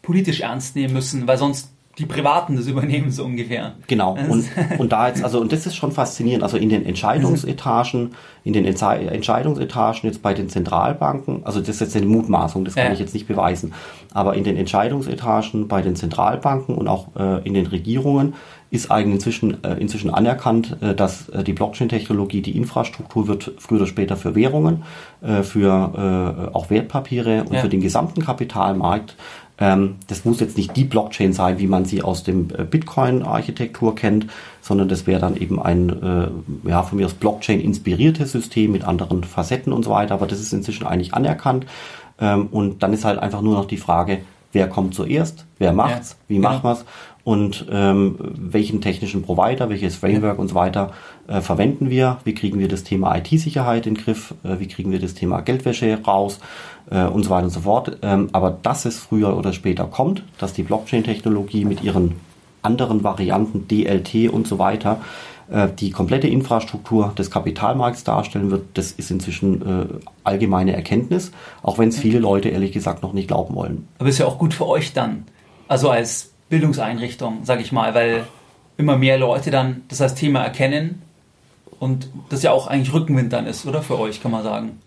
politisch 0.00 0.40
ernst 0.40 0.76
nehmen 0.76 0.94
müssen, 0.94 1.28
weil 1.28 1.36
sonst 1.36 1.75
die 1.98 2.04
Privaten 2.04 2.56
das 2.56 2.66
übernehmen, 2.66 3.10
so 3.10 3.24
ungefähr. 3.24 3.72
Genau. 3.86 4.18
Und, 4.28 4.44
und 4.78 4.92
da 4.92 5.08
jetzt, 5.08 5.24
also, 5.24 5.40
und 5.40 5.50
das 5.50 5.64
ist 5.66 5.76
schon 5.76 5.92
faszinierend. 5.92 6.42
Also 6.42 6.58
in 6.58 6.68
den 6.68 6.84
Entscheidungsetagen, 6.84 8.10
in 8.44 8.52
den 8.52 8.66
Entscheidungsetagen 8.66 10.00
jetzt 10.04 10.22
bei 10.22 10.34
den 10.34 10.50
Zentralbanken, 10.50 11.40
also 11.44 11.60
das 11.60 11.70
ist 11.70 11.80
jetzt 11.80 11.96
eine 11.96 12.06
Mutmaßung, 12.06 12.66
das 12.66 12.74
kann 12.74 12.86
ja. 12.86 12.92
ich 12.92 12.98
jetzt 12.98 13.14
nicht 13.14 13.26
beweisen, 13.26 13.72
aber 14.12 14.34
in 14.34 14.44
den 14.44 14.58
Entscheidungsetagen 14.58 15.68
bei 15.68 15.80
den 15.80 15.96
Zentralbanken 15.96 16.74
und 16.74 16.86
auch 16.86 17.08
äh, 17.16 17.46
in 17.46 17.54
den 17.54 17.66
Regierungen 17.66 18.34
ist 18.70 18.90
eigentlich 18.90 19.14
inzwischen, 19.14 19.64
äh, 19.64 19.74
inzwischen 19.74 20.10
anerkannt, 20.10 20.76
äh, 20.82 20.94
dass 20.94 21.28
äh, 21.30 21.44
die 21.44 21.52
Blockchain-Technologie 21.52 22.42
die 22.42 22.56
Infrastruktur 22.56 23.28
wird 23.28 23.52
früher 23.58 23.78
oder 23.78 23.86
später 23.86 24.16
für 24.16 24.34
Währungen, 24.34 24.82
äh, 25.22 25.42
für 25.42 26.48
äh, 26.52 26.54
auch 26.54 26.68
Wertpapiere 26.68 27.44
und 27.44 27.54
ja. 27.54 27.60
für 27.60 27.68
den 27.68 27.80
gesamten 27.80 28.22
Kapitalmarkt 28.22 29.16
das 30.06 30.24
muss 30.24 30.40
jetzt 30.40 30.56
nicht 30.56 30.76
die 30.76 30.84
Blockchain 30.84 31.32
sein, 31.32 31.58
wie 31.58 31.66
man 31.66 31.86
sie 31.86 32.02
aus 32.02 32.24
dem 32.24 32.48
äh, 32.50 32.64
Bitcoin-Architektur 32.64 33.94
kennt, 33.94 34.26
sondern 34.60 34.88
das 34.88 35.06
wäre 35.06 35.20
dann 35.20 35.36
eben 35.36 35.60
ein, 35.60 35.88
äh, 36.02 36.68
ja, 36.68 36.82
von 36.82 36.98
mir 36.98 37.06
aus 37.06 37.14
Blockchain-inspiriertes 37.14 38.32
System 38.32 38.72
mit 38.72 38.84
anderen 38.84 39.24
Facetten 39.24 39.72
und 39.72 39.84
so 39.84 39.90
weiter. 39.90 40.14
Aber 40.14 40.26
das 40.26 40.40
ist 40.40 40.52
inzwischen 40.52 40.86
eigentlich 40.86 41.14
anerkannt. 41.14 41.66
Ähm, 42.20 42.48
und 42.50 42.82
dann 42.82 42.92
ist 42.92 43.04
halt 43.04 43.18
einfach 43.18 43.40
nur 43.40 43.54
noch 43.54 43.64
die 43.64 43.78
Frage, 43.78 44.18
wer 44.52 44.68
kommt 44.68 44.94
zuerst, 44.94 45.46
wer 45.58 45.72
macht's, 45.72 46.10
ja, 46.10 46.16
wie 46.28 46.36
genau. 46.36 46.50
macht 46.50 46.64
man's 46.64 46.84
und 47.24 47.66
ähm, 47.72 48.16
welchen 48.20 48.80
technischen 48.80 49.22
Provider, 49.22 49.68
welches 49.68 49.96
Framework 49.96 50.36
ja. 50.36 50.40
und 50.40 50.48
so 50.48 50.54
weiter 50.54 50.92
äh, 51.28 51.40
verwenden 51.40 51.90
wir, 51.90 52.18
wie 52.24 52.34
kriegen 52.34 52.58
wir 52.58 52.68
das 52.68 52.84
Thema 52.84 53.16
IT-Sicherheit 53.16 53.86
in 53.86 53.94
den 53.94 54.04
Griff, 54.04 54.34
äh, 54.44 54.60
wie 54.60 54.68
kriegen 54.68 54.92
wir 54.92 55.00
das 55.00 55.14
Thema 55.14 55.40
Geldwäsche 55.40 55.98
raus 56.06 56.38
äh, 56.90 57.04
und 57.04 57.24
so 57.24 57.30
weiter 57.30 57.44
und 57.44 57.50
so 57.50 57.60
fort. 57.60 57.98
Ähm, 58.02 58.28
aber 58.32 58.56
dass 58.62 58.84
es 58.84 58.98
früher 58.98 59.36
oder 59.36 59.52
später 59.52 59.84
kommt, 59.86 60.22
dass 60.38 60.52
die 60.52 60.62
Blockchain-Technologie 60.62 61.64
mit 61.64 61.82
ihren 61.82 62.16
anderen 62.62 63.02
Varianten, 63.02 63.66
DLT 63.68 64.30
und 64.30 64.48
so 64.48 64.58
weiter, 64.58 65.00
die 65.78 65.92
komplette 65.92 66.26
Infrastruktur 66.26 67.12
des 67.16 67.30
Kapitalmarkts 67.30 68.02
darstellen 68.02 68.50
wird, 68.50 68.64
das 68.74 68.90
ist 68.90 69.12
inzwischen 69.12 70.00
allgemeine 70.24 70.74
Erkenntnis, 70.74 71.30
auch 71.62 71.78
wenn 71.78 71.90
es 71.90 71.98
viele 71.98 72.18
Leute 72.18 72.48
ehrlich 72.48 72.72
gesagt 72.72 73.04
noch 73.04 73.12
nicht 73.12 73.28
glauben 73.28 73.54
wollen. 73.54 73.86
Aber 74.00 74.08
ist 74.08 74.18
ja 74.18 74.26
auch 74.26 74.38
gut 74.38 74.52
für 74.52 74.66
euch 74.66 74.94
dann, 74.94 75.26
also 75.68 75.90
als 75.90 76.32
Bildungseinrichtung, 76.48 77.44
sage 77.44 77.62
ich 77.62 77.70
mal, 77.70 77.94
weil 77.94 78.24
immer 78.76 78.96
mehr 78.96 79.16
Leute 79.16 79.52
dann 79.52 79.82
das 79.86 80.00
als 80.00 80.16
Thema 80.16 80.42
erkennen 80.42 81.02
und 81.78 82.08
das 82.28 82.42
ja 82.42 82.52
auch 82.52 82.66
eigentlich 82.66 82.92
Rückenwind 82.92 83.32
dann 83.32 83.46
ist, 83.46 83.66
oder 83.66 83.82
für 83.82 83.98
euch, 83.98 84.22
kann 84.22 84.32
man 84.32 84.42
sagen. 84.42 84.78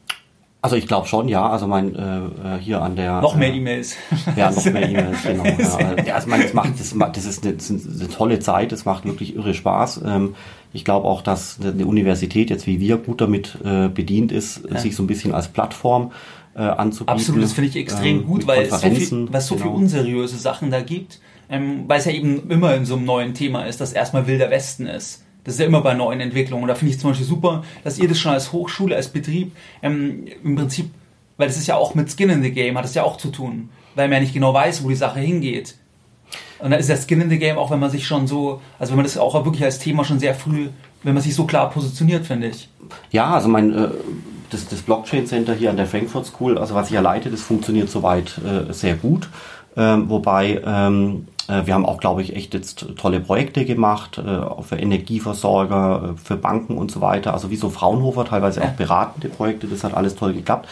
Also 0.62 0.76
ich 0.76 0.88
glaube 0.88 1.08
schon, 1.08 1.30
ja. 1.30 1.50
Also 1.50 1.68
mein 1.68 1.96
äh, 1.96 2.18
äh 2.18 2.60
hier 2.60 2.82
an 2.82 2.98
der 2.98 3.22
noch 3.22 3.36
mehr 3.36 3.54
äh, 3.54 3.58
E-Mails. 3.58 3.96
Ja, 4.36 4.52
noch 4.52 4.66
mehr 4.66 4.90
E-Mails, 4.90 5.24
genau. 5.24 5.46
ja. 6.06 6.16
also 6.16 6.28
man, 6.28 6.42
das 6.42 6.54
macht, 6.54 6.80
das, 6.80 6.94
das, 7.14 7.26
ist 7.26 7.46
eine, 7.46 7.54
das 7.54 7.70
ist 7.70 8.02
eine 8.02 8.10
tolle 8.10 8.40
Zeit. 8.40 8.74
Es 8.74 8.84
macht 8.84 9.06
wirklich 9.06 9.36
irre 9.36 9.54
Spaß. 9.54 10.02
Ähm, 10.06 10.36
ich 10.74 10.84
glaube 10.84 11.08
auch, 11.08 11.22
dass 11.22 11.60
eine 11.62 11.86
Universität 11.86 12.50
jetzt 12.50 12.68
wie 12.68 12.80
wir 12.82 12.98
gut 12.98 13.22
damit 13.22 13.58
äh, 13.64 13.88
bedient 13.88 14.32
ist, 14.32 14.62
ja. 14.70 14.78
sich 14.78 14.96
so 14.96 15.04
ein 15.04 15.08
bisschen 15.08 15.34
als 15.34 15.48
Plattform 15.48 16.12
äh, 16.56 16.62
anzubieten. 16.62 17.16
Absolut, 17.16 17.44
das 17.44 17.54
finde 17.54 17.70
ich 17.70 17.78
extrem 17.78 18.20
ähm, 18.20 18.26
gut, 18.26 18.46
weil 18.46 18.64
es 18.64 18.70
so 18.70 18.90
viel, 18.90 19.28
was 19.32 19.48
so 19.48 19.56
genau. 19.56 19.68
viel 19.68 19.76
unseriöse 19.78 20.38
Sachen 20.38 20.72
da 20.72 20.82
gibt, 20.82 21.22
ähm, 21.50 21.86
weil 21.88 22.00
es 22.00 22.06
ja 22.06 22.12
eben 22.12 22.50
immer 22.50 22.76
in 22.76 22.86
so 22.86 22.96
einem 22.96 23.06
neuen 23.06 23.34
Thema 23.34 23.64
ist, 23.64 23.80
dass 23.80 23.94
erstmal 23.94 24.28
wilder 24.28 24.50
Westen 24.50 24.88
ist. 24.88 25.24
Das 25.50 25.56
ist 25.56 25.62
ja 25.62 25.66
immer 25.66 25.82
bei 25.82 25.96
neuen 25.96 26.20
Entwicklungen. 26.20 26.62
Und 26.62 26.68
da 26.68 26.76
finde 26.76 26.94
ich 26.94 27.00
zum 27.00 27.10
Beispiel 27.10 27.26
super, 27.26 27.64
dass 27.84 27.98
ihr 27.98 28.08
das 28.08 28.20
schon 28.20 28.34
als 28.34 28.52
Hochschule, 28.52 28.96
als 28.96 29.08
Betrieb 29.08 29.52
ähm, 29.82 30.26
im 30.44 30.56
Prinzip, 30.56 30.92
weil 31.38 31.48
das 31.48 31.58
ist 31.58 31.66
ja 31.66 31.76
auch 31.76 31.96
mit 31.96 32.12
Skin 32.12 32.30
in 32.30 32.44
the 32.44 32.52
Game, 32.52 32.78
hat 32.78 32.84
das 32.84 32.94
ja 32.94 33.02
auch 33.02 33.18
zu 33.18 33.30
tun, 33.32 33.70
weil 33.96 34.08
man 34.10 34.18
ja 34.18 34.20
nicht 34.20 34.36
genau 34.36 34.54
weiß, 34.54 34.84
wo 34.84 34.90
die 34.90 34.96
Sache 34.96 35.20
hingeht. 35.20 35.74
Und 36.60 36.70
da 36.70 36.78
ist 36.78 36.88
der 36.88 36.98
Skin 36.98 37.20
in 37.22 37.32
the 37.32 37.40
Game 37.40 37.58
auch, 37.58 37.72
wenn 37.72 37.80
man 37.80 37.90
sich 37.90 38.06
schon 38.06 38.28
so, 38.28 38.62
also 38.78 38.92
wenn 38.92 38.98
man 38.98 39.06
das 39.06 39.18
auch 39.18 39.34
wirklich 39.44 39.64
als 39.64 39.80
Thema 39.80 40.04
schon 40.04 40.20
sehr 40.20 40.36
früh, 40.36 40.68
wenn 41.02 41.16
man 41.16 41.24
sich 41.24 41.34
so 41.34 41.46
klar 41.46 41.72
positioniert, 41.72 42.28
finde 42.28 42.50
ich. 42.50 42.70
Ja, 43.10 43.34
also 43.34 43.48
mein, 43.48 43.74
äh, 43.74 43.90
das, 44.52 44.68
das 44.68 44.84
Blockchain 44.84 45.26
Center 45.26 45.56
hier 45.56 45.72
an 45.72 45.78
der 45.78 45.88
Frankfurt 45.88 46.28
School, 46.28 46.60
also 46.60 46.76
was 46.76 46.90
ich 46.90 46.94
ja 46.94 47.02
leite, 47.02 47.32
das 47.32 47.42
funktioniert 47.42 47.90
soweit 47.90 48.38
äh, 48.38 48.72
sehr 48.72 48.94
gut. 48.94 49.30
Ähm, 49.76 50.12
wobei 50.12 50.62
ähm, 50.64 51.26
äh, 51.39 51.39
wir 51.66 51.74
haben 51.74 51.86
auch, 51.86 52.00
glaube 52.00 52.22
ich, 52.22 52.36
echt 52.36 52.54
jetzt 52.54 52.86
tolle 52.98 53.20
Projekte 53.20 53.66
gemacht, 53.66 54.18
äh, 54.18 54.62
für 54.62 54.76
Energieversorger, 54.76 56.14
äh, 56.14 56.18
für 56.18 56.38
Banken 56.38 56.78
und 56.78 56.92
so 56.92 57.02
weiter. 57.02 57.34
Also 57.34 57.50
wie 57.50 57.56
so 57.56 57.70
Fraunhofer, 57.70 58.26
teilweise 58.26 58.62
auch 58.62 58.72
beratende 58.72 59.30
Projekte, 59.30 59.68
das 59.68 59.84
hat 59.84 59.94
alles 59.94 60.16
toll 60.16 60.34
geklappt. 60.34 60.68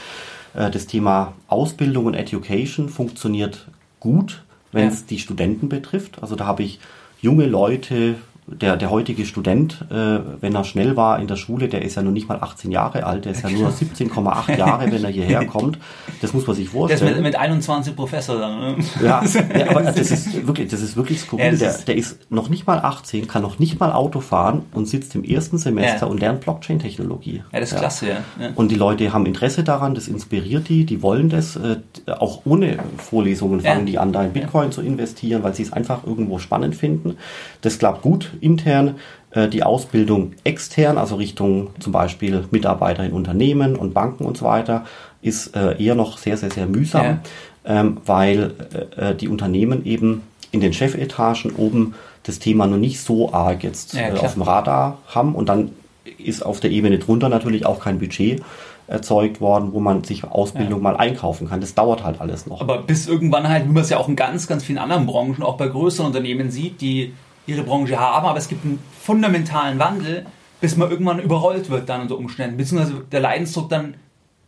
Das 0.53 0.88
Thema 0.88 1.34
Ausbildung 1.49 2.05
und 2.05 2.15
Education 2.15 2.89
funktioniert 2.89 3.67
gut, 3.99 4.43
wenn 4.71 4.88
es 4.88 5.01
ja. 5.01 5.05
die 5.11 5.19
Studenten 5.19 5.69
betrifft. 5.69 6.23
Also 6.23 6.36
da 6.36 6.47
habe 6.47 6.63
ich 6.63 6.80
junge 7.21 7.45
Leute, 7.45 8.15
der, 8.47 8.77
der 8.77 8.89
heutige 8.89 9.25
Student, 9.25 9.85
äh, 9.91 10.19
wenn 10.39 10.55
er 10.55 10.63
schnell 10.63 10.95
war 10.95 11.19
in 11.19 11.27
der 11.27 11.35
Schule, 11.35 11.67
der 11.67 11.81
ist 11.81 11.95
ja 11.95 12.01
noch 12.01 12.11
nicht 12.11 12.29
mal 12.29 12.39
18 12.39 12.71
Jahre 12.71 13.05
alt, 13.05 13.25
der 13.25 13.33
ist 13.33 13.43
ja 13.43 13.49
nur 13.49 13.69
17,8 13.71 14.57
Jahre, 14.57 14.89
wenn 14.89 15.03
er 15.03 15.09
hierher 15.09 15.45
kommt. 15.47 15.77
Das 16.21 16.33
muss 16.33 16.47
man 16.47 16.55
sich 16.55 16.69
vorstellen. 16.69 17.01
Der 17.01 17.09
ist 17.09 17.15
mit, 17.15 17.23
mit 17.23 17.35
21 17.35 17.95
Professor 17.95 18.39
dann, 18.39 18.59
ne? 18.59 18.75
Ja, 19.03 19.21
ja, 19.57 19.69
aber 19.69 19.83
das 19.83 20.11
ist 20.11 20.47
wirklich, 20.47 20.69
das 20.69 20.81
ist 20.81 20.95
wirklich 20.95 21.19
skurril. 21.19 21.53
Ja, 21.53 21.57
der, 21.57 21.73
der 21.73 21.95
ist 21.95 22.31
noch 22.31 22.47
nicht 22.47 22.65
mal 22.65 22.79
18, 22.79 23.27
kann 23.27 23.41
noch 23.41 23.59
nicht 23.59 23.81
mal 23.81 23.91
Auto 23.91 24.21
fahren 24.21 24.63
und 24.71 24.87
sitzt 24.87 25.13
im 25.15 25.25
ersten 25.25 25.57
Semester 25.57 26.05
ja. 26.05 26.07
und 26.07 26.19
lernt 26.21 26.41
Blockchain-Technologie. 26.41 27.43
Ja, 27.51 27.59
das 27.59 27.73
ist 27.73 27.79
klasse, 27.79 28.07
ja. 28.07 28.15
Und 28.55 28.71
die 28.71 28.75
Leute 28.75 29.11
haben 29.11 29.25
Interesse 29.25 29.65
daran, 29.65 29.93
das 29.93 30.07
inspiriert 30.07 30.69
die, 30.69 30.85
die 30.85 31.01
wollen 31.01 31.29
das. 31.29 31.57
Äh, 31.57 31.77
auch 32.17 32.41
ohne 32.45 32.77
Vorlesungen 32.97 33.59
fangen 33.59 33.85
die 33.85 33.99
an, 33.99 34.13
da 34.13 34.23
in 34.23 34.31
Bitcoin 34.31 34.71
zu 34.71 34.81
investieren, 34.81 35.43
weil 35.43 35.53
sie 35.53 35.63
es 35.63 35.73
einfach 35.73 36.05
irgendwo 36.05 36.39
spannend 36.39 36.75
finden. 36.75 37.17
Das 37.61 37.77
klappt 37.77 38.01
gut 38.01 38.31
intern, 38.41 38.95
äh, 39.31 39.47
die 39.47 39.63
Ausbildung 39.63 40.33
extern, 40.43 40.97
also 40.97 41.15
Richtung 41.15 41.69
zum 41.79 41.91
Beispiel 41.91 42.45
Mitarbeiter 42.51 43.03
in 43.03 43.11
Unternehmen 43.11 43.75
und 43.75 43.93
Banken 43.93 44.25
und 44.25 44.38
so 44.38 44.45
weiter, 44.45 44.85
ist 45.21 45.55
äh, 45.55 45.81
eher 45.81 45.95
noch 45.95 46.17
sehr, 46.17 46.38
sehr, 46.38 46.51
sehr 46.51 46.67
mühsam, 46.67 47.05
ja. 47.05 47.19
ähm, 47.65 47.97
weil 48.05 48.53
äh, 48.95 49.15
die 49.15 49.27
Unternehmen 49.27 49.85
eben 49.85 50.23
in 50.51 50.61
den 50.61 50.73
Chefetagen 50.73 51.55
oben 51.55 51.95
das 52.23 52.39
Thema 52.39 52.67
noch 52.67 52.77
nicht 52.77 53.01
so 53.01 53.33
arg 53.33 53.63
jetzt 53.63 53.93
ja, 53.93 54.13
auf 54.13 54.33
dem 54.33 54.41
Radar 54.41 54.99
haben 55.07 55.35
und 55.35 55.49
dann 55.49 55.71
ist 56.17 56.45
auf 56.45 56.59
der 56.59 56.71
Ebene 56.71 56.99
drunter 56.99 57.29
natürlich 57.29 57.65
auch 57.65 57.79
kein 57.79 57.99
Budget 57.99 58.41
erzeugt 58.88 59.41
worden, 59.41 59.73
wo 59.73 59.79
man 59.79 60.03
sich 60.03 60.23
Ausbildung 60.23 60.79
ja. 60.79 60.83
mal 60.83 60.95
einkaufen 60.95 61.49
kann. 61.49 61.59
Das 61.59 61.75
dauert 61.75 62.03
halt 62.03 62.21
alles 62.21 62.47
noch. 62.47 62.61
Aber 62.61 62.81
bis 62.81 63.07
irgendwann 63.07 63.47
halt, 63.47 63.65
wie 63.65 63.71
man 63.71 63.83
es 63.83 63.89
ja 63.89 63.97
auch 63.97 64.07
in 64.07 64.15
ganz, 64.15 64.47
ganz 64.47 64.63
vielen 64.63 64.77
anderen 64.77 65.05
Branchen, 65.05 65.43
auch 65.43 65.57
bei 65.57 65.67
größeren 65.67 66.07
Unternehmen 66.07 66.51
sieht, 66.51 66.79
die 66.79 67.13
ihre 67.47 67.63
Branche 67.63 67.99
haben, 67.99 68.27
aber 68.27 68.37
es 68.37 68.47
gibt 68.47 68.63
einen 68.65 68.79
fundamentalen 69.01 69.79
Wandel, 69.79 70.25
bis 70.61 70.75
man 70.75 70.91
irgendwann 70.91 71.19
überrollt 71.19 71.69
wird 71.69 71.89
dann 71.89 72.01
unter 72.01 72.17
Umständen, 72.17 72.57
beziehungsweise 72.57 73.03
der 73.11 73.19
Leidensdruck 73.19 73.69
dann 73.69 73.95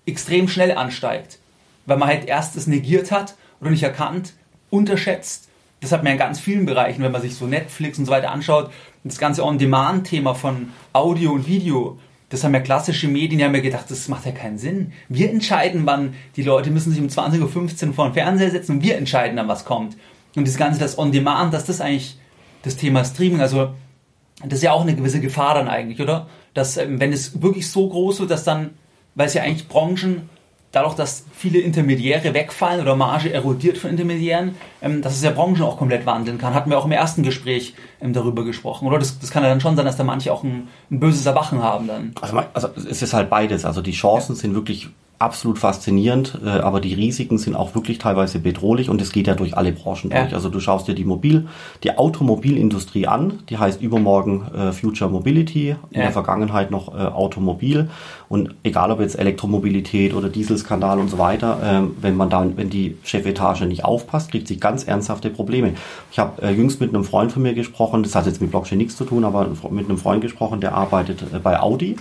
extrem 0.06 0.48
schnell 0.48 0.72
ansteigt, 0.72 1.40
weil 1.86 1.98
man 1.98 2.10
halt 2.10 2.26
erst 2.26 2.56
es 2.56 2.68
negiert 2.68 3.12
hat 3.12 3.36
oder 3.62 3.72
nicht 3.72 3.84
erkannt, 3.84 4.34
unterschätzt. 4.70 5.50
Das 5.82 5.92
hat 5.92 6.04
man 6.04 6.14
in 6.14 6.20
ganz 6.20 6.40
vielen 6.40 6.66
Bereichen, 6.66 7.02
wenn 7.04 7.12
man 7.12 7.22
sich 7.22 7.36
so 7.36 7.46
Netflix 7.46 7.98
und 7.98 8.06
so 8.06 8.12
weiter 8.12 8.32
anschaut, 8.32 8.70
das 9.04 9.18
ganze 9.18 9.46
On-Demand-Thema 9.46 10.36
von 10.36 10.70
Audio 10.92 11.32
und 11.32 11.48
Video, 11.48 11.98
das 12.30 12.44
haben 12.44 12.54
ja 12.54 12.60
klassische 12.60 13.08
Medien, 13.08 13.40
die 13.40 13.46
haben 13.46 13.56
ja 13.56 13.62
gedacht, 13.62 13.90
das 13.90 14.08
macht 14.08 14.26
ja 14.26 14.32
keinen 14.32 14.58
Sinn. 14.58 14.94
Wir 15.08 15.32
entscheiden, 15.32 15.86
wann 15.86 16.14
die 16.36 16.44
Leute 16.44 16.70
müssen 16.70 16.92
sich 16.92 17.02
um 17.02 17.08
20.15 17.08 17.88
Uhr 17.88 17.94
vor 17.94 18.08
den 18.08 18.14
Fernseher 18.14 18.52
setzen 18.52 18.74
und 18.74 18.84
wir 18.84 18.98
entscheiden 18.98 19.38
dann, 19.38 19.48
was 19.48 19.66
kommt. 19.66 19.98
Und 20.36 20.48
das 20.48 20.58
Ganze, 20.58 20.80
das 20.80 20.98
On-Demand, 21.00 21.54
dass 21.54 21.66
das 21.66 21.82
eigentlich 21.82 22.20
das 22.64 22.78
Thema 22.78 23.04
Streaming. 23.04 23.42
Also 23.42 23.74
das 24.44 24.60
ist 24.60 24.64
ja 24.64 24.72
auch 24.72 24.82
eine 24.82 24.96
gewisse 24.96 25.20
Gefahr 25.20 25.56
dann 25.56 25.68
eigentlich, 25.68 26.02
oder? 26.02 26.28
Dass 26.54 26.78
ähm, 26.78 27.00
wenn 27.00 27.14
es 27.14 27.42
wirklich 27.42 27.70
so 27.70 27.90
groß 27.90 28.22
wird, 28.22 28.32
dass 28.32 28.44
dann, 28.44 28.72
weil 29.16 29.28
es 29.28 29.34
ja 29.34 29.44
eigentlich 29.44 29.68
Branchen, 29.68 30.30
dadurch, 30.72 30.94
dass 30.94 31.26
viele 31.34 31.60
Intermediäre 31.60 32.34
wegfallen 32.34 32.82
oder 32.82 32.96
Marge 32.96 33.34
erodiert 33.34 33.78
von 33.78 33.90
Intermediären, 33.90 34.56
ähm, 34.82 35.02
dass 35.02 35.16
es 35.16 35.24
ja 35.24 35.32
Branchen 35.32 35.62
auch 35.62 35.78
komplett 35.78 36.06
wandeln 36.06 36.38
kann. 36.38 36.54
Hatten 36.54 36.70
wir 36.70 36.78
auch 36.78 36.86
im 36.86 36.92
ersten 36.92 37.24
Gespräch 37.24 37.76
ähm, 38.02 38.14
darüber 38.14 38.46
gesprochen, 38.46 38.88
oder? 38.88 39.00
Das, 39.00 39.20
das 39.20 39.32
kann 39.32 39.44
ja 39.44 39.50
dann 39.50 39.62
schon 39.62 39.76
sein, 39.76 39.86
dass 39.86 39.98
da 39.98 40.04
manche 40.04 40.32
auch 40.32 40.44
ein, 40.44 40.68
ein 40.92 41.00
böses 41.00 41.26
Erwachen 41.26 41.62
haben 41.62 41.88
dann. 41.88 42.14
Also, 42.22 42.38
also 42.54 42.70
es 42.90 43.02
ist 43.02 43.14
halt 43.14 43.30
beides. 43.30 43.66
Also 43.66 43.82
die 43.82 43.92
Chancen 43.92 44.36
ja. 44.36 44.42
sind 44.42 44.54
wirklich 44.54 44.90
absolut 45.20 45.60
faszinierend, 45.60 46.40
äh, 46.46 46.50
aber 46.50 46.80
die 46.80 46.94
Risiken 46.94 47.38
sind 47.38 47.54
auch 47.54 47.76
wirklich 47.76 47.98
teilweise 47.98 48.40
bedrohlich 48.40 48.90
und 48.90 49.02
es 49.02 49.12
geht 49.12 49.28
ja 49.28 49.36
durch 49.36 49.56
alle 49.56 49.74
Branchen 49.74 50.12
ja. 50.12 50.22
durch. 50.22 50.34
Also 50.34 50.50
du 50.50 50.62
schaust 50.62 50.88
dir 50.88 50.96
die 50.96 51.04
Mobil, 51.04 51.48
die 51.84 51.98
Automobilindustrie 51.98 53.06
an, 53.06 53.40
die 53.50 53.58
heißt 53.58 53.82
übermorgen 53.82 54.48
äh, 54.56 54.72
Future 54.72 55.12
Mobility, 55.12 55.72
in 55.72 55.78
ja. 55.92 56.04
der 56.04 56.12
Vergangenheit 56.12 56.72
noch 56.72 56.94
äh, 56.94 57.02
Automobil 57.02 57.90
und 58.30 58.56
egal 58.64 58.92
ob 58.92 59.02
jetzt 59.02 59.20
Elektromobilität 59.20 60.14
oder 60.14 60.30
Dieselskandal 60.30 61.00
und 61.00 61.10
so 61.10 61.18
weiter, 61.18 61.84
äh, 61.84 62.02
wenn 62.02 62.16
man 62.16 62.30
dann, 62.30 62.56
wenn 62.56 62.70
die 62.70 62.98
Chefetage 63.04 63.66
nicht 63.66 63.84
aufpasst, 63.84 64.32
kriegt 64.32 64.48
sie 64.48 64.58
ganz 64.58 64.86
ernsthafte 64.86 65.30
Probleme. 65.30 65.74
Ich 66.12 66.20
habe 66.20 66.42
äh, 66.42 66.52
jüngst 66.52 66.80
mit 66.80 66.96
einem 66.96 67.04
Freund 67.04 67.34
von 67.34 67.42
mir 67.42 67.54
gesprochen, 67.54 68.04
das 68.04 68.16
hat 68.16 68.26
jetzt 68.26 68.42
mit 68.42 68.52
Blockchain 68.52 68.78
nichts 68.78 68.96
zu 68.96 69.04
tun, 69.04 69.26
aber 69.26 69.50
mit 69.70 69.90
einem 69.90 69.98
Freund 69.98 70.22
gesprochen, 70.22 70.62
der 70.62 70.76
arbeitet 70.76 71.24
äh, 71.34 71.40
bei 71.40 71.60
Audi 71.60 71.98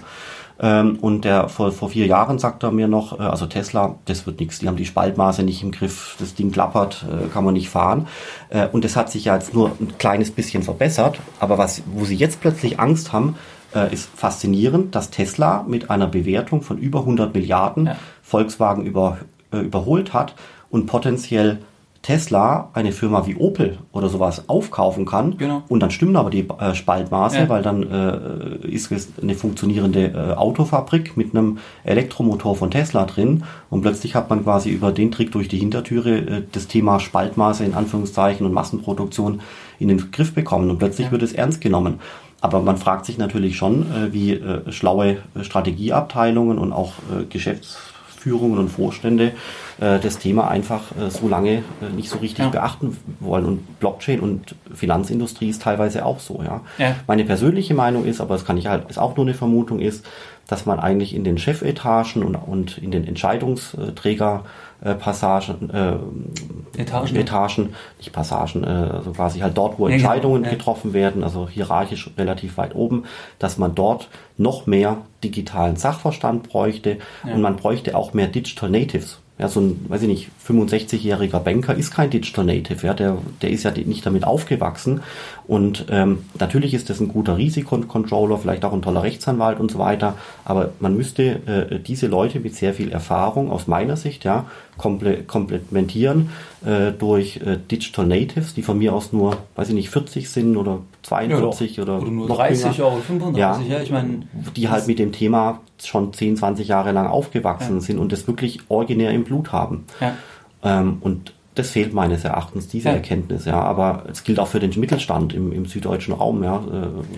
ähm, 0.61 0.99
und 1.01 1.25
der 1.25 1.49
vor, 1.49 1.71
vor 1.71 1.91
vier 1.91 2.07
Jahren 2.07 2.39
sagt 2.39 2.63
er 2.63 2.73
mir 2.73 2.89
noch, 2.89 3.19
äh, 3.19 3.23
also 3.23 3.47
Tesla, 3.47 3.97
das 4.07 4.27
wird 4.27 4.41
nichts, 4.41 4.59
die 4.59 4.69
haben 4.69 4.77
die 4.77 4.87
Spaltmaße 4.87 5.43
nicht 5.43 5.63
im 5.63 5.71
Griff, 5.71 6.17
das 6.19 6.35
Ding 6.35 6.51
klappert, 6.51 7.05
äh, 7.09 7.29
kann 7.29 7.45
man 7.45 7.55
nicht 7.55 7.69
fahren. 7.69 8.09
Äh, 8.51 8.67
und 8.69 8.85
das 8.85 8.97
hat 8.97 9.11
sich 9.11 9.27
ja 9.27 9.35
jetzt 9.35 9.55
nur 9.55 9.73
ein 9.81 9.97
kleines 9.99 10.31
bisschen 10.31 10.63
verbessert. 10.63 11.21
Aber 11.39 11.59
was, 11.59 11.83
wo 11.87 12.05
sie 12.05 12.17
jetzt 12.17 12.41
plötzlich 12.41 12.81
Angst 12.81 13.13
haben, 13.13 13.37
äh, 13.75 13.93
ist 13.93 14.09
faszinierend, 14.15 14.95
dass 14.95 15.11
Tesla 15.11 15.65
mit 15.67 15.91
einer 15.91 16.07
Bewertung 16.07 16.63
von 16.63 16.79
über 16.79 17.01
100 17.01 17.35
Milliarden 17.35 17.87
ja. 17.87 17.97
Volkswagen 18.23 18.85
über, 18.85 19.19
äh, 19.53 19.59
überholt 19.59 20.13
hat 20.13 20.35
und 20.71 20.87
potenziell 20.87 21.59
Tesla 22.03 22.71
eine 22.75 22.93
Firma 22.93 23.27
wie 23.27 23.37
Opel 23.37 23.79
oder 23.93 24.09
sowas 24.09 24.49
aufkaufen 24.49 25.05
kann 25.05 25.37
genau. 25.37 25.63
und 25.69 25.81
dann 25.81 25.91
stimmen 25.91 26.17
aber 26.17 26.31
die 26.31 26.49
äh, 26.49 26.75
Spaltmaße, 26.75 27.39
ja. 27.39 27.49
weil 27.49 27.63
dann 27.63 27.83
äh, 27.83 28.67
ist 28.67 28.91
es 28.93 29.09
eine 29.21 29.35
funktionierende 29.35 30.13
äh, 30.13 30.35
Autofabrik 30.35 31.17
mit 31.17 31.35
einem 31.35 31.59
Elektromotor 31.85 32.57
von 32.57 32.71
Tesla 32.71 33.05
drin 33.05 33.45
und 33.69 33.83
plötzlich 33.83 34.15
hat 34.15 34.31
man 34.31 34.45
quasi 34.45 34.71
über 34.71 34.93
den 34.93 35.11
Trick 35.11 35.33
durch 35.33 35.49
die 35.49 35.59
Hintertüre 35.59 36.19
äh, 36.19 36.43
das 36.53 36.69
Thema 36.69 37.01
Spaltmaße 37.01 37.65
in 37.65 37.75
Anführungszeichen 37.75 38.47
und 38.47 38.53
Massenproduktion 38.53 39.41
in 39.79 39.89
den 39.89 40.11
Griff 40.11 40.33
bekommen 40.33 40.71
und 40.71 40.79
plötzlich 40.79 41.09
ja. 41.09 41.13
wird 41.13 41.23
es 41.23 41.33
ernst 41.33 41.61
genommen. 41.61 41.99
Aber 42.41 42.63
man 42.63 42.77
fragt 42.77 43.05
sich 43.05 43.19
natürlich 43.19 43.57
schon, 43.57 43.83
äh, 43.83 44.13
wie 44.13 44.35
äh, 44.35 44.71
schlaue 44.71 45.19
Strategieabteilungen 45.43 46.59
und 46.59 46.73
auch 46.73 46.93
Geschäftsführungen 47.29 48.59
und 48.59 48.69
Vorstände 48.69 49.33
äh, 49.81 49.99
das 49.99 50.19
Thema 50.19 50.49
einfach 50.49 50.97
äh, 50.97 51.11
so 51.11 51.29
lange 51.29 51.59
äh, 51.59 51.63
nicht 51.95 52.09
so 52.09 52.19
richtig 52.19 52.45
ja. 52.45 52.51
beachten 52.51 52.97
wollen. 53.21 53.45
Und 53.45 53.81
Blockchain 53.81 54.21
und 54.21 54.55
Finanzindustrie 54.75 55.51
ist 55.51 55.63
teilweise 55.63 56.05
auch 56.05 56.21
so. 56.21 56.43
Ja. 56.43 56.63
ja. 56.79 56.97
Meine 57.07 57.25
persönliche 57.25 57.75
Meinung 57.75 58.05
ist, 58.05 58.21
aber 58.21 58.35
das 58.35 58.45
kann 58.45 58.57
ich 58.57 58.67
halt, 58.67 58.91
ist 58.91 58.99
auch 58.99 59.17
nur 59.17 59.27
eine 59.27 59.35
Vermutung, 59.35 59.81
ist, 59.81 60.05
dass 60.49 60.65
man 60.65 60.81
eigentlich 60.81 61.15
in 61.15 61.25
den 61.25 61.39
Chefetagen 61.39 62.25
und, 62.25 62.35
und 62.35 62.79
in 62.79 62.91
den 62.91 63.07
Entscheidungsträger 63.07 64.45
äh, 64.81 64.95
Passagen, 64.95 65.71
äh, 65.71 66.81
Etagen. 66.81 67.17
Etagen, 67.17 67.75
nicht 67.99 68.13
Passagen, 68.13 68.65
äh, 68.65 68.67
also 68.67 69.13
quasi 69.13 69.41
halt 69.41 69.59
dort, 69.59 69.79
wo 69.79 69.89
ja, 69.89 69.97
genau. 69.97 70.09
Entscheidungen 70.09 70.45
ja. 70.45 70.51
getroffen 70.51 70.93
werden, 70.93 71.23
also 71.23 71.49
hierarchisch 71.49 72.11
relativ 72.17 72.57
weit 72.57 72.75
oben, 72.75 73.05
dass 73.39 73.59
man 73.59 73.75
dort 73.75 74.09
noch 74.37 74.67
mehr 74.67 74.99
digitalen 75.23 75.77
Sachverstand 75.77 76.49
bräuchte 76.49 76.99
ja. 77.27 77.35
und 77.35 77.43
man 77.43 77.57
bräuchte 77.57 77.97
auch 77.97 78.15
mehr 78.15 78.29
Digital 78.29 78.71
Natives. 78.71 79.21
Ja, 79.39 79.49
so 79.49 79.61
ein, 79.61 79.85
weiß 79.89 80.03
ich 80.03 80.09
nicht, 80.09 80.31
65-jähriger 80.47 81.39
Banker 81.39 81.75
ist 81.75 81.93
kein 81.93 82.11
Digital 82.11 82.45
Native, 82.45 82.85
ja, 82.85 82.93
der, 82.93 83.19
der 83.41 83.51
ist 83.51 83.63
ja 83.63 83.71
nicht 83.71 84.05
damit 84.05 84.25
aufgewachsen. 84.25 85.01
Und 85.49 85.87
ähm, 85.89 86.27
natürlich 86.39 86.75
ist 86.75 86.91
das 86.91 87.01
ein 87.01 87.09
guter 87.09 87.39
Risikocontroller, 87.39 88.37
vielleicht 88.37 88.67
auch 88.67 88.75
ein 88.75 88.83
toller 88.83 89.03
Rechtsanwalt 89.03 89.59
und 89.59 89.71
so 89.71 89.79
weiter, 89.79 90.15
aber 90.45 90.73
man 90.79 90.95
müsste 90.95 91.23
äh, 91.23 91.81
diese 91.81 92.07
Leute 92.07 92.39
mit 92.39 92.55
sehr 92.55 92.75
viel 92.75 92.93
Erfahrung 92.93 93.51
aus 93.51 93.67
meiner 93.67 93.97
Sicht, 93.97 94.25
ja, 94.25 94.45
komple 94.77 95.23
komplementieren 95.23 96.29
äh, 96.67 96.93
durch 96.93 97.39
äh, 97.39 97.57
Digital 97.57 98.07
Natives, 98.07 98.53
die 98.53 98.63
von 98.63 98.77
mir 98.77 98.93
aus 98.93 99.15
nur, 99.15 99.39
weiß 99.57 99.71
ich 99.71 99.75
nicht, 99.75 99.89
40 99.89 100.29
sind 100.29 100.55
oder 100.59 100.81
42 101.05 101.77
ja, 101.79 101.83
oder, 101.83 102.03
oder 102.03 102.11
nur 102.11 102.29
30 102.29 102.83
oder 102.83 102.99
35, 102.99 103.39
ja, 103.39 103.59
ja 103.67 103.83
ich 103.83 103.91
meine. 103.91 104.25
Die 104.55 104.69
halt 104.69 104.87
mit 104.87 104.99
dem 104.99 105.13
Thema 105.13 105.61
schon 105.83 106.13
10, 106.13 106.37
20 106.37 106.69
Jahre 106.69 106.93
lang 106.93 107.07
aufgewachsen 107.07 107.77
ja. 107.77 107.81
sind 107.81 107.99
und 107.99 108.13
das 108.13 108.27
wirklich 108.27 108.61
originär 108.69 109.13
im 109.13 109.25
Blut 109.25 109.51
haben. 109.51 109.87
Ja. 109.99 110.15
Ähm, 110.63 110.99
und 111.01 111.33
das 111.59 111.71
fehlt 111.71 111.93
meines 111.93 112.25
Erachtens, 112.25 112.69
diese 112.69 112.89
ja. 112.89 112.95
Erkenntnis, 112.95 113.45
ja. 113.45 113.61
Aber 113.61 114.05
es 114.11 114.25
gilt 114.25 114.39
auch 114.39 114.49
für 114.49 114.61
den 114.61 114.79
Mittelstand 114.79 115.35
im, 115.35 115.53
im 115.53 115.67
süddeutschen 115.67 116.15
Raum, 116.15 116.43
ja. 116.43 116.63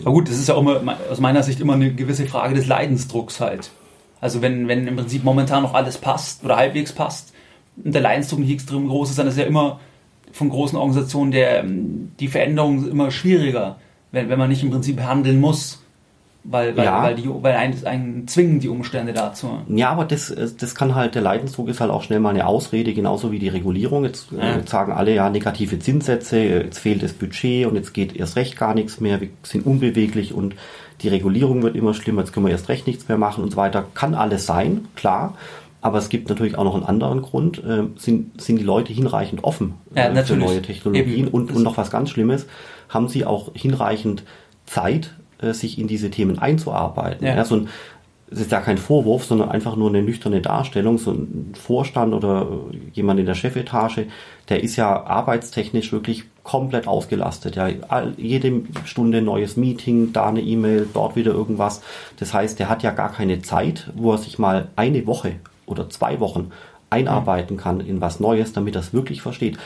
Aber 0.04 0.12
gut, 0.12 0.28
das 0.28 0.38
ist 0.38 0.48
ja 0.48 0.54
auch 0.54 0.60
immer, 0.60 0.96
aus 1.10 1.20
meiner 1.20 1.42
Sicht 1.42 1.60
immer 1.60 1.74
eine 1.74 1.92
gewisse 1.92 2.26
Frage 2.26 2.54
des 2.54 2.66
Leidensdrucks 2.66 3.40
halt. 3.40 3.70
Also 4.20 4.42
wenn, 4.42 4.68
wenn 4.68 4.86
im 4.86 4.96
Prinzip 4.96 5.24
momentan 5.24 5.62
noch 5.62 5.74
alles 5.74 5.98
passt 5.98 6.44
oder 6.44 6.56
halbwegs 6.56 6.92
passt 6.92 7.32
und 7.82 7.94
der 7.94 8.02
Leidensdruck 8.02 8.40
nicht 8.40 8.52
extrem 8.52 8.88
groß 8.88 9.10
ist, 9.10 9.18
dann 9.18 9.26
ist 9.26 9.38
ja 9.38 9.44
immer 9.44 9.80
von 10.32 10.48
großen 10.48 10.78
Organisationen 10.78 11.32
der, 11.32 11.64
die 11.64 12.28
Veränderung 12.28 12.88
immer 12.88 13.10
schwieriger, 13.10 13.78
wenn, 14.12 14.28
wenn 14.28 14.38
man 14.38 14.48
nicht 14.48 14.62
im 14.62 14.70
Prinzip 14.70 15.00
handeln 15.00 15.40
muss. 15.40 15.79
Weil, 16.42 16.74
weil, 16.76 16.84
ja. 16.84 17.02
weil, 17.02 17.14
die, 17.16 17.28
weil 17.28 17.54
einen, 17.54 17.86
einen 17.86 18.28
zwingen 18.28 18.60
die 18.60 18.68
Umstände 18.68 19.12
dazu. 19.12 19.58
Ja, 19.68 19.90
aber 19.90 20.06
das, 20.06 20.34
das 20.58 20.74
kann 20.74 20.94
halt, 20.94 21.14
der 21.14 21.22
Leidensdruck 21.22 21.68
ist 21.68 21.80
halt 21.80 21.90
auch 21.90 22.02
schnell 22.02 22.18
mal 22.18 22.30
eine 22.30 22.46
Ausrede, 22.46 22.94
genauso 22.94 23.30
wie 23.30 23.38
die 23.38 23.48
Regulierung. 23.48 24.04
Jetzt, 24.04 24.32
ja. 24.32 24.56
jetzt 24.56 24.70
sagen 24.70 24.92
alle, 24.92 25.14
ja, 25.14 25.28
negative 25.28 25.78
Zinssätze, 25.78 26.38
jetzt 26.38 26.78
fehlt 26.78 27.02
das 27.02 27.12
Budget 27.12 27.66
und 27.66 27.76
jetzt 27.76 27.92
geht 27.92 28.16
erst 28.16 28.36
recht 28.36 28.56
gar 28.56 28.74
nichts 28.74 29.00
mehr, 29.00 29.20
wir 29.20 29.28
sind 29.42 29.66
unbeweglich 29.66 30.32
und 30.32 30.54
die 31.02 31.08
Regulierung 31.08 31.62
wird 31.62 31.76
immer 31.76 31.94
schlimmer, 31.94 32.22
jetzt 32.22 32.32
können 32.32 32.46
wir 32.46 32.52
erst 32.52 32.68
recht 32.68 32.86
nichts 32.86 33.08
mehr 33.08 33.18
machen 33.18 33.44
und 33.44 33.50
so 33.50 33.56
weiter. 33.56 33.84
Kann 33.94 34.14
alles 34.14 34.46
sein, 34.46 34.88
klar. 34.96 35.34
Aber 35.82 35.98
es 35.98 36.10
gibt 36.10 36.28
natürlich 36.28 36.58
auch 36.58 36.64
noch 36.64 36.74
einen 36.74 36.84
anderen 36.84 37.22
Grund. 37.22 37.62
Äh, 37.64 37.84
sind, 37.96 38.40
sind 38.40 38.58
die 38.58 38.64
Leute 38.64 38.92
hinreichend 38.92 39.44
offen 39.44 39.74
ja, 39.94 40.08
äh, 40.08 40.24
für 40.24 40.36
neue 40.36 40.60
Technologien? 40.60 41.28
Und, 41.28 41.52
und 41.52 41.62
noch 41.62 41.76
was 41.78 41.90
ganz 41.90 42.10
Schlimmes, 42.10 42.46
haben 42.88 43.08
sie 43.08 43.24
auch 43.24 43.52
hinreichend 43.54 44.24
Zeit, 44.66 45.06
äh, 45.06 45.19
sich 45.40 45.78
in 45.78 45.88
diese 45.88 46.10
Themen 46.10 46.38
einzuarbeiten. 46.38 47.26
Ja. 47.26 47.36
ja 47.36 47.44
so 47.44 47.56
ein, 47.56 47.68
es 48.30 48.40
ist 48.40 48.52
ja 48.52 48.60
kein 48.60 48.78
Vorwurf, 48.78 49.24
sondern 49.24 49.50
einfach 49.50 49.74
nur 49.74 49.88
eine 49.88 50.02
nüchterne 50.02 50.40
Darstellung. 50.40 50.98
So 50.98 51.10
ein 51.10 51.52
Vorstand 51.60 52.14
oder 52.14 52.46
jemand 52.92 53.18
in 53.18 53.26
der 53.26 53.34
Chefetage, 53.34 54.06
der 54.48 54.62
ist 54.62 54.76
ja 54.76 55.04
arbeitstechnisch 55.04 55.92
wirklich 55.92 56.24
komplett 56.44 56.86
ausgelastet. 56.86 57.56
Ja, 57.56 57.68
jede 58.16 58.62
Stunde 58.84 59.20
neues 59.20 59.56
Meeting, 59.56 60.12
da 60.12 60.28
eine 60.28 60.40
E-Mail, 60.40 60.88
dort 60.92 61.16
wieder 61.16 61.32
irgendwas. 61.32 61.82
Das 62.18 62.32
heißt, 62.32 62.58
der 62.58 62.68
hat 62.68 62.82
ja 62.82 62.92
gar 62.92 63.12
keine 63.12 63.42
Zeit, 63.42 63.90
wo 63.94 64.12
er 64.12 64.18
sich 64.18 64.38
mal 64.38 64.68
eine 64.76 65.06
Woche 65.06 65.36
oder 65.66 65.90
zwei 65.90 66.20
Wochen 66.20 66.50
einarbeiten 66.88 67.56
kann 67.56 67.80
in 67.80 68.00
was 68.00 68.20
Neues, 68.20 68.52
damit 68.52 68.74
er 68.74 68.80
es 68.80 68.92
wirklich 68.92 69.22
versteht. 69.22 69.58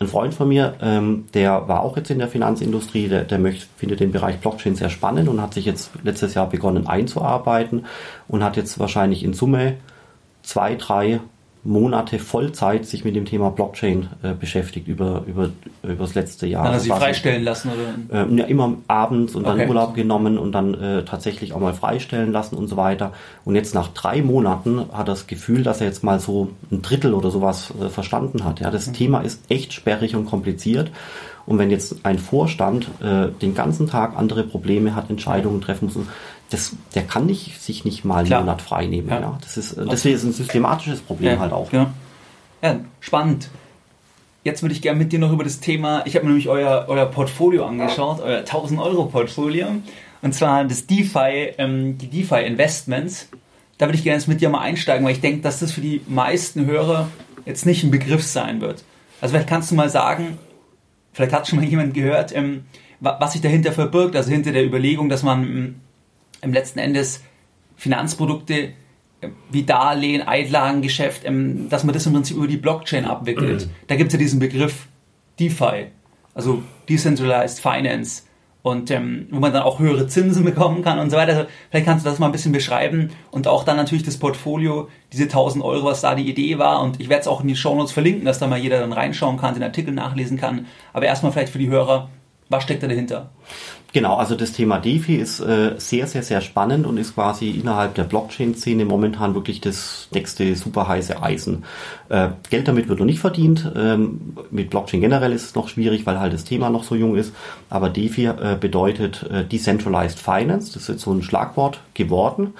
Ein 0.00 0.06
Freund 0.06 0.32
von 0.32 0.48
mir, 0.48 0.74
ähm, 0.80 1.26
der 1.34 1.66
war 1.66 1.82
auch 1.82 1.96
jetzt 1.96 2.10
in 2.10 2.20
der 2.20 2.28
Finanzindustrie, 2.28 3.08
der, 3.08 3.24
der 3.24 3.38
möchte, 3.38 3.66
findet 3.76 3.98
den 3.98 4.12
Bereich 4.12 4.38
Blockchain 4.38 4.76
sehr 4.76 4.90
spannend 4.90 5.28
und 5.28 5.42
hat 5.42 5.54
sich 5.54 5.64
jetzt 5.64 5.90
letztes 6.04 6.34
Jahr 6.34 6.48
begonnen 6.48 6.86
einzuarbeiten 6.86 7.86
und 8.28 8.44
hat 8.44 8.56
jetzt 8.56 8.78
wahrscheinlich 8.78 9.24
in 9.24 9.34
Summe 9.34 9.74
zwei, 10.42 10.76
drei 10.76 11.20
Monate 11.68 12.18
Vollzeit 12.18 12.86
sich 12.86 13.04
mit 13.04 13.14
dem 13.14 13.26
Thema 13.26 13.50
Blockchain 13.50 14.08
äh, 14.22 14.32
beschäftigt 14.32 14.88
über, 14.88 15.22
über, 15.26 15.50
über 15.82 16.04
das 16.04 16.14
letzte 16.14 16.46
Jahr. 16.46 16.64
Dann 16.64 16.72
hat 16.72 16.80
er 16.80 16.84
sie 16.84 16.88
freistellen 16.88 17.44
lassen, 17.44 17.70
oder? 18.08 18.26
Äh, 18.26 18.34
ja, 18.36 18.44
immer 18.46 18.76
abends 18.88 19.34
und 19.34 19.46
dann 19.46 19.60
okay. 19.60 19.68
Urlaub 19.68 19.94
genommen 19.94 20.38
und 20.38 20.52
dann 20.52 20.72
äh, 20.72 21.04
tatsächlich 21.04 21.52
auch 21.52 21.60
mal 21.60 21.74
freistellen 21.74 22.32
lassen 22.32 22.56
und 22.56 22.68
so 22.68 22.78
weiter. 22.78 23.12
Und 23.44 23.54
jetzt 23.54 23.74
nach 23.74 23.88
drei 23.88 24.22
Monaten 24.22 24.80
hat 24.92 25.08
er 25.08 25.12
das 25.12 25.26
Gefühl, 25.26 25.62
dass 25.62 25.82
er 25.82 25.88
jetzt 25.88 26.02
mal 26.02 26.20
so 26.20 26.48
ein 26.72 26.80
Drittel 26.80 27.12
oder 27.12 27.30
sowas 27.30 27.70
äh, 27.78 27.90
verstanden 27.90 28.44
hat. 28.44 28.60
Ja, 28.60 28.70
das 28.70 28.86
mhm. 28.86 28.94
Thema 28.94 29.20
ist 29.20 29.42
echt 29.50 29.74
sperrig 29.74 30.16
und 30.16 30.24
kompliziert. 30.24 30.90
Und 31.44 31.58
wenn 31.58 31.70
jetzt 31.70 32.04
ein 32.04 32.18
Vorstand 32.18 32.88
äh, 33.00 33.28
den 33.40 33.54
ganzen 33.54 33.86
Tag 33.88 34.16
andere 34.16 34.42
Probleme 34.42 34.94
hat, 34.94 35.08
Entscheidungen 35.08 35.60
treffen 35.62 35.86
muss, 35.86 35.96
das, 36.50 36.72
der 36.94 37.02
kann 37.02 37.26
nicht, 37.26 37.60
sich 37.60 37.84
nicht 37.84 38.04
mal 38.04 38.24
einen 38.24 38.40
Monat 38.40 38.62
frei 38.62 38.86
nehmen. 38.86 39.08
Ja. 39.08 39.20
ja. 39.20 39.38
Das 39.40 39.56
ist, 39.56 39.76
deswegen 39.76 40.16
ist 40.16 40.24
ein 40.24 40.32
systematisches 40.32 41.00
Problem 41.00 41.34
ja. 41.34 41.38
halt 41.38 41.52
auch. 41.52 41.72
Ja. 41.72 41.92
ja, 42.62 42.80
spannend. 43.00 43.50
Jetzt 44.44 44.62
würde 44.62 44.74
ich 44.74 44.80
gerne 44.80 44.98
mit 44.98 45.12
dir 45.12 45.18
noch 45.18 45.32
über 45.32 45.44
das 45.44 45.60
Thema, 45.60 46.06
ich 46.06 46.14
habe 46.14 46.24
mir 46.24 46.30
nämlich 46.30 46.48
euer, 46.48 46.86
euer 46.88 47.06
Portfolio 47.06 47.66
angeschaut, 47.66 48.20
euer 48.20 48.38
1000 48.38 48.80
Euro 48.80 49.06
Portfolio, 49.06 49.66
und 50.22 50.34
zwar 50.34 50.64
das 50.64 50.86
DeFi, 50.86 51.54
ähm, 51.58 51.98
die 51.98 52.08
DeFi 52.08 52.46
Investments. 52.46 53.28
Da 53.76 53.86
würde 53.86 53.98
ich 53.98 54.04
gerne 54.04 54.18
jetzt 54.18 54.26
mit 54.26 54.40
dir 54.40 54.48
mal 54.48 54.60
einsteigen, 54.60 55.04
weil 55.04 55.12
ich 55.12 55.20
denke, 55.20 55.42
dass 55.42 55.60
das 55.60 55.70
für 55.72 55.80
die 55.80 56.00
meisten 56.08 56.66
Hörer 56.66 57.08
jetzt 57.44 57.66
nicht 57.66 57.84
ein 57.84 57.90
Begriff 57.90 58.24
sein 58.24 58.60
wird. 58.60 58.84
Also 59.20 59.32
vielleicht 59.32 59.48
kannst 59.48 59.70
du 59.70 59.74
mal 59.74 59.90
sagen, 59.90 60.38
vielleicht 61.12 61.32
hat 61.32 61.46
schon 61.46 61.58
mal 61.58 61.68
jemand 61.68 61.94
gehört, 61.94 62.34
ähm, 62.34 62.64
was 63.00 63.32
sich 63.32 63.42
dahinter 63.42 63.72
verbirgt, 63.72 64.16
also 64.16 64.30
hinter 64.30 64.52
der 64.52 64.64
Überlegung, 64.64 65.08
dass 65.08 65.22
man 65.22 65.44
ähm, 65.44 65.74
im 66.42 66.52
letzten 66.52 66.78
Endes 66.78 67.22
Finanzprodukte 67.76 68.72
äh, 69.20 69.28
wie 69.50 69.64
Darlehen, 69.64 70.22
Einlagengeschäft, 70.22 71.24
ähm, 71.24 71.68
dass 71.68 71.84
man 71.84 71.94
das 71.94 72.06
im 72.06 72.12
Prinzip 72.12 72.36
über 72.36 72.46
die 72.46 72.56
Blockchain 72.56 73.04
abwickelt. 73.04 73.68
Da 73.86 73.96
gibt 73.96 74.08
es 74.08 74.12
ja 74.12 74.18
diesen 74.18 74.38
Begriff 74.40 74.86
DeFi, 75.38 75.86
also 76.34 76.62
Decentralized 76.88 77.60
Finance. 77.60 78.22
und 78.62 78.90
ähm, 78.90 79.28
wo 79.30 79.38
man 79.38 79.52
dann 79.52 79.62
auch 79.62 79.78
höhere 79.78 80.08
Zinsen 80.08 80.44
bekommen 80.44 80.82
kann 80.82 80.98
und 80.98 81.10
so 81.10 81.16
weiter. 81.16 81.36
Also 81.36 81.48
vielleicht 81.70 81.86
kannst 81.86 82.04
du 82.04 82.10
das 82.10 82.18
mal 82.18 82.26
ein 82.26 82.32
bisschen 82.32 82.52
beschreiben 82.52 83.10
und 83.30 83.46
auch 83.46 83.64
dann 83.64 83.76
natürlich 83.76 84.02
das 84.02 84.18
Portfolio, 84.18 84.88
diese 85.12 85.24
1000 85.24 85.64
Euro, 85.64 85.86
was 85.86 86.00
da 86.00 86.14
die 86.14 86.28
Idee 86.28 86.58
war 86.58 86.82
und 86.82 87.00
ich 87.00 87.08
werde 87.08 87.22
es 87.22 87.28
auch 87.28 87.40
in 87.40 87.48
die 87.48 87.56
Shownotes 87.56 87.92
verlinken, 87.92 88.24
dass 88.24 88.40
da 88.40 88.46
mal 88.46 88.58
jeder 88.58 88.80
dann 88.80 88.92
reinschauen 88.92 89.38
kann, 89.38 89.54
den 89.54 89.62
Artikel 89.62 89.94
nachlesen 89.94 90.38
kann. 90.38 90.66
Aber 90.92 91.06
erstmal 91.06 91.32
vielleicht 91.32 91.52
für 91.52 91.58
die 91.58 91.68
Hörer, 91.68 92.10
was 92.48 92.64
steckt 92.64 92.82
da 92.82 92.88
dahinter? 92.88 93.30
Genau, 93.94 94.16
also 94.16 94.34
das 94.34 94.52
Thema 94.52 94.78
DeFi 94.78 95.16
ist 95.16 95.40
äh, 95.40 95.72
sehr, 95.78 96.06
sehr, 96.06 96.22
sehr 96.22 96.42
spannend 96.42 96.86
und 96.86 96.98
ist 96.98 97.14
quasi 97.14 97.50
innerhalb 97.52 97.94
der 97.94 98.04
Blockchain-Szene 98.04 98.84
momentan 98.84 99.34
wirklich 99.34 99.62
das 99.62 100.08
nächste 100.12 100.54
super 100.56 100.88
heiße 100.88 101.22
Eisen. 101.22 101.64
Äh, 102.10 102.28
Geld 102.50 102.68
damit 102.68 102.90
wird 102.90 102.98
noch 102.98 103.06
nicht 103.06 103.20
verdient. 103.20 103.72
Ähm, 103.74 104.36
mit 104.50 104.68
Blockchain 104.68 105.00
generell 105.00 105.32
ist 105.32 105.44
es 105.46 105.54
noch 105.54 105.68
schwierig, 105.68 106.04
weil 106.04 106.20
halt 106.20 106.34
das 106.34 106.44
Thema 106.44 106.68
noch 106.68 106.84
so 106.84 106.96
jung 106.96 107.16
ist. 107.16 107.32
Aber 107.70 107.88
DeFi 107.88 108.26
äh, 108.26 108.58
bedeutet 108.60 109.22
äh, 109.22 109.46
Decentralized 109.46 110.18
Finance. 110.18 110.74
Das 110.74 110.82
ist 110.82 110.88
jetzt 110.88 111.02
so 111.02 111.12
ein 111.12 111.22
Schlagwort 111.22 111.80
geworden. 111.94 112.52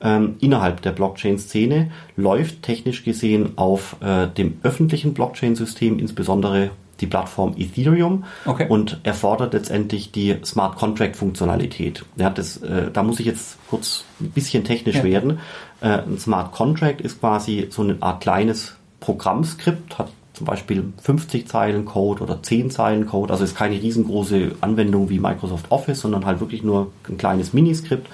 Ähm, 0.00 0.36
innerhalb 0.38 0.82
der 0.82 0.92
Blockchain-Szene 0.92 1.90
läuft 2.16 2.62
technisch 2.62 3.02
gesehen 3.02 3.58
auf 3.58 3.96
äh, 4.00 4.28
dem 4.28 4.58
öffentlichen 4.62 5.14
Blockchain-System, 5.14 5.98
insbesondere 5.98 6.70
die 7.00 7.06
Plattform 7.06 7.54
Ethereum 7.56 8.24
okay. 8.44 8.66
und 8.68 9.00
erfordert 9.02 9.52
letztendlich 9.52 10.12
die 10.12 10.36
Smart 10.44 10.76
Contract 10.76 11.16
Funktionalität. 11.16 12.04
Ja, 12.16 12.30
das, 12.30 12.58
äh, 12.58 12.90
da 12.92 13.02
muss 13.02 13.20
ich 13.20 13.26
jetzt 13.26 13.58
kurz 13.68 14.04
ein 14.20 14.30
bisschen 14.30 14.64
technisch 14.64 14.96
ja. 14.96 15.04
werden. 15.04 15.40
Äh, 15.80 16.02
ein 16.02 16.18
Smart 16.18 16.52
Contract 16.52 17.00
ist 17.00 17.20
quasi 17.20 17.68
so 17.70 17.82
eine 17.82 17.96
Art 18.00 18.20
kleines 18.20 18.76
Programmskript, 19.00 19.98
hat 19.98 20.08
zum 20.32 20.46
Beispiel 20.46 20.92
50 21.02 21.48
Zeilen 21.48 21.86
Code 21.86 22.22
oder 22.22 22.42
10 22.42 22.70
Zeilen 22.70 23.06
Code, 23.06 23.32
also 23.32 23.44
ist 23.44 23.56
keine 23.56 23.80
riesengroße 23.80 24.56
Anwendung 24.60 25.08
wie 25.08 25.18
Microsoft 25.18 25.70
Office, 25.70 26.00
sondern 26.00 26.26
halt 26.26 26.40
wirklich 26.40 26.62
nur 26.62 26.92
ein 27.08 27.16
kleines 27.16 27.54
Miniskript 27.54 28.08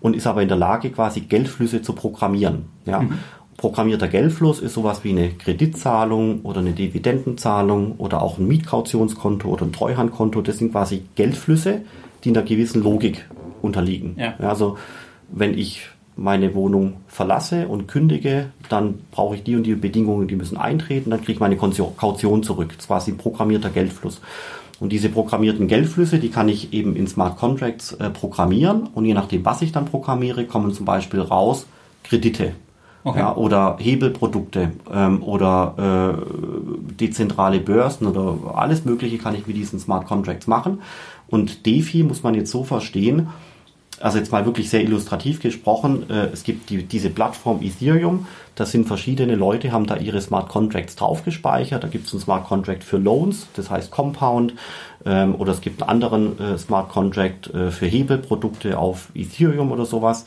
und 0.00 0.16
ist 0.16 0.26
aber 0.26 0.42
in 0.42 0.48
der 0.48 0.56
Lage, 0.56 0.90
quasi 0.90 1.20
Geldflüsse 1.20 1.80
zu 1.80 1.92
programmieren. 1.92 2.66
Ja. 2.84 3.00
Mhm. 3.00 3.18
Programmierter 3.62 4.08
Geldfluss 4.08 4.58
ist 4.58 4.74
sowas 4.74 5.04
wie 5.04 5.10
eine 5.10 5.30
Kreditzahlung 5.30 6.40
oder 6.40 6.58
eine 6.58 6.72
Dividendenzahlung 6.72 7.94
oder 7.98 8.20
auch 8.20 8.38
ein 8.38 8.48
Mietkautionskonto 8.48 9.48
oder 9.48 9.64
ein 9.64 9.72
Treuhandkonto. 9.72 10.42
Das 10.42 10.58
sind 10.58 10.72
quasi 10.72 11.04
Geldflüsse, 11.14 11.82
die 12.24 12.30
einer 12.30 12.42
gewissen 12.42 12.82
Logik 12.82 13.24
unterliegen. 13.62 14.16
Ja. 14.18 14.34
Also 14.40 14.78
wenn 15.28 15.56
ich 15.56 15.82
meine 16.16 16.56
Wohnung 16.56 16.94
verlasse 17.06 17.68
und 17.68 17.86
kündige, 17.86 18.46
dann 18.68 18.98
brauche 19.12 19.36
ich 19.36 19.44
die 19.44 19.54
und 19.54 19.62
die 19.62 19.76
Bedingungen, 19.76 20.26
die 20.26 20.34
müssen 20.34 20.56
eintreten, 20.56 21.10
dann 21.10 21.20
kriege 21.20 21.34
ich 21.34 21.40
meine 21.40 21.56
Kaution 21.56 22.42
zurück. 22.42 22.70
Das 22.70 22.78
ist 22.78 22.88
quasi 22.88 23.12
ein 23.12 23.16
programmierter 23.16 23.70
Geldfluss. 23.70 24.20
Und 24.80 24.90
diese 24.90 25.08
programmierten 25.08 25.68
Geldflüsse, 25.68 26.18
die 26.18 26.30
kann 26.30 26.48
ich 26.48 26.72
eben 26.72 26.96
in 26.96 27.06
Smart 27.06 27.38
Contracts 27.38 27.92
äh, 27.92 28.10
programmieren. 28.10 28.88
Und 28.92 29.04
je 29.04 29.14
nachdem, 29.14 29.44
was 29.44 29.62
ich 29.62 29.70
dann 29.70 29.84
programmiere, 29.84 30.46
kommen 30.46 30.72
zum 30.72 30.84
Beispiel 30.84 31.20
raus 31.20 31.68
Kredite. 32.02 32.54
Okay. 33.04 33.18
Ja, 33.18 33.34
oder 33.34 33.76
Hebelprodukte 33.80 34.72
ähm, 34.92 35.22
oder 35.24 36.14
äh, 36.16 36.94
dezentrale 36.94 37.58
Börsen 37.58 38.06
oder 38.06 38.54
alles 38.54 38.84
Mögliche 38.84 39.18
kann 39.18 39.34
ich 39.34 39.46
mit 39.46 39.56
diesen 39.56 39.80
Smart 39.80 40.06
Contracts 40.06 40.46
machen. 40.46 40.82
Und 41.26 41.66
DeFi 41.66 42.04
muss 42.04 42.22
man 42.22 42.34
jetzt 42.34 42.50
so 42.50 42.62
verstehen, 42.62 43.28
also 44.02 44.18
jetzt 44.18 44.32
mal 44.32 44.44
wirklich 44.46 44.68
sehr 44.68 44.82
illustrativ 44.82 45.40
gesprochen, 45.40 46.10
äh, 46.10 46.26
es 46.32 46.44
gibt 46.44 46.70
die, 46.70 46.82
diese 46.82 47.10
Plattform 47.10 47.62
Ethereum, 47.62 48.26
da 48.54 48.66
sind 48.66 48.86
verschiedene 48.86 49.34
Leute, 49.34 49.72
haben 49.72 49.86
da 49.86 49.96
ihre 49.96 50.20
Smart 50.20 50.48
Contracts 50.48 50.96
drauf 50.96 51.24
gespeichert. 51.24 51.82
Da 51.82 51.88
gibt 51.88 52.06
es 52.06 52.12
einen 52.12 52.20
Smart 52.20 52.46
Contract 52.46 52.84
für 52.84 52.98
Loans, 52.98 53.46
das 53.54 53.70
heißt 53.70 53.90
Compound, 53.90 54.54
ähm, 55.04 55.34
oder 55.34 55.52
es 55.52 55.60
gibt 55.60 55.82
einen 55.82 55.90
anderen 55.90 56.38
äh, 56.38 56.58
Smart 56.58 56.88
Contract 56.88 57.52
äh, 57.52 57.70
für 57.70 57.86
Hebelprodukte 57.86 58.78
auf 58.78 59.08
Ethereum 59.14 59.72
oder 59.72 59.84
sowas. 59.84 60.24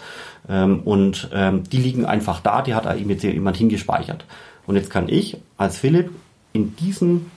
Ähm, 0.50 0.82
und 0.84 1.30
ähm, 1.34 1.64
die 1.64 1.78
liegen 1.78 2.06
einfach 2.06 2.40
da, 2.40 2.62
die 2.62 2.76
hat 2.76 2.86
jetzt 3.00 3.24
jemand 3.24 3.58
hingespeichert. 3.58 4.26
Und 4.68 4.76
jetzt 4.76 4.90
kann 4.90 5.10
ich 5.10 5.38
als 5.58 5.78
Philipp 5.78 6.12
in 6.54 6.76
diesen 6.76 7.32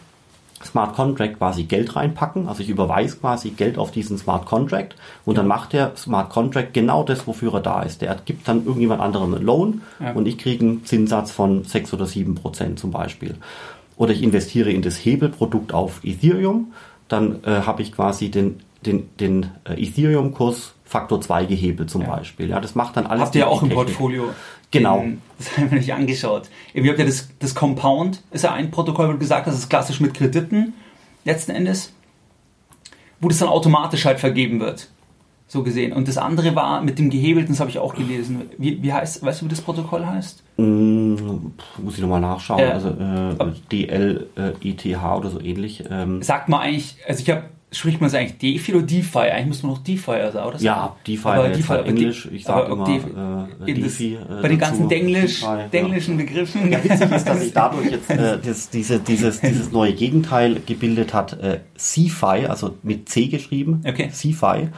Smart 0.64 0.94
Contract 0.94 1.38
quasi 1.38 1.64
Geld 1.64 1.94
reinpacken. 1.94 2.48
Also 2.48 2.62
ich 2.62 2.68
überweise 2.68 3.16
quasi 3.16 3.50
Geld 3.50 3.78
auf 3.78 3.90
diesen 3.90 4.18
Smart 4.18 4.46
Contract 4.46 4.96
und 5.24 5.34
ja. 5.34 5.40
dann 5.40 5.48
macht 5.48 5.72
der 5.72 5.92
Smart 5.96 6.30
Contract 6.30 6.74
genau 6.74 7.04
das, 7.04 7.26
wofür 7.26 7.54
er 7.54 7.60
da 7.60 7.82
ist. 7.82 8.02
Der 8.02 8.16
gibt 8.24 8.48
dann 8.48 8.64
irgendjemand 8.64 9.00
anderem 9.00 9.34
einen 9.34 9.44
Loan 9.44 9.82
ja. 10.00 10.12
und 10.12 10.26
ich 10.26 10.38
kriege 10.38 10.64
einen 10.64 10.84
Zinssatz 10.84 11.30
von 11.30 11.64
6 11.64 11.94
oder 11.94 12.06
7 12.06 12.34
Prozent 12.34 12.78
zum 12.78 12.90
Beispiel. 12.90 13.36
Oder 13.96 14.12
ich 14.12 14.22
investiere 14.22 14.70
in 14.70 14.82
das 14.82 14.96
Hebelprodukt 14.96 15.74
auf 15.74 16.00
Ethereum, 16.04 16.72
dann 17.08 17.42
äh, 17.44 17.62
habe 17.62 17.82
ich 17.82 17.92
quasi 17.92 18.30
den, 18.30 18.60
den, 18.84 19.08
den 19.18 19.50
äh, 19.64 19.82
Ethereum-Kurs 19.82 20.74
Faktor 20.84 21.20
2 21.20 21.44
gehebelt 21.44 21.90
zum 21.90 22.02
ja. 22.02 22.08
Beispiel. 22.16 22.48
Ja, 22.48 22.60
das 22.60 22.74
macht 22.74 22.96
dann 22.96 23.06
alles. 23.06 23.24
Habt 23.24 23.34
ihr 23.34 23.48
auch 23.48 23.62
im 23.62 23.68
Portfolio? 23.68 24.30
Genau. 24.70 25.04
das 25.38 25.56
haben 25.56 25.70
wir 25.70 25.78
nicht 25.78 25.92
angeschaut. 25.92 26.48
Ihr 26.72 26.88
habt 26.88 26.98
ja 26.98 27.04
das, 27.04 27.28
das 27.38 27.54
Compound, 27.54 28.22
ist 28.30 28.44
ja 28.44 28.52
ein 28.52 28.70
Protokoll, 28.70 29.08
wo 29.08 29.12
du 29.12 29.18
gesagt 29.18 29.46
hast, 29.46 29.54
das 29.54 29.64
ist 29.64 29.68
klassisch 29.68 30.00
mit 30.00 30.14
Krediten, 30.14 30.74
letzten 31.24 31.52
Endes, 31.52 31.92
wo 33.20 33.28
das 33.28 33.38
dann 33.38 33.48
automatisch 33.48 34.06
halt 34.06 34.18
vergeben 34.18 34.60
wird. 34.60 34.88
So 35.50 35.62
gesehen. 35.62 35.94
Und 35.94 36.08
das 36.08 36.18
andere 36.18 36.54
war 36.54 36.82
mit 36.82 36.98
dem 36.98 37.08
Gehebelten, 37.08 37.52
das 37.52 37.60
habe 37.60 37.70
ich 37.70 37.78
auch 37.78 37.94
gelesen. 37.94 38.42
Wie, 38.58 38.82
wie 38.82 38.92
heißt, 38.92 39.24
weißt 39.24 39.40
du, 39.40 39.46
wie 39.46 39.48
das 39.48 39.62
Protokoll 39.62 40.04
heißt? 40.04 40.44
Mm, 40.58 41.14
muss 41.82 41.94
ich 41.94 42.00
nochmal 42.00 42.20
nachschauen. 42.20 42.60
Äh, 42.60 42.64
also 42.64 42.90
äh, 42.90 43.56
DLETH 43.72 44.86
oder 45.16 45.30
so 45.30 45.40
ähnlich. 45.40 45.84
Ähm. 45.90 46.20
Sagt 46.20 46.50
man 46.50 46.60
eigentlich, 46.60 46.96
also 47.06 47.22
ich 47.22 47.30
habe 47.30 47.44
spricht 47.70 48.00
man 48.00 48.08
es 48.08 48.14
eigentlich 48.14 48.38
DeFi 48.38 48.74
oder 48.74 48.86
DeFi? 48.86 49.18
Eigentlich 49.18 49.46
muss 49.46 49.62
man 49.62 49.72
noch 49.72 49.78
DeFi 49.78 50.10
also, 50.10 50.40
oder? 50.40 50.58
Ja, 50.58 50.96
DeFi, 51.06 51.28
aber 51.28 51.48
DeFi 51.48 51.68
halt 51.68 51.86
Englisch. 51.86 52.28
Ich 52.32 52.44
sage 52.44 52.72
immer 52.72 52.84
DeFi, 52.84 53.70
äh, 53.70 53.74
DeFi 53.74 54.14
äh, 54.14 54.42
bei 54.42 54.48
den 54.48 54.58
ganzen 54.58 54.88
Denglisch, 54.88 55.44
denglischen 55.72 56.18
ja. 56.18 56.24
Begriffen. 56.24 56.72
Ja, 56.72 56.82
witzig 56.82 57.10
ist, 57.10 57.28
dass 57.28 57.40
sich 57.40 57.52
dadurch 57.52 57.90
jetzt 57.90 58.10
äh, 58.10 58.38
das, 58.44 58.70
diese, 58.70 58.98
dieses, 59.00 59.40
dieses 59.40 59.72
neue 59.72 59.92
Gegenteil 59.92 60.60
gebildet 60.64 61.12
hat. 61.14 61.34
Äh, 61.40 61.60
CFI, 61.76 62.46
also 62.48 62.76
mit 62.82 63.08
C 63.08 63.26
geschrieben. 63.26 63.82
Okay. 63.86 64.10
CFI. 64.10 64.68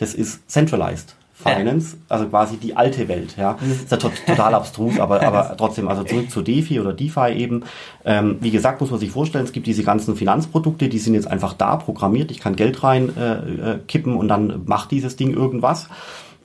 Das 0.00 0.14
ist 0.14 0.50
Centralized. 0.50 1.14
Finance, 1.42 1.96
also 2.08 2.26
quasi 2.26 2.58
die 2.58 2.76
alte 2.76 3.08
Welt. 3.08 3.36
Ja, 3.38 3.56
das 3.60 3.78
ist 3.78 3.90
ja 3.90 3.96
total 3.96 4.54
abstrus, 4.54 5.00
aber, 5.00 5.22
aber 5.26 5.56
trotzdem, 5.56 5.88
also 5.88 6.04
zurück 6.04 6.30
zu 6.30 6.42
DeFi 6.42 6.80
oder 6.80 6.92
DeFi 6.92 7.32
eben. 7.34 7.64
Ähm, 8.04 8.36
wie 8.40 8.50
gesagt, 8.50 8.80
muss 8.80 8.90
man 8.90 9.00
sich 9.00 9.10
vorstellen, 9.10 9.44
es 9.44 9.52
gibt 9.52 9.66
diese 9.66 9.82
ganzen 9.82 10.16
Finanzprodukte, 10.16 10.88
die 10.88 10.98
sind 10.98 11.14
jetzt 11.14 11.28
einfach 11.28 11.54
da 11.54 11.76
programmiert. 11.76 12.30
Ich 12.30 12.40
kann 12.40 12.56
Geld 12.56 12.82
rein 12.82 13.16
äh, 13.16 13.32
äh, 13.72 13.78
kippen 13.88 14.16
und 14.16 14.28
dann 14.28 14.62
macht 14.66 14.90
dieses 14.90 15.16
Ding 15.16 15.32
irgendwas. 15.32 15.88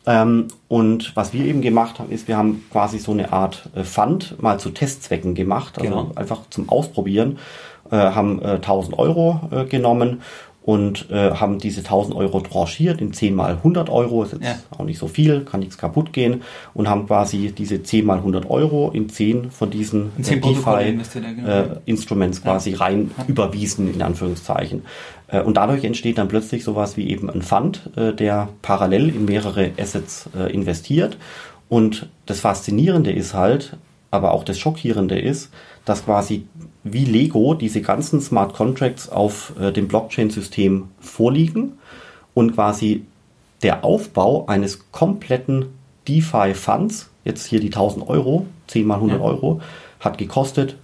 Ähm, 0.08 0.47
und 0.68 1.16
was 1.16 1.34
wir 1.34 1.45
eben 1.45 1.62
gemacht 1.62 1.99
haben, 1.99 2.12
ist, 2.12 2.28
wir 2.28 2.38
haben 2.38 2.64
quasi 2.72 2.99
so 2.99 3.12
eine 3.12 3.34
Art 3.34 3.70
äh, 3.76 3.84
Fund 3.84 4.41
mal 4.41 4.60
zu 4.60 4.70
Testzwecken 4.70 5.34
gemacht, 5.34 5.78
also 5.78 5.89
genau. 5.89 6.12
einfach 6.16 6.41
zum 6.49 6.70
Ausprobieren, 6.70 7.39
äh, 7.91 7.97
haben 7.97 8.41
äh, 8.41 8.56
1000 8.56 8.97
Euro 8.97 9.41
äh, 9.51 9.66
genommen 9.66 10.22
und 10.66 11.11
äh, 11.11 11.32
haben 11.32 11.59
diese 11.59 11.82
1000 11.82 12.16
Euro 12.16 12.39
tranchiert 12.39 12.99
in 12.99 13.13
10 13.13 13.36
mal 13.36 13.51
100 13.51 13.88
Euro, 13.88 14.24
ist 14.24 14.34
jetzt 14.34 14.43
ja. 14.43 14.55
auch 14.76 14.84
nicht 14.84 14.97
so 14.97 15.07
viel, 15.07 15.41
kann 15.41 15.59
nichts 15.59 15.78
kaputt 15.78 16.11
gehen 16.11 16.41
und 16.74 16.89
haben 16.89 17.05
quasi 17.05 17.53
diese 17.55 17.84
10 17.84 18.03
mal 18.03 18.18
100 18.18 18.49
Euro 18.49 18.89
in 18.89 19.07
10 19.07 19.51
von 19.51 19.70
diesen 19.70 20.11
äh, 20.18 20.39
DeFi 20.39 20.97
genau. 21.13 21.47
äh, 21.47 21.66
Instruments 21.86 22.41
quasi 22.41 22.72
ja. 22.72 22.78
rein 22.80 23.11
ja. 23.16 23.26
überwiesen, 23.28 23.93
in 23.93 24.01
Anführungszeichen. 24.01 24.82
Äh, 25.28 25.41
und 25.41 25.57
dadurch 25.57 25.84
entsteht 25.84 26.18
dann 26.18 26.30
plötzlich 26.30 26.63
sowas 26.63 26.97
wie 26.97 27.09
eben 27.09 27.30
ein 27.30 27.43
Fund, 27.43 27.91
äh, 27.95 28.11
der 28.13 28.49
parallel 28.63 29.09
in 29.09 29.26
mehrere 29.26 29.70
Assets 29.78 30.30
äh, 30.36 30.51
investiert. 30.51 31.20
Und 31.70 32.09
das 32.26 32.39
Faszinierende 32.39 33.11
ist 33.11 33.36
halt, 33.36 33.78
aber 34.09 34.32
auch 34.32 34.43
das 34.43 34.57
Schockierende 34.57 35.20
ist, 35.20 35.51
dass 35.86 36.05
quasi 36.05 36.47
wie 36.86 37.04
Lego 37.04 37.56
diese 37.56 37.82
ganzen 37.82 38.22
Smart 38.22 38.54
Contracts 38.54 39.10
auf 39.10 39.54
äh, 39.60 39.72
dem 39.74 39.88
Blockchain-System 39.88 40.90
vorliegen 41.02 41.74
und 42.36 42.54
quasi 42.54 43.04
der 43.64 43.84
Aufbau 43.84 44.46
eines 44.46 44.92
kompletten 44.92 45.66
DeFi-Funds, 46.08 47.10
jetzt 47.24 47.48
hier 47.48 47.60
die 47.60 47.68
1000 47.68 48.08
Euro, 48.08 48.46
10 48.68 48.86
mal 48.86 48.96
100 48.96 49.18
ja. 49.18 49.26
Euro, 49.26 49.62
hat 50.00 50.20
gekostet 50.20 50.76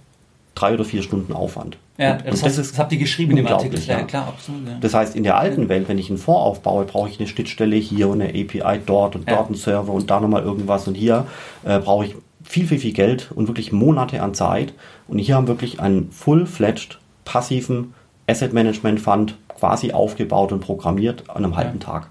drei 0.56 0.74
oder 0.74 0.84
vier 0.84 1.02
Stunden 1.02 1.32
Aufwand. 1.32 1.78
Ja, 1.98 2.14
und, 2.14 2.26
das, 2.26 2.34
und 2.34 2.46
das, 2.46 2.58
ist 2.58 2.72
das 2.72 2.78
habt 2.80 2.92
ihr 2.92 2.98
geschrieben 2.98 3.30
in 3.30 3.36
dem 3.36 3.46
Artikel. 3.46 3.78
Ja, 3.78 4.00
ja, 4.00 4.04
klar, 4.04 4.26
absolut. 4.26 4.66
Ja. 4.66 4.78
Das 4.80 4.94
heißt, 4.94 5.14
in 5.14 5.22
der 5.22 5.38
alten 5.38 5.68
Welt, 5.68 5.88
wenn 5.88 5.98
ich 5.98 6.08
einen 6.08 6.18
Fonds 6.18 6.40
aufbaue, 6.40 6.84
brauche 6.84 7.08
ich 7.08 7.20
eine 7.20 7.28
Schnittstelle 7.28 7.76
hier 7.76 8.08
und 8.08 8.20
eine 8.20 8.30
API 8.30 8.80
dort 8.84 9.14
und 9.14 9.30
dort 9.30 9.46
einen 9.46 9.54
Server 9.54 9.92
und 9.92 10.10
da 10.10 10.18
nochmal 10.18 10.42
irgendwas 10.42 10.88
und 10.88 10.94
hier 10.94 11.26
äh, 11.64 11.78
brauche 11.78 12.06
ich 12.06 12.16
viel, 12.44 12.66
viel, 12.66 12.78
viel 12.78 12.92
Geld 12.92 13.30
und 13.34 13.48
wirklich 13.48 13.72
Monate 13.72 14.22
an 14.22 14.34
Zeit. 14.34 14.74
Und 15.08 15.18
hier 15.18 15.36
haben 15.36 15.48
wirklich 15.48 15.80
einen 15.80 16.10
full-fledged 16.10 16.98
passiven 17.24 17.94
Asset 18.26 18.52
Management 18.52 19.00
Fund 19.00 19.36
quasi 19.58 19.92
aufgebaut 19.92 20.52
und 20.52 20.60
programmiert 20.60 21.28
an 21.30 21.44
einem 21.44 21.56
halben 21.56 21.80
Tag. 21.80 22.08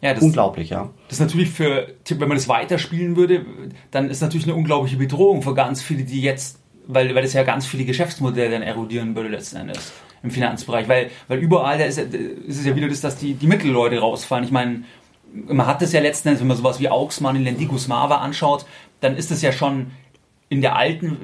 Ja, 0.00 0.12
das, 0.12 0.22
unglaublich, 0.22 0.70
ja. 0.70 0.90
Das 1.08 1.18
ist 1.18 1.20
natürlich 1.20 1.50
für, 1.50 1.88
wenn 2.08 2.28
man 2.28 2.36
das 2.36 2.48
weiterspielen 2.48 3.16
würde, 3.16 3.46
dann 3.90 4.10
ist 4.10 4.20
natürlich 4.20 4.46
eine 4.46 4.54
unglaubliche 4.54 4.96
Bedrohung 4.96 5.42
für 5.42 5.54
ganz 5.54 5.82
viele, 5.82 6.04
die 6.04 6.20
jetzt, 6.20 6.58
weil, 6.86 7.14
weil 7.14 7.22
das 7.22 7.32
ja 7.32 7.42
ganz 7.42 7.64
viele 7.64 7.84
Geschäftsmodelle 7.84 8.50
dann 8.50 8.62
erodieren 8.62 9.16
würde 9.16 9.30
letzten 9.30 9.56
Endes. 9.56 9.92
im 10.24 10.30
Finanzbereich, 10.30 10.88
weil, 10.88 11.10
weil 11.28 11.38
überall 11.38 11.78
da 11.78 11.84
ist, 11.84 11.98
ist 11.98 12.58
es 12.58 12.64
ja 12.64 12.74
wieder 12.74 12.88
das, 12.88 13.02
dass 13.02 13.16
die, 13.16 13.34
die 13.34 13.46
Mittelleute 13.46 13.98
rausfallen. 13.98 14.44
Ich 14.44 14.50
meine, 14.50 14.84
man 15.32 15.66
hat 15.66 15.82
das 15.82 15.92
ja 15.92 16.00
letzten 16.00 16.28
Endes, 16.28 16.40
wenn 16.40 16.48
man 16.48 16.56
sowas 16.56 16.80
wie 16.80 16.88
Auxmann 16.88 17.36
in 17.36 17.44
Lendigus 17.44 17.88
Mava 17.88 18.16
anschaut, 18.16 18.64
dann 19.04 19.16
ist 19.16 19.30
es 19.30 19.42
ja 19.42 19.52
schon 19.52 19.92
in 20.48 20.60
der 20.60 20.76
alten, 20.76 21.18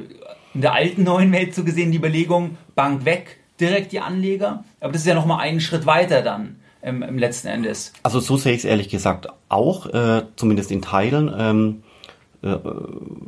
in 0.54 0.60
der 0.60 0.74
alten 0.74 1.04
neuen 1.04 1.32
Welt 1.32 1.54
so 1.54 1.64
gesehen 1.64 1.92
die 1.92 1.98
Überlegung, 1.98 2.58
Bank 2.74 3.04
weg, 3.04 3.38
direkt 3.60 3.92
die 3.92 4.00
Anleger. 4.00 4.64
Aber 4.80 4.92
das 4.92 5.02
ist 5.02 5.08
ja 5.08 5.14
nochmal 5.14 5.40
einen 5.40 5.60
Schritt 5.60 5.86
weiter 5.86 6.22
dann 6.22 6.56
im, 6.82 7.02
im 7.02 7.18
letzten 7.18 7.48
Endes. 7.48 7.92
Also 8.02 8.20
so 8.20 8.36
sehe 8.36 8.52
ich 8.52 8.58
es 8.58 8.64
ehrlich 8.64 8.88
gesagt 8.88 9.28
auch, 9.48 9.86
äh, 9.86 10.22
zumindest 10.36 10.70
in 10.70 10.82
Teilen. 10.82 11.32
Ähm, 11.36 11.82
äh, 12.42 12.56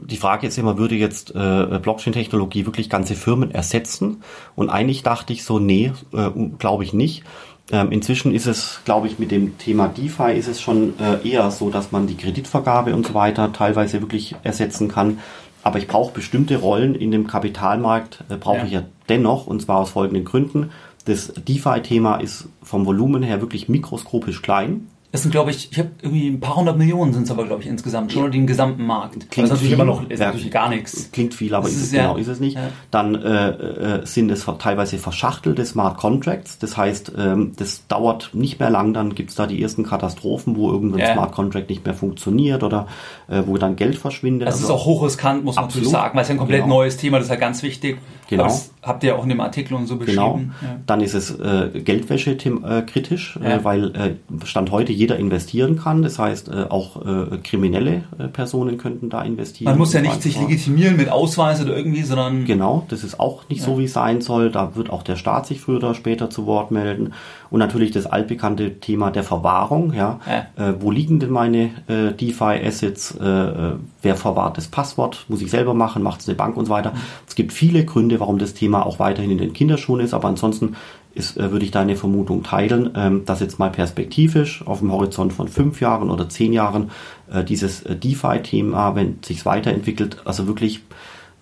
die 0.06 0.16
Frage 0.16 0.46
ist 0.46 0.58
immer, 0.58 0.78
würde 0.78 0.94
jetzt 0.94 1.34
äh, 1.34 1.78
Blockchain-Technologie 1.78 2.66
wirklich 2.66 2.88
ganze 2.88 3.14
Firmen 3.14 3.50
ersetzen? 3.50 4.22
Und 4.54 4.70
eigentlich 4.70 5.02
dachte 5.02 5.32
ich 5.32 5.44
so, 5.44 5.58
nee, 5.58 5.92
äh, 6.12 6.30
glaube 6.58 6.84
ich 6.84 6.92
nicht. 6.92 7.24
Ähm, 7.70 7.92
inzwischen 7.92 8.34
ist 8.34 8.46
es, 8.46 8.80
glaube 8.84 9.06
ich, 9.06 9.18
mit 9.18 9.30
dem 9.30 9.56
Thema 9.58 9.88
DeFi 9.88 10.32
ist 10.32 10.48
es 10.48 10.60
schon 10.60 10.94
äh, 10.98 11.26
eher 11.28 11.50
so, 11.50 11.70
dass 11.70 11.92
man 11.92 12.06
die 12.06 12.16
Kreditvergabe 12.16 12.94
und 12.94 13.06
so 13.06 13.14
weiter 13.14 13.52
teilweise 13.52 14.00
wirklich 14.00 14.34
ersetzen 14.42 14.88
kann. 14.88 15.20
Aber 15.62 15.78
ich 15.78 15.86
brauche 15.86 16.12
bestimmte 16.12 16.56
Rollen 16.56 16.94
in 16.94 17.12
dem 17.12 17.26
Kapitalmarkt, 17.26 18.24
äh, 18.28 18.36
brauche 18.36 18.58
ja. 18.58 18.64
ich 18.64 18.72
ja 18.72 18.82
dennoch, 19.08 19.46
und 19.46 19.62
zwar 19.62 19.78
aus 19.78 19.90
folgenden 19.90 20.24
Gründen. 20.24 20.70
Das 21.04 21.32
DeFi-Thema 21.34 22.16
ist 22.16 22.48
vom 22.62 22.84
Volumen 22.84 23.22
her 23.22 23.40
wirklich 23.40 23.68
mikroskopisch 23.68 24.42
klein. 24.42 24.88
Das 25.12 25.20
sind, 25.20 25.30
glaube 25.30 25.50
ich, 25.50 25.70
ich 25.70 25.78
habe 25.78 25.90
irgendwie 26.00 26.28
ein 26.28 26.40
paar 26.40 26.56
hundert 26.56 26.78
Millionen 26.78 27.12
sind 27.12 27.24
es 27.24 27.30
aber, 27.30 27.44
glaube 27.44 27.62
ich, 27.62 27.68
insgesamt, 27.68 28.12
schon 28.12 28.24
ja. 28.24 28.28
den 28.30 28.46
gesamten 28.46 28.86
Markt. 28.86 29.30
Klingt 29.30 29.36
das 29.36 29.42
ist 29.44 29.50
natürlich 29.50 29.68
viel, 29.68 29.74
immer 29.74 29.84
noch 29.84 30.08
ist 30.08 30.18
natürlich 30.18 30.50
gar 30.50 30.70
nichts. 30.70 31.10
Klingt 31.12 31.34
viel, 31.34 31.54
aber 31.54 31.68
ist, 31.68 31.76
ist 31.76 31.82
es, 31.82 31.92
ja, 31.92 32.04
genau 32.04 32.16
ist 32.16 32.28
es 32.28 32.40
nicht. 32.40 32.56
Ja. 32.56 32.70
Dann 32.90 33.14
äh, 33.14 33.50
äh, 33.50 34.06
sind 34.06 34.30
es 34.30 34.46
teilweise 34.58 34.96
verschachtelte 34.96 35.66
Smart 35.66 35.98
Contracts. 35.98 36.58
Das 36.58 36.78
heißt, 36.78 37.12
ähm, 37.18 37.52
das 37.56 37.86
dauert 37.88 38.30
nicht 38.32 38.58
mehr 38.58 38.70
lang, 38.70 38.94
dann 38.94 39.14
gibt 39.14 39.28
es 39.28 39.36
da 39.36 39.46
die 39.46 39.62
ersten 39.62 39.84
Katastrophen, 39.84 40.56
wo 40.56 40.72
irgendein 40.72 41.12
Smart 41.12 41.32
Contract 41.32 41.68
nicht 41.68 41.84
mehr 41.84 41.94
funktioniert 41.94 42.62
oder 42.62 42.86
äh, 43.28 43.42
wo 43.44 43.58
dann 43.58 43.76
Geld 43.76 43.98
verschwindet. 43.98 44.48
Das 44.48 44.54
also, 44.54 44.68
ist 44.68 44.70
auch 44.70 44.86
hochriskant, 44.86 45.44
muss 45.44 45.56
man 45.56 45.66
absolut. 45.66 45.90
sagen, 45.90 46.16
weil 46.16 46.22
es 46.22 46.28
ja 46.28 46.36
ein 46.36 46.38
komplett 46.38 46.62
genau. 46.62 46.76
neues 46.76 46.96
Thema, 46.96 47.18
das 47.18 47.26
ist 47.26 47.32
ja 47.32 47.36
ganz 47.36 47.62
wichtig. 47.62 47.98
Genau. 48.30 48.44
Habt 48.82 49.04
ihr 49.04 49.16
auch 49.16 49.22
in 49.22 49.28
dem 49.28 49.40
Artikel 49.40 49.74
und 49.74 49.86
so 49.86 49.96
genau. 49.96 50.32
beschrieben. 50.32 50.54
Genau. 50.60 50.72
Dann 50.86 51.00
ist 51.00 51.14
es 51.14 51.30
äh, 51.38 51.80
Geldwäsche 51.84 52.32
äh, 52.32 52.82
kritisch, 52.82 53.38
äh, 53.40 53.60
weil 53.62 53.94
äh, 53.94 54.44
Stand 54.44 54.72
heute 54.72 54.92
jeder 54.92 55.16
investieren 55.18 55.76
kann. 55.76 56.02
Das 56.02 56.18
heißt, 56.18 56.48
äh, 56.48 56.64
auch 56.68 56.96
äh, 57.06 57.38
kriminelle 57.38 58.02
äh, 58.18 58.26
Personen 58.26 58.78
könnten 58.78 59.08
da 59.08 59.22
investieren. 59.22 59.70
Man 59.70 59.78
muss 59.78 59.92
ja 59.92 60.00
nicht 60.00 60.20
sich 60.20 60.40
legitimieren 60.40 60.96
mit 60.96 61.10
Ausweis 61.10 61.62
oder 61.62 61.76
irgendwie, 61.76 62.02
sondern... 62.02 62.44
Genau, 62.44 62.84
das 62.88 63.04
ist 63.04 63.20
auch 63.20 63.48
nicht 63.48 63.60
ja. 63.60 63.66
so, 63.66 63.78
wie 63.78 63.84
es 63.84 63.92
sein 63.92 64.20
soll. 64.20 64.50
Da 64.50 64.74
wird 64.74 64.90
auch 64.90 65.04
der 65.04 65.14
Staat 65.14 65.46
sich 65.46 65.60
früher 65.60 65.76
oder 65.76 65.94
später 65.94 66.28
zu 66.28 66.46
Wort 66.46 66.72
melden. 66.72 67.12
Und 67.52 67.58
natürlich 67.58 67.90
das 67.90 68.06
altbekannte 68.06 68.80
Thema 68.80 69.10
der 69.10 69.24
Verwahrung. 69.24 69.92
Ja, 69.92 70.20
ja. 70.26 70.70
Äh, 70.70 70.74
wo 70.80 70.90
liegen 70.90 71.20
denn 71.20 71.28
meine 71.28 71.70
äh, 71.86 72.14
DeFi-Assets? 72.18 73.18
Äh, 73.20 73.26
äh, 73.26 73.72
wer 74.00 74.16
verwahrt 74.16 74.56
das 74.56 74.68
Passwort? 74.68 75.26
Muss 75.28 75.42
ich 75.42 75.50
selber 75.50 75.74
machen? 75.74 76.02
Macht 76.02 76.22
es 76.22 76.28
eine 76.28 76.34
Bank 76.34 76.56
und 76.56 76.64
so 76.64 76.72
weiter? 76.72 76.92
Mhm. 76.92 77.00
Es 77.28 77.34
gibt 77.34 77.52
viele 77.52 77.84
Gründe, 77.84 78.20
warum 78.20 78.38
das 78.38 78.54
Thema 78.54 78.86
auch 78.86 78.98
weiterhin 78.98 79.32
in 79.32 79.36
den 79.36 79.52
Kinderschuhen 79.52 80.00
ist. 80.00 80.14
Aber 80.14 80.28
ansonsten 80.28 80.76
ist, 81.14 81.36
äh, 81.36 81.52
würde 81.52 81.66
ich 81.66 81.70
deine 81.70 81.94
Vermutung 81.94 82.42
teilen, 82.42 82.92
ähm, 82.96 83.26
dass 83.26 83.40
jetzt 83.40 83.58
mal 83.58 83.70
perspektivisch 83.70 84.66
auf 84.66 84.78
dem 84.78 84.90
Horizont 84.90 85.34
von 85.34 85.46
fünf 85.46 85.82
Jahren 85.82 86.08
oder 86.08 86.30
zehn 86.30 86.54
Jahren 86.54 86.90
äh, 87.30 87.44
dieses 87.44 87.82
äh, 87.82 87.94
DeFi-Thema, 87.94 88.94
wenn 88.94 89.18
es 89.20 89.28
sich 89.28 89.44
weiterentwickelt, 89.44 90.22
also 90.24 90.46
wirklich 90.46 90.80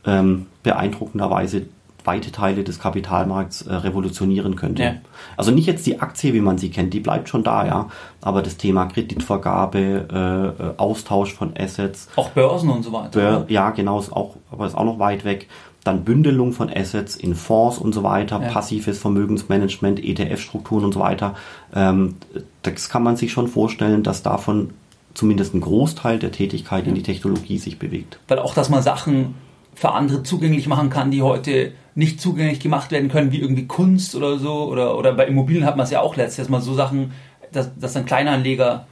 ähm, 0.05 0.47
beeindruckenderweise 0.65 1.67
weite 2.07 2.33
Teile 2.33 2.65
des 2.65 2.79
Kapitalmarkts 2.79 3.63
äh, 3.63 3.75
revolutionieren 3.75 4.57
könnte. 4.57 4.83
Ja. 4.83 4.95
Also 5.37 5.51
nicht 5.51 5.67
jetzt 5.67 5.87
die 5.87 6.01
Aktie, 6.01 6.35
wie 6.35 6.41
man 6.41 6.59
sie 6.59 6.71
kennt, 6.71 6.95
die 6.95 7.01
bleibt 7.01 7.29
schon 7.29 7.43
da, 7.43 7.67
ja. 7.67 7.89
Aber 8.21 8.43
das 8.43 8.57
Thema 8.57 8.87
Kreditvergabe, 8.87 10.09
äh, 10.11 10.63
äh 10.63 10.75
Austausch 10.77 11.35
von 11.35 11.53
Assets. 11.57 12.09
Auch 12.17 12.31
Börsen 12.31 12.71
und 12.71 12.83
so 12.83 12.93
weiter. 12.93 13.11
Bör, 13.11 13.45
ja, 13.49 13.71
genau, 13.71 13.99
ist 13.99 14.13
auch, 14.13 14.37
aber 14.51 14.67
ist 14.67 14.77
auch 14.77 14.85
noch 14.85 14.99
weit 14.99 15.25
weg. 15.25 15.49
Dann 15.85 16.05
Bündelung 16.05 16.53
von 16.53 16.71
Assets 16.71 17.17
in 17.17 17.35
Fonds 17.35 17.79
und 17.79 17.95
so 17.95 18.03
weiter, 18.03 18.41
ja. 18.43 18.49
passives 18.49 18.99
Vermögensmanagement, 18.99 20.03
ETF-Strukturen 20.03 20.85
und 20.85 20.93
so 20.93 21.01
weiter. 21.01 21.35
Ähm, 21.75 22.17
das 22.63 22.91
kann 22.91 23.03
man 23.03 23.17
sich 23.17 23.33
schon 23.33 23.49
vorstellen, 23.49 24.03
dass 24.03 24.23
davon 24.23 24.71
zumindest 25.15 25.55
ein 25.55 25.61
Großteil 25.61 26.19
der 26.19 26.33
Tätigkeit 26.33 26.87
in 26.87 26.95
die 26.95 27.03
Technologie 27.03 27.59
sich 27.59 27.79
bewegt. 27.79 28.19
Weil 28.29 28.39
auch, 28.39 28.55
dass 28.55 28.69
man 28.69 28.83
Sachen 28.83 29.35
für 29.75 29.93
andere 29.93 30.23
zugänglich 30.23 30.69
machen 30.69 30.91
kann, 30.91 31.11
die 31.11 31.23
heute 31.23 31.73
nicht 32.01 32.21
zugänglich 32.21 32.61
gemacht 32.61 32.91
werden 32.91 33.11
können, 33.11 33.31
wie 33.31 33.41
irgendwie 33.41 33.67
Kunst 33.67 34.15
oder 34.17 34.39
so. 34.39 34.65
Oder, 34.65 34.97
oder 34.97 35.13
bei 35.13 35.27
Immobilien 35.27 35.67
hat 35.67 35.77
man 35.77 35.85
es 35.85 35.91
ja 35.91 36.01
auch 36.01 36.17
letztes 36.17 36.49
Mal 36.49 36.61
so 36.63 36.75
Sachen, 36.75 37.13
dass, 37.53 37.79
dass 37.79 37.93
dann 37.93 38.07
Kleinanleger, 38.07 38.87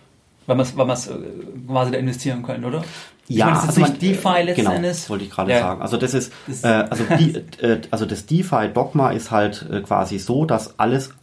weil 0.47 0.56
man 0.56 0.64
es 0.64 0.76
weil 0.76 0.89
äh, 0.89 1.66
quasi 1.66 1.90
da 1.90 1.98
investieren 1.98 2.43
können, 2.43 2.66
oder? 2.66 2.85
Ich 3.26 3.36
ja, 3.36 3.47
meine, 3.47 3.56
das 3.56 3.64
ist 3.64 3.68
also 3.70 3.80
nicht 3.80 4.02
DeFi 4.02 4.43
letzten 4.44 4.62
genau, 4.62 4.72
Endes. 4.72 5.09
wollte 5.10 5.24
ich 5.24 5.30
gerade 5.30 5.51
ja. 5.51 5.60
sagen. 5.60 5.82
Also 5.82 5.97
das 5.97 6.14
ist, 6.14 6.32
das 6.47 6.64
äh, 6.64 6.68
also, 6.68 7.05
die, 7.18 7.35
äh, 7.62 7.80
also 7.90 8.05
das 8.05 8.26
DeFi-Dogma 8.26 9.10
ist 9.10 9.30
halt 9.30 9.66
äh, 9.70 9.80
quasi 9.80 10.18
so, 10.18 10.44
dass 10.44 10.78
alles 10.78 11.14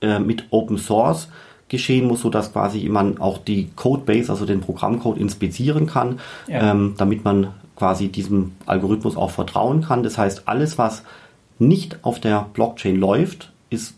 äh, 0.00 0.18
mit 0.18 0.46
Open 0.50 0.78
Source 0.78 1.28
geschehen 1.68 2.08
muss, 2.08 2.22
so 2.22 2.30
dass 2.30 2.52
quasi 2.52 2.88
man 2.88 3.18
auch 3.18 3.38
die 3.38 3.70
Codebase, 3.76 4.30
also 4.30 4.46
den 4.46 4.60
Programmcode 4.60 5.18
inspizieren 5.18 5.86
kann, 5.86 6.18
ja. 6.48 6.72
ähm, 6.72 6.94
damit 6.98 7.24
man 7.24 7.54
quasi 7.76 8.08
diesem 8.08 8.52
Algorithmus 8.66 9.16
auch 9.16 9.30
vertrauen 9.30 9.82
kann. 9.82 10.02
Das 10.02 10.18
heißt, 10.18 10.46
alles, 10.46 10.78
was 10.78 11.02
nicht 11.58 11.98
auf 12.02 12.20
der 12.20 12.46
Blockchain 12.52 12.96
läuft, 12.96 13.52
ist 13.70 13.94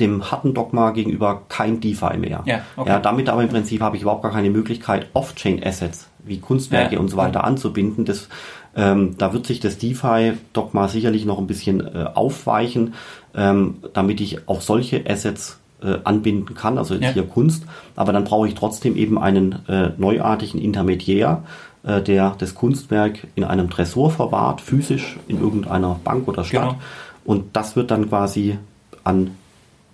dem 0.00 0.30
harten 0.30 0.54
Dogma 0.54 0.90
gegenüber 0.90 1.42
kein 1.48 1.80
DeFi 1.80 2.16
mehr. 2.16 2.42
Ja, 2.46 2.62
okay. 2.76 2.88
ja, 2.88 2.98
damit 2.98 3.28
aber 3.28 3.42
im 3.42 3.48
Prinzip 3.48 3.80
habe 3.80 3.96
ich 3.96 4.02
überhaupt 4.02 4.22
gar 4.22 4.32
keine 4.32 4.50
Möglichkeit, 4.50 5.08
Off-Chain-Assets 5.12 6.08
wie 6.24 6.38
Kunstwerke 6.38 6.94
ja, 6.94 7.00
und 7.00 7.08
so 7.08 7.16
weiter 7.16 7.44
anzubinden. 7.44 8.04
Das, 8.04 8.28
ähm, 8.74 9.16
da 9.18 9.32
wird 9.32 9.46
sich 9.46 9.60
das 9.60 9.78
DeFi-Dogma 9.78 10.88
sicherlich 10.88 11.26
noch 11.26 11.38
ein 11.38 11.46
bisschen 11.46 11.80
äh, 11.80 12.06
aufweichen, 12.14 12.94
ähm, 13.34 13.76
damit 13.92 14.20
ich 14.20 14.48
auch 14.48 14.62
solche 14.62 15.04
Assets 15.08 15.60
äh, 15.82 15.98
anbinden 16.04 16.54
kann, 16.54 16.78
also 16.78 16.94
jetzt 16.94 17.04
ja. 17.04 17.12
hier 17.12 17.26
Kunst. 17.26 17.64
Aber 17.94 18.12
dann 18.12 18.24
brauche 18.24 18.48
ich 18.48 18.54
trotzdem 18.54 18.96
eben 18.96 19.18
einen 19.18 19.66
äh, 19.68 19.90
neuartigen 19.96 20.60
Intermediär, 20.60 21.44
äh, 21.84 22.02
der 22.02 22.34
das 22.38 22.54
Kunstwerk 22.54 23.26
in 23.34 23.44
einem 23.44 23.70
Tresor 23.70 24.10
verwahrt, 24.10 24.60
physisch 24.60 25.18
in 25.28 25.40
irgendeiner 25.40 26.00
Bank 26.02 26.26
oder 26.28 26.44
Stadt. 26.44 26.70
Genau. 26.70 26.80
Und 27.24 27.56
das 27.56 27.76
wird 27.76 27.90
dann 27.90 28.08
quasi 28.08 28.58
an 29.04 29.32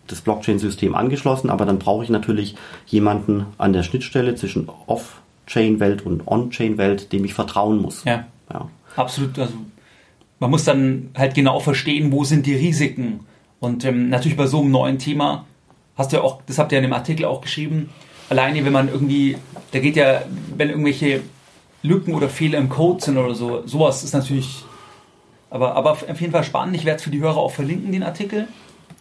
das 0.07 0.21
Blockchain-System 0.21 0.95
angeschlossen, 0.95 1.51
aber 1.51 1.65
dann 1.65 1.79
brauche 1.79 2.05
ich 2.05 2.11
natürlich 2.11 2.57
jemanden 2.87 3.47
an 3.59 3.73
der 3.73 3.83
Schnittstelle 3.83 4.35
zwischen 4.35 4.69
Off-Chain-Welt 4.87 6.05
und 6.05 6.27
On-Chain-Welt, 6.27 7.13
dem 7.13 7.25
ich 7.25 7.35
vertrauen 7.35 7.81
muss. 7.81 8.05
Ja, 8.05 8.25
ja. 8.53 8.69
absolut. 8.97 9.39
Also 9.39 9.55
man 10.41 10.51
muss 10.51 10.65
dann 10.65 11.11
halt 11.17 11.35
genau 11.35 11.61
verstehen, 11.61 12.11
wo 12.13 12.25
sind 12.25 12.47
die 12.47 12.55
Risiken. 12.55 13.21
Und 13.61 13.85
ähm, 13.85 14.09
natürlich 14.09 14.37
bei 14.37 14.47
so 14.47 14.61
einem 14.61 14.71
neuen 14.71 14.99
Thema 14.99 15.45
hast 15.97 16.13
du 16.13 16.17
ja 16.17 16.23
auch, 16.23 16.41
das 16.47 16.59
habt 16.59 16.73
ihr 16.73 16.79
in 16.79 16.85
dem 16.85 16.93
Artikel 16.93 17.27
auch 17.27 17.41
geschrieben, 17.41 17.91
alleine 18.31 18.65
wenn 18.65 18.73
man 18.73 18.89
irgendwie, 18.89 19.37
da 19.73 19.81
geht 19.81 19.97
ja, 19.97 20.23
wenn 20.57 20.71
irgendwelche 20.71 21.21
Lücken 21.83 22.15
oder 22.15 22.29
Fehler 22.29 22.59
im 22.59 22.69
Code 22.69 23.03
sind 23.03 23.17
oder 23.17 23.35
so. 23.35 23.67
Sowas 23.67 24.05
ist 24.05 24.13
natürlich, 24.13 24.65
aber, 25.49 25.75
aber 25.75 25.93
auf 25.93 26.21
jeden 26.21 26.33
Fall 26.33 26.45
spannend. 26.45 26.77
Ich 26.77 26.85
werde 26.85 26.99
es 26.99 27.03
für 27.03 27.11
die 27.11 27.21
Hörer 27.21 27.39
auch 27.39 27.53
verlinken, 27.53 27.93
den 27.93 28.03
Artikel. 28.03 28.49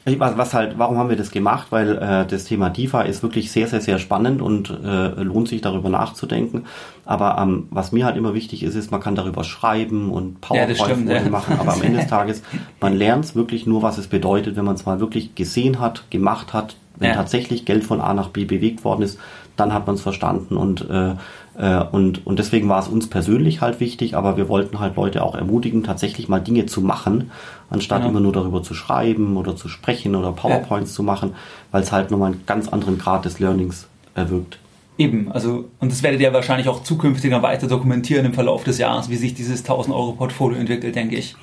Was 0.06 0.54
halt, 0.54 0.80
warum 0.80 0.98
haben 0.98 1.10
wir 1.10 1.18
das 1.18 1.30
gemacht? 1.30 1.68
Weil 1.72 1.98
äh, 1.98 2.26
das 2.26 2.46
Thema 2.46 2.70
DeFi 2.70 3.08
ist 3.08 3.22
wirklich 3.22 3.52
sehr, 3.52 3.68
sehr, 3.68 3.82
sehr 3.82 4.00
spannend 4.00 4.42
und 4.42 4.70
äh, 4.70 5.22
lohnt 5.22 5.50
sich 5.50 5.62
darüber 5.62 5.90
nachzudenken. 5.90 6.66
Aber 7.06 7.38
ähm, 7.40 7.68
was 7.70 7.92
mir 7.92 8.06
halt 8.06 8.16
immer 8.16 8.34
wichtig 8.34 8.64
ist, 8.64 8.76
ist, 8.76 8.92
man 8.92 9.02
kann 9.02 9.16
darüber 9.16 9.44
schreiben 9.44 10.10
und 10.12 10.42
PowerPoint-Folien 10.42 11.08
ja, 11.08 11.30
machen, 11.30 11.60
aber 11.60 11.74
am 11.74 11.82
Ende 11.82 12.00
des 12.00 12.08
Tages, 12.10 12.42
man 12.80 12.96
lernt 12.96 13.26
es 13.26 13.36
wirklich 13.36 13.68
nur, 13.68 13.82
was 13.84 13.98
es 13.98 14.08
bedeutet, 14.08 14.56
wenn 14.56 14.66
man 14.66 14.76
es 14.76 14.86
mal 14.86 15.00
wirklich 15.00 15.36
gesehen 15.36 15.80
hat, 15.80 16.10
gemacht 16.10 16.54
hat, 16.54 16.78
wenn 16.96 17.10
ja. 17.10 17.16
tatsächlich 17.16 17.66
Geld 17.66 17.84
von 17.84 18.02
A 18.02 18.14
nach 18.14 18.30
B 18.30 18.46
bewegt 18.46 18.84
worden 18.84 19.04
ist, 19.04 19.20
dann 19.58 19.74
hat 19.74 19.86
man 19.86 19.96
es 19.96 20.02
verstanden 20.02 20.56
und 20.56 20.90
äh, 20.90 21.16
äh, 21.60 21.84
und, 21.92 22.26
und 22.26 22.40
deswegen 22.40 22.70
war 22.70 22.80
es 22.80 22.88
uns 22.88 23.08
persönlich 23.10 23.60
halt 23.60 23.82
wichtig, 23.82 24.16
aber 24.16 24.38
wir 24.38 24.48
wollten 24.48 24.80
halt 24.80 24.96
Leute 24.96 25.24
auch 25.24 25.36
ermutigen, 25.36 25.84
tatsächlich 25.84 26.30
mal 26.30 26.40
Dinge 26.40 26.66
zu 26.68 26.80
machen, 26.80 27.32
anstatt 27.70 28.00
genau. 28.00 28.12
immer 28.12 28.20
nur 28.22 28.32
darüber 28.32 28.64
zu 28.64 28.74
schreiben 28.74 29.36
oder 29.36 29.58
zu 29.58 29.68
sprechen 29.68 30.16
oder 30.16 30.32
PowerPoints 30.32 30.92
ja. 30.92 30.96
zu 30.96 31.04
machen, 31.04 31.36
weil 31.72 31.84
es 31.84 31.92
halt 31.92 32.12
nochmal 32.12 32.32
einen 32.32 32.44
ganz 32.46 32.70
anderen 32.70 32.98
Grad 32.98 33.26
des 33.26 33.40
Learnings 33.40 33.88
erwirkt. 34.16 34.58
Eben, 34.98 35.32
also, 35.32 35.66
und 35.80 35.92
das 35.92 36.02
werdet 36.02 36.22
ihr 36.22 36.32
wahrscheinlich 36.32 36.70
auch 36.70 36.82
zukünftig 36.82 37.30
noch 37.30 37.42
weiter 37.42 37.68
dokumentieren 37.68 38.26
im 38.26 38.34
Verlauf 38.34 38.64
des 38.64 38.78
Jahres, 38.78 39.10
wie 39.10 39.18
sich 39.18 39.34
dieses 39.34 39.60
1000 39.60 39.94
Euro 39.94 40.14
Portfolio 40.14 40.58
entwickelt, 40.58 40.96
denke 40.96 41.18
ich. 41.18 41.36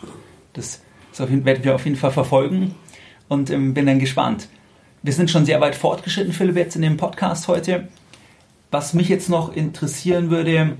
Das 0.54 0.80
jeden, 1.18 1.44
werden 1.44 1.62
wir 1.62 1.74
auf 1.74 1.84
jeden 1.84 1.96
Fall 1.96 2.10
verfolgen 2.10 2.74
und 3.28 3.50
ähm, 3.50 3.74
bin 3.74 3.84
dann 3.84 3.98
gespannt. 3.98 4.48
Wir 5.02 5.12
sind 5.12 5.30
schon 5.30 5.44
sehr 5.44 5.60
weit 5.60 5.74
fortgeschritten, 5.74 6.32
Philipp, 6.32 6.56
jetzt 6.56 6.76
in 6.76 6.82
dem 6.82 6.96
Podcast 6.96 7.48
heute. 7.48 7.88
Was 8.70 8.94
mich 8.94 9.08
jetzt 9.08 9.28
noch 9.28 9.54
interessieren 9.54 10.30
würde, 10.30 10.76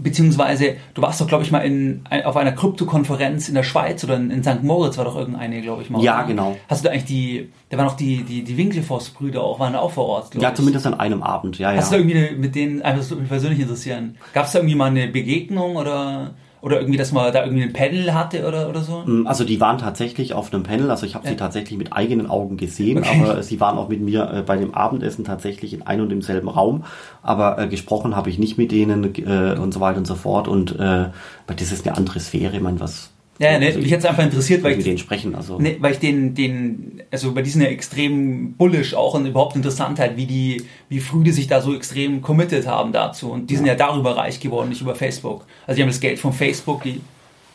Beziehungsweise, 0.00 0.76
du 0.94 1.02
warst 1.02 1.20
doch, 1.20 1.26
glaube 1.26 1.42
ich, 1.42 1.50
mal 1.50 1.58
in, 1.58 2.04
auf 2.24 2.36
einer 2.36 2.52
Krypto-Konferenz 2.52 3.48
in 3.48 3.56
der 3.56 3.64
Schweiz 3.64 4.04
oder 4.04 4.14
in, 4.16 4.30
in 4.30 4.44
St. 4.44 4.62
Moritz 4.62 4.96
war 4.96 5.04
doch 5.04 5.16
irgendeine, 5.16 5.60
glaube 5.60 5.82
ich 5.82 5.90
mal. 5.90 6.00
Ja, 6.00 6.18
oder? 6.18 6.28
genau. 6.28 6.56
Hast 6.68 6.84
du 6.84 6.88
da 6.88 6.92
eigentlich 6.92 7.06
die, 7.06 7.48
da 7.70 7.78
waren 7.78 7.88
auch 7.88 7.96
die, 7.96 8.22
die, 8.22 8.44
die 8.44 8.56
Winkelfoss-Brüder 8.56 9.42
auch, 9.42 9.58
waren 9.58 9.72
da 9.72 9.80
auch 9.80 9.90
vor 9.90 10.06
Ort, 10.06 10.36
Ja, 10.36 10.50
ich. 10.50 10.54
zumindest 10.54 10.86
an 10.86 10.94
einem 10.94 11.24
Abend, 11.24 11.58
ja, 11.58 11.72
Hast 11.74 11.90
ja. 11.90 11.98
du 11.98 12.04
da 12.04 12.10
irgendwie 12.10 12.36
mit 12.36 12.54
denen, 12.54 12.80
einfach 12.82 13.00
das 13.00 13.10
würde 13.10 13.22
mich 13.22 13.28
persönlich 13.28 13.58
interessieren, 13.58 14.16
gab 14.34 14.46
es 14.46 14.52
da 14.52 14.60
irgendwie 14.60 14.76
mal 14.76 14.86
eine 14.86 15.08
Begegnung 15.08 15.74
oder, 15.74 16.34
oder 16.60 16.80
irgendwie, 16.80 16.98
dass 16.98 17.12
man 17.12 17.32
da 17.32 17.44
irgendwie 17.44 17.62
ein 17.62 17.72
Panel 17.72 18.14
hatte 18.14 18.46
oder, 18.46 18.68
oder 18.68 18.80
so? 18.80 19.04
Also 19.24 19.44
die 19.44 19.60
waren 19.60 19.78
tatsächlich 19.78 20.34
auf 20.34 20.52
einem 20.52 20.62
Panel, 20.62 20.90
also 20.90 21.06
ich 21.06 21.14
habe 21.14 21.28
sie 21.28 21.36
tatsächlich 21.36 21.78
mit 21.78 21.92
eigenen 21.92 22.28
Augen 22.28 22.56
gesehen, 22.56 22.98
Okay. 22.98 23.20
aber 23.22 23.42
sie 23.42 23.60
waren 23.60 23.78
auch 23.78 23.88
mit 23.88 24.00
mir 24.00 24.30
äh, 24.32 24.42
bei 24.42 24.56
dem 24.56 24.74
Abendessen 24.74 25.24
tatsächlich 25.24 25.72
in 25.72 25.82
einem 25.82 26.02
und 26.02 26.08
demselben 26.10 26.48
Raum, 26.48 26.84
aber 27.22 27.58
äh, 27.58 27.68
gesprochen 27.68 28.16
habe 28.16 28.30
ich 28.30 28.38
nicht 28.38 28.58
mit 28.58 28.72
denen 28.72 29.14
äh, 29.16 29.56
und 29.58 29.72
so 29.72 29.80
weiter 29.80 29.98
und 29.98 30.06
so 30.06 30.14
fort 30.14 30.48
und 30.48 30.78
äh, 30.78 31.06
das 31.46 31.72
ist 31.72 31.86
eine 31.86 31.96
andere 31.96 32.20
Sphäre, 32.20 32.56
ich 32.56 32.62
meine, 32.62 32.80
was 32.80 33.10
Ja, 33.38 33.58
ne, 33.58 33.66
also 33.66 33.78
mich 33.78 33.90
jetzt 33.90 34.04
einfach 34.04 34.24
interessiert, 34.24 34.62
weil 34.62 34.78
ich, 34.78 34.84
denen 34.84 34.98
sprechen, 34.98 35.34
also 35.34 35.58
Ne, 35.58 35.76
weil 35.80 35.92
ich 35.92 35.98
den, 35.98 36.34
den, 36.34 37.02
also 37.10 37.32
bei 37.32 37.42
die 37.42 37.50
sind 37.50 37.62
ja 37.62 37.68
extrem 37.68 38.54
bullish 38.54 38.94
auch 38.94 39.14
und 39.14 39.26
überhaupt 39.26 39.54
interessant 39.54 39.98
halt, 39.98 40.16
wie 40.16 40.26
die, 40.26 40.64
wie 40.88 40.98
früh 40.98 41.22
die 41.22 41.30
sich 41.30 41.46
da 41.46 41.60
so 41.60 41.74
extrem 41.74 42.20
committed 42.20 42.66
haben 42.66 42.92
dazu. 42.92 43.30
Und 43.30 43.48
die 43.48 43.56
sind 43.56 43.66
ja 43.66 43.76
darüber 43.76 44.16
reich 44.16 44.40
geworden, 44.40 44.70
nicht 44.70 44.80
über 44.80 44.94
Facebook. 44.94 45.46
Also 45.66 45.76
die 45.76 45.82
haben 45.82 45.90
das 45.90 46.00
Geld 46.00 46.18
von 46.18 46.32
Facebook, 46.32 46.82
die 46.82 47.00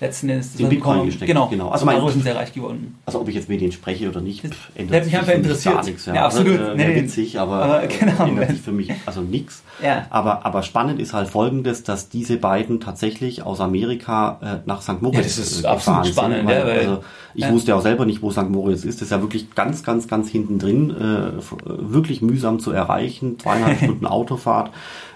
letzten 0.04 0.30
Endes 0.30 0.50
was 0.54 0.58
Bitcoin 0.58 0.78
bekommen. 0.80 1.06
gesteckt, 1.08 1.28
Genau, 1.28 1.48
genau. 1.48 1.64
Also 1.66 1.74
Also 1.74 1.86
mein- 1.88 1.96
darüber 1.96 2.12
sind 2.12 2.24
sehr 2.24 2.36
reich 2.36 2.54
geworden. 2.54 2.96
Also 3.06 3.20
ob 3.22 3.28
ich 3.30 3.36
jetzt 3.36 3.50
mit 3.50 3.60
denen 3.62 3.72
spreche 3.72 4.08
oder 4.10 4.22
nicht, 4.22 4.42
pff, 4.42 4.52
hat 4.52 4.76
ändert 4.76 5.04
mich 5.04 5.04
sich 5.12 5.20
einfach 5.20 5.34
interessiert. 5.34 5.76
gar 5.76 5.84
nichts. 5.86 6.06
Ja, 6.06 6.26
absolut. 6.26 6.60
Äh, 6.60 6.76
Nee, 6.76 6.96
witzig, 6.96 7.40
aber, 7.40 7.64
Aber 7.64 7.84
äh, 7.84 7.88
genau, 7.88 8.26
ändert 8.26 8.50
sich 8.52 8.62
für 8.62 8.72
mich 8.72 8.92
also 9.06 9.22
nichts. 9.22 9.64
Ja. 9.82 10.06
Aber, 10.12 10.46
aber 10.46 10.62
spannend 10.64 11.00
ist 11.02 11.14
halt 11.14 11.28
folgendes, 11.30 11.84
dass 11.84 12.10
diese 12.10 12.38
beiden 12.38 12.80
tatsächlich 12.80 13.44
aus 13.44 13.60
Amerika 13.60 14.40
äh, 14.42 14.68
nach 14.68 14.82
St. 14.82 15.02
Moritz 15.02 15.16
Ja, 15.18 15.22
das 15.24 15.38
ist 15.40 15.64
äh, 15.64 15.68
absolut 15.68 16.08
spannend. 16.08 16.46
Weil, 16.46 16.60
ja, 16.60 16.66
weil- 16.66 16.80
also 16.80 17.04
ich 17.36 17.42
ja. 17.46 17.52
wusste 17.52 17.72
ja 17.72 17.78
auch 17.78 17.82
selber 17.82 18.06
nicht, 18.06 18.22
wo 18.22 18.30
St. 18.30 18.50
Moritz 18.50 18.84
ist. 18.86 18.98
Das 19.02 19.08
ist 19.08 19.12
ja 19.12 19.20
wirklich 19.22 19.56
ganz, 19.56 19.84
ganz, 19.84 20.08
ganz 20.08 20.30
hinten 20.30 20.60
drin. 20.60 20.92
Äh, 20.92 21.32
wirklich 21.66 22.22
mühsam 22.22 22.60
zu 22.60 22.72
erreichen. 22.72 23.40
Zweieinhalb 23.40 23.78
Stunden 23.84 24.06
Autofahrt. 24.06 24.70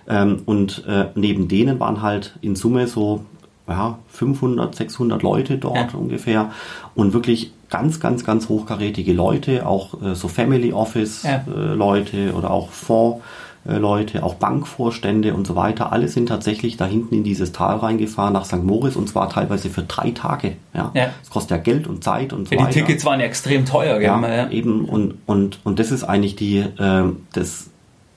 Ähm, 0.09 0.41
und 0.45 0.84
äh, 0.88 1.07
neben 1.15 1.47
denen 1.47 1.80
waren 1.80 2.01
halt 2.01 2.38
in 2.41 2.55
Summe 2.55 2.88
so 2.88 3.26
ja, 3.68 3.99
500, 4.10 4.76
600 4.76 5.22
Leute 5.23 5.57
dort 5.57 5.94
Ja. 5.94 5.98
ungefähr 5.99 6.52
und 6.95 7.14
wirklich 7.14 7.52
ganz, 7.69 7.99
ganz, 7.99 8.23
ganz 8.23 8.48
hochkarätige 8.49 9.11
Leute, 9.14 9.65
auch 9.68 10.02
äh, 10.02 10.15
so 10.15 10.27
Family 10.30 10.72
Office 10.73 11.23
Ja. 11.23 11.44
äh, 11.53 11.73
Leute 11.73 12.34
oder 12.34 12.52
auch 12.52 12.69
Fonds 12.69 13.22
äh, 13.68 13.76
Leute, 13.77 14.23
auch 14.23 14.35
Bankvorstände 14.35 15.34
und 15.34 15.45
so 15.45 15.57
weiter. 15.57 15.91
Alle 15.91 16.07
sind 16.07 16.27
tatsächlich 16.30 16.77
da 16.77 16.85
hinten 16.85 17.15
in 17.15 17.23
dieses 17.26 17.52
Tal 17.52 17.76
reingefahren 17.77 18.31
nach 18.31 18.45
St. 18.45 18.64
Moritz 18.64 18.95
und 18.95 19.10
zwar 19.10 19.30
teilweise 19.30 19.69
für 19.69 19.81
drei 19.84 20.11
Tage. 20.11 20.53
Ja, 20.73 20.91
Ja. 20.94 21.10
das 21.19 21.30
kostet 21.30 21.52
ja 21.52 21.57
Geld 21.57 21.88
und 21.88 22.02
Zeit 22.06 22.31
und 22.31 22.48
so 22.48 22.56
die 22.56 22.61
weiter. 22.61 22.72
Tickets 22.72 23.03
waren 23.03 23.19
ja 23.19 23.26
extrem 23.26 23.65
teuer, 23.65 23.95
gell? 23.99 24.07
Ja, 24.07 24.22
Ja, 24.35 24.49
eben 24.49 24.85
und, 24.85 25.15
und, 25.26 25.60
und 25.65 25.80
das 25.80 25.91
ist 25.91 26.06
eigentlich 26.06 26.38
die, 26.38 26.64
ähm, 26.80 27.18
das, 27.34 27.69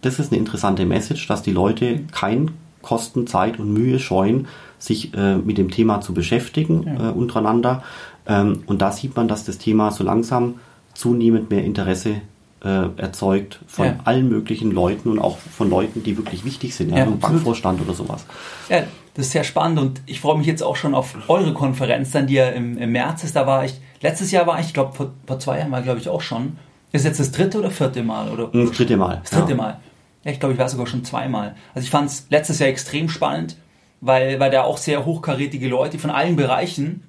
das 0.02 0.20
ist 0.20 0.30
eine 0.30 0.38
interessante 0.38 0.86
Message, 0.86 1.26
dass 1.26 1.42
die 1.42 1.50
Leute 1.52 2.00
kein 2.12 2.52
Kosten, 2.82 3.26
Zeit 3.26 3.58
und 3.58 3.72
Mühe 3.74 3.98
scheuen, 3.98 4.46
sich 4.80 5.14
äh, 5.14 5.36
mit 5.36 5.56
dem 5.58 5.70
Thema 5.70 6.00
zu 6.00 6.12
beschäftigen 6.14 6.86
äh, 6.86 7.10
untereinander. 7.10 7.84
Ähm, 8.26 8.64
und 8.66 8.82
da 8.82 8.90
sieht 8.90 9.14
man, 9.14 9.28
dass 9.28 9.44
das 9.44 9.58
Thema 9.58 9.92
so 9.92 10.02
langsam 10.02 10.54
zunehmend 10.94 11.50
mehr 11.50 11.62
Interesse 11.64 12.16
äh, 12.64 12.88
erzeugt 12.96 13.60
von 13.66 13.86
Ja. 13.86 13.96
allen 14.04 14.28
möglichen 14.28 14.70
Leuten 14.72 15.10
und 15.10 15.18
auch 15.18 15.38
von 15.38 15.70
Leuten, 15.70 16.02
die 16.02 16.16
wirklich 16.16 16.44
wichtig 16.44 16.74
sind, 16.74 16.90
ja, 16.90 16.98
Ja, 16.98 17.04
ja. 17.04 17.10
Bankvorstand 17.10 17.80
oder 17.80 17.94
sowas. 17.94 18.26
Ja, 18.68 18.82
das 19.14 19.26
ist 19.26 19.32
sehr 19.32 19.44
spannend 19.44 19.78
und 19.78 20.02
ich 20.06 20.20
freue 20.20 20.36
mich 20.36 20.46
jetzt 20.46 20.62
auch 20.62 20.76
schon 20.76 20.94
auf 20.94 21.16
eure 21.28 21.52
Konferenz, 21.54 22.10
dann 22.10 22.26
die 22.26 22.34
ja 22.34 22.48
im, 22.48 22.76
im 22.76 22.92
März 22.92 23.24
ist. 23.24 23.34
Da 23.36 23.46
war 23.46 23.64
ich, 23.64 23.80
letztes 24.02 24.30
Jahr 24.30 24.46
war 24.46 24.60
ich, 24.60 24.66
ich 24.66 24.74
glaube 24.74 24.92
vor, 24.94 25.10
vor 25.26 25.38
zwei 25.38 25.58
Jahren 25.58 25.70
war 25.72 25.82
glaube 25.82 26.00
ich 26.00 26.08
auch 26.08 26.20
schon. 26.20 26.56
Ist 26.92 27.04
jetzt 27.04 27.20
das 27.20 27.30
dritte 27.30 27.58
oder 27.60 27.70
vierte 27.70 28.02
Mal? 28.02 28.28
Oder? 28.30 28.48
Das 28.52 28.72
dritte 28.72 28.96
Mal. 28.96 29.20
Das 29.22 29.30
dritte 29.30 29.52
ja. 29.52 29.56
Mal. 29.56 29.80
Ja, 30.24 30.32
ich 30.32 30.40
glaube, 30.40 30.52
ich 30.52 30.58
war 30.60 30.68
sogar 30.68 30.86
schon 30.86 31.04
zweimal. 31.04 31.54
Also 31.74 31.84
ich 31.86 31.90
fand 31.90 32.10
es 32.10 32.26
letztes 32.30 32.58
Jahr 32.58 32.68
extrem 32.68 33.08
spannend, 33.08 33.56
weil, 34.00 34.40
weil 34.40 34.50
da 34.50 34.62
auch 34.62 34.78
sehr 34.78 35.04
hochkarätige 35.04 35.68
Leute 35.68 35.98
von 35.98 36.10
allen 36.10 36.36
Bereichen, 36.36 37.02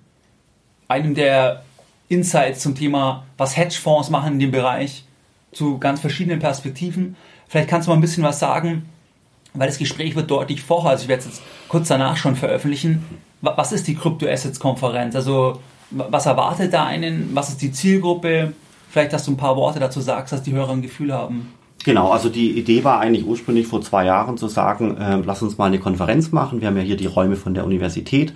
einem 0.88 1.16
der 1.16 1.64
Insights 2.10 2.60
zum 2.62 2.76
Thema, 2.76 3.24
was 3.38 3.56
Hedgefonds 3.56 4.10
machen 4.10 4.34
in 4.34 4.40
dem 4.40 4.52
Bereich, 4.52 5.06
zu 5.54 5.78
ganz 5.78 6.00
verschiedenen 6.02 6.40
Perspektiven. 6.40 7.16
Vielleicht 7.48 7.70
kannst 7.70 7.88
du 7.88 7.92
mal 7.92 7.98
ein 7.98 8.02
bisschen 8.02 8.24
was 8.24 8.40
sagen, 8.40 8.90
weil 9.54 9.68
das 9.68 9.78
Gespräch 9.78 10.16
wird 10.16 10.30
deutlich 10.32 10.62
vorher, 10.62 10.92
also 10.92 11.04
ich 11.04 11.10
werde 11.10 11.22
es 11.22 11.28
jetzt 11.28 11.42
kurz 11.68 11.88
danach 11.90 12.18
schon 12.18 12.36
veröffentlichen. 12.36 13.06
Wa- 13.42 13.54
Was 13.58 13.72
ist 13.72 13.88
die 13.88 13.96
Crypto 13.96 14.28
Assets 14.28 14.60
Konferenz? 14.60 15.16
Also 15.16 15.60
wa- 15.90 16.08
was 16.10 16.26
erwartet 16.26 16.74
da 16.74 16.86
einen? 16.86 17.32
Was 17.34 17.50
ist 17.50 17.62
die 17.62 17.72
Zielgruppe? 17.72 18.54
Vielleicht, 18.90 19.14
dass 19.14 19.26
du 19.26 19.32
ein 19.32 19.38
paar 19.38 19.56
Worte 19.56 19.80
dazu 19.80 20.00
sagst, 20.02 20.32
dass 20.34 20.44
die 20.44 20.52
Hörer 20.54 20.72
ein 20.74 20.82
Gefühl 20.82 21.14
haben. 21.14 21.54
Genau, 21.84 22.12
also 22.12 22.30
die 22.30 22.52
Idee 22.60 22.84
war 22.84 23.00
eigentlich 23.00 23.26
ursprünglich 23.26 23.66
vor 23.66 23.82
zwei 23.82 24.06
Jahren 24.06 24.38
zu 24.38 24.48
sagen, 24.48 24.98
äh, 24.98 25.20
lass 25.26 25.42
uns 25.42 25.58
mal 25.58 25.66
eine 25.66 25.80
Konferenz 25.80 26.32
machen. 26.32 26.62
Wir 26.62 26.68
haben 26.68 26.78
ja 26.78 26.84
hier 26.84 26.98
die 26.98 27.08
Räume 27.08 27.36
von 27.36 27.56
der 27.56 27.66
Universität 27.66 28.34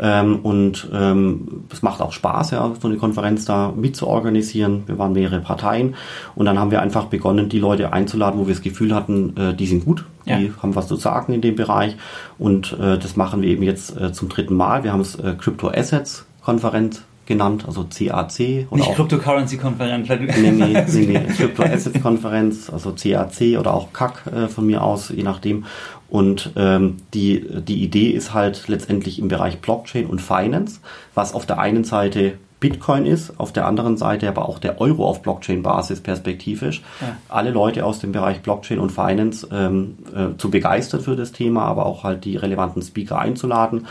ähm, 0.00 0.40
und 0.40 0.88
ähm, 0.92 1.64
es 1.72 1.82
macht 1.82 2.00
auch 2.00 2.12
Spaß, 2.12 2.50
ja, 2.50 2.72
so 2.80 2.88
eine 2.88 2.96
Konferenz 2.96 3.44
da 3.44 3.72
mitzuorganisieren. 3.76 4.82
Wir 4.86 4.98
waren 4.98 5.12
mehrere 5.12 5.40
Parteien 5.40 5.94
und 6.34 6.46
dann 6.46 6.58
haben 6.58 6.70
wir 6.72 6.82
einfach 6.82 7.04
begonnen, 7.04 7.48
die 7.48 7.60
Leute 7.60 7.92
einzuladen, 7.92 8.40
wo 8.40 8.46
wir 8.48 8.54
das 8.54 8.62
Gefühl 8.62 8.94
hatten, 8.94 9.36
äh, 9.36 9.54
die 9.54 9.66
sind 9.66 9.84
gut, 9.84 10.04
die 10.26 10.30
Ja. 10.30 10.38
haben 10.60 10.74
was 10.74 10.88
zu 10.88 10.96
sagen 10.96 11.32
in 11.32 11.40
dem 11.40 11.54
Bereich 11.54 11.96
und 12.38 12.72
äh, 12.80 12.98
das 12.98 13.14
machen 13.16 13.42
wir 13.42 13.48
eben 13.48 13.62
jetzt 13.62 13.96
äh, 13.96 14.12
zum 14.12 14.28
dritten 14.28 14.56
Mal. 14.56 14.82
Wir 14.82 14.92
haben 14.92 15.00
es 15.02 15.14
äh, 15.14 15.34
Crypto 15.38 15.68
Assets 15.68 16.26
Konferenz 16.42 17.02
genannt, 17.28 17.64
also 17.66 17.84
CAC 17.84 18.66
oder 18.70 18.80
Nicht 18.80 18.88
auch 18.88 18.96
Cryptocurrency-Konferenz. 18.96 20.08
Nee, 20.08 20.50
nee, 20.50 20.50
nee, 20.50 21.06
nee. 21.06 21.20
Crypto 21.36 21.62
Assets 21.62 22.02
Konferenz, 22.02 22.70
also 22.70 22.92
CAC 22.92 23.58
oder 23.60 23.74
auch 23.74 23.92
CAC 23.92 24.26
äh, 24.26 24.48
von 24.48 24.66
mir 24.66 24.82
aus, 24.82 25.10
je 25.10 25.22
nachdem. 25.22 25.66
Und 26.08 26.52
ähm, 26.56 26.96
die, 27.12 27.46
die 27.60 27.84
Idee 27.84 28.10
ist 28.10 28.32
halt 28.32 28.66
letztendlich 28.66 29.18
im 29.18 29.28
Bereich 29.28 29.60
Blockchain 29.60 30.06
und 30.06 30.22
Finance, 30.22 30.80
was 31.14 31.34
auf 31.34 31.44
der 31.44 31.58
einen 31.58 31.84
Seite 31.84 32.38
Bitcoin 32.60 33.06
ist, 33.06 33.38
auf 33.38 33.52
der 33.52 33.66
anderen 33.66 33.96
Seite 33.96 34.26
aber 34.28 34.48
auch 34.48 34.58
der 34.58 34.80
Euro 34.80 35.06
auf 35.06 35.22
Blockchain-Basis 35.22 36.00
perspektivisch. 36.00 36.82
Ja. 37.00 37.16
Alle 37.28 37.50
Leute 37.50 37.84
aus 37.84 38.00
dem 38.00 38.10
Bereich 38.10 38.40
Blockchain 38.40 38.80
und 38.80 38.90
Finance 38.90 39.46
ähm, 39.52 39.98
äh, 40.16 40.36
zu 40.38 40.50
begeistern 40.50 41.02
für 41.02 41.14
das 41.14 41.32
Thema, 41.32 41.66
aber 41.66 41.86
auch 41.86 42.02
halt 42.02 42.24
die 42.24 42.36
relevanten 42.36 42.82
Speaker 42.82 43.18
einzuladen. 43.18 43.86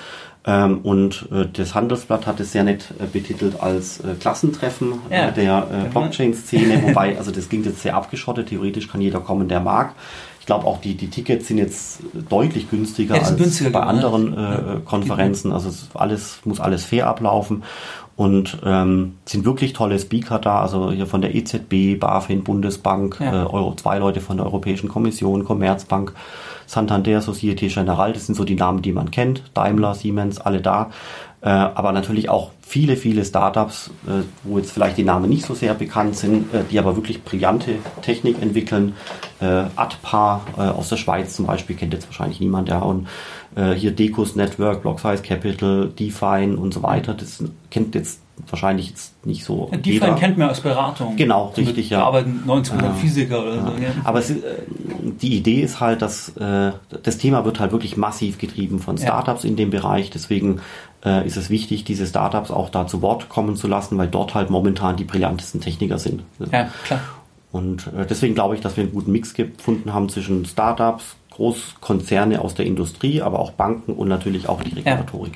Ähm, 0.47 0.79
und 0.83 1.27
äh, 1.31 1.45
das 1.51 1.75
Handelsblatt 1.75 2.25
hat 2.25 2.39
es 2.39 2.53
sehr 2.53 2.63
nett 2.63 2.85
äh, 2.99 3.05
betitelt 3.05 3.59
als 3.61 3.99
äh, 3.99 4.13
Klassentreffen 4.19 4.93
Ja. 5.11 5.27
äh, 5.27 5.33
der 5.33 5.67
äh, 5.87 5.89
Blockchain-Szene, 5.89 6.83
wobei, 6.87 7.17
also 7.17 7.31
das 7.31 7.49
klingt 7.49 7.65
jetzt 7.65 7.81
sehr 7.81 7.95
abgeschottet, 7.95 8.47
theoretisch 8.47 8.87
kann 8.87 9.01
jeder 9.01 9.19
kommen, 9.19 9.49
der 9.49 9.59
mag. 9.59 9.93
Ich 10.39 10.45
glaube 10.45 10.65
auch 10.65 10.79
die, 10.79 10.95
die 10.95 11.09
Tickets 11.09 11.49
sind 11.49 11.57
jetzt 11.57 11.99
deutlich 12.29 12.69
günstiger 12.71 13.15
Ja, 13.17 13.23
als 13.23 13.35
günstiger 13.35 13.69
bei 13.71 13.81
anderen 13.81 14.33
ja. 14.33 14.55
äh, 14.55 14.79
Konferenzen. 14.85 15.51
Also 15.51 15.69
alles, 15.93 16.39
muss 16.45 16.61
alles 16.61 16.85
fair 16.85 17.07
ablaufen. 17.07 17.63
Und 18.15 18.57
ähm, 18.65 19.15
sind 19.25 19.43
wirklich 19.45 19.73
tolle 19.73 19.99
Speaker 19.99 20.39
da, 20.39 20.61
also 20.61 20.89
hier 20.91 21.05
von 21.05 21.21
der 21.21 21.35
EZB, 21.35 21.99
BaFin, 21.99 22.43
Bundesbank, 22.45 23.17
Ja. 23.19 23.43
äh, 23.43 23.45
Euro, 23.45 23.75
zwei 23.75 23.99
Leute 23.99 24.21
von 24.21 24.37
der 24.37 24.45
Europäischen 24.45 24.87
Kommission, 24.87 25.43
Commerzbank, 25.43 26.13
Santander, 26.67 27.21
Societe 27.21 27.67
Generale, 27.67 28.13
das 28.13 28.27
sind 28.27 28.35
so 28.35 28.43
die 28.43 28.55
Namen, 28.55 28.83
die 28.83 28.91
man 28.91 29.09
kennt, 29.09 29.41
Daimler, 29.55 29.95
Siemens, 29.95 30.39
alle 30.39 30.61
da. 30.61 30.91
Äh, 31.41 31.49
aber 31.49 31.91
natürlich 31.91 32.29
auch 32.29 32.51
viele, 32.61 32.97
viele 32.97 33.23
Startups, 33.23 33.91
äh, 34.07 34.23
wo 34.43 34.57
jetzt 34.57 34.71
vielleicht 34.71 34.97
die 34.97 35.03
Namen 35.03 35.29
nicht 35.29 35.45
so 35.45 35.53
sehr 35.53 35.75
bekannt 35.75 36.15
sind, 36.15 36.53
äh, 36.53 36.63
die 36.69 36.79
aber 36.79 36.95
wirklich 36.95 37.23
brillante 37.23 37.75
Technik 38.01 38.41
entwickeln. 38.41 38.93
Adpa 39.39 40.41
aus 40.75 40.89
der 40.89 40.97
Schweiz 40.97 41.35
zum 41.35 41.45
Beispiel 41.45 41.75
kennt 41.75 41.93
jetzt 41.93 42.07
wahrscheinlich 42.07 42.39
niemand, 42.39 42.69
ja. 42.69 42.79
Und 42.79 43.07
hier 43.75 43.91
Decus 43.91 44.35
Network, 44.35 44.81
Blocksize 44.81 45.21
Capital, 45.21 45.89
DeFi 45.89 46.55
und 46.57 46.73
so 46.73 46.81
weiter. 46.81 47.13
Das 47.13 47.43
kennt 47.69 47.93
jetzt 47.93 48.19
wahrscheinlich 48.49 48.89
jetzt 48.89 49.25
nicht 49.25 49.43
so. 49.43 49.71
Die 49.83 49.93
jeder. 49.93 50.13
kennt 50.15 50.37
man 50.37 50.49
aus 50.49 50.61
Beratung. 50.61 51.15
Genau, 51.15 51.53
richtig, 51.57 51.89
ja. 51.89 51.99
Da 51.99 52.05
arbeiten 52.05 52.43
90% 52.45 52.93
Physiker 52.93 53.41
oder 53.41 53.53
so. 53.53 53.67
Ja. 53.81 53.89
Aber 54.03 54.19
es, 54.19 54.29
äh, 54.29 54.37
die 55.21 55.35
Idee 55.35 55.61
ist 55.61 55.79
halt, 55.79 56.01
dass 56.01 56.29
äh, 56.37 56.71
das 57.03 57.17
Thema 57.17 57.45
wird 57.45 57.59
halt 57.59 57.71
wirklich 57.71 57.97
massiv 57.97 58.37
getrieben 58.37 58.79
von 58.79 58.97
Ja. 58.97 59.03
Startups 59.07 59.43
in 59.43 59.55
dem 59.55 59.69
Bereich. 59.69 60.09
Deswegen 60.11 60.61
äh, 61.03 61.25
ist 61.25 61.37
es 61.37 61.49
wichtig, 61.49 61.83
diese 61.83 62.05
Startups 62.05 62.51
auch 62.51 62.69
da 62.69 62.85
zu 62.87 63.01
Wort 63.01 63.29
kommen 63.29 63.55
zu 63.55 63.67
lassen, 63.67 63.97
weil 63.97 64.07
dort 64.07 64.35
halt 64.35 64.49
momentan 64.49 64.95
die 64.97 65.03
brillantesten 65.03 65.61
Techniker 65.61 65.97
sind. 65.97 66.23
ja, 66.51 66.69
klar. 66.85 66.99
Und 67.51 67.87
äh, 67.87 68.05
deswegen 68.05 68.35
glaube 68.35 68.55
ich, 68.55 68.61
dass 68.61 68.77
wir 68.77 68.83
einen 68.83 68.93
guten 68.93 69.11
Mix 69.11 69.33
gefunden 69.33 69.93
haben 69.93 70.09
zwischen 70.09 70.45
Startups, 70.45 71.15
Großkonzerne 71.31 72.41
aus 72.41 72.55
der 72.55 72.65
Industrie, 72.65 73.21
aber 73.21 73.39
auch 73.39 73.51
Banken 73.51 73.93
und 73.93 74.07
natürlich 74.07 74.49
auch 74.49 74.61
die 74.61 74.75
Regulatorik. 74.75 75.33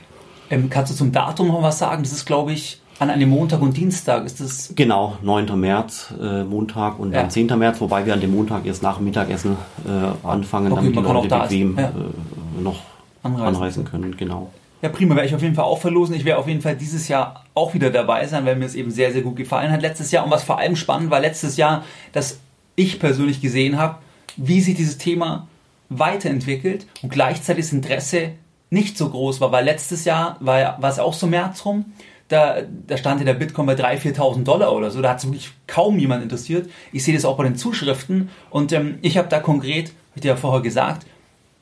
Ähm, 0.50 0.70
kannst 0.70 0.92
du 0.92 0.96
zum 0.96 1.12
Datum 1.12 1.48
noch 1.48 1.64
was 1.64 1.80
sagen? 1.80 2.04
Das 2.04 2.12
ist, 2.12 2.26
glaube 2.26 2.52
ich, 2.52 2.81
an 3.02 3.10
einem 3.10 3.30
Montag 3.30 3.62
und 3.64 3.76
Dienstag. 3.76 4.26
Ist 4.26 4.40
das 4.40 4.74
Genau, 4.76 5.18
9. 5.24 5.60
März, 5.60 6.14
äh, 6.22 6.44
Montag 6.44 7.00
und 7.00 7.12
Ja. 7.14 7.22
dann 7.22 7.32
10. 7.32 7.58
März, 7.58 7.82
wobei 7.82 8.06
wir 8.06 8.14
an 8.14 8.22
dem 8.22 8.32
Montag 8.32 8.64
erst 8.64 8.84
nach 8.84 8.98
dem 8.98 9.06
Mittagessen 9.06 9.58
äh, 9.88 10.28
anfangen, 10.28 10.72
Okay, 10.72 10.82
damit 10.94 10.96
die 10.96 11.00
Leute 11.02 11.28
bequem 11.28 11.78
ja. 11.80 11.86
äh, 11.88 12.62
noch 12.62 12.82
anreisen, 13.24 13.48
anreisen 13.56 13.86
können. 13.86 14.16
Genau. 14.18 14.52
Ja, 14.84 14.90
prima, 14.90 15.16
werde 15.16 15.28
ich 15.28 15.34
auf 15.34 15.42
jeden 15.42 15.56
Fall 15.56 15.66
auch 15.66 15.80
verlosen. 15.80 16.14
Ich 16.16 16.26
werde 16.26 16.40
auf 16.40 16.48
jeden 16.48 16.62
Fall 16.62 16.76
dieses 16.76 17.08
Jahr 17.08 17.44
auch 17.56 17.74
wieder 17.74 17.90
dabei 17.90 18.28
sein, 18.28 18.46
weil 18.46 18.56
mir 18.56 18.66
es 18.66 18.76
eben 18.76 18.92
sehr, 18.92 19.12
sehr 19.12 19.24
gut 19.24 19.36
gefallen 19.36 19.72
hat 19.72 19.82
letztes 19.82 20.12
Jahr. 20.12 20.24
Und 20.24 20.30
was 20.30 20.44
vor 20.44 20.60
allem 20.60 20.76
spannend 20.76 21.10
war 21.10 21.20
letztes 21.20 21.58
Jahr, 21.58 21.84
dass 22.14 22.38
ich 22.76 23.00
persönlich 23.00 23.42
gesehen 23.42 23.80
habe, 23.80 23.96
wie 24.38 24.62
sich 24.62 24.76
dieses 24.76 25.00
Thema 25.00 25.48
weiterentwickelt 25.90 26.86
und 27.02 27.12
gleichzeitig 27.12 27.66
das 27.66 27.74
Interesse 27.74 28.30
nicht 28.70 28.96
so 28.98 29.10
groß 29.10 29.42
war, 29.42 29.52
weil 29.52 29.66
letztes 29.66 30.06
Jahr 30.06 30.38
war, 30.40 30.80
war 30.82 30.90
es 30.90 31.00
auch 31.00 31.14
so 31.14 31.26
März 31.28 31.66
rum, 31.66 31.86
da, 32.32 32.58
da 32.88 32.98
stand 32.98 33.20
ja 33.20 33.26
der 33.26 33.34
Bitcoin 33.34 33.66
bei 33.66 33.74
3.000, 33.74 34.16
4.000 34.16 34.44
Dollar 34.44 34.74
oder 34.74 34.92
so, 34.92 35.02
da 35.02 35.10
hat 35.12 35.22
sich 35.22 35.30
wirklich 35.30 35.52
kaum 35.68 36.00
jemand 36.00 36.24
interessiert. 36.24 36.70
Ich 36.92 37.04
sehe 37.04 37.14
das 37.14 37.26
auch 37.26 37.38
bei 37.38 37.44
den 37.44 37.56
Zuschriften 37.56 38.30
und 38.50 38.72
ähm, 38.72 39.00
ich 39.02 39.18
habe 39.18 39.28
da 39.28 39.40
konkret, 39.40 39.88
habe 39.88 39.96
ich 40.16 40.22
dir 40.22 40.30
ja 40.30 40.36
vorher 40.36 40.62
gesagt, 40.62 41.06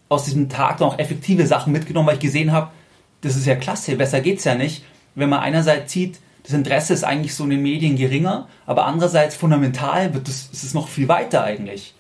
aus 0.10 0.26
diesem 0.26 0.50
Tag 0.50 0.80
noch 0.80 1.00
effektive 1.00 1.46
Sachen 1.46 1.74
mitgenommen, 1.74 2.08
weil 2.08 2.16
ich 2.16 2.22
gesehen 2.22 2.52
habe, 2.52 2.72
das 3.22 3.36
ist 3.36 3.46
ja 3.46 3.56
klasse, 3.56 3.96
besser 3.96 4.22
geht 4.22 4.40
es 4.40 4.44
ja 4.44 4.56
nicht. 4.56 4.84
Wenn 5.16 5.30
man 5.30 5.40
einerseits 5.40 5.92
sieht, 5.92 6.20
das 6.44 6.54
Interesse 6.54 6.94
ist 6.94 7.04
eigentlich 7.04 7.36
so 7.36 7.44
in 7.44 7.52
den 7.52 7.62
Medien 7.62 7.96
geringer, 7.96 8.48
aber 8.66 8.86
andererseits 8.86 9.36
fundamental 9.36 10.14
wird 10.14 10.28
das, 10.28 10.50
ist 10.52 10.64
es 10.64 10.74
noch 10.74 10.88
viel 10.88 11.08
weiter 11.08 11.44
eigentlich. 11.44 11.94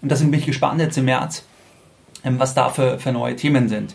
Und 0.00 0.10
deswegen 0.10 0.30
bin 0.30 0.40
ich 0.40 0.46
gespannt 0.46 0.80
jetzt 0.80 0.98
im 0.98 1.04
März, 1.04 1.44
ähm, 2.24 2.38
was 2.38 2.54
da 2.54 2.70
für, 2.70 2.98
für 2.98 3.12
neue 3.12 3.36
Themen 3.36 3.68
sind. 3.68 3.94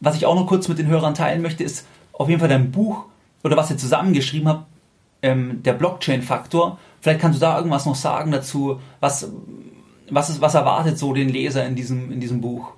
Was 0.00 0.16
ich 0.16 0.26
auch 0.26 0.34
noch 0.34 0.46
kurz 0.46 0.68
mit 0.68 0.78
den 0.78 0.88
Hörern 0.88 1.14
teilen 1.14 1.42
möchte, 1.42 1.62
ist 1.62 1.86
auf 2.12 2.28
jeden 2.28 2.40
Fall 2.40 2.48
dein 2.48 2.70
Buch 2.70 3.04
oder 3.44 3.56
was 3.56 3.70
ihr 3.70 3.76
zusammengeschrieben 3.76 4.48
habt, 4.48 4.66
ähm, 5.22 5.62
der 5.62 5.74
Blockchain-Faktor. 5.74 6.78
Vielleicht 7.00 7.20
kannst 7.20 7.38
du 7.38 7.40
da 7.40 7.56
irgendwas 7.56 7.86
noch 7.86 7.94
sagen 7.94 8.32
dazu, 8.32 8.80
was, 9.00 9.30
was, 10.10 10.30
ist, 10.30 10.40
was 10.40 10.54
erwartet 10.54 10.98
so 10.98 11.12
den 11.12 11.28
Leser 11.28 11.64
in 11.66 11.76
diesem, 11.76 12.10
in 12.10 12.20
diesem 12.20 12.40
Buch? 12.40 12.72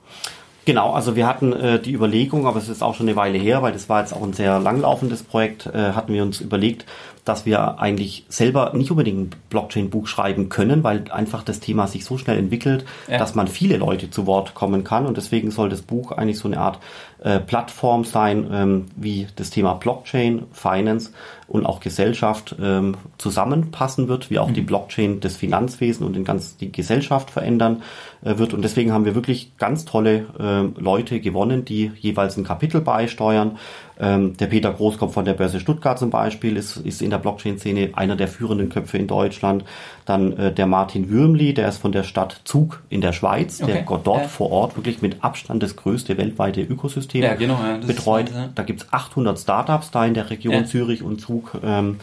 Genau, 0.66 0.90
also 0.90 1.14
wir 1.14 1.28
hatten 1.28 1.52
äh, 1.52 1.78
die 1.80 1.93
Überlegung, 1.93 2.44
aber 2.44 2.59
es 2.59 2.68
ist 2.68 2.82
auch 2.82 2.97
schon 2.97 3.06
eine 3.09 3.14
Weile 3.14 3.38
her, 3.38 3.62
weil 3.62 3.72
das 3.72 3.88
war 3.88 4.01
jetzt 4.01 4.12
auch 4.12 4.22
ein 4.24 4.32
sehr 4.32 4.59
langlaufendes 4.59 5.22
Projekt, 5.22 5.66
äh, 5.66 5.93
hatten 5.93 6.12
wir 6.12 6.24
uns 6.24 6.40
überlegt, 6.40 6.86
dass 7.24 7.47
wir 7.47 7.78
eigentlich 7.78 8.24
selber 8.28 8.72
nicht 8.74 8.90
unbedingt 8.90 9.34
ein 9.34 9.40
Blockchain-Buch 9.48 10.09
schreiben 10.09 10.48
können, 10.48 10.82
weil 10.82 11.05
einfach 11.12 11.44
das 11.44 11.60
Thema 11.60 11.86
sich 11.86 12.05
so 12.05 12.18
schnell 12.18 12.36
entwickelt, 12.36 12.84
ja. 13.09 13.16
dass 13.16 13.36
man 13.36 13.47
viele 13.47 13.76
Leute 13.76 14.10
zu 14.10 14.26
Wort 14.26 14.55
kommen 14.55 14.82
kann 14.82 15.06
und 15.06 15.16
deswegen 15.16 15.52
soll 15.52 15.68
das 15.68 15.82
Buch 15.82 16.10
eigentlich 16.10 16.38
so 16.38 16.48
eine 16.48 16.59
Art 16.59 16.80
äh, 17.22 17.38
Plattform 17.38 18.05
sein, 18.05 18.48
ähm, 18.52 18.86
wie 18.97 19.28
das 19.36 19.51
Thema 19.51 19.74
Blockchain, 19.74 20.47
Finance 20.51 21.12
und 21.48 21.64
auch 21.64 21.81
Gesellschaft 21.81 22.56
ähm, 22.60 22.97
zusammenpassen 23.18 24.09
wird, 24.09 24.31
wie 24.31 24.39
auch 24.39 24.48
mhm. 24.48 24.55
die 24.55 24.62
Blockchain 24.62 25.20
des 25.20 25.36
Finanzwesen 25.36 26.05
und 26.05 26.14
den 26.14 26.24
ganz 26.24 26.56
die 26.56 26.73
Gesellschaft 26.73 27.31
verändern 27.31 27.82
äh, 28.23 28.39
wird. 28.39 28.52
Und 28.52 28.62
deswegen 28.62 28.93
haben 28.93 29.05
wir 29.05 29.14
wirklich 29.14 29.56
ganz 29.56 29.85
tolle 29.85 30.27
äh, 30.39 30.81
Leute 30.81 31.20
gewonnen, 31.20 31.64
die 31.64 31.93
jeweils 32.01 32.36
ein 32.36 32.44
Kapitel 32.44 32.81
beisteuern. 32.81 33.59
Ähm, 33.98 34.36
der 34.36 34.47
Peter 34.47 34.73
Großkopf 34.73 35.14
von 35.14 35.24
der 35.24 35.35
Börse 35.35 35.60
Stuttgart 35.60 35.98
zum 35.98 36.10
Beispiel 36.10 36.56
ist, 36.56 36.77
ist 36.77 37.01
in 37.01 37.10
der 37.10 37.18
Blockchain-Szene 37.18 37.90
einer 37.94 38.16
der 38.16 38.28
führenden 38.28 38.68
Köpfe 38.68 38.98
in 38.98 39.06
Deutschland. 39.06 39.64
Dann 40.05 40.36
äh, 40.36 40.52
der 40.52 40.66
Martin 40.66 41.09
Würmli, 41.09 41.55
der 41.55 41.68
ist 41.68 41.78
von 41.78 41.93
der 41.93 42.02
Stadt 42.02 42.40
Zug 42.44 42.82
in 42.89 43.01
der 43.01 43.12
Schweiz, 43.12 43.62
okay. 43.62 43.85
der 43.89 43.98
dort 43.98 44.23
ja. 44.23 44.28
vor 44.28 44.51
Ort 44.52 44.77
wirklich 44.77 45.02
mit 45.02 45.24
Abstand 45.24 45.62
das 45.62 45.77
größte 45.77 46.18
weltweite 46.18 46.60
Ökosystem 46.60 47.23
ja, 47.23 47.35
genau, 47.35 47.59
ja, 47.62 47.78
betreut. 47.78 48.28
Ist, 48.28 48.39
da 48.55 48.62
gibt's 48.62 48.86
800 48.90 49.39
Startups 49.39 49.90
da 49.90 50.05
in 50.05 50.14
der 50.14 50.31
Region 50.31 50.66
Zürich 50.66 51.02
und 51.02 51.20
Zug. 51.20 51.59
Ähm, 51.64 51.98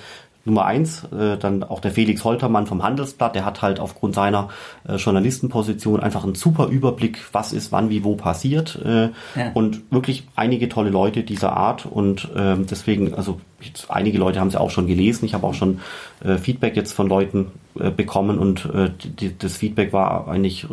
Nummer 0.45 0.65
eins, 0.65 1.05
äh, 1.05 1.37
dann 1.37 1.63
auch 1.63 1.79
der 1.79 1.91
Felix 1.91 2.25
Holtermann 2.25 2.67
vom 2.67 2.83
Handelsblatt, 2.83 3.33
der 3.33 3.45
hat 3.45 3.61
halt 3.61 3.79
aufgrund 3.79 4.13
seiner 4.13 4.49
äh, 4.85 4.95
Journalistenposition 4.95 6.01
einfach 6.01 6.25
einen 6.25 6.35
super 6.35 6.67
Überblick, 6.67 7.19
was 7.31 7.53
ist 7.53 7.71
wann, 7.71 7.89
wie, 7.89 8.03
wo 8.03 8.15
passiert 8.15 8.77
äh, 8.83 9.09
ja. 9.35 9.51
und 9.53 9.89
wirklich 9.89 10.27
einige 10.35 10.67
tolle 10.67 10.89
Leute 10.89 11.23
dieser 11.23 11.55
Art 11.55 11.85
und 11.85 12.29
äh, 12.35 12.57
deswegen, 12.57 13.13
also 13.13 13.39
jetzt, 13.61 13.89
einige 13.89 14.17
Leute 14.17 14.41
haben 14.41 14.51
sie 14.51 14.59
auch 14.59 14.69
schon 14.69 14.85
gelesen, 14.85 15.25
ich 15.25 15.33
habe 15.33 15.47
auch 15.47 15.53
schon 15.53 15.79
äh, 16.21 16.37
Feedback 16.37 16.75
jetzt 16.75 16.91
von 16.91 17.07
Leuten 17.07 17.51
äh, 17.79 17.89
bekommen 17.89 18.37
und 18.37 18.65
äh, 18.65 18.89
die, 19.01 19.37
das 19.37 19.55
Feedback 19.55 19.93
war 19.93 20.27
eigentlich 20.27 20.65
äh, 20.65 20.67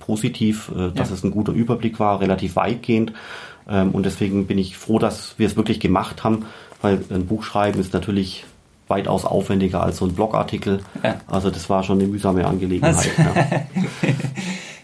positiv, 0.00 0.72
äh, 0.74 0.90
dass 0.90 1.10
ja. 1.10 1.16
es 1.16 1.22
ein 1.22 1.32
guter 1.32 1.52
Überblick 1.52 2.00
war, 2.00 2.20
relativ 2.20 2.56
weitgehend 2.56 3.12
ähm, 3.68 3.90
und 3.90 4.06
deswegen 4.06 4.46
bin 4.46 4.56
ich 4.56 4.78
froh, 4.78 4.98
dass 4.98 5.34
wir 5.38 5.46
es 5.46 5.56
wirklich 5.56 5.80
gemacht 5.80 6.24
haben, 6.24 6.46
weil 6.80 7.04
ein 7.10 7.26
Buch 7.26 7.44
schreiben 7.44 7.78
ist 7.78 7.92
natürlich 7.92 8.46
weitaus 8.92 9.24
aufwendiger 9.24 9.82
als 9.82 9.96
so 9.96 10.04
ein 10.04 10.14
Blogartikel. 10.14 10.80
Ja. 11.02 11.16
Also 11.26 11.50
das 11.50 11.68
war 11.68 11.82
schon 11.82 11.98
eine 11.98 12.08
mühsame 12.08 12.46
Angelegenheit. 12.46 13.10
ja. 13.18 13.62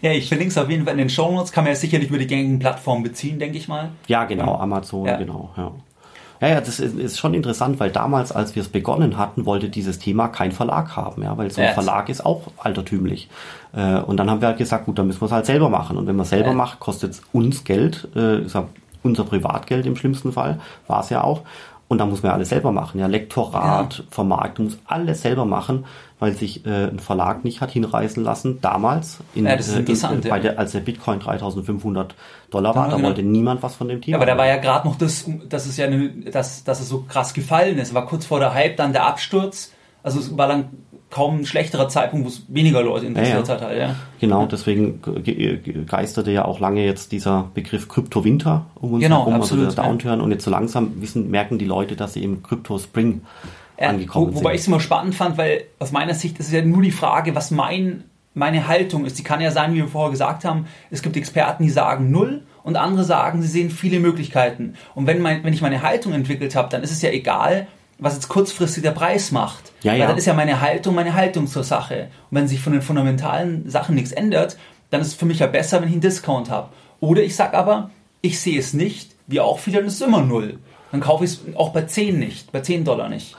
ja. 0.09 0.11
ich 0.11 0.27
verlinke 0.27 0.51
es 0.51 0.57
auf 0.57 0.69
jeden 0.69 0.83
Fall 0.83 0.93
in 0.93 0.99
den 0.99 1.09
Show 1.09 1.31
Notes. 1.31 1.51
Kann 1.51 1.63
man 1.63 1.73
ja 1.73 1.79
sicherlich 1.79 2.09
über 2.09 2.17
die 2.17 2.27
gängigen 2.27 2.59
Plattformen 2.59 3.03
beziehen, 3.03 3.39
denke 3.39 3.57
ich 3.57 3.67
mal. 3.67 3.91
Ja, 4.07 4.25
genau, 4.25 4.55
Amazon, 4.55 5.05
ja. 5.05 5.17
genau. 5.17 5.51
Ja. 5.55 5.71
Ja, 6.41 6.47
ja, 6.47 6.61
das 6.61 6.79
ist, 6.79 6.95
ist, 6.95 7.19
schon 7.19 7.33
interessant, 7.33 7.81
weil 7.81 7.89
damals, 7.89 8.31
als 8.31 8.55
wir 8.55 8.61
es 8.61 8.69
begonnen 8.69 9.17
hatten, 9.17 9.45
wollte 9.45 9.67
dieses 9.67 9.99
Thema 9.99 10.29
kein 10.29 10.53
Verlag 10.53 10.95
haben, 10.95 11.21
ja, 11.21 11.37
weil 11.37 11.51
so 11.51 11.59
ein 11.59 11.67
ja. 11.67 11.73
Verlag 11.73 12.07
ist 12.07 12.25
auch 12.25 12.43
altertümlich. 12.57 13.29
Äh, 13.73 13.99
und 13.99 14.17
dann 14.17 14.29
haben 14.29 14.39
wir 14.39 14.47
halt 14.47 14.57
gesagt, 14.57 14.85
gut, 14.85 14.97
dann 14.97 15.07
müssen 15.07 15.21
wir 15.21 15.25
es 15.25 15.33
halt 15.33 15.45
selber 15.45 15.69
machen. 15.69 15.97
Und 15.97 16.07
wenn 16.07 16.15
man 16.15 16.23
es 16.23 16.29
selber 16.29 16.49
ja. 16.49 16.55
macht, 16.55 16.79
kostet 16.79 17.11
es 17.11 17.21
uns 17.33 17.65
Geld, 17.65 18.07
äh, 18.15 18.39
unser 19.03 19.23
Privatgeld 19.25 19.85
im 19.85 19.97
schlimmsten 19.97 20.31
Fall, 20.31 20.59
war 20.87 21.01
es 21.01 21.09
ja 21.09 21.23
auch. 21.23 21.41
Und 21.89 21.97
da 21.97 22.05
muss 22.05 22.21
man 22.21 22.29
ja 22.29 22.35
alles 22.35 22.49
selber 22.49 22.71
machen. 22.71 22.99
Ja, 22.99 23.07
Lektorat, 23.07 23.97
ja. 23.97 24.03
Vermarktung, 24.11 24.65
muss 24.65 24.77
alles 24.85 25.23
selber 25.23 25.45
machen, 25.45 25.85
weil 26.19 26.33
sich 26.33 26.63
äh, 26.67 26.85
ein 26.85 26.99
Verlag 26.99 27.43
nicht 27.43 27.61
hat 27.61 27.71
hinreißen 27.71 28.23
lassen. 28.23 28.61
Damals, 28.61 29.17
in, 29.33 29.47
ja, 29.47 29.55
das 29.55 29.69
ist 29.69 30.03
äh, 30.03 30.13
in, 30.13 30.21
bei 30.21 30.39
der, 30.39 30.59
als 30.59 30.73
der 30.73 30.81
Bitcoin 30.81 31.19
3500 31.19 32.13
Dollar 32.51 32.75
war, 32.75 32.83
ja, 32.83 32.91
da 32.91 32.95
genau. 32.97 33.07
wollte 33.07 33.23
niemand 33.23 33.63
was 33.63 33.75
von 33.75 33.87
dem 33.87 34.01
Thema. 34.01 34.11
Ja, 34.11 34.17
aber 34.17 34.27
da 34.27 34.37
war 34.37 34.45
ja 34.45 34.57
gerade 34.57 34.87
noch 34.87 34.99
das, 34.99 35.25
dass 35.49 35.65
es 35.65 35.77
ja, 35.77 35.87
eine, 35.87 36.09
dass, 36.09 36.63
dass 36.63 36.79
es 36.79 36.89
so 36.89 37.05
krass 37.07 37.33
gefallen 37.33 37.79
ist. 37.79 37.91
War 37.95 38.05
kurz 38.05 38.27
vor 38.27 38.39
der 38.39 38.53
Hype, 38.53 38.77
dann 38.77 38.93
der 38.93 39.07
Absturz. 39.07 39.71
Also 40.03 40.19
es 40.19 40.37
war 40.37 40.47
dann 40.47 40.69
kaum 41.09 41.39
ein 41.39 41.45
schlechterer 41.45 41.89
Zeitpunkt, 41.89 42.25
wo 42.25 42.29
es 42.29 42.43
weniger 42.47 42.83
Leute 42.83 43.07
interessiert 43.07 43.47
ja, 43.47 43.55
ja. 43.55 43.61
hat. 43.61 43.67
Halt, 43.67 43.79
ja. 43.79 43.95
Genau, 44.19 44.45
deswegen 44.45 45.01
geisterte 45.87 46.31
ja 46.31 46.45
auch 46.45 46.59
lange 46.59 46.85
jetzt 46.85 47.11
dieser 47.11 47.49
Begriff 47.53 47.87
Kryptowinter 47.87 48.65
um 48.75 48.93
uns 48.93 49.03
genau, 49.03 49.19
herum, 49.19 49.33
also 49.33 49.43
absolut, 49.45 49.65
also 49.65 49.75
der 49.75 49.85
Downturn. 49.85 50.21
Und 50.21 50.31
jetzt 50.31 50.43
so 50.43 50.51
langsam 50.51 51.01
wissen, 51.01 51.31
merken 51.31 51.57
die 51.57 51.65
Leute, 51.65 51.95
dass 51.95 52.13
sie 52.13 52.23
im 52.23 52.43
Krypto-Spring 52.43 53.21
angekommen 53.77 54.27
wo, 54.27 54.31
sind. 54.31 54.43
Wobei 54.43 54.53
ich 54.53 54.61
es 54.61 54.67
immer 54.67 54.79
spannend 54.79 55.15
fand, 55.15 55.37
weil 55.37 55.63
aus 55.79 55.91
meiner 55.91 56.13
Sicht 56.13 56.39
ist 56.39 56.47
es 56.47 56.53
ja 56.53 56.61
nur 56.61 56.81
die 56.81 56.91
Frage, 56.91 57.33
was 57.33 57.49
mein, 57.49 58.03
meine 58.35 58.67
Haltung 58.67 59.05
ist. 59.05 59.17
Die 59.17 59.23
kann 59.23 59.41
ja 59.41 59.51
sein, 59.51 59.73
wie 59.73 59.77
wir 59.77 59.87
vorher 59.87 60.11
gesagt 60.11 60.45
haben, 60.45 60.67
es 60.91 61.01
gibt 61.01 61.17
Experten, 61.17 61.63
die 61.63 61.69
sagen 61.69 62.11
null 62.11 62.43
und 62.63 62.75
andere 62.75 63.03
sagen, 63.03 63.41
sie 63.41 63.47
sehen 63.47 63.71
viele 63.71 63.99
Möglichkeiten. 63.99 64.75
Und 64.93 65.07
wenn, 65.07 65.21
mein, 65.21 65.43
wenn 65.43 65.53
ich 65.53 65.61
meine 65.61 65.81
Haltung 65.81 66.13
entwickelt 66.13 66.55
habe, 66.55 66.69
dann 66.69 66.83
ist 66.83 66.91
es 66.91 67.01
ja 67.01 67.09
egal, 67.09 67.67
was 67.99 68.15
jetzt 68.15 68.29
kurzfristig 68.29 68.83
der 68.83 68.91
Preis 68.91 69.31
macht. 69.31 69.71
Ja, 69.83 69.93
ja. 69.93 70.01
Weil 70.01 70.07
dann 70.07 70.17
ist 70.17 70.25
ja 70.25 70.33
meine 70.33 70.61
Haltung 70.61 70.95
meine 70.95 71.13
Haltung 71.13 71.47
zur 71.47 71.63
Sache. 71.63 72.09
Und 72.31 72.37
wenn 72.37 72.47
sich 72.47 72.59
von 72.59 72.73
den 72.73 72.81
fundamentalen 72.81 73.69
Sachen 73.69 73.95
nichts 73.95 74.11
ändert, 74.11 74.57
dann 74.89 75.01
ist 75.01 75.07
es 75.07 75.13
für 75.13 75.25
mich 75.25 75.39
ja 75.39 75.47
besser, 75.47 75.81
wenn 75.81 75.87
ich 75.87 75.93
einen 75.93 76.01
Discount 76.01 76.49
habe. 76.49 76.69
Oder 76.99 77.23
ich 77.23 77.35
sage 77.35 77.57
aber, 77.57 77.91
ich 78.21 78.39
sehe 78.39 78.59
es 78.59 78.73
nicht, 78.73 79.15
wie 79.27 79.39
auch 79.39 79.59
viele, 79.59 79.77
dann 79.77 79.85
ist 79.85 79.95
es 79.95 80.01
immer 80.01 80.21
null. 80.21 80.59
Dann 80.91 81.01
kaufe 81.01 81.23
ich 81.23 81.31
es 81.31 81.55
auch 81.55 81.69
bei 81.71 81.83
10 81.83 82.17
nicht, 82.17 82.51
bei 82.51 82.61
10 82.61 82.83
Dollar 82.83 83.09
nicht. 83.09 83.35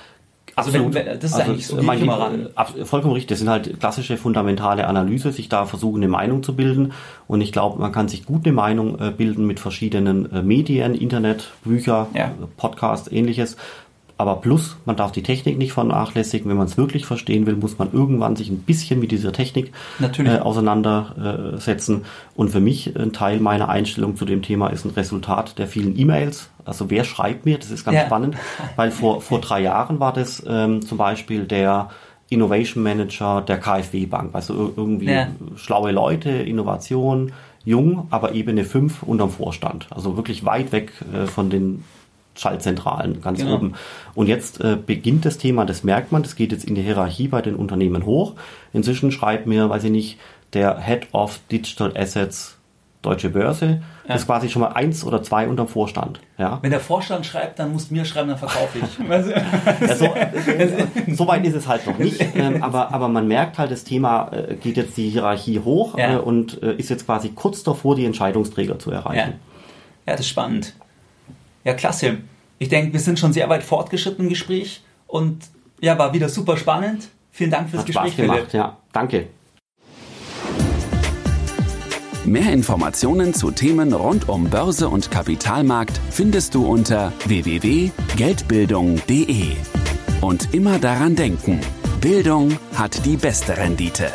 Also 0.56 0.72
wenn, 0.72 0.92
wenn, 0.92 1.06
das 1.06 1.24
ist 1.24 1.34
also 1.34 1.50
eigentlich 1.50 1.66
so, 1.66 1.82
mein, 1.82 2.00
immer 2.00 2.18
ran. 2.18 2.48
Vollkommen 2.84 3.14
richtig, 3.14 3.28
das 3.28 3.38
sind 3.38 3.48
halt 3.48 3.80
klassische 3.80 4.16
fundamentale 4.16 4.86
Analyse, 4.86 5.32
sich 5.32 5.48
da 5.48 5.64
versuchen, 5.64 6.02
eine 6.02 6.08
Meinung 6.08 6.42
zu 6.42 6.54
bilden. 6.54 6.92
Und 7.28 7.40
ich 7.40 7.52
glaube, 7.52 7.80
man 7.80 7.92
kann 7.92 8.08
sich 8.08 8.26
gut 8.26 8.44
eine 8.44 8.52
Meinung 8.52 8.98
äh, 9.00 9.10
bilden 9.10 9.46
mit 9.46 9.60
verschiedenen 9.60 10.30
äh, 10.32 10.42
Medien, 10.42 10.94
Internet, 10.94 11.50
Bücher, 11.64 12.08
ja. 12.14 12.32
Podcasts, 12.56 13.10
ähnliches. 13.10 13.56
Aber 14.20 14.36
plus, 14.36 14.76
man 14.84 14.96
darf 14.96 15.12
die 15.12 15.22
Technik 15.22 15.56
nicht 15.56 15.72
vernachlässigen. 15.72 16.50
Wenn 16.50 16.58
man 16.58 16.66
es 16.66 16.76
wirklich 16.76 17.06
verstehen 17.06 17.46
will, 17.46 17.56
muss 17.56 17.78
man 17.78 17.90
irgendwann 17.90 18.36
sich 18.36 18.50
ein 18.50 18.58
bisschen 18.58 19.00
mit 19.00 19.12
dieser 19.12 19.32
Technik 19.32 19.72
äh, 19.98 20.36
auseinandersetzen. 20.36 22.02
Und 22.34 22.50
für 22.50 22.60
mich 22.60 22.94
ein 22.98 23.14
Teil 23.14 23.40
meiner 23.40 23.70
Einstellung 23.70 24.16
zu 24.16 24.26
dem 24.26 24.42
Thema 24.42 24.68
ist 24.68 24.84
ein 24.84 24.90
Resultat 24.90 25.58
der 25.58 25.66
vielen 25.66 25.98
E-Mails. 25.98 26.50
Also 26.66 26.90
wer 26.90 27.04
schreibt 27.04 27.46
mir? 27.46 27.56
Das 27.56 27.70
ist 27.70 27.82
ganz 27.86 27.94
ja. 27.94 28.04
spannend, 28.04 28.36
weil 28.76 28.90
vor, 28.90 29.22
vor 29.22 29.40
drei 29.40 29.62
Jahren 29.62 30.00
war 30.00 30.12
das 30.12 30.44
ähm, 30.46 30.82
zum 30.82 30.98
Beispiel 30.98 31.44
der 31.44 31.88
Innovation 32.28 32.82
Manager 32.82 33.40
der 33.40 33.56
KfW 33.56 34.04
Bank. 34.04 34.34
Also 34.34 34.74
irgendwie 34.76 35.12
ja. 35.12 35.28
schlaue 35.56 35.92
Leute, 35.92 36.28
Innovation, 36.28 37.32
jung, 37.64 38.06
aber 38.10 38.34
Ebene 38.34 38.66
5 38.66 39.02
unterm 39.02 39.30
Vorstand. 39.30 39.86
Also 39.88 40.18
wirklich 40.18 40.44
weit 40.44 40.72
weg 40.72 40.92
äh, 41.10 41.24
von 41.24 41.48
den 41.48 41.84
Schaltzentralen 42.34 43.20
ganz 43.20 43.40
genau. 43.40 43.56
oben. 43.56 43.74
Und 44.14 44.28
jetzt 44.28 44.60
äh, 44.60 44.76
beginnt 44.76 45.24
das 45.24 45.38
Thema, 45.38 45.66
das 45.66 45.84
merkt 45.84 46.12
man, 46.12 46.22
das 46.22 46.36
geht 46.36 46.52
jetzt 46.52 46.64
in 46.64 46.74
die 46.74 46.82
Hierarchie 46.82 47.28
bei 47.28 47.42
den 47.42 47.56
Unternehmen 47.56 48.06
hoch. 48.06 48.34
Inzwischen 48.72 49.12
schreibt 49.12 49.46
mir, 49.46 49.68
weiß 49.68 49.84
ich 49.84 49.90
nicht, 49.90 50.18
der 50.52 50.80
Head 50.80 51.08
of 51.12 51.40
Digital 51.50 51.92
Assets 51.96 52.56
Deutsche 53.02 53.30
Börse, 53.30 53.66
ja. 53.66 53.78
das 54.08 54.22
ist 54.22 54.26
quasi 54.26 54.50
schon 54.50 54.60
mal 54.60 54.72
eins 54.72 55.04
oder 55.04 55.22
zwei 55.22 55.48
unterm 55.48 55.68
Vorstand. 55.68 56.20
Ja. 56.36 56.58
Wenn 56.60 56.70
der 56.70 56.80
Vorstand 56.80 57.24
schreibt, 57.24 57.58
dann 57.58 57.72
musst 57.72 57.90
du 57.90 57.94
mir 57.94 58.04
schreiben, 58.04 58.28
dann 58.28 58.36
verkaufe 58.36 58.78
ich. 58.78 59.08
ja, 59.88 59.96
so, 59.96 60.04
äh, 60.04 60.86
so, 61.08 61.26
weit 61.26 61.46
ist 61.46 61.54
es 61.54 61.66
halt 61.66 61.86
noch 61.86 61.96
nicht, 61.96 62.20
ähm, 62.34 62.62
aber, 62.62 62.92
aber 62.92 63.08
man 63.08 63.26
merkt 63.26 63.56
halt, 63.56 63.70
das 63.70 63.84
Thema 63.84 64.30
äh, 64.32 64.54
geht 64.56 64.76
jetzt 64.76 64.98
die 64.98 65.08
Hierarchie 65.08 65.60
hoch 65.60 65.96
ja. 65.96 66.16
äh, 66.16 66.18
und 66.18 66.62
äh, 66.62 66.74
ist 66.74 66.90
jetzt 66.90 67.06
quasi 67.06 67.30
kurz 67.30 67.62
davor, 67.62 67.96
die 67.96 68.04
Entscheidungsträger 68.04 68.78
zu 68.78 68.90
erreichen. 68.90 69.36
Ja, 70.06 70.12
das 70.12 70.20
ist 70.20 70.28
spannend. 70.28 70.74
Ja, 71.64 71.74
klasse. 71.74 72.18
Ich 72.58 72.68
denke, 72.68 72.92
wir 72.92 73.00
sind 73.00 73.18
schon 73.18 73.32
sehr 73.32 73.48
weit 73.48 73.62
fortgeschritten 73.62 74.24
im 74.24 74.28
Gespräch 74.28 74.82
und 75.06 75.44
ja, 75.80 75.98
war 75.98 76.12
wieder 76.12 76.28
super 76.28 76.56
spannend. 76.56 77.08
Vielen 77.30 77.50
Dank 77.50 77.70
fürs 77.70 77.80
Hat 77.80 77.86
Gespräch, 77.86 78.12
Spaß 78.12 78.16
gemacht, 78.16 78.38
Philipp. 78.38 78.54
ja. 78.54 78.76
Danke. 78.92 79.28
Mehr 82.26 82.52
Informationen 82.52 83.32
zu 83.32 83.50
Themen 83.50 83.94
rund 83.94 84.28
um 84.28 84.50
Börse 84.50 84.88
und 84.88 85.10
Kapitalmarkt 85.10 85.98
findest 86.10 86.54
du 86.54 86.66
unter 86.66 87.12
www.geldbildung.de. 87.24 89.46
Und 90.20 90.52
immer 90.52 90.78
daran 90.78 91.16
denken, 91.16 91.60
Bildung 92.00 92.58
hat 92.74 93.06
die 93.06 93.16
beste 93.16 93.56
Rendite. 93.56 94.12